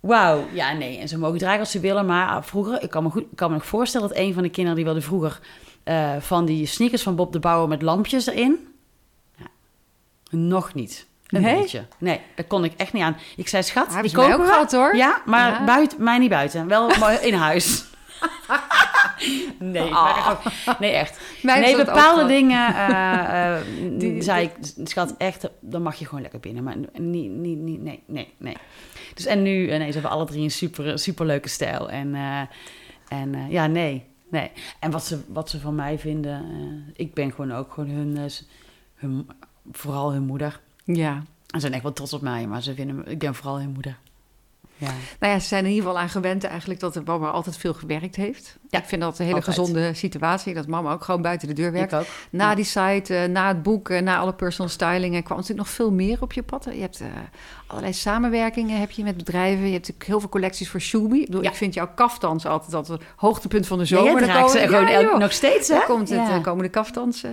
Wauw, 0.00 0.44
ja 0.52 0.72
nee. 0.72 0.98
En 0.98 1.08
ze 1.08 1.18
mogen 1.18 1.38
dragen 1.38 1.60
als 1.60 1.70
ze 1.70 1.80
willen. 1.80 2.06
Maar 2.06 2.44
vroeger, 2.44 2.82
ik 2.82 2.90
kan 2.90 3.02
me, 3.02 3.10
goed, 3.10 3.22
ik 3.22 3.36
kan 3.36 3.50
me 3.50 3.56
nog 3.56 3.66
voorstellen 3.66 4.08
dat 4.08 4.16
een 4.16 4.34
van 4.34 4.42
de 4.42 4.48
kinderen 4.48 4.76
die 4.76 4.84
wilde 4.84 5.00
vroeger 5.00 5.40
eh, 5.84 6.16
van 6.20 6.44
die 6.44 6.66
sneakers 6.66 7.02
van 7.02 7.16
Bob 7.16 7.32
de 7.32 7.38
Bouwer 7.38 7.68
met 7.68 7.82
lampjes 7.82 8.26
erin. 8.26 8.56
Ja, 9.36 9.46
nog 10.30 10.74
niet. 10.74 11.06
Een 11.28 11.42
Nee? 11.42 11.60
beetje. 11.60 11.84
Nee, 11.98 12.20
daar 12.34 12.46
kon 12.46 12.64
ik 12.64 12.72
echt 12.76 12.92
niet 12.92 13.02
aan. 13.02 13.16
Ik 13.36 13.48
zei, 13.48 13.62
schat, 13.62 13.98
die 14.02 14.12
kopen 14.12 14.32
ook 14.34 14.40
we. 14.40 14.46
gehad, 14.46 14.72
hoor. 14.72 14.96
Ja, 14.96 15.22
maar 15.26 15.50
Ja. 15.52 15.64
buiten, 15.64 16.02
mij 16.04 16.18
niet 16.18 16.30
buiten. 16.30 16.68
Wel 16.68 16.90
in 17.20 17.34
huis. 17.34 17.84
nee, 19.58 19.88
echt- 19.88 20.78
nee, 20.78 20.92
echt. 20.92 21.20
Mij 21.42 21.60
nee, 21.60 21.76
bepaalde 21.76 22.26
dingen 22.26 22.70
uh, 22.72 22.88
uh, 22.88 23.56
Die- 23.80 23.98
die, 23.98 24.22
zei 24.22 24.44
ik, 24.44 24.86
schat, 24.88 25.14
echt, 25.18 25.48
dan 25.60 25.82
mag 25.82 25.94
je 25.94 26.04
gewoon 26.04 26.20
lekker 26.22 26.40
binnen. 26.40 26.62
Maar 26.64 26.76
niet, 26.92 27.30
niet, 27.30 27.58
niet, 27.58 27.82
nee, 27.82 28.02
nee, 28.06 28.32
nee. 28.36 28.56
Dus 29.14 29.26
en 29.26 29.42
nu, 29.42 29.68
eh, 29.68 29.78
nee, 29.78 29.86
ze 29.86 29.92
hebben 29.92 30.10
alle 30.10 30.24
drie 30.26 30.42
een 30.42 30.50
super, 30.50 30.98
super 30.98 31.26
leuke 31.26 31.48
stijl. 31.48 31.90
En, 31.90 32.14
uh, 32.14 32.40
en 33.08 33.50
ja, 33.50 33.66
nee, 33.66 34.04
nee. 34.30 34.50
En 34.80 34.90
wat 34.90 35.04
ze, 35.04 35.20
wat 35.28 35.50
ze 35.50 35.60
van 35.60 35.74
mij 35.74 35.98
vinden, 35.98 36.44
ik 36.96 37.14
ben 37.14 37.30
gewoon 37.30 37.52
ook 37.52 37.72
gewoon 37.72 37.90
hun, 37.90 38.30
hun 38.94 39.28
vooral 39.72 40.12
hun 40.12 40.22
moeder. 40.22 40.60
Ja. 40.96 41.12
En 41.12 41.24
ze 41.54 41.60
zijn 41.60 41.72
echt 41.72 41.82
wel 41.82 41.92
trots 41.92 42.12
op 42.12 42.20
mij, 42.22 42.46
maar 42.46 42.62
ze 42.62 42.74
vinden, 42.74 43.06
ik 43.06 43.18
ben 43.18 43.34
vooral 43.34 43.58
hun 43.58 43.70
moeder. 43.70 43.96
Ja. 44.80 44.90
Nou 45.20 45.32
ja, 45.32 45.38
ze 45.38 45.46
zijn 45.46 45.64
in 45.64 45.70
ieder 45.70 45.84
geval 45.86 46.00
aan 46.02 46.08
gewend 46.08 46.44
eigenlijk 46.44 46.80
dat 46.80 46.94
de 46.94 47.02
mama 47.04 47.30
altijd 47.30 47.56
veel 47.56 47.74
gewerkt 47.74 48.16
heeft. 48.16 48.56
Ja, 48.70 48.78
ik 48.78 48.84
vind 48.84 49.00
dat 49.02 49.18
een 49.18 49.24
hele 49.24 49.36
altijd. 49.36 49.56
gezonde 49.56 49.94
situatie, 49.94 50.54
dat 50.54 50.66
mama 50.66 50.92
ook 50.92 51.04
gewoon 51.04 51.22
buiten 51.22 51.48
de 51.48 51.54
deur 51.54 51.72
werkt. 51.72 51.92
Ik 51.92 51.98
ook. 51.98 52.06
Na 52.30 52.48
Ja. 52.48 52.54
die 52.54 52.64
site, 52.64 53.14
uh, 53.14 53.24
na 53.24 53.48
het 53.48 53.62
boek, 53.62 53.88
uh, 53.88 54.00
na 54.00 54.18
alle 54.18 54.34
personal 54.34 54.70
stylingen 54.70 55.22
kwam 55.22 55.36
natuurlijk 55.36 55.66
nog 55.66 55.76
veel 55.76 55.90
meer 55.92 56.22
op 56.22 56.32
je 56.32 56.42
pad. 56.42 56.64
Je 56.64 56.80
hebt 56.80 57.00
uh, 57.00 57.06
allerlei 57.66 57.92
samenwerkingen 57.92 58.80
heb 58.80 58.90
je 58.90 59.02
met 59.02 59.16
bedrijven. 59.16 59.64
Je 59.66 59.72
hebt 59.72 59.78
natuurlijk 59.86 60.06
heel 60.06 60.20
veel 60.20 60.28
collecties 60.28 60.68
voor 60.70 60.80
Shubi. 60.80 61.20
Ik, 61.20 61.26
bedoel, 61.26 61.42
Ja. 61.42 61.50
ik 61.50 61.56
vind 61.56 61.74
jouw 61.74 61.90
kaftans 61.94 62.46
altijd 62.46 62.70
dat 62.70 62.88
het 62.88 63.02
hoogtepunt 63.16 63.66
van 63.66 63.78
de 63.78 63.84
zomer. 63.84 64.04
Ja, 64.26 64.42
Dan 64.42 64.42
komen- 64.68 64.88
gewoon 64.88 65.18
nog 65.20 65.32
steeds, 65.32 65.68
hè? 65.68 65.74
Dan 65.74 65.84
komt 65.86 66.08
het, 66.08 66.18
Ja. 66.28 66.34
eh, 66.36 66.42
komen 66.42 66.64
de 66.64 66.70
kaftans 66.70 67.22
eh, 67.22 67.30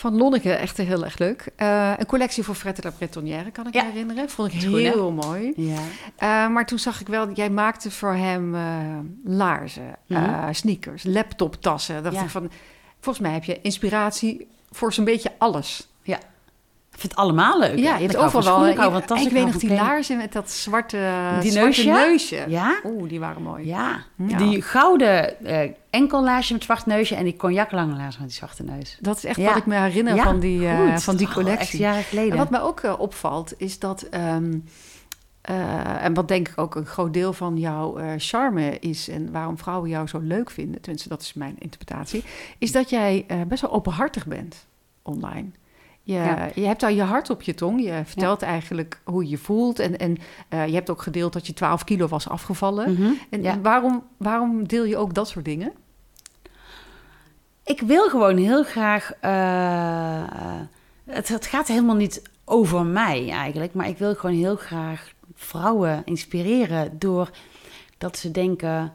van 0.00 0.16
Lonneke. 0.16 0.52
Echt 0.52 0.76
heel 0.76 1.04
erg 1.04 1.18
leuk. 1.18 1.46
Eh, 1.56 1.92
een 1.96 2.06
collectie 2.06 2.42
voor 2.42 2.54
Fred 2.54 2.76
de 2.76 2.82
la 2.82 2.90
Bretonnière, 2.90 3.50
kan 3.50 3.66
ik 3.66 3.74
Ja. 3.74 3.82
me 3.82 3.90
herinneren. 3.90 4.28
Vond 4.30 4.52
ik 4.52 4.60
heel 4.60 5.10
mooi. 5.12 5.52
Ja. 5.56 5.74
Uh, 5.74 6.52
maar 6.54 6.66
toen 6.66 6.78
zag 6.78 7.00
ik 7.00 7.06
wel, 7.08 7.32
jij 7.32 7.50
maakte 7.50 7.90
voor 7.90 8.12
hem 8.14 8.54
uh, 8.54 8.98
laarzen, 9.24 9.96
uh, 10.06 10.46
sneakers, 10.50 11.02
laptoptassen. 11.04 12.02
Dacht 12.02 12.14
Ja. 12.16 12.22
ik 12.22 12.28
van, 12.28 12.50
volgens 13.00 13.24
mij 13.24 13.32
heb 13.34 13.44
je 13.44 13.60
inspiratie 13.60 14.48
voor 14.70 14.92
zo'n 14.92 15.04
beetje 15.04 15.32
alles. 15.38 15.88
Ik 16.02 16.18
vind 17.00 17.12
het 17.12 17.20
allemaal 17.20 17.58
leuk. 17.58 17.78
Ja, 17.78 17.94
je 17.96 18.00
hebt 18.02 18.14
van 18.14 18.24
overal. 18.24 18.42
schoenen, 18.42 18.70
ik 18.70 18.78
hou 18.78 18.96
ik 18.96 19.08
weet 19.08 19.32
hou 19.32 19.44
nog 19.44 19.52
die 19.56 19.60
kleding. 19.68 19.80
laarzen 19.88 20.16
met 20.16 20.32
dat 20.32 20.50
zwarte, 20.50 20.96
Die 21.40 21.50
zwarte 21.50 21.84
neusje? 21.84 21.90
neusje. 21.90 22.44
Ja? 22.48 22.80
Oeh, 22.84 23.08
die 23.08 23.20
waren 23.20 23.42
mooi. 23.42 23.66
Ja. 23.66 24.00
Ja. 24.26 24.36
Die 24.38 24.62
gouden 24.62 25.44
eh 25.46 25.70
enkellaarsje 25.90 26.52
met 26.52 26.62
zwart 26.62 26.86
neusje 26.86 27.14
en 27.14 27.24
die 27.24 27.36
cognaclange 27.36 27.96
laars 27.96 28.18
met 28.18 28.28
die 28.28 28.36
zwarte 28.36 28.62
neus. 28.62 28.98
Dat 29.00 29.16
is 29.16 29.24
echt 29.24 29.36
Ja. 29.38 29.46
wat 29.46 29.56
ik 29.56 29.66
me 29.66 29.74
herinner 29.76 30.14
Ja, 30.14 30.24
van 30.24 30.40
die, 30.40 30.66
eh, 30.68 30.96
van 30.96 31.16
die 31.16 31.26
Oh, 31.26 31.32
collectie. 31.32 31.60
echt 31.60 31.72
jaren 31.76 32.02
geleden. 32.02 32.32
En 32.32 32.38
wat 32.38 32.50
mij 32.50 32.60
ook 32.60 32.80
eh, 32.80 32.94
opvalt, 33.00 33.52
is 33.56 33.78
dat... 33.78 34.02
ehm, 34.02 34.58
eh, 35.40 36.04
en 36.04 36.14
wat 36.14 36.28
denk 36.28 36.48
ik 36.48 36.58
ook 36.58 36.74
een 36.74 36.86
groot 36.86 37.12
deel 37.12 37.32
van 37.32 37.56
jouw 37.58 37.96
eh, 37.98 38.12
charme 38.16 38.78
is... 38.78 39.08
en 39.08 39.32
waarom 39.32 39.58
vrouwen 39.58 39.90
jou 39.90 40.06
zo 40.06 40.18
leuk 40.18 40.50
vinden... 40.50 40.80
tenminste, 40.80 41.08
dat 41.08 41.22
is 41.22 41.34
mijn 41.34 41.54
interpretatie... 41.58 42.24
is 42.58 42.72
dat 42.72 42.90
jij 42.90 43.24
eh, 43.28 43.40
best 43.48 43.62
wel 43.62 43.72
openhartig 43.72 44.26
bent 44.26 44.66
online. 45.02 45.50
Je, 46.12 46.16
Ja. 46.16 46.48
je 46.54 46.66
hebt 46.66 46.80
daar 46.80 46.92
je 46.92 47.02
hart 47.02 47.30
op 47.30 47.42
je 47.42 47.54
tong. 47.54 47.82
Je 47.82 48.00
vertelt 48.04 48.42
eigenlijk 48.42 49.00
hoe 49.04 49.24
je 49.24 49.30
je 49.30 49.38
voelt. 49.38 49.78
En, 49.78 49.98
en 49.98 50.16
eh, 50.48 50.66
je 50.66 50.74
hebt 50.74 50.90
ook 50.90 51.02
gedeeld 51.02 51.32
dat 51.32 51.46
je 51.46 51.52
12 51.52 51.84
kilo 51.84 52.08
was 52.08 52.28
afgevallen. 52.28 52.92
Mhm, 52.92 53.12
En, 53.30 53.42
ja. 53.42 53.52
en 53.52 53.62
waarom, 53.62 54.02
waarom 54.16 54.68
deel 54.68 54.84
je 54.84 54.96
ook 54.96 55.14
dat 55.14 55.28
soort 55.28 55.44
dingen? 55.44 55.72
Ik 57.64 57.80
wil 57.80 58.08
gewoon 58.08 58.36
heel 58.36 58.62
graag. 58.64 59.12
eh, 59.20 60.60
het, 61.04 61.28
het 61.28 61.46
gaat 61.46 61.68
helemaal 61.68 61.96
niet 61.96 62.22
over 62.44 62.84
mij 62.84 63.30
eigenlijk, 63.30 63.74
maar 63.74 63.88
ik 63.88 63.98
wil 63.98 64.14
gewoon 64.14 64.36
heel 64.36 64.56
graag 64.56 65.12
vrouwen 65.34 66.02
inspireren 66.04 66.98
door 66.98 67.30
dat 67.98 68.18
ze 68.18 68.30
denken: 68.30 68.92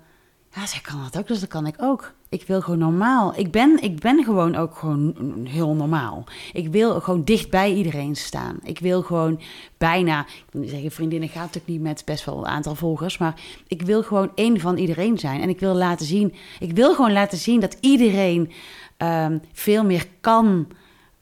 ja, 0.55 0.65
zij 0.65 0.79
kan 0.81 1.01
dat 1.03 1.17
ook, 1.17 1.27
dus 1.27 1.39
dat 1.39 1.49
kan 1.49 1.67
ik 1.67 1.75
ook. 1.77 2.13
Ik 2.29 2.47
wil 2.47 2.61
gewoon 2.61 2.79
normaal. 2.79 3.33
Ik 3.37 3.51
ben, 3.51 3.81
ik 3.81 3.99
ben 3.99 4.23
gewoon 4.23 4.55
ook 4.55 4.75
gewoon 4.75 5.15
heel 5.49 5.73
normaal. 5.73 6.23
Ik 6.53 6.67
wil 6.67 7.01
gewoon 7.01 7.23
dicht 7.23 7.49
bij 7.49 7.73
iedereen 7.73 8.15
staan. 8.15 8.59
Ik 8.63 8.79
wil 8.79 9.01
gewoon 9.01 9.41
bijna, 9.77 10.19
ik 10.19 10.43
wil 10.51 10.61
niet 10.61 10.69
zeggen 10.69 10.91
vriendinnen 10.91 11.29
gaat 11.29 11.41
natuurlijk 11.41 11.67
niet 11.67 11.81
met 11.81 12.01
best 12.05 12.25
wel 12.25 12.37
een 12.37 12.45
aantal 12.45 12.75
volgers, 12.75 13.17
maar 13.17 13.41
ik 13.67 13.81
wil 13.81 14.03
gewoon 14.03 14.31
één 14.35 14.59
van 14.59 14.77
iedereen 14.77 15.17
zijn. 15.17 15.41
En 15.41 15.49
ik 15.49 15.59
wil 15.59 15.73
laten 15.73 16.05
zien, 16.05 16.33
ik 16.59 16.71
wil 16.71 16.95
gewoon 16.95 17.13
laten 17.13 17.37
zien 17.37 17.59
dat 17.59 17.77
iedereen 17.79 18.51
ehm, 18.97 19.37
veel 19.53 19.83
meer 19.83 20.07
kan. 20.21 20.67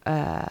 eh, 0.04 0.42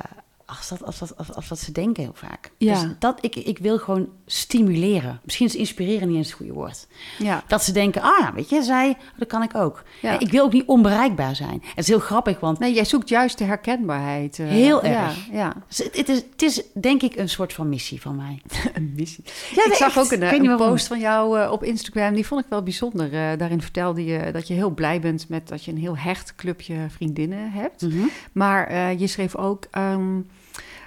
als 0.58 0.68
dat, 0.68 0.84
als, 0.84 0.98
dat, 0.98 1.16
als, 1.16 1.34
als 1.34 1.48
dat 1.48 1.58
ze 1.58 1.72
denken 1.72 2.02
heel 2.02 2.14
vaak. 2.14 2.50
Ja. 2.56 2.72
Dus 2.82 2.90
dat, 2.98 3.18
ik, 3.24 3.36
ik 3.36 3.58
wil 3.58 3.78
gewoon 3.78 4.08
stimuleren. 4.26 5.20
Misschien 5.24 5.46
is 5.46 5.56
inspireren 5.56 6.08
niet 6.08 6.16
eens 6.16 6.26
het 6.26 6.36
goede 6.36 6.52
woord. 6.52 6.86
Ja, 7.18 7.42
Dat 7.46 7.62
ze 7.64 7.72
denken, 7.72 8.02
ah 8.02 8.34
weet 8.34 8.48
je, 8.48 8.62
zij, 8.62 8.96
dat 9.16 9.28
kan 9.28 9.42
ik 9.42 9.54
ook. 9.54 9.82
Ja. 10.02 10.18
Ik 10.18 10.30
wil 10.30 10.44
ook 10.44 10.52
niet 10.52 10.66
onbereikbaar 10.66 11.36
zijn. 11.36 11.62
Het 11.62 11.78
is 11.78 11.88
heel 11.88 11.98
grappig, 11.98 12.40
want 12.40 12.58
nee, 12.58 12.72
jij 12.72 12.84
zoekt 12.84 13.08
juist 13.08 13.38
de 13.38 13.44
herkenbaarheid. 13.44 14.38
eh, 14.38 14.46
Heel 14.46 14.86
ja, 14.86 15.04
erg. 15.04 15.26
Ja, 15.32 15.54
het 15.68 15.90
het 15.96 16.08
is, 16.08 16.16
het 16.30 16.42
is 16.42 16.62
denk 16.80 17.02
ik 17.02 17.16
een 17.16 17.28
soort 17.28 17.52
van 17.52 17.68
missie 17.68 18.00
van 18.00 18.16
mij. 18.16 18.42
een 18.74 18.92
missie. 18.96 19.24
Ja, 19.54 19.64
ik 19.64 19.74
zag 19.74 19.88
echt. 19.88 19.98
ook 19.98 20.12
een, 20.12 20.22
eh, 20.22 20.32
een 20.32 20.56
post 20.56 20.86
van 20.86 20.98
jou 21.00 21.40
eh, 21.40 21.50
op 21.50 21.62
Instagram. 21.64 22.14
Die 22.14 22.26
vond 22.26 22.40
ik 22.44 22.46
wel 22.50 22.62
bijzonder. 22.62 23.10
Daarin 23.38 23.62
vertelde 23.62 24.04
je 24.04 24.30
dat 24.32 24.48
je 24.48 24.54
heel 24.54 24.70
blij 24.70 25.00
bent 25.00 25.28
met 25.28 25.48
dat 25.48 25.64
je 25.64 25.70
een 25.70 25.78
heel 25.78 25.96
hecht 25.96 26.34
clubje 26.34 26.86
vriendinnen 26.88 27.50
hebt. 27.52 27.82
Mhm. 27.82 28.06
Maar 28.32 28.92
je 28.94 29.06
schreef 29.06 29.36
ook 29.36 29.66
ehm, 29.70 30.20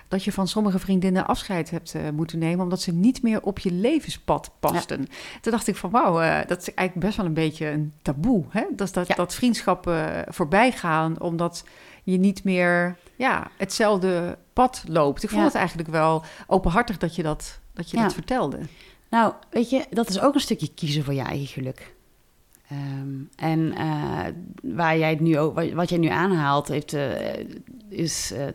dat 0.08 0.24
je 0.24 0.32
van 0.32 0.48
sommige 0.48 0.80
vriendinnen 0.80 1.28
afscheid 1.28 1.70
hebt 1.70 1.96
eh, 1.96 2.02
moeten 2.14 2.40
nemen... 2.40 2.64
omdat 2.64 2.82
ze 2.82 2.92
niet 2.94 3.22
meer 3.24 3.42
op 3.42 3.60
je 3.60 3.72
levenspad 3.72 4.52
pasten. 4.60 5.08
Toen 5.42 5.52
dacht 5.52 5.68
ik 5.68 5.76
van 5.76 5.90
wauw, 5.90 6.22
eh, 6.22 6.48
dat 6.48 6.62
is 6.62 6.74
eigenlijk 6.74 7.08
best 7.08 7.18
wel 7.18 7.26
een 7.26 7.34
beetje 7.34 7.68
een 7.70 7.94
taboe. 8.02 8.44
Hè? 8.50 8.64
Dat, 8.76 8.94
dat, 8.94 9.08
Ja. 9.08 9.16
dat 9.16 9.34
vriendschappen 9.36 10.26
voorbij 10.28 10.72
gaan 10.72 11.22
omdat 11.22 11.64
je 12.04 12.18
niet 12.18 12.44
meer 12.44 12.98
ja, 13.16 13.48
hetzelfde 13.58 14.38
pad 14.54 14.84
loopt. 14.88 15.24
Ik 15.24 15.30
vond 15.30 15.42
Ja. 15.42 15.48
het 15.48 15.56
eigenlijk 15.58 15.90
wel 15.90 16.24
openhartig 16.48 16.98
dat 16.98 17.16
je 17.16 17.24
dat, 17.24 17.60
dat, 17.74 17.90
je 17.90 17.98
dat 17.98 18.14
vertelde. 18.14 18.60
Nou, 19.10 19.34
weet 19.50 19.70
je, 19.70 19.86
dat 19.90 20.10
is 20.10 20.20
ook 20.20 20.34
een 20.34 20.40
stukje 20.40 20.74
kiezen 20.74 21.04
voor 21.04 21.14
je 21.14 21.22
eigen 21.22 21.48
geluk. 21.48 21.94
Ehm, 22.70 23.14
en 23.36 23.74
eh, 23.78 24.20
waar 24.64 24.98
jij 24.98 25.10
het 25.10 25.20
nu, 25.20 25.38
ook- 25.40 25.74
wat- 25.74 25.90
jij 25.90 25.98
nu 26.00 26.08
aanhaalt, 26.08 26.68
heeft, 26.68 26.94
eh, 26.94 27.10
is. 27.90 28.32
eh, 28.32 28.46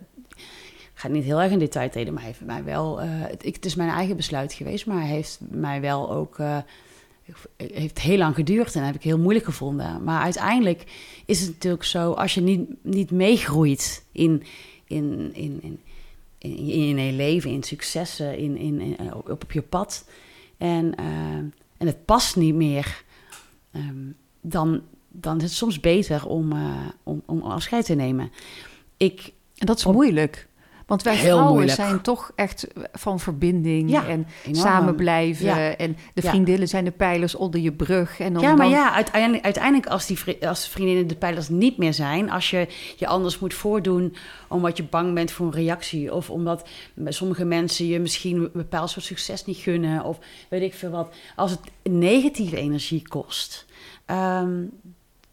ga 1.00 1.08
niet 1.08 1.24
heel 1.24 1.40
erg 1.40 1.52
in 1.52 1.58
detail 1.58 1.90
treden, 1.90 2.14
maar 2.14 2.22
heeft 2.22 2.40
mij 2.40 2.64
wel. 2.64 3.00
eh, 3.00 3.08
het, 3.10 3.44
ik- 3.46 3.54
het 3.54 3.64
is 3.64 3.74
mijn 3.74 3.90
eigen 3.90 4.16
besluit 4.16 4.52
geweest, 4.52 4.86
maar 4.86 5.00
hij 5.00 5.08
heeft 5.10 5.38
mij 5.50 5.80
wel 5.80 6.10
ook. 6.12 6.38
eh, 6.38 6.58
heeft 7.56 7.98
heel 8.00 8.18
lang 8.18 8.34
geduurd 8.34 8.74
en 8.74 8.84
heb 8.84 8.94
ik 8.94 9.02
heel 9.02 9.18
moeilijk 9.18 9.44
gevonden. 9.44 10.04
Maar 10.04 10.22
uiteindelijk 10.22 10.84
is 11.26 11.40
het 11.40 11.50
natuurlijk 11.50 11.84
zo, 11.84 12.12
als 12.12 12.34
je 12.34 12.40
niet, 12.40 12.68
niet 12.82 13.10
meegroeit 13.10 14.04
in, 14.12 14.42
in, 14.86 15.30
in, 15.34 15.58
in, 15.62 15.80
in, 16.38 16.56
in 16.56 16.98
je 17.06 17.12
leven, 17.12 17.50
in 17.50 17.62
successen, 17.62 18.38
in, 18.38 18.56
in, 18.56 18.80
in- 18.80 19.14
op, 19.14 19.30
op 19.30 19.52
je 19.52 19.62
pad. 19.62 20.08
En, 20.58 20.94
eh, 20.94 21.06
en 21.76 21.86
het 21.86 22.04
past 22.04 22.36
niet 22.36 22.54
meer. 22.54 23.02
ehm, 23.72 24.06
dan, 24.40 24.82
dan 25.08 25.36
is 25.36 25.42
het 25.42 25.52
soms 25.52 25.80
beter 25.80 26.26
om, 26.26 26.52
eh, 26.52 26.88
om, 27.02 27.22
om 27.26 27.42
afscheid 27.42 27.84
te 27.84 27.94
nemen. 27.94 28.30
Ik, 28.96 29.32
En 29.58 29.66
dat 29.66 29.78
is 29.78 29.86
Op- 29.86 29.94
moeilijk. 29.94 30.48
Want 30.90 31.02
wij 31.02 31.14
Heel 31.14 31.22
vrouwen 31.24 31.52
moeilijk. 31.52 31.74
zijn 31.76 32.00
toch 32.00 32.32
echt 32.34 32.66
van 32.92 33.20
verbinding 33.20 33.90
Ja, 33.90 34.06
en 34.06 34.26
enorm. 34.44 34.60
samen 34.66 34.94
blijven. 34.94 35.46
Ja. 35.46 35.76
En 35.76 35.96
de 36.14 36.22
vriendinnen 36.22 36.68
zijn 36.68 36.84
de 36.84 36.90
pijlers 36.90 37.34
onder 37.34 37.60
je 37.60 37.72
brug. 37.72 38.20
En 38.20 38.32
dan, 38.32 38.42
ja, 38.42 38.48
maar 38.48 38.56
dan- 38.56 38.70
ja, 38.70 38.92
uiteindelijk, 38.94 39.44
uiteindelijk 39.44 39.86
als, 39.86 40.06
die 40.06 40.18
vri- 40.18 40.38
als 40.46 40.68
vriendinnen 40.68 41.06
de 41.06 41.14
pijlers 41.14 41.48
niet 41.48 41.76
meer 41.78 41.94
zijn, 41.94 42.30
als 42.30 42.50
je 42.50 42.66
je 42.96 43.06
anders 43.06 43.38
moet 43.38 43.54
voordoen 43.54 44.14
omdat 44.48 44.76
je 44.76 44.82
bang 44.82 45.14
bent 45.14 45.30
voor 45.32 45.46
een 45.46 45.52
reactie, 45.52 46.14
of 46.14 46.30
omdat 46.30 46.68
sommige 47.06 47.44
mensen 47.44 47.86
je 47.86 47.98
misschien 48.00 48.36
een 48.36 48.50
bepaald 48.52 48.90
soort 48.90 49.04
succes 49.04 49.44
niet 49.44 49.56
gunnen, 49.56 50.04
of 50.04 50.18
weet 50.48 50.62
ik 50.62 50.74
veel 50.74 50.90
wat. 50.90 51.14
Als 51.36 51.50
het 51.50 51.60
negatieve 51.82 52.56
energie 52.56 53.08
kost. 53.08 53.66
ehm, 54.06 54.62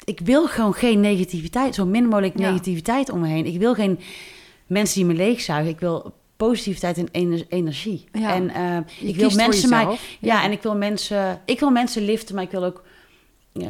ik 0.04 0.20
wil 0.20 0.48
gewoon 0.48 0.74
geen 0.74 1.00
negativiteit, 1.00 1.76
zo 1.76 1.86
min 1.86 2.06
mogelijk 2.08 2.40
Ja. 2.40 2.50
negativiteit 2.50 3.10
om 3.10 3.20
me 3.20 3.28
heen. 3.28 3.46
Ik 3.46 3.60
wil 3.60 3.74
geen 3.74 4.00
mensen 4.68 4.96
die 4.96 5.06
me 5.06 5.14
leegzuigen. 5.14 5.72
Ik 5.72 5.80
wil 5.80 6.14
positiviteit 6.38 6.98
en 6.98 7.08
ener- 7.12 7.46
energie. 7.50 8.06
Ja. 8.12 8.34
En 8.34 8.50
eh, 8.50 9.08
ik 9.10 9.16
wil 9.16 9.30
mensen 9.36 9.70
mij 9.70 9.98
ja, 10.20 10.44
en 10.44 10.52
ik 10.52 10.62
wil 10.62 10.76
mensen, 10.76 11.42
ik 11.46 11.60
wil 11.60 11.70
mensen 11.70 12.02
liften, 12.06 12.36
maar 12.36 12.44
ik 12.44 12.52
wil 12.52 12.64
ook, 12.64 12.84
eh, 13.54 13.68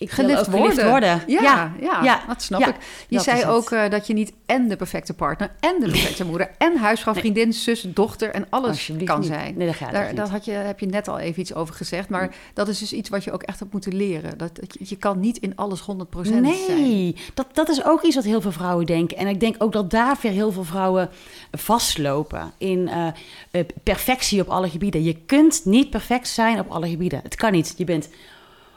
ik 0.00 0.12
ook 0.18 0.46
worden. 0.82 1.22
Ja, 1.26 1.42
ja, 1.42 1.72
Ja, 1.80 2.02
ja, 2.02 2.22
dat 2.26 2.42
snap 2.42 2.60
ja, 2.60 2.68
ik. 2.68 2.76
Je 3.08 3.20
zei 3.20 3.44
ook 3.44 3.70
eh, 3.70 3.90
dat 3.90 4.06
je 4.06 4.12
niet 4.12 4.32
en 4.46 4.68
de 4.68 4.76
perfecte 4.76 5.14
partner, 5.14 5.50
en 5.60 5.76
de 5.80 5.88
perfecte 5.90 6.24
moeder, 6.24 6.50
en 6.58 6.76
huisvrouw, 6.76 7.12
Nee. 7.12 7.22
vriendin, 7.22 7.52
zus, 7.52 7.82
dochter 7.82 8.30
en 8.30 8.46
alles 8.50 8.90
kan 9.04 9.20
niet. 9.20 9.28
zijn. 9.28 9.54
Nee, 9.56 9.66
dat 9.66 9.76
gaat 9.76 9.92
Daar, 9.92 10.14
dat 10.14 10.28
had 10.28 10.44
je, 10.44 10.50
heb 10.50 10.80
je 10.80 10.86
net 10.86 11.08
al 11.08 11.18
even 11.18 11.40
iets 11.40 11.54
over 11.54 11.74
gezegd, 11.74 12.08
maar 12.08 12.34
dat 12.54 12.68
is 12.68 12.78
dus 12.78 12.92
iets 12.92 13.08
wat 13.08 13.24
je 13.24 13.32
ook 13.32 13.42
echt 13.42 13.58
hebt 13.58 13.72
moeten 13.72 13.94
leren. 13.96 14.38
Dat, 14.38 14.56
dat 14.56 14.74
je, 14.78 14.84
je 14.88 14.96
kan 14.96 15.20
niet 15.20 15.36
in 15.38 15.56
alles 15.56 15.80
100% 15.80 15.84
zijn. 16.22 16.42
Nee, 16.42 17.16
dat, 17.34 17.46
dat 17.52 17.68
is 17.68 17.84
ook 17.84 18.02
iets 18.02 18.14
wat 18.14 18.24
heel 18.24 18.40
veel 18.40 18.52
vrouwen 18.52 18.86
denken. 18.86 19.16
En 19.16 19.26
ik 19.26 19.40
denk 19.40 19.54
ook 19.58 19.72
dat 19.72 19.90
daar 19.90 20.16
weer 20.22 20.32
heel 20.32 20.52
veel 20.52 20.64
vrouwen 20.64 21.10
vastlopen 21.52 22.52
in 22.58 22.88
eh, 22.88 23.06
eh, 23.50 23.64
perfectie 23.82 24.40
op 24.40 24.48
alle 24.48 24.70
gebieden. 24.70 25.02
Je 25.02 25.16
kunt 25.26 25.64
niet 25.64 25.90
perfect 25.90 26.28
zijn 26.28 26.58
op 26.58 26.70
alle 26.70 26.88
gebieden. 26.88 27.20
Het 27.22 27.34
kan 27.34 27.52
niet. 27.52 27.74
Je 27.76 27.84
bent 27.84 28.08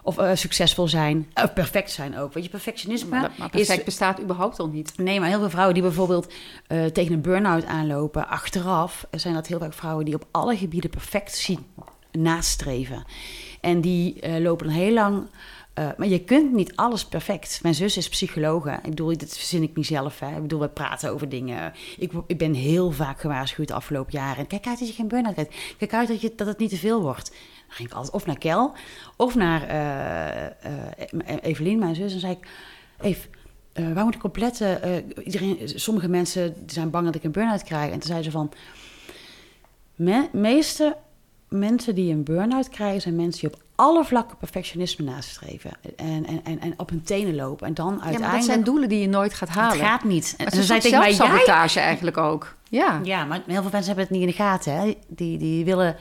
of 0.03 0.17
eh, 0.17 0.31
succesvol 0.33 0.87
zijn, 0.87 1.27
of 1.33 1.53
perfect 1.53 1.91
zijn 1.91 2.17
ook. 2.17 2.33
Weet 2.33 2.43
je, 2.43 2.49
perfectionisme 2.49 3.09
Maar, 3.09 3.31
maar 3.37 3.49
is 3.55 3.65
perfect 3.67 3.85
bestaat 3.85 4.21
überhaupt 4.21 4.59
al 4.59 4.67
niet. 4.67 4.97
Nee, 4.97 5.19
maar 5.19 5.29
heel 5.29 5.39
veel 5.39 5.49
vrouwen 5.49 5.73
die 5.73 5.83
bijvoorbeeld 5.83 6.33
eh, 6.67 6.85
tegen 6.85 7.13
een 7.13 7.21
burn-out 7.21 7.65
aanlopen, 7.65 8.27
achteraf 8.27 9.07
zijn 9.11 9.33
dat 9.33 9.47
heel 9.47 9.59
vaak 9.59 9.73
vrouwen 9.73 10.05
die 10.05 10.15
op 10.15 10.27
alle 10.31 10.57
gebieden 10.57 10.89
perfectie 10.89 11.59
nastreven. 12.11 13.03
En 13.61 13.81
die 13.81 14.19
eh, 14.19 14.41
lopen 14.41 14.67
dan 14.67 14.75
heel 14.75 14.93
lang. 14.93 15.27
eh, 15.73 15.87
maar 15.97 16.07
je 16.07 16.23
kunt 16.23 16.53
niet 16.53 16.75
alles 16.75 17.05
perfect. 17.05 17.59
Mijn 17.61 17.75
zus 17.75 17.97
is 17.97 18.09
psychologe. 18.09 18.71
Ik 18.71 18.89
bedoel, 18.89 19.17
dit 19.17 19.37
verzin 19.37 19.63
ik 19.63 19.75
niet 19.75 19.85
zelf. 19.85 20.19
Hè. 20.19 20.35
Ik 20.35 20.41
bedoel, 20.41 20.59
we 20.59 20.69
praten 20.69 21.11
over 21.11 21.29
dingen. 21.29 21.73
Ik, 21.97 22.11
ik 22.27 22.37
ben 22.37 22.53
heel 22.53 22.91
vaak 22.91 23.19
gewaarschuwd 23.19 23.67
de 23.67 23.73
afgelopen 23.73 24.11
jaren. 24.11 24.47
Kijk 24.47 24.67
uit 24.67 24.79
dat 24.79 24.87
je 24.87 24.93
geen 24.93 25.07
burn-out 25.07 25.33
krijgt. 25.33 25.55
Kijk 25.77 25.93
uit 25.93 26.07
dat, 26.07 26.21
je, 26.21 26.33
dat 26.35 26.47
het 26.47 26.57
niet 26.57 26.69
te 26.69 26.77
veel 26.77 27.01
wordt. 27.01 27.31
Dan 27.73 27.81
ging 27.81 27.89
ik 27.89 27.95
altijd 27.95 28.13
of 28.13 28.25
naar 28.25 28.37
Kel 28.37 28.73
of 29.15 29.35
naar 29.35 29.67
eh, 29.67 31.37
Evelien, 31.41 31.79
mijn 31.79 31.95
zus. 31.95 32.13
En 32.13 32.19
zei 32.19 32.33
ik, 32.33 32.47
Eve, 33.01 33.27
waar 33.93 34.03
moet 34.03 34.15
ik 34.15 34.23
op 34.23 34.37
letten? 34.37 35.03
Iedereen, 35.23 35.57
sommige 35.65 36.07
mensen 36.07 36.55
zijn 36.65 36.89
bang 36.89 37.05
dat 37.05 37.15
ik 37.15 37.23
een 37.23 37.31
burn-out 37.31 37.63
krijg. 37.63 37.91
En 37.91 37.99
toen 37.99 38.09
zei 38.09 38.23
ze 38.23 38.31
van... 38.31 38.51
Me, 39.95 40.29
meeste 40.31 40.97
mensen 41.47 41.95
die 41.95 42.13
een 42.13 42.23
burn-out 42.23 42.69
krijgen... 42.69 43.01
zijn 43.01 43.15
mensen 43.15 43.41
die 43.41 43.57
op 43.57 43.63
alle 43.75 44.05
vlakken 44.05 44.37
perfectionisme 44.37 45.05
nastreven. 45.05 45.71
En, 45.95 46.25
en, 46.25 46.41
en, 46.43 46.59
en 46.59 46.73
op 46.77 46.89
hun 46.89 47.03
tenen 47.03 47.35
lopen. 47.35 47.67
En 47.67 47.73
dan 47.73 47.85
Ja, 47.85 47.93
maar 47.93 48.03
uiteindelijk... 48.03 48.45
dat 48.45 48.53
zijn 48.53 48.63
doelen 48.63 48.89
die 48.89 48.99
je 48.99 49.07
nooit 49.07 49.33
gaat 49.33 49.49
halen. 49.49 49.77
het 49.77 49.87
gaat 49.87 50.03
niet. 50.03 50.33
En 50.37 50.51
ze 50.51 50.73
een 50.73 50.79
tegen 50.79 50.99
mij... 50.99 51.07
Jij... 51.07 51.15
zelfsabotage 51.15 51.79
eigenlijk 51.79 52.17
ook. 52.17 52.55
Ja. 52.69 52.99
Ja, 53.03 53.25
maar 53.25 53.41
heel 53.45 53.61
veel 53.61 53.71
mensen 53.71 53.85
hebben 53.85 54.03
het 54.03 54.09
niet 54.09 54.21
in 54.21 54.27
de 54.27 54.33
gaten. 54.33 54.73
Hè? 54.73 54.97
Die, 55.07 55.37
die, 55.37 55.65
willen, 55.65 55.95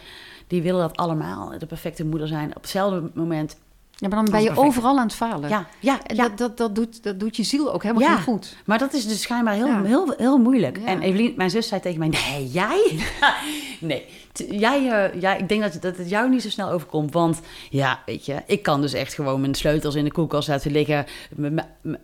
die 0.52 0.62
willen 0.62 0.80
dat 0.80 0.96
allemaal. 0.96 1.52
De 1.58 1.66
perfecte 1.66 2.04
moeder 2.04 2.28
zijn. 2.28 2.56
Op 2.56 2.62
hetzelfde 2.62 3.10
moment... 3.14 3.56
ja, 3.90 4.08
maar 4.08 4.22
dan 4.22 4.32
ben 4.32 4.40
je 4.40 4.46
perfect. 4.46 4.66
overal 4.66 4.98
aan 4.98 5.06
het 5.06 5.14
falen. 5.14 5.48
Ja, 5.48 5.66
ja, 5.80 6.00
ja. 6.06 6.14
dat, 6.14 6.38
dat, 6.38 6.56
dat, 6.56 6.74
doet, 6.74 7.02
dat 7.02 7.20
doet 7.20 7.36
je 7.36 7.42
ziel 7.42 7.72
ook 7.72 7.82
helemaal 7.82 8.02
Ja. 8.02 8.14
geen 8.14 8.22
goed. 8.24 8.56
Maar 8.64 8.78
dat 8.78 8.92
is 8.92 9.06
dus 9.06 9.22
schijnbaar 9.22 9.54
heel, 9.54 9.66
Ja. 9.66 9.82
heel, 9.82 10.14
heel 10.16 10.38
moeilijk. 10.38 10.78
En 10.78 11.00
Evelien, 11.02 11.32
mijn 11.36 11.50
zus, 11.50 11.68
zei 11.68 11.80
tegen 11.80 11.98
mij: 11.98 12.08
Nee, 12.08 12.48
jij? 12.50 12.98
nee, 13.80 14.06
jij, 14.48 14.90
eh, 14.90 15.20
jij, 15.20 15.38
ik 15.38 15.48
denk 15.48 15.62
dat, 15.62 15.82
dat 15.82 15.96
het 15.96 16.08
jou 16.10 16.28
niet 16.30 16.42
zo 16.42 16.48
snel 16.50 16.70
overkomt. 16.70 17.12
Want 17.12 17.40
ja, 17.70 18.00
weet 18.06 18.26
je, 18.26 18.42
ik 18.46 18.62
kan 18.62 18.80
dus 18.80 18.92
echt 18.92 19.14
gewoon 19.14 19.40
mijn 19.40 19.54
sleutels 19.54 19.94
in 19.94 20.04
de 20.04 20.12
koelkast 20.12 20.48
laten 20.48 20.70
liggen. 20.70 21.06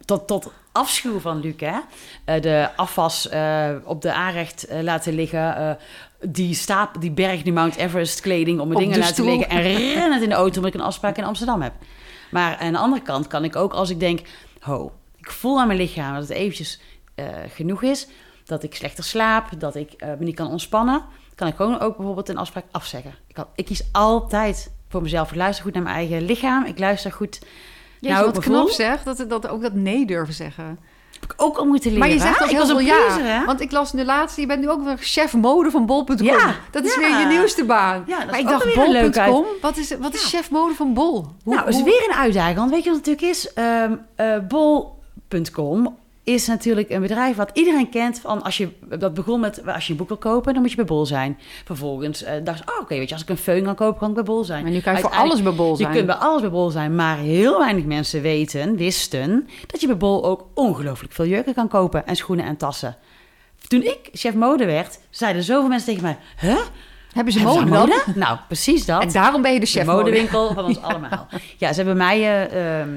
Tot, 0.05 0.27
tot 0.27 0.53
afschuw 0.73 1.19
van 1.21 1.41
Luc, 1.41 1.55
hè? 1.57 1.79
Eh, 2.25 2.43
de 2.43 2.69
afwas 2.77 3.29
eh, 3.29 3.71
op 3.85 4.03
de 4.03 4.13
aanrecht 4.13 4.67
laten 4.83 5.15
liggen. 5.15 5.79
Die, 6.21 6.55
stap, 6.55 7.01
die 7.01 7.11
berg, 7.11 7.43
die 7.43 7.53
Mount 7.53 7.77
Everest 7.77 8.21
kleding 8.21 8.61
op 8.61 8.67
mijn 8.67 8.79
Op 8.79 8.85
dingen 8.85 8.99
laten 8.99 9.15
stoel. 9.15 9.27
liggen. 9.27 9.49
En 9.49 9.63
rennen 9.95 10.23
in 10.23 10.29
de 10.29 10.35
auto 10.35 10.57
omdat 10.57 10.75
ik 10.75 10.81
een 10.81 10.87
afspraak 10.87 11.17
in 11.17 11.25
Amsterdam 11.25 11.63
heb. 11.63 11.73
Maar 12.31 12.57
aan 12.57 12.73
de 12.73 12.79
andere 12.79 13.03
kant 13.03 13.27
kan 13.27 13.45
ik 13.45 13.57
ook 13.57 13.73
als 13.73 13.91
ik 13.91 14.01
denk... 14.01 14.21
Ho, 14.61 14.93
ik 15.17 15.31
voel 15.31 15.61
aan 15.61 15.67
mijn 15.67 15.79
lichaam 15.79 16.15
dat 16.15 16.23
het 16.29 16.37
eventjes 16.37 16.81
eh, 17.15 17.27
genoeg 17.49 17.83
is. 17.83 18.07
Dat 18.45 18.63
ik 18.63 18.75
slechter 18.75 19.05
slaap, 19.05 19.61
dat 19.61 19.75
ik 19.77 19.93
eh, 19.93 20.09
me 20.09 20.25
niet 20.25 20.35
kan 20.35 20.49
ontspannen. 20.51 21.03
Kan 21.35 21.49
ik 21.49 21.57
gewoon 21.57 21.81
ook 21.81 21.97
bijvoorbeeld 21.97 22.29
een 22.29 22.39
afspraak 22.39 22.65
afzeggen. 22.71 23.15
Ik, 23.27 23.35
kan, 23.35 23.47
ik 23.55 23.65
kies 23.65 23.89
altijd 23.93 24.71
voor 24.89 25.03
mezelf. 25.03 25.31
Ik 25.31 25.37
luister 25.37 25.65
goed 25.65 25.75
naar 25.75 25.83
mijn 25.83 25.95
eigen 25.95 26.23
lichaam. 26.23 26.65
Ik 26.65 26.79
luister 26.79 27.13
goed 27.13 27.39
Ja, 28.01 28.13
Nou, 28.13 28.25
wat 28.27 28.37
ik 28.37 28.43
knap 28.43 28.69
zeg, 28.69 29.03
dat, 29.03 29.25
dat 29.29 29.49
ook 29.49 29.63
dat 29.63 29.75
nee 29.75 30.07
durven 30.07 30.35
zeggen. 30.35 30.79
Heb 31.21 31.33
ik 31.33 31.35
ook 31.37 31.57
al 31.57 31.65
moeten 31.65 31.93
leren. 31.93 32.07
Maar 32.07 32.17
je 32.17 32.21
zegt 32.23 32.43
ook 32.43 32.51
ik 32.51 32.57
heel 32.57 32.67
veel 32.67 32.81
ja. 32.81 32.97
pleaser, 32.97 33.25
hè? 33.25 33.45
Want 33.45 33.61
ik 33.61 33.73
las 33.73 33.93
nu 33.93 34.05
laatst, 34.05 34.37
je 34.37 34.47
bent 34.47 34.61
nu 34.61 34.69
ook 34.71 34.85
weer 34.85 34.97
chef 35.01 35.33
mode 35.35 35.71
van 35.71 35.87
bol.com. 35.87 36.17
Ja, 36.27 36.55
dat 36.71 36.85
is 36.85 36.95
ja. 36.95 37.01
weer 37.01 37.19
je 37.19 37.27
nieuwste 37.27 37.65
baan. 37.65 38.05
Ja, 38.07 38.19
dat 38.19 38.27
maar 38.27 38.35
is 38.35 38.41
ik 38.41 38.49
dacht 38.49 38.75
bol.com, 38.75 39.45
wat 39.61 39.77
is, 39.77 39.97
wat 39.99 40.15
is 40.15 40.29
chef 40.29 40.51
mode 40.51 40.75
van 40.75 40.95
bol? 40.95 41.27
Hoe, 41.45 41.55
nou, 41.55 41.69
is 41.69 41.75
hoe- 41.75 41.85
weer 41.85 42.07
een 42.09 42.17
uitdaging. 42.17 42.57
Want 42.59 42.71
weet 42.71 42.85
je 42.85 42.91
wat 42.91 42.99
het 42.99 43.07
natuurlijk 43.07 43.37
is? 43.37 43.53
Ehm, 43.53 43.93
eh, 44.17 44.39
Bol.com 44.49 45.97
is 46.29 46.47
natuurlijk 46.47 46.91
een 46.91 47.01
bedrijf 47.01 47.37
wat 47.37 47.51
iedereen 47.53 47.91
kent. 47.91 48.21
Van 48.21 48.43
als 48.43 48.57
je, 48.57 48.69
dat 48.99 49.15
begon 49.15 49.41
met, 49.41 49.67
als 49.67 49.87
je 49.87 49.93
een 49.93 49.99
boek 49.99 50.09
wil 50.09 50.17
kopen, 50.17 50.53
dan 50.53 50.63
moet 50.63 50.71
je 50.71 50.77
bij 50.77 50.85
Bol 50.85 51.07
zijn. 51.07 51.39
Vervolgens 51.65 52.23
eh, 52.23 52.45
dacht 52.45 52.61
ik, 52.61 52.71
oh, 52.71 52.81
oké, 52.81 52.95
weet 52.95 53.09
je, 53.09 53.15
als 53.15 53.23
ik 53.23 53.29
een 53.29 53.39
föhn 53.39 53.65
kan 53.65 53.75
kopen, 53.75 53.99
kan 53.99 54.09
ik 54.09 54.15
bij 54.15 54.25
Bol 54.25 54.45
zijn. 54.45 54.63
Maar 54.63 54.73
nu 54.73 54.81
kan 54.81 54.95
je 54.95 55.01
voor 55.01 55.11
alles 55.11 55.43
bij 55.43 55.55
bol 55.55 55.77
zijn. 55.77 55.89
Je 55.89 55.95
kunt 55.95 56.07
bij 56.07 56.17
alles 56.17 56.41
bij 56.41 56.51
Bol 56.51 56.71
zijn, 56.71 56.95
maar 56.95 57.17
heel 57.17 57.59
weinig 57.59 57.85
mensen 57.85 58.23
weten, 58.23 58.77
wisten, 58.77 59.49
dat 59.67 59.81
je 59.81 59.87
bij 59.87 59.97
Bol 59.97 60.25
ook 60.25 60.47
ongelooflijk 60.55 61.13
veel 61.13 61.27
jurken 61.27 61.55
kan 61.55 61.69
kopen 61.69 62.07
en 62.07 62.17
schoenen 62.17 62.45
en 62.45 62.57
tassen. 62.57 62.97
Toen 63.67 63.83
ik 63.83 64.09
chef 64.13 64.35
mode 64.35 64.65
werd, 64.65 64.99
zeiden 65.11 65.43
zoveel 65.43 65.69
mensen 65.69 65.89
tegen 65.89 66.03
mij, 66.03 66.19
huh? 66.41 66.59
Hebben 67.13 67.33
ze 67.33 67.39
Hebben 67.39 67.69
mode 67.69 67.93
ze 67.93 68.03
dan? 68.05 68.15
Nou, 68.19 68.39
precies 68.47 68.87
dat. 68.87 69.03
En 69.03 69.13
daarom 69.13 69.43
ben 69.43 69.53
je 69.53 69.59
de 69.59 69.65
de 69.65 69.71
chef 69.71 69.87
mode. 69.87 69.99
modewinkel 69.99 70.55
van 70.55 70.65
ons 70.65 70.83
allemaal. 70.83 71.27
Ja, 71.57 71.69
ze 71.73 71.77
hebben 71.77 71.97
mij 71.97 72.49
ehm, 72.49 72.89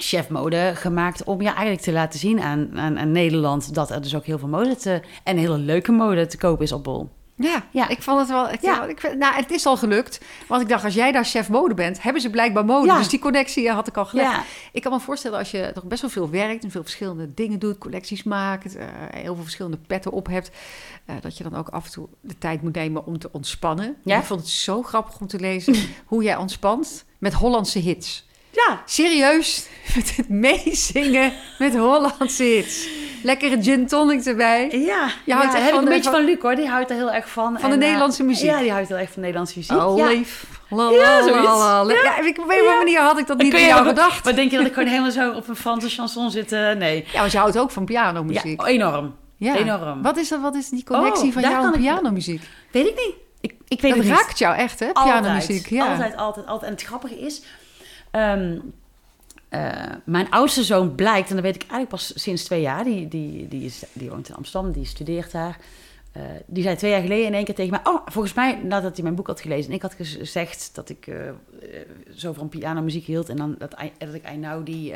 chef 0.00 0.28
mode 0.28 0.72
gemaakt 0.74 1.24
om 1.24 1.40
ja, 1.40 1.50
eigenlijk 1.52 1.80
te 1.82 1.92
laten 1.92 2.18
zien 2.18 2.40
aan, 2.40 2.68
aan, 2.78 2.98
aan 2.98 3.12
Nederland 3.12 3.74
dat 3.74 3.90
er 3.90 4.02
dus 4.02 4.14
ook 4.14 4.24
heel 4.24 4.38
veel 4.38 4.48
mode 4.48 4.76
te, 4.76 5.00
en 5.24 5.36
hele 5.36 5.58
leuke 5.58 5.92
mode 5.92 6.26
te 6.26 6.36
kopen 6.38 6.64
is 6.64 6.72
op 6.72 6.84
Bol. 6.84 7.08
Ja, 7.40 7.62
Ja. 7.70 7.88
ik 7.88 8.02
vond 8.02 8.18
het 8.20 8.28
wel. 8.28 8.50
Ik, 8.50 8.60
Ja. 8.62 8.84
ik, 8.86 9.00
vind- 9.00 9.18
nou, 9.18 9.34
het 9.34 9.50
is 9.50 9.66
al 9.66 9.76
gelukt. 9.76 10.20
Want 10.48 10.62
ik 10.62 10.68
dacht, 10.68 10.84
als 10.84 10.94
jij 10.94 11.12
daar 11.12 11.24
chef 11.24 11.48
mode 11.48 11.74
bent, 11.74 12.02
hebben 12.02 12.22
ze 12.22 12.30
blijkbaar 12.30 12.64
mode. 12.64 12.86
Ja. 12.86 12.96
Dus 12.98 13.08
die 13.08 13.18
connectie 13.18 13.70
had 13.70 13.88
ik 13.88 13.96
al 13.96 14.06
gelegd. 14.06 14.30
Ja. 14.30 14.42
Ik 14.72 14.82
kan 14.82 14.92
me 14.92 15.00
voorstellen 15.00 15.38
als 15.38 15.50
je 15.50 15.70
toch 15.74 15.84
best 15.84 16.00
wel 16.00 16.10
veel 16.10 16.30
werkt 16.30 16.64
en 16.64 16.70
veel 16.70 16.82
verschillende 16.82 17.34
dingen 17.34 17.58
doet, 17.58 17.78
collecties 17.78 18.22
maakt, 18.22 18.76
eh, 18.76 18.84
heel 19.10 19.34
veel 19.34 19.42
verschillende 19.42 19.78
petten 19.86 20.12
op 20.12 20.26
hebt, 20.26 20.50
eh, 21.04 21.14
dat 21.20 21.36
je 21.36 21.42
dan 21.44 21.54
ook 21.56 21.68
af 21.68 21.84
en 21.84 21.90
toe 21.92 22.08
de 22.20 22.38
tijd 22.38 22.62
moet 22.62 22.74
nemen 22.74 23.06
om 23.06 23.18
te 23.18 23.28
ontspannen. 23.32 23.96
Ja. 24.04 24.18
Ik 24.18 24.24
vond 24.24 24.40
het 24.40 24.48
zo 24.48 24.82
grappig 24.82 25.20
om 25.20 25.26
te 25.26 25.38
lezen 25.40 25.74
hoe 26.06 26.22
jij 26.22 26.36
ontspant 26.36 27.04
met 27.18 27.32
Hollandse 27.34 27.78
hits. 27.78 28.26
Ja, 28.66 28.82
Serieus, 28.84 29.66
met 29.96 30.16
het 30.16 30.28
meezingen 30.28 31.32
met 31.58 31.76
Hollandse 31.76 32.42
hits. 32.42 32.88
Lekkere 33.22 33.62
gin 33.62 33.86
tonic 33.86 34.24
erbij. 34.24 34.68
ja. 34.70 35.08
Je 35.24 35.32
houdt 35.34 35.52
ja, 35.52 35.58
heb 35.58 35.72
ik 35.74 35.78
een 35.78 35.84
beetje 35.84 36.10
van- 36.10 36.24
Luc 36.24 36.36
hoor, 36.40 36.54
die 36.54 36.68
houdt 36.68 36.90
er 36.90 36.96
heel 36.96 37.10
erg 37.12 37.28
van. 37.28 37.44
Van 37.60 37.70
de 37.70 37.76
En, 37.76 37.82
eh, 37.82 37.86
Nederlandse 37.86 38.22
muziek. 38.22 38.50
Ja, 38.50 38.58
die 38.58 38.70
houdt 38.72 38.88
heel 38.88 38.96
erg 38.96 39.10
van 39.10 39.20
Nederlandse 39.22 39.58
muziek. 39.58 39.76
Oh, 39.76 39.98
ja. 39.98 40.06
leef. 40.06 40.44
La, 40.70 40.90
Ja, 40.90 41.24
la, 41.24 41.56
la, 41.56 41.84
la. 41.84 41.92
Ja, 41.92 42.18
ik, 42.18 42.38
op 42.38 42.44
een 42.44 42.50
of 42.54 42.58
andere 42.60 42.76
manier 42.76 43.00
had 43.00 43.18
ik 43.18 43.26
dat 43.26 43.38
niet 43.38 43.52
je 43.52 43.60
jou 43.60 43.80
ook- 43.80 43.86
gedacht. 43.88 44.24
Wat 44.24 44.34
denk 44.34 44.50
je 44.50 44.56
dat 44.56 44.66
ik 44.66 44.72
gewoon 44.72 44.88
helemaal 44.94 45.10
zo 45.10 45.30
op 45.32 45.48
een 45.48 45.56
Franse 45.56 45.88
chanson 45.88 46.30
zit? 46.30 46.52
Eh, 46.52 46.72
nee. 46.72 47.04
Ja, 47.12 47.18
want 47.20 47.32
je 47.32 47.38
houdt 47.38 47.58
ook 47.58 47.70
van 47.70 47.82
Ja, 47.86 47.88
pianomuziek. 48.02 48.62
enorm. 48.66 49.14
Ja. 49.36 49.56
enorm. 49.56 50.02
Wat 50.02 50.16
is, 50.16 50.30
er, 50.30 50.40
wat 50.40 50.54
is 50.54 50.68
die 50.68 50.84
connectie 50.84 51.26
Oh, 51.26 51.32
van 51.32 51.42
jou 51.42 51.66
en 51.66 51.72
ik- 51.74 51.80
pianomuziek? 51.80 52.42
Weet 52.72 52.86
ik 52.86 52.94
niet. 52.96 53.14
Ik, 53.40 53.54
ik 53.68 53.80
weet 53.80 53.94
Dat 53.94 54.00
het 54.02 54.10
niet. 54.10 54.18
raakt 54.20 54.38
jou 54.38 54.56
echt, 54.56 54.80
hè? 54.80 54.86
Altijd, 54.92 55.20
Pianomuziek. 55.20 55.66
Ja. 55.68 55.90
Altijd, 55.90 56.16
altijd, 56.16 56.46
altijd. 56.46 56.70
En 56.70 56.76
het 56.76 56.86
grappige 56.86 57.20
is... 57.20 57.42
ehm, 58.10 58.58
eh, 59.48 59.94
mijn 60.04 60.30
oudste 60.30 60.64
zoon 60.64 60.94
blijkt, 60.94 61.28
en 61.28 61.34
dat 61.34 61.44
weet 61.44 61.54
ik 61.54 61.60
eigenlijk 61.60 61.90
pas 61.90 62.12
sinds 62.14 62.44
twee 62.44 62.60
jaar, 62.60 62.84
die, 62.84 63.08
die, 63.08 63.48
die, 63.48 63.64
is, 63.64 63.82
die 63.92 64.10
woont 64.10 64.28
in 64.28 64.34
Amsterdam, 64.34 64.72
die 64.72 64.84
studeert 64.84 65.32
daar. 65.32 65.58
Eh, 66.12 66.22
die 66.46 66.62
zei 66.62 66.76
twee 66.76 66.90
jaar 66.90 67.00
geleden 67.00 67.26
in 67.26 67.34
één 67.34 67.44
keer 67.44 67.54
tegen 67.54 67.70
mij: 67.70 67.92
Oh, 67.92 68.06
volgens 68.06 68.34
mij 68.34 68.60
nadat 68.62 68.94
hij 68.94 69.02
mijn 69.02 69.14
boek 69.14 69.26
had 69.26 69.40
gelezen. 69.40 69.70
En 69.70 69.76
ik 69.76 69.82
had 69.82 69.94
gezegd 69.94 70.70
dat 70.74 70.88
ik 70.88 71.06
uh, 71.06 71.16
zo 72.14 72.32
van 72.32 72.48
pianomuziek 72.48 73.04
hield. 73.04 73.28
En 73.28 73.36
dan 73.36 73.54
dat, 73.58 73.70
dat 73.98 74.14
ik 74.14 74.30
I 74.30 74.36
Now 74.36 74.66
die 74.66 74.94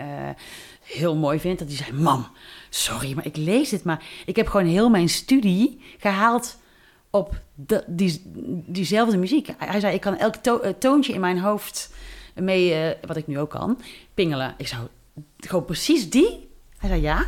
heel 0.82 1.16
mooi 1.16 1.40
vind. 1.40 1.59
Dat 1.59 1.68
hij 1.68 1.76
zei: 1.76 1.93
Mam, 1.93 2.26
sorry, 2.70 3.14
maar 3.14 3.26
ik 3.26 3.36
lees 3.36 3.68
dit. 3.68 3.84
Maar 3.84 4.05
ik 4.26 4.36
heb 4.36 4.48
gewoon 4.48 4.66
heel 4.66 4.90
mijn 4.90 5.09
studie 5.09 5.80
gehaald 5.98 6.59
op 7.10 7.40
de, 7.55 7.84
die, 7.86 8.22
diezelfde 8.66 9.16
muziek. 9.16 9.48
Hij 9.59 9.80
zei: 9.80 9.94
Ik 9.94 10.01
kan 10.01 10.18
elk 10.18 10.34
toontje 10.78 11.12
in 11.12 11.20
mijn 11.20 11.39
hoofd 11.39 11.90
mee, 12.34 12.94
wat 13.06 13.16
ik 13.16 13.26
nu 13.26 13.38
ook 13.38 13.50
kan, 13.50 13.78
pingelen. 14.14 14.54
Ik 14.56 14.66
zou 14.66 14.82
gewoon 15.36 15.64
precies 15.64 16.10
die. 16.10 16.48
Hij 16.78 16.88
zei: 16.88 17.00
Ja. 17.00 17.26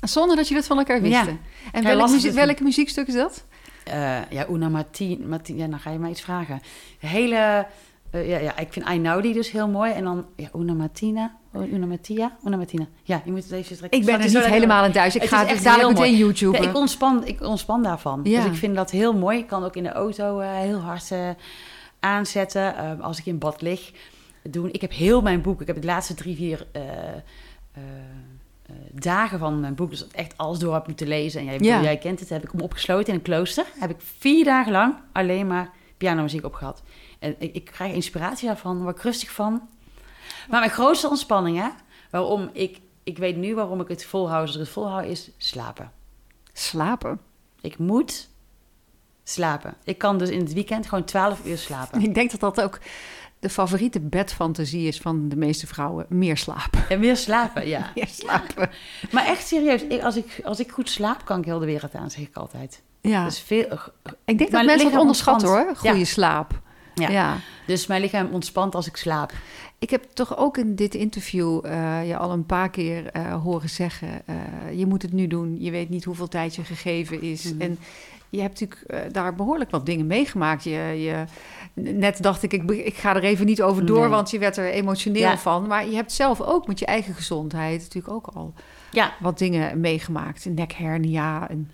Zonder 0.00 0.36
dat 0.36 0.48
je 0.48 0.54
dat 0.54 0.66
van 0.66 0.78
elkaar 0.78 1.00
wist. 1.00 1.12
Ja. 1.12 1.26
En 1.72 2.10
muziek, 2.10 2.32
welke 2.32 2.62
muziekstuk 2.62 3.06
is 3.06 3.14
dat? 3.14 3.44
Uh, 3.88 4.30
ja, 4.30 4.48
Una 4.50 4.68
Martin, 4.68 5.28
Martin, 5.28 5.56
ja, 5.56 5.66
dan 5.66 5.78
ga 5.78 5.90
je 5.90 5.98
mij 5.98 6.10
iets 6.10 6.20
vragen. 6.20 6.60
hele, 6.98 7.66
uh, 8.12 8.28
ja, 8.28 8.38
ja, 8.38 8.56
ik 8.56 8.72
vind 8.72 8.88
I 8.88 9.20
die 9.20 9.34
dus 9.34 9.50
heel 9.50 9.68
mooi. 9.68 9.92
En 9.92 10.04
dan 10.04 10.26
ja, 10.36 10.48
Una 10.56 10.72
Martina, 10.72 11.36
Una 11.54 11.86
Martia, 11.86 12.36
Una 12.44 12.56
Martina. 12.56 12.86
Ja, 13.02 13.22
je 13.24 13.30
moet 13.30 13.42
het 13.42 13.52
even 13.52 13.76
trekken. 13.76 13.98
Ik 13.98 14.04
ben 14.04 14.20
er 14.20 14.26
niet 14.26 14.44
helemaal 14.44 14.84
in 14.84 14.92
thuis. 14.92 15.16
Ik 15.16 15.24
ga 15.24 15.46
het, 15.46 15.62
dadelijk 15.62 15.98
meteen 15.98 16.16
YouTube. 16.16 16.62
Ja, 16.62 16.68
ik, 16.68 16.76
ontspan, 16.76 17.26
ik 17.26 17.42
ontspan 17.42 17.82
daarvan. 17.82 18.20
Ja. 18.22 18.42
Dus 18.42 18.50
ik 18.50 18.58
vind 18.58 18.74
dat 18.74 18.90
heel 18.90 19.14
mooi. 19.14 19.38
Ik 19.38 19.46
kan 19.46 19.64
ook 19.64 19.76
in 19.76 19.82
de 19.82 19.92
auto 19.92 20.40
uh, 20.40 20.46
heel 20.50 20.78
hard 20.78 21.12
aanzetten. 22.00 23.00
als 23.00 23.18
ik 23.18 23.26
in 23.26 23.38
bad 23.38 23.60
lig. 23.60 23.92
Doen. 24.50 24.72
Ik 24.72 24.80
heb 24.80 24.92
heel 24.92 25.20
mijn 25.20 25.42
boek. 25.42 25.60
Ik 25.60 25.66
heb 25.66 25.80
de 25.80 25.86
laatste 25.86 26.14
drie, 26.14 26.36
vier 26.36 26.66
uh, 26.76 26.82
dagen 28.92 29.38
van 29.38 29.60
mijn 29.60 29.74
boek, 29.74 29.90
dus 29.90 30.08
echt 30.08 30.36
alles 30.36 30.58
door 30.58 30.74
heb 30.74 30.86
moeten 30.86 31.08
lezen. 31.08 31.40
En 31.40 31.46
jij, 31.46 31.58
ja. 31.58 31.82
jij 31.82 31.98
kent 31.98 32.20
het, 32.20 32.28
heb 32.28 32.44
ik 32.44 32.50
hem 32.50 32.60
opgesloten 32.60 33.08
in 33.08 33.14
een 33.14 33.22
klooster. 33.22 33.66
Heb 33.78 33.90
ik 33.90 33.96
vier 34.18 34.44
dagen 34.44 34.72
lang 34.72 34.94
alleen 35.12 35.46
maar 35.46 35.70
pianomuziek 35.96 36.44
opgehad. 36.44 36.82
En 37.18 37.34
ik, 37.38 37.54
ik 37.54 37.64
krijg 37.64 37.92
inspiratie 37.92 38.46
daarvan, 38.46 38.82
word 38.82 38.96
ik 38.96 39.02
rustig 39.02 39.30
van. 39.30 39.68
Maar 40.48 40.60
mijn 40.60 40.72
grootste 40.72 41.08
ontspanning, 41.08 41.58
hè, 41.58 41.68
waarom 42.10 42.50
ik, 42.52 42.80
ik 43.02 43.18
weet 43.18 43.36
nu 43.36 43.54
waarom 43.54 43.80
ik 43.80 43.88
het 43.88 44.04
volhoud, 44.04 44.46
als 44.46 44.54
ik 44.54 44.60
het 44.60 44.68
volhoud, 44.68 45.04
is 45.04 45.30
slapen. 45.36 45.92
Slapen? 46.52 47.20
Ik 47.60 47.78
moet 47.78 48.28
slapen. 49.24 49.74
Ik 49.84 49.98
kan 49.98 50.18
dus 50.18 50.30
in 50.30 50.40
het 50.40 50.52
weekend 50.52 50.86
gewoon 50.86 51.04
12 51.04 51.46
uur 51.46 51.58
slapen. 51.58 52.02
Ik 52.02 52.14
denk 52.14 52.30
dat 52.30 52.40
dat 52.40 52.60
ook 52.60 52.78
de 53.40 53.48
favoriete 53.48 54.00
bedfantasie 54.00 54.86
is 54.86 55.00
van 55.00 55.28
de 55.28 55.36
meeste 55.36 55.66
vrouwen 55.66 56.06
meer 56.08 56.36
slapen. 56.36 56.88
En 56.88 57.00
meer 57.00 57.16
slapen, 57.16 57.68
ja. 57.68 57.90
meer 57.94 58.08
slapen. 58.08 58.70
Maar 59.10 59.26
echt 59.26 59.46
serieus, 59.46 59.82
ik, 59.82 60.02
als, 60.02 60.16
ik, 60.16 60.40
als 60.44 60.60
ik 60.60 60.70
goed 60.70 60.90
slaap, 60.90 61.24
kan 61.24 61.38
ik 61.38 61.44
heel 61.44 61.58
de 61.58 61.66
wereld 61.66 61.94
aan, 61.94 62.10
zeg 62.10 62.22
ik 62.22 62.36
altijd. 62.36 62.82
Ja. 63.00 63.24
Dus 63.24 63.40
veel, 63.40 63.78
ik 64.24 64.38
denk 64.38 64.50
dat 64.50 64.64
mensen 64.64 64.90
het 64.90 65.00
onderschatten 65.00 65.48
hoor, 65.48 65.72
goede 65.76 66.04
slaap. 66.04 66.60
Ja. 66.94 67.08
ja. 67.08 67.36
Dus 67.66 67.86
mijn 67.86 68.00
lichaam 68.00 68.28
ontspant 68.32 68.74
als 68.74 68.86
ik 68.86 68.96
slaap. 68.96 69.32
Ik 69.78 69.90
heb 69.90 70.04
toch 70.14 70.36
ook 70.36 70.56
in 70.56 70.74
dit 70.74 70.94
interview 70.94 71.66
uh, 71.66 72.06
je 72.08 72.16
al 72.16 72.30
een 72.32 72.46
paar 72.46 72.70
keer 72.70 73.16
uh, 73.16 73.42
horen 73.42 73.68
zeggen: 73.68 74.08
je 74.74 74.86
moet 74.86 75.02
het 75.02 75.12
nu 75.12 75.26
doen. 75.26 75.56
Je 75.60 75.70
weet 75.70 75.88
niet 75.88 76.04
hoeveel 76.04 76.28
tijd 76.28 76.54
je 76.54 76.64
gegeven 76.64 77.22
is. 77.22 77.52
Mm. 77.52 77.60
En 77.60 77.78
je 78.30 78.40
hebt 78.40 78.60
natuurlijk 78.60 79.12
daar 79.14 79.34
behoorlijk 79.34 79.70
wat 79.70 79.86
dingen 79.86 80.06
meegemaakt. 80.06 80.64
Je, 80.64 80.70
je, 80.70 81.24
net 81.74 82.22
dacht 82.22 82.42
ik, 82.42 82.52
ik, 82.52 82.70
ik 82.70 82.94
ga 82.94 83.16
er 83.16 83.24
even 83.24 83.46
niet 83.46 83.62
over 83.62 83.86
door, 83.86 84.08
want 84.08 84.30
je 84.30 84.38
werd 84.38 84.56
er 84.56 84.70
emotioneel 84.70 85.36
van. 85.36 85.66
Maar 85.66 85.88
je 85.88 85.94
hebt 85.94 86.12
zelf 86.12 86.40
ook 86.40 86.66
met 86.66 86.78
je 86.78 86.86
eigen 86.86 87.14
gezondheid 87.14 87.80
natuurlijk 87.80 88.14
ook 88.14 88.26
al 88.26 88.54
ja. 88.90 89.12
wat 89.20 89.38
dingen 89.38 89.80
meegemaakt. 89.80 90.44
Nekhernia 90.44 91.48
en... 91.48 91.70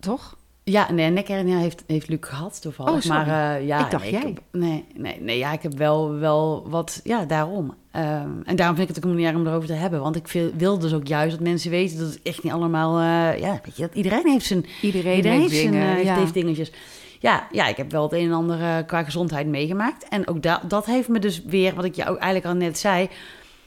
Toch? 0.00 0.36
Ja, 0.64 0.92
nee, 0.92 1.10
nekhernia 1.10 1.58
heeft, 1.58 1.84
heeft 1.86 2.08
Luc 2.08 2.18
gehad 2.20 2.60
toevallig. 2.60 3.04
Oh, 3.04 3.10
maar 3.10 3.26
uh, 3.60 3.66
ja, 3.66 3.84
ik 3.84 3.90
dacht 3.90 4.10
nee, 4.10 4.12
jij. 4.12 4.36
nee, 4.52 4.84
nee, 4.94 5.20
nee, 5.20 5.38
ja, 5.38 5.52
ik 5.52 5.62
heb 5.62 5.78
wel, 5.78 6.14
wel 6.14 6.66
wat, 6.70 7.00
ja, 7.04 7.24
daarom. 7.24 7.74
Um, 7.98 8.42
en 8.44 8.56
daarom 8.56 8.76
vind 8.76 8.88
ik 8.88 8.94
het 8.94 9.04
ook 9.04 9.12
manier 9.12 9.34
om 9.34 9.46
erover 9.46 9.68
te 9.68 9.74
hebben. 9.74 10.00
Want 10.00 10.16
ik 10.16 10.50
wil 10.56 10.78
dus 10.78 10.92
ook 10.92 11.06
juist 11.06 11.36
dat 11.36 11.46
mensen 11.46 11.70
weten 11.70 11.98
dat 11.98 12.08
het 12.08 12.22
echt 12.22 12.42
niet 12.42 12.52
allemaal, 12.52 13.00
uh, 13.00 13.38
ja, 13.38 13.60
weet 13.64 13.76
je, 13.76 13.82
dat 13.82 13.94
iedereen 13.94 14.26
heeft 14.26 14.46
zijn, 14.46 14.66
iedereen, 14.82 15.16
iedereen 15.16 15.40
heeft, 15.40 15.52
dingen, 15.52 15.82
zijn, 15.82 15.98
uh, 15.98 16.04
ja. 16.04 16.14
heeft 16.14 16.34
dingetjes 16.34 16.72
ja, 17.20 17.48
ja, 17.50 17.66
ik 17.66 17.76
heb 17.76 17.90
wel 17.90 18.02
het 18.02 18.12
een 18.12 18.26
en 18.26 18.32
ander 18.32 18.60
uh, 18.60 18.76
qua 18.86 19.04
gezondheid 19.04 19.46
meegemaakt. 19.46 20.08
En 20.08 20.28
ook 20.28 20.42
da 20.42 20.62
dat 20.68 20.86
heeft 20.86 21.08
me 21.08 21.18
dus 21.18 21.42
weer, 21.42 21.74
wat 21.74 21.84
ik 21.84 21.94
jou 21.94 22.10
ook 22.10 22.16
eigenlijk 22.16 22.54
al 22.54 22.60
net 22.60 22.78
zei, 22.78 23.08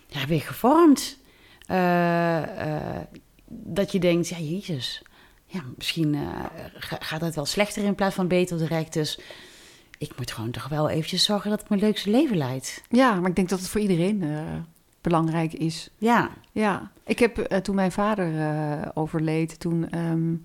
ja, 0.08 0.26
weer 0.28 0.42
gevormd. 0.42 1.18
Dat 3.48 3.92
je 3.92 4.00
denkt, 4.00 4.28
ja, 4.28 4.38
jezus, 4.38 5.02
ja, 5.46 5.62
misschien 5.78 6.18
gaat 6.80 7.22
het 7.22 7.36
wel 7.36 7.46
slechter 7.46 7.84
in 7.84 7.96
plaats 7.96 8.16
van 8.16 8.28
beter 8.28 8.58
direct. 8.58 8.94
Dus 8.94 9.20
ik 10.02 10.18
moet 10.18 10.32
gewoon 10.32 10.52
toch 10.52 10.68
wel 10.68 10.90
eventjes 10.90 11.24
zorgen 11.24 11.50
dat 11.50 11.62
ik 11.62 11.70
mijn 11.70 11.82
leukste 11.82 12.10
leven 12.10 12.38
leid. 12.38 12.84
Ja, 12.90 13.16
maar 13.16 13.30
ik 13.30 13.36
denk 13.36 13.50
dat 13.50 13.60
het 13.60 13.70
voor 13.70 13.82
iedereen 13.82 14.24
belangrijk 15.02 15.54
is. 15.54 15.90
Ja. 15.98 16.30
Ja, 16.52 16.92
ik 17.04 17.20
heb 17.20 17.36
toen 17.64 17.76
mijn 17.76 17.92
vader 17.92 18.92
overleed, 18.94 19.60
toen... 19.60 19.98
Um, 19.98 20.42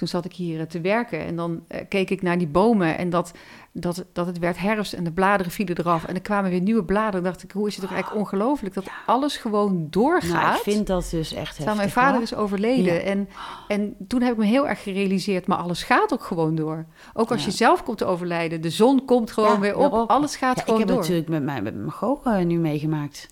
toen 0.00 0.08
zat 0.08 0.24
ik 0.24 0.32
hier 0.32 0.60
eh, 0.60 0.66
te 0.66 0.80
werken 0.80 1.20
en 1.24 1.36
dan 1.36 1.62
keek 1.88 2.10
ik 2.10 2.22
naar 2.22 2.38
die 2.38 2.46
bomen 2.46 2.98
en 2.98 3.10
dat, 3.10 3.32
dat, 3.72 4.04
dat 4.12 4.26
het 4.26 4.38
werd 4.38 4.58
herfst 4.58 4.92
en 4.92 5.04
de 5.04 5.12
bladeren 5.12 5.52
vielen 5.52 5.78
eraf 5.78 6.04
en 6.04 6.14
er 6.14 6.20
kwamen 6.20 6.50
weer 6.50 6.60
nieuwe 6.60 6.84
bladeren. 6.84 7.22
dacht 7.22 7.42
ik, 7.42 7.50
hoe 7.50 7.66
is 7.66 7.74
het 7.74 7.82
toch 7.82 7.92
eigenlijk 7.92 8.22
ongelooflijk 8.22 8.74
dat 8.74 8.86
alles 9.06 9.36
gewoon 9.36 9.86
doorgaat. 9.90 10.42
Nou, 10.42 10.56
ik 10.56 10.62
vind 10.62 10.86
dat 10.86 11.08
dus 11.10 11.32
echt 11.32 11.56
heftig. 11.56 11.76
mijn 11.76 11.90
vader 11.90 12.22
is 12.22 12.34
overleden 12.34 13.04
en, 13.04 13.28
en 13.68 13.96
toen 14.08 14.22
heb 14.22 14.32
ik 14.32 14.38
me 14.38 14.44
heel 14.44 14.68
erg 14.68 14.82
gerealiseerd, 14.82 15.46
maar 15.46 15.58
alles 15.58 15.82
gaat 15.82 16.12
ook 16.12 16.24
gewoon 16.24 16.54
door. 16.54 16.86
Ook 17.12 17.30
als 17.30 17.44
je 17.44 17.50
zelf 17.50 17.82
komt 17.82 17.98
te 17.98 18.04
overlijden, 18.04 18.60
de 18.60 18.70
zon 18.70 19.04
komt 19.04 19.30
gewoon 19.30 19.60
weer 19.60 19.76
op, 19.76 20.10
alles 20.10 20.36
gaat 20.36 20.60
gewoon 20.60 20.80
door. 20.80 20.82
Ik 20.82 20.88
heb 20.88 20.98
natuurlijk 20.98 21.28
met 21.28 21.42
mijn, 21.42 21.62
met 21.62 21.74
mijn 21.74 21.92
gogen 21.92 22.46
nu 22.46 22.58
meegemaakt. 22.58 23.28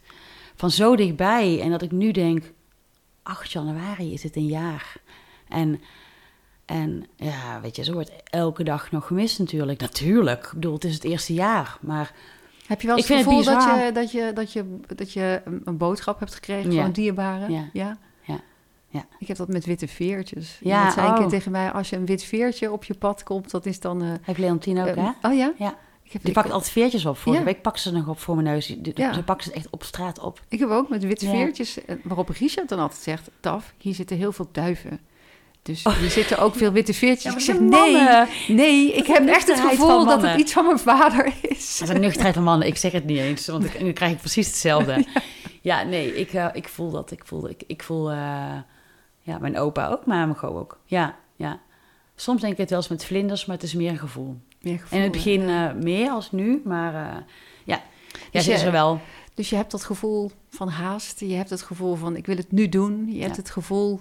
Van 0.54 0.70
zo 0.70 0.96
dichtbij 0.96 1.60
en 1.60 1.70
dat 1.70 1.82
ik 1.82 1.90
nu 1.90 2.10
denk, 2.10 2.52
8 3.22 3.52
januari 3.52 4.12
is 4.12 4.22
het 4.22 4.36
een 4.36 4.46
jaar. 4.46 4.96
En 5.48 5.80
en 6.68 7.06
ja, 7.16 7.60
weet 7.60 7.76
je, 7.76 7.84
ze 7.84 7.92
wordt 7.92 8.12
elke 8.24 8.64
dag 8.64 8.90
nog 8.90 9.06
gemist 9.06 9.38
natuurlijk. 9.38 9.80
Natuurlijk, 9.80 10.44
ik 10.44 10.52
bedoel, 10.52 10.74
het 10.74 10.84
is 10.84 10.94
het 10.94 11.04
eerste 11.04 11.34
jaar, 11.34 11.78
maar... 11.80 12.12
Heb 12.66 12.80
je 12.80 12.86
wel 12.86 12.96
eens 12.96 13.08
het 13.08 13.18
gevoel 13.18 13.44
dat, 13.44 13.62
je, 13.62 13.90
dat, 13.92 14.12
je, 14.12 14.30
dat, 14.34 14.52
je, 14.52 14.64
dat 14.96 15.12
je 15.12 15.42
een 15.64 15.76
boodschap 15.76 16.18
hebt 16.18 16.34
gekregen 16.34 16.72
van 16.72 16.92
dierbaren? 16.92 17.52
Ja. 17.52 17.68
ja. 17.72 17.98
ja. 18.22 18.40
Ja. 18.88 19.06
Ik 19.18 19.28
heb 19.28 19.36
dat 19.36 19.48
met 19.48 19.64
witte 19.64 19.88
veertjes. 19.88 20.58
Ja, 20.62 20.76
Iemand 20.76 20.92
zei 20.92 21.06
oh. 21.06 21.12
een 21.12 21.18
keer 21.18 21.28
tegen 21.28 21.52
mij, 21.52 21.72
als 21.72 21.90
je 21.90 21.96
een 21.96 22.06
wit 22.06 22.22
veertje 22.22 22.72
op 22.72 22.84
je 22.84 22.94
pad 22.94 23.22
komt, 23.22 23.50
dat 23.50 23.66
is 23.66 23.80
dan... 23.80 24.02
Uh, 24.04 24.12
Heeft 24.22 24.38
Leontine 24.38 24.90
ook, 24.90 24.96
uh, 24.96 25.10
hè? 25.20 25.28
Oh 25.28 25.36
ja? 25.36 25.52
Ja. 25.58 25.78
Ik 26.02 26.12
heb, 26.12 26.24
die 26.24 26.32
pakt 26.32 26.50
altijd 26.50 26.72
veertjes 26.72 27.06
op. 27.06 27.16
Vorige 27.16 27.42
ja. 27.42 27.48
week 27.48 27.62
pak 27.62 27.76
ze 27.76 27.92
nog 27.92 28.08
op 28.08 28.18
voor 28.18 28.34
mijn 28.34 28.46
neus. 28.46 28.76
Ja. 28.94 29.12
Ze 29.12 29.22
pakt 29.22 29.44
ze 29.44 29.52
echt 29.52 29.70
op 29.70 29.82
straat 29.82 30.18
op. 30.18 30.40
Ik 30.48 30.58
heb 30.58 30.68
ook 30.68 30.88
met 30.88 31.04
witte 31.04 31.26
veertjes, 31.26 31.84
eh, 31.84 31.96
waarop 32.04 32.28
Richard 32.28 32.68
dan 32.68 32.78
altijd 32.78 33.02
zegt... 33.02 33.30
Taf, 33.40 33.74
hier 33.78 33.94
zitten 33.94 34.16
heel 34.16 34.32
veel 34.32 34.48
duiven. 34.52 35.00
Dus 35.68 35.82
oh. 35.82 36.02
er 36.02 36.10
zitten 36.10 36.38
ook 36.38 36.54
veel 36.54 36.72
witte 36.72 36.94
veertjes. 36.94 37.34
ik 37.34 37.40
zeg, 37.40 37.60
nee, 37.60 38.26
nee, 38.48 38.92
ik 38.92 39.06
heb 39.06 39.26
echt 39.26 39.46
het 39.46 39.60
gevoel 39.60 40.04
dat 40.04 40.22
het 40.22 40.40
iets 40.40 40.52
van 40.52 40.64
mijn 40.64 40.78
vader 40.78 41.32
is. 41.42 41.78
Dat 41.78 41.88
is 41.88 41.94
een 41.94 42.00
nuchterheid 42.00 42.34
van 42.34 42.44
mannen. 42.44 42.66
Ik 42.66 42.76
zeg 42.76 42.92
het 42.92 43.04
niet 43.04 43.18
eens, 43.18 43.46
want 43.46 43.64
ik, 43.64 43.80
nu 43.82 43.92
krijg 43.92 44.12
ik 44.12 44.18
precies 44.18 44.46
hetzelfde. 44.46 45.06
ja. 45.60 45.82
nee, 45.82 46.14
ik, 46.14 46.32
uh, 46.32 46.46
ik 46.52 46.68
voel 46.68 46.90
dat. 46.90 47.10
Ik 47.10 47.22
voel, 47.24 47.48
ik, 47.48 47.62
ik 47.66 47.82
voel 47.82 48.12
uh, 48.12 48.16
ja, 49.20 49.38
mijn 49.38 49.58
opa 49.58 49.88
ook, 49.88 50.06
maar 50.06 50.26
mijn 50.26 50.38
go 50.38 50.58
ook. 50.58 50.78
Ja, 50.84 51.16
ja. 51.36 51.60
Soms 52.16 52.40
denk 52.40 52.52
ik 52.52 52.58
het 52.58 52.70
wel 52.70 52.78
eens 52.78 52.88
met 52.88 53.04
vlinders, 53.04 53.46
maar 53.46 53.56
het 53.56 53.64
is 53.64 53.74
meer 53.74 53.90
een 53.90 53.98
gevoel. 53.98 54.36
Meer 54.60 54.78
gevoel 54.78 54.98
en 54.98 55.04
in 55.04 55.10
het 55.10 55.12
begin 55.12 55.40
uh, 55.40 55.72
meer 55.72 56.10
als 56.10 56.32
nu, 56.32 56.60
maar 56.64 56.92
ja, 57.64 57.82
ja, 58.30 58.30
dus 58.30 58.48
is 58.48 58.62
er 58.62 58.72
wel. 58.72 59.00
Dus 59.34 59.50
je 59.50 59.56
hebt 59.56 59.70
dat 59.70 59.84
gevoel 59.84 60.30
van 60.48 60.68
haast. 60.68 61.20
Je 61.20 61.34
hebt 61.34 61.50
het 61.50 61.62
gevoel 61.62 61.94
van 61.94 62.16
ik 62.16 62.26
wil 62.26 62.36
het 62.36 62.52
nu 62.52 62.68
doen. 62.68 63.12
Je 63.12 63.22
hebt 63.22 63.36
het 63.36 63.50
gevoel 63.50 64.00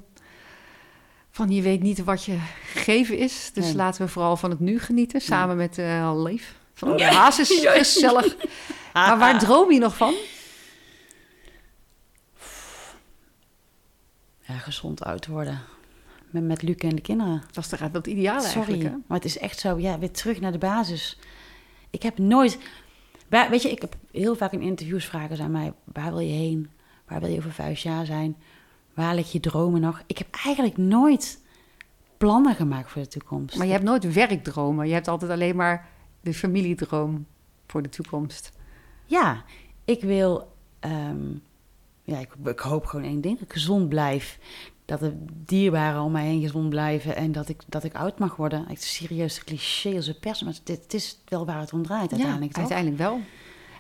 van 1.38 1.50
je 1.50 1.62
weet 1.62 1.82
niet 1.82 2.04
wat 2.04 2.24
je 2.24 2.38
gegeven 2.64 3.18
is. 3.18 3.52
Dus 3.54 3.74
laten 3.74 4.06
we 4.06 4.12
vooral 4.12 4.38
van 4.38 4.50
het 4.50 4.60
nu 4.60 4.80
genieten. 4.80 5.22
Samen 5.22 5.58
met 5.58 5.78
uh, 5.78 6.22
Leef. 6.24 6.56
Van 6.74 6.98
de 6.98 7.04
haas 7.04 7.40
is 7.40 7.66
gezellig. 7.66 8.36
maar 8.94 9.18
waar 9.18 9.40
droom 9.40 9.72
je 9.72 9.80
nog 9.80 9.98
van? 9.98 10.14
Ja, 14.40 14.58
gezond 14.58 15.04
uit 15.04 15.28
worden. 15.28 15.62
Met, 16.30 16.44
met 16.44 16.62
Luc 16.62 16.76
en 16.76 16.96
de 16.96 17.02
kinderen. 17.02 17.44
Dat 17.52 17.64
is 17.64 17.70
toch 17.70 17.92
dat 17.92 18.08
ideaal 18.08 18.44
eigenlijk, 18.44 18.84
hè? 18.84 18.90
maar 18.90 19.18
het 19.18 19.26
is 19.26 19.38
echt 19.38 19.60
zo, 19.60 19.80
ja, 19.80 20.00
weer 20.00 20.12
terug 20.12 20.40
naar 20.40 20.52
de 20.52 20.58
basis. 20.58 21.20
Ik 21.90 22.04
heb 22.04 22.18
nooit... 22.18 22.58
Weet 23.28 23.62
je, 23.62 23.72
ik 23.72 23.82
heb 23.82 23.96
heel 24.12 24.36
vaak 24.36 24.52
in 24.52 24.62
interviews 24.62 25.06
vragen 25.06 25.40
aan 25.40 25.52
mij... 25.52 25.74
waar 25.84 26.12
wil 26.12 26.20
je 26.20 26.34
heen? 26.34 26.70
Waar 27.08 27.20
wil 27.20 27.30
je 27.30 27.38
over 27.38 27.52
vijf 27.52 27.80
jaar 27.80 28.06
zijn? 28.06 28.38
Waar 28.98 29.16
ligt 29.16 29.32
je 29.32 29.40
dromen 29.40 29.82
nog? 29.82 30.02
Ik 30.06 30.18
heb 30.18 30.28
eigenlijk 30.44 30.78
nooit 30.78 31.40
plannen 32.18 32.56
gemaakt 32.56 32.92
voor 32.92 33.02
de 33.02 33.08
toekomst. 33.08 33.58
Maar 33.58 33.66
je 33.66 33.72
hebt 33.72 33.84
nooit 33.84 34.14
werkdromen. 34.14 34.88
Je 34.88 34.94
hebt 34.94 35.08
altijd 35.08 35.32
alleen 35.32 35.56
maar 35.56 35.88
de 36.22 36.34
familiedroom 36.34 37.26
voor 37.68 37.82
de 37.82 37.90
toekomst. 37.90 38.52
Ja, 39.06 39.44
ik 39.86 40.02
wil. 40.02 40.52
Ehm, 40.80 41.26
ja, 42.04 42.20
ik, 42.20 42.30
ik, 42.46 42.60
hoop 42.60 42.86
gewoon 42.86 43.06
één 43.06 43.22
ding, 43.22 43.34
dat 43.40 43.48
ik 43.48 43.54
gezond 43.54 43.90
blijf. 43.90 44.40
Dat 44.86 45.00
de 45.00 45.26
dierbaren 45.46 46.02
om 46.02 46.12
mij 46.12 46.26
heen 46.26 46.42
gezond 46.42 46.70
blijven 46.70 47.16
en 47.16 47.32
dat 47.32 47.50
ik, 47.50 47.62
dat 47.68 47.84
ik 47.84 47.96
oud 47.96 48.20
mag 48.20 48.36
worden. 48.36 48.66
Het 48.68 48.78
is 48.78 48.96
serieus 48.96 49.44
cliché 49.44 49.96
als 49.96 50.08
een 50.08 50.20
pers, 50.20 50.44
maar 50.44 50.54
dit, 50.64 50.84
het 50.84 50.94
is 50.94 51.20
wel 51.26 51.46
waar 51.46 51.60
het 51.60 51.74
om 51.74 51.84
draait 51.84 52.12
uiteindelijk. 52.12 52.54
Ja, 52.54 52.60
uiteindelijk 52.60 52.98
wel. 52.98 53.20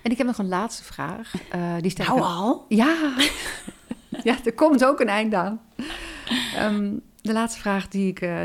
En 0.01 0.11
ik 0.11 0.17
heb 0.17 0.27
nog 0.27 0.37
een 0.37 0.47
laatste 0.47 0.83
vraag. 0.83 1.33
Uh, 1.55 1.75
die 1.81 1.91
stel 1.91 2.05
nou 2.05 2.21
al? 2.21 2.65
Ja. 2.67 3.15
ja, 4.23 4.45
er 4.45 4.53
komt 4.53 4.85
ook 4.85 4.99
een 4.99 5.07
eind 5.07 5.33
aan. 5.33 5.61
Um, 6.57 7.01
de 7.21 7.33
laatste 7.33 7.59
vraag 7.59 7.87
die 7.87 8.07
ik 8.07 8.21
uh, 8.21 8.41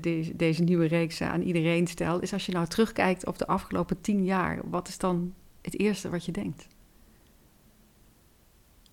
deze, 0.00 0.36
deze, 0.36 0.62
nieuwe 0.62 0.86
reeks 0.86 1.20
aan 1.20 1.42
iedereen 1.42 1.86
stel... 1.86 2.20
is 2.20 2.32
als 2.32 2.46
je 2.46 2.52
nou 2.52 2.66
terugkijkt 2.66 3.26
op 3.26 3.38
de 3.38 3.46
afgelopen 3.46 4.00
tien 4.00 4.24
jaar... 4.24 4.60
wat 4.64 4.88
is 4.88 4.98
dan 4.98 5.34
het 5.62 5.78
eerste 5.78 6.10
wat 6.10 6.24
je 6.24 6.32
denkt? 6.32 6.66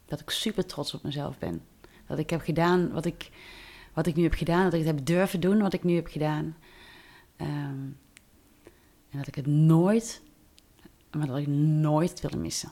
Dat 0.06 0.20
ik 0.20 0.30
super 0.30 0.66
trots 0.66 0.94
op 0.94 1.04
mezelf 1.04 1.38
ben. 1.38 1.62
Dat 2.08 2.20
ik 2.20 2.30
heb 2.30 2.42
gedaan 2.42 2.92
wat 2.92 3.06
ik, 3.06 3.30
wat 3.94 4.08
ik 4.08 4.16
nu 4.16 4.24
heb 4.24 4.34
gedaan. 4.34 4.64
Dat 4.64 4.74
ik 4.74 4.80
het 4.86 4.96
heb 4.96 5.06
durven 5.06 5.40
doen 5.40 5.62
wat 5.62 5.74
ik 5.74 5.84
nu 5.84 5.96
heb 5.96 6.08
gedaan. 6.08 6.56
Um, 7.42 7.98
en 9.10 9.18
dat 9.18 9.28
ik 9.28 9.36
het 9.36 9.48
nooit 9.48 10.22
maar 11.18 11.28
dat 11.28 11.38
ik 11.38 11.48
nooit 11.48 12.22
willen 12.22 12.42
missen. 12.42 12.72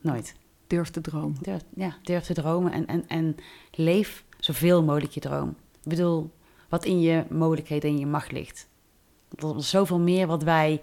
Nooit. 0.00 0.34
Durf 0.70 0.90
te 0.90 1.00
dromen. 1.00 1.36
Durf, 1.40 1.62
ja, 1.74 1.96
durf 2.02 2.24
te 2.24 2.34
dromen 2.34 2.72
en, 2.72 2.86
en, 2.86 3.04
en 3.08 3.36
leef 3.70 4.24
zoveel 4.38 4.82
mogelijk 4.82 5.12
je 5.12 5.20
droom. 5.20 5.48
Ik 5.82 5.88
bedoel, 5.88 6.30
wat 6.68 6.84
in 6.84 7.00
je 7.00 7.24
mogelijkheden 7.30 7.90
en 7.90 7.98
je 7.98 8.06
macht 8.06 8.32
ligt. 8.32 8.68
Er 9.34 9.56
is 9.56 9.70
zoveel 9.70 9.98
meer 9.98 10.26
wat 10.26 10.42
wij 10.42 10.80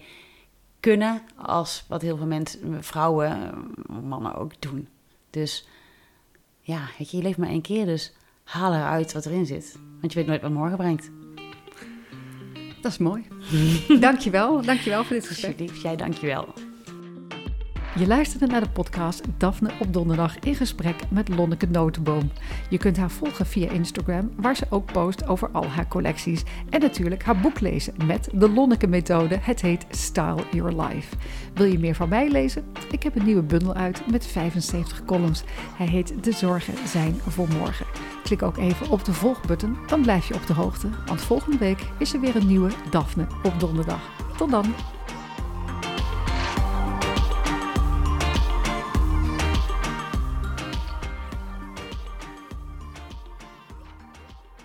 kunnen 0.80 1.22
als 1.36 1.86
wat 1.88 2.02
heel 2.02 2.18
veel 2.18 2.26
mensen, 2.26 2.84
vrouwen, 2.84 3.54
mannen 4.04 4.36
ook 4.36 4.62
doen. 4.62 4.88
Dus 5.30 5.68
ja, 6.62 6.90
weet 6.98 7.12
je, 7.12 7.18
je 7.18 7.24
leeft 7.24 7.38
maar 7.38 7.50
één 7.50 7.62
keer, 7.62 7.86
dus 7.86 8.14
haal 8.44 8.74
eruit 8.74 9.14
wat 9.14 9.26
erin 9.26 9.46
zit. 9.46 9.80
Want 10.00 10.14
je 10.14 10.20
weet 10.20 10.28
nooit 10.28 10.42
wat 10.42 10.52
morgen 10.52 10.78
brengt. 10.78 11.12
Dat 12.82 12.92
is 12.92 12.98
mooi. 12.98 13.28
dankjewel, 14.00 14.62
dankjewel 14.62 15.04
voor 15.04 15.16
dit 15.16 15.28
gesprek. 15.28 15.52
Alsjeblieft, 15.52 15.82
jij 15.82 15.96
dankjewel. 15.96 16.54
Je 17.96 18.08
luisterde 18.08 18.46
naar 18.46 18.62
de 18.62 18.70
podcast 18.70 19.22
Daphne 19.38 19.72
op 19.80 19.94
donderdag 19.94 20.40
in 20.40 20.56
gesprek 20.56 20.96
met 21.10 21.30
Lonneke 21.30 21.68
Notenboom. 21.68 22.32
Je 22.70 22.78
kunt 22.78 22.98
haar 22.98 23.12
volgen 23.12 23.46
via 23.46 23.70
Instagram, 23.70 24.32
waar 24.36 24.56
ze 24.56 24.66
ook 24.70 24.92
post 24.92 25.28
over 25.28 25.50
al 25.52 25.66
haar 25.66 25.88
collecties. 25.88 26.44
En 26.70 26.80
natuurlijk 26.80 27.24
haar 27.24 27.40
boek 27.40 27.60
lezen 27.60 27.94
met 28.06 28.30
de 28.34 28.50
Lonneke 28.50 28.88
methode. 28.88 29.38
Het 29.42 29.62
heet 29.62 29.86
Style 29.90 30.44
Your 30.52 30.82
Life. 30.82 31.16
Wil 31.54 31.66
je 31.66 31.80
meer 31.80 31.96
van 31.96 32.10
mij 32.10 32.30
lezen? 32.30 32.66
Ik 32.92 33.04
heb 33.04 33.16
een 33.16 33.26
nieuwe 33.26 33.44
bundel 33.44 33.74
uit 33.74 34.12
met 34.12 34.26
75 34.26 35.06
columns. 35.06 35.44
Hij 35.76 35.88
heet 35.88 36.24
De 36.24 36.32
Zorgen 36.32 36.88
zijn 36.88 37.16
voor 37.28 37.48
morgen. 37.48 37.86
Klik 38.24 38.42
ook 38.42 38.58
even 38.58 38.90
op 38.90 39.06
de 39.06 39.14
volgbutton, 39.14 39.78
dan 39.88 40.02
blijf 40.02 40.28
je 40.28 40.34
op 40.34 40.48
de 40.48 40.54
hoogte. 40.54 40.90
Want 41.06 41.22
volgende 41.22 41.58
week 41.58 41.80
is 41.98 42.14
er 42.14 42.20
weer 42.20 42.36
een 42.36 42.48
nieuwe 42.48 42.72
Daphne 42.90 43.28
op 43.44 43.60
donderdag. 43.60 44.02
Tot 44.38 44.52
dan! 44.52 44.97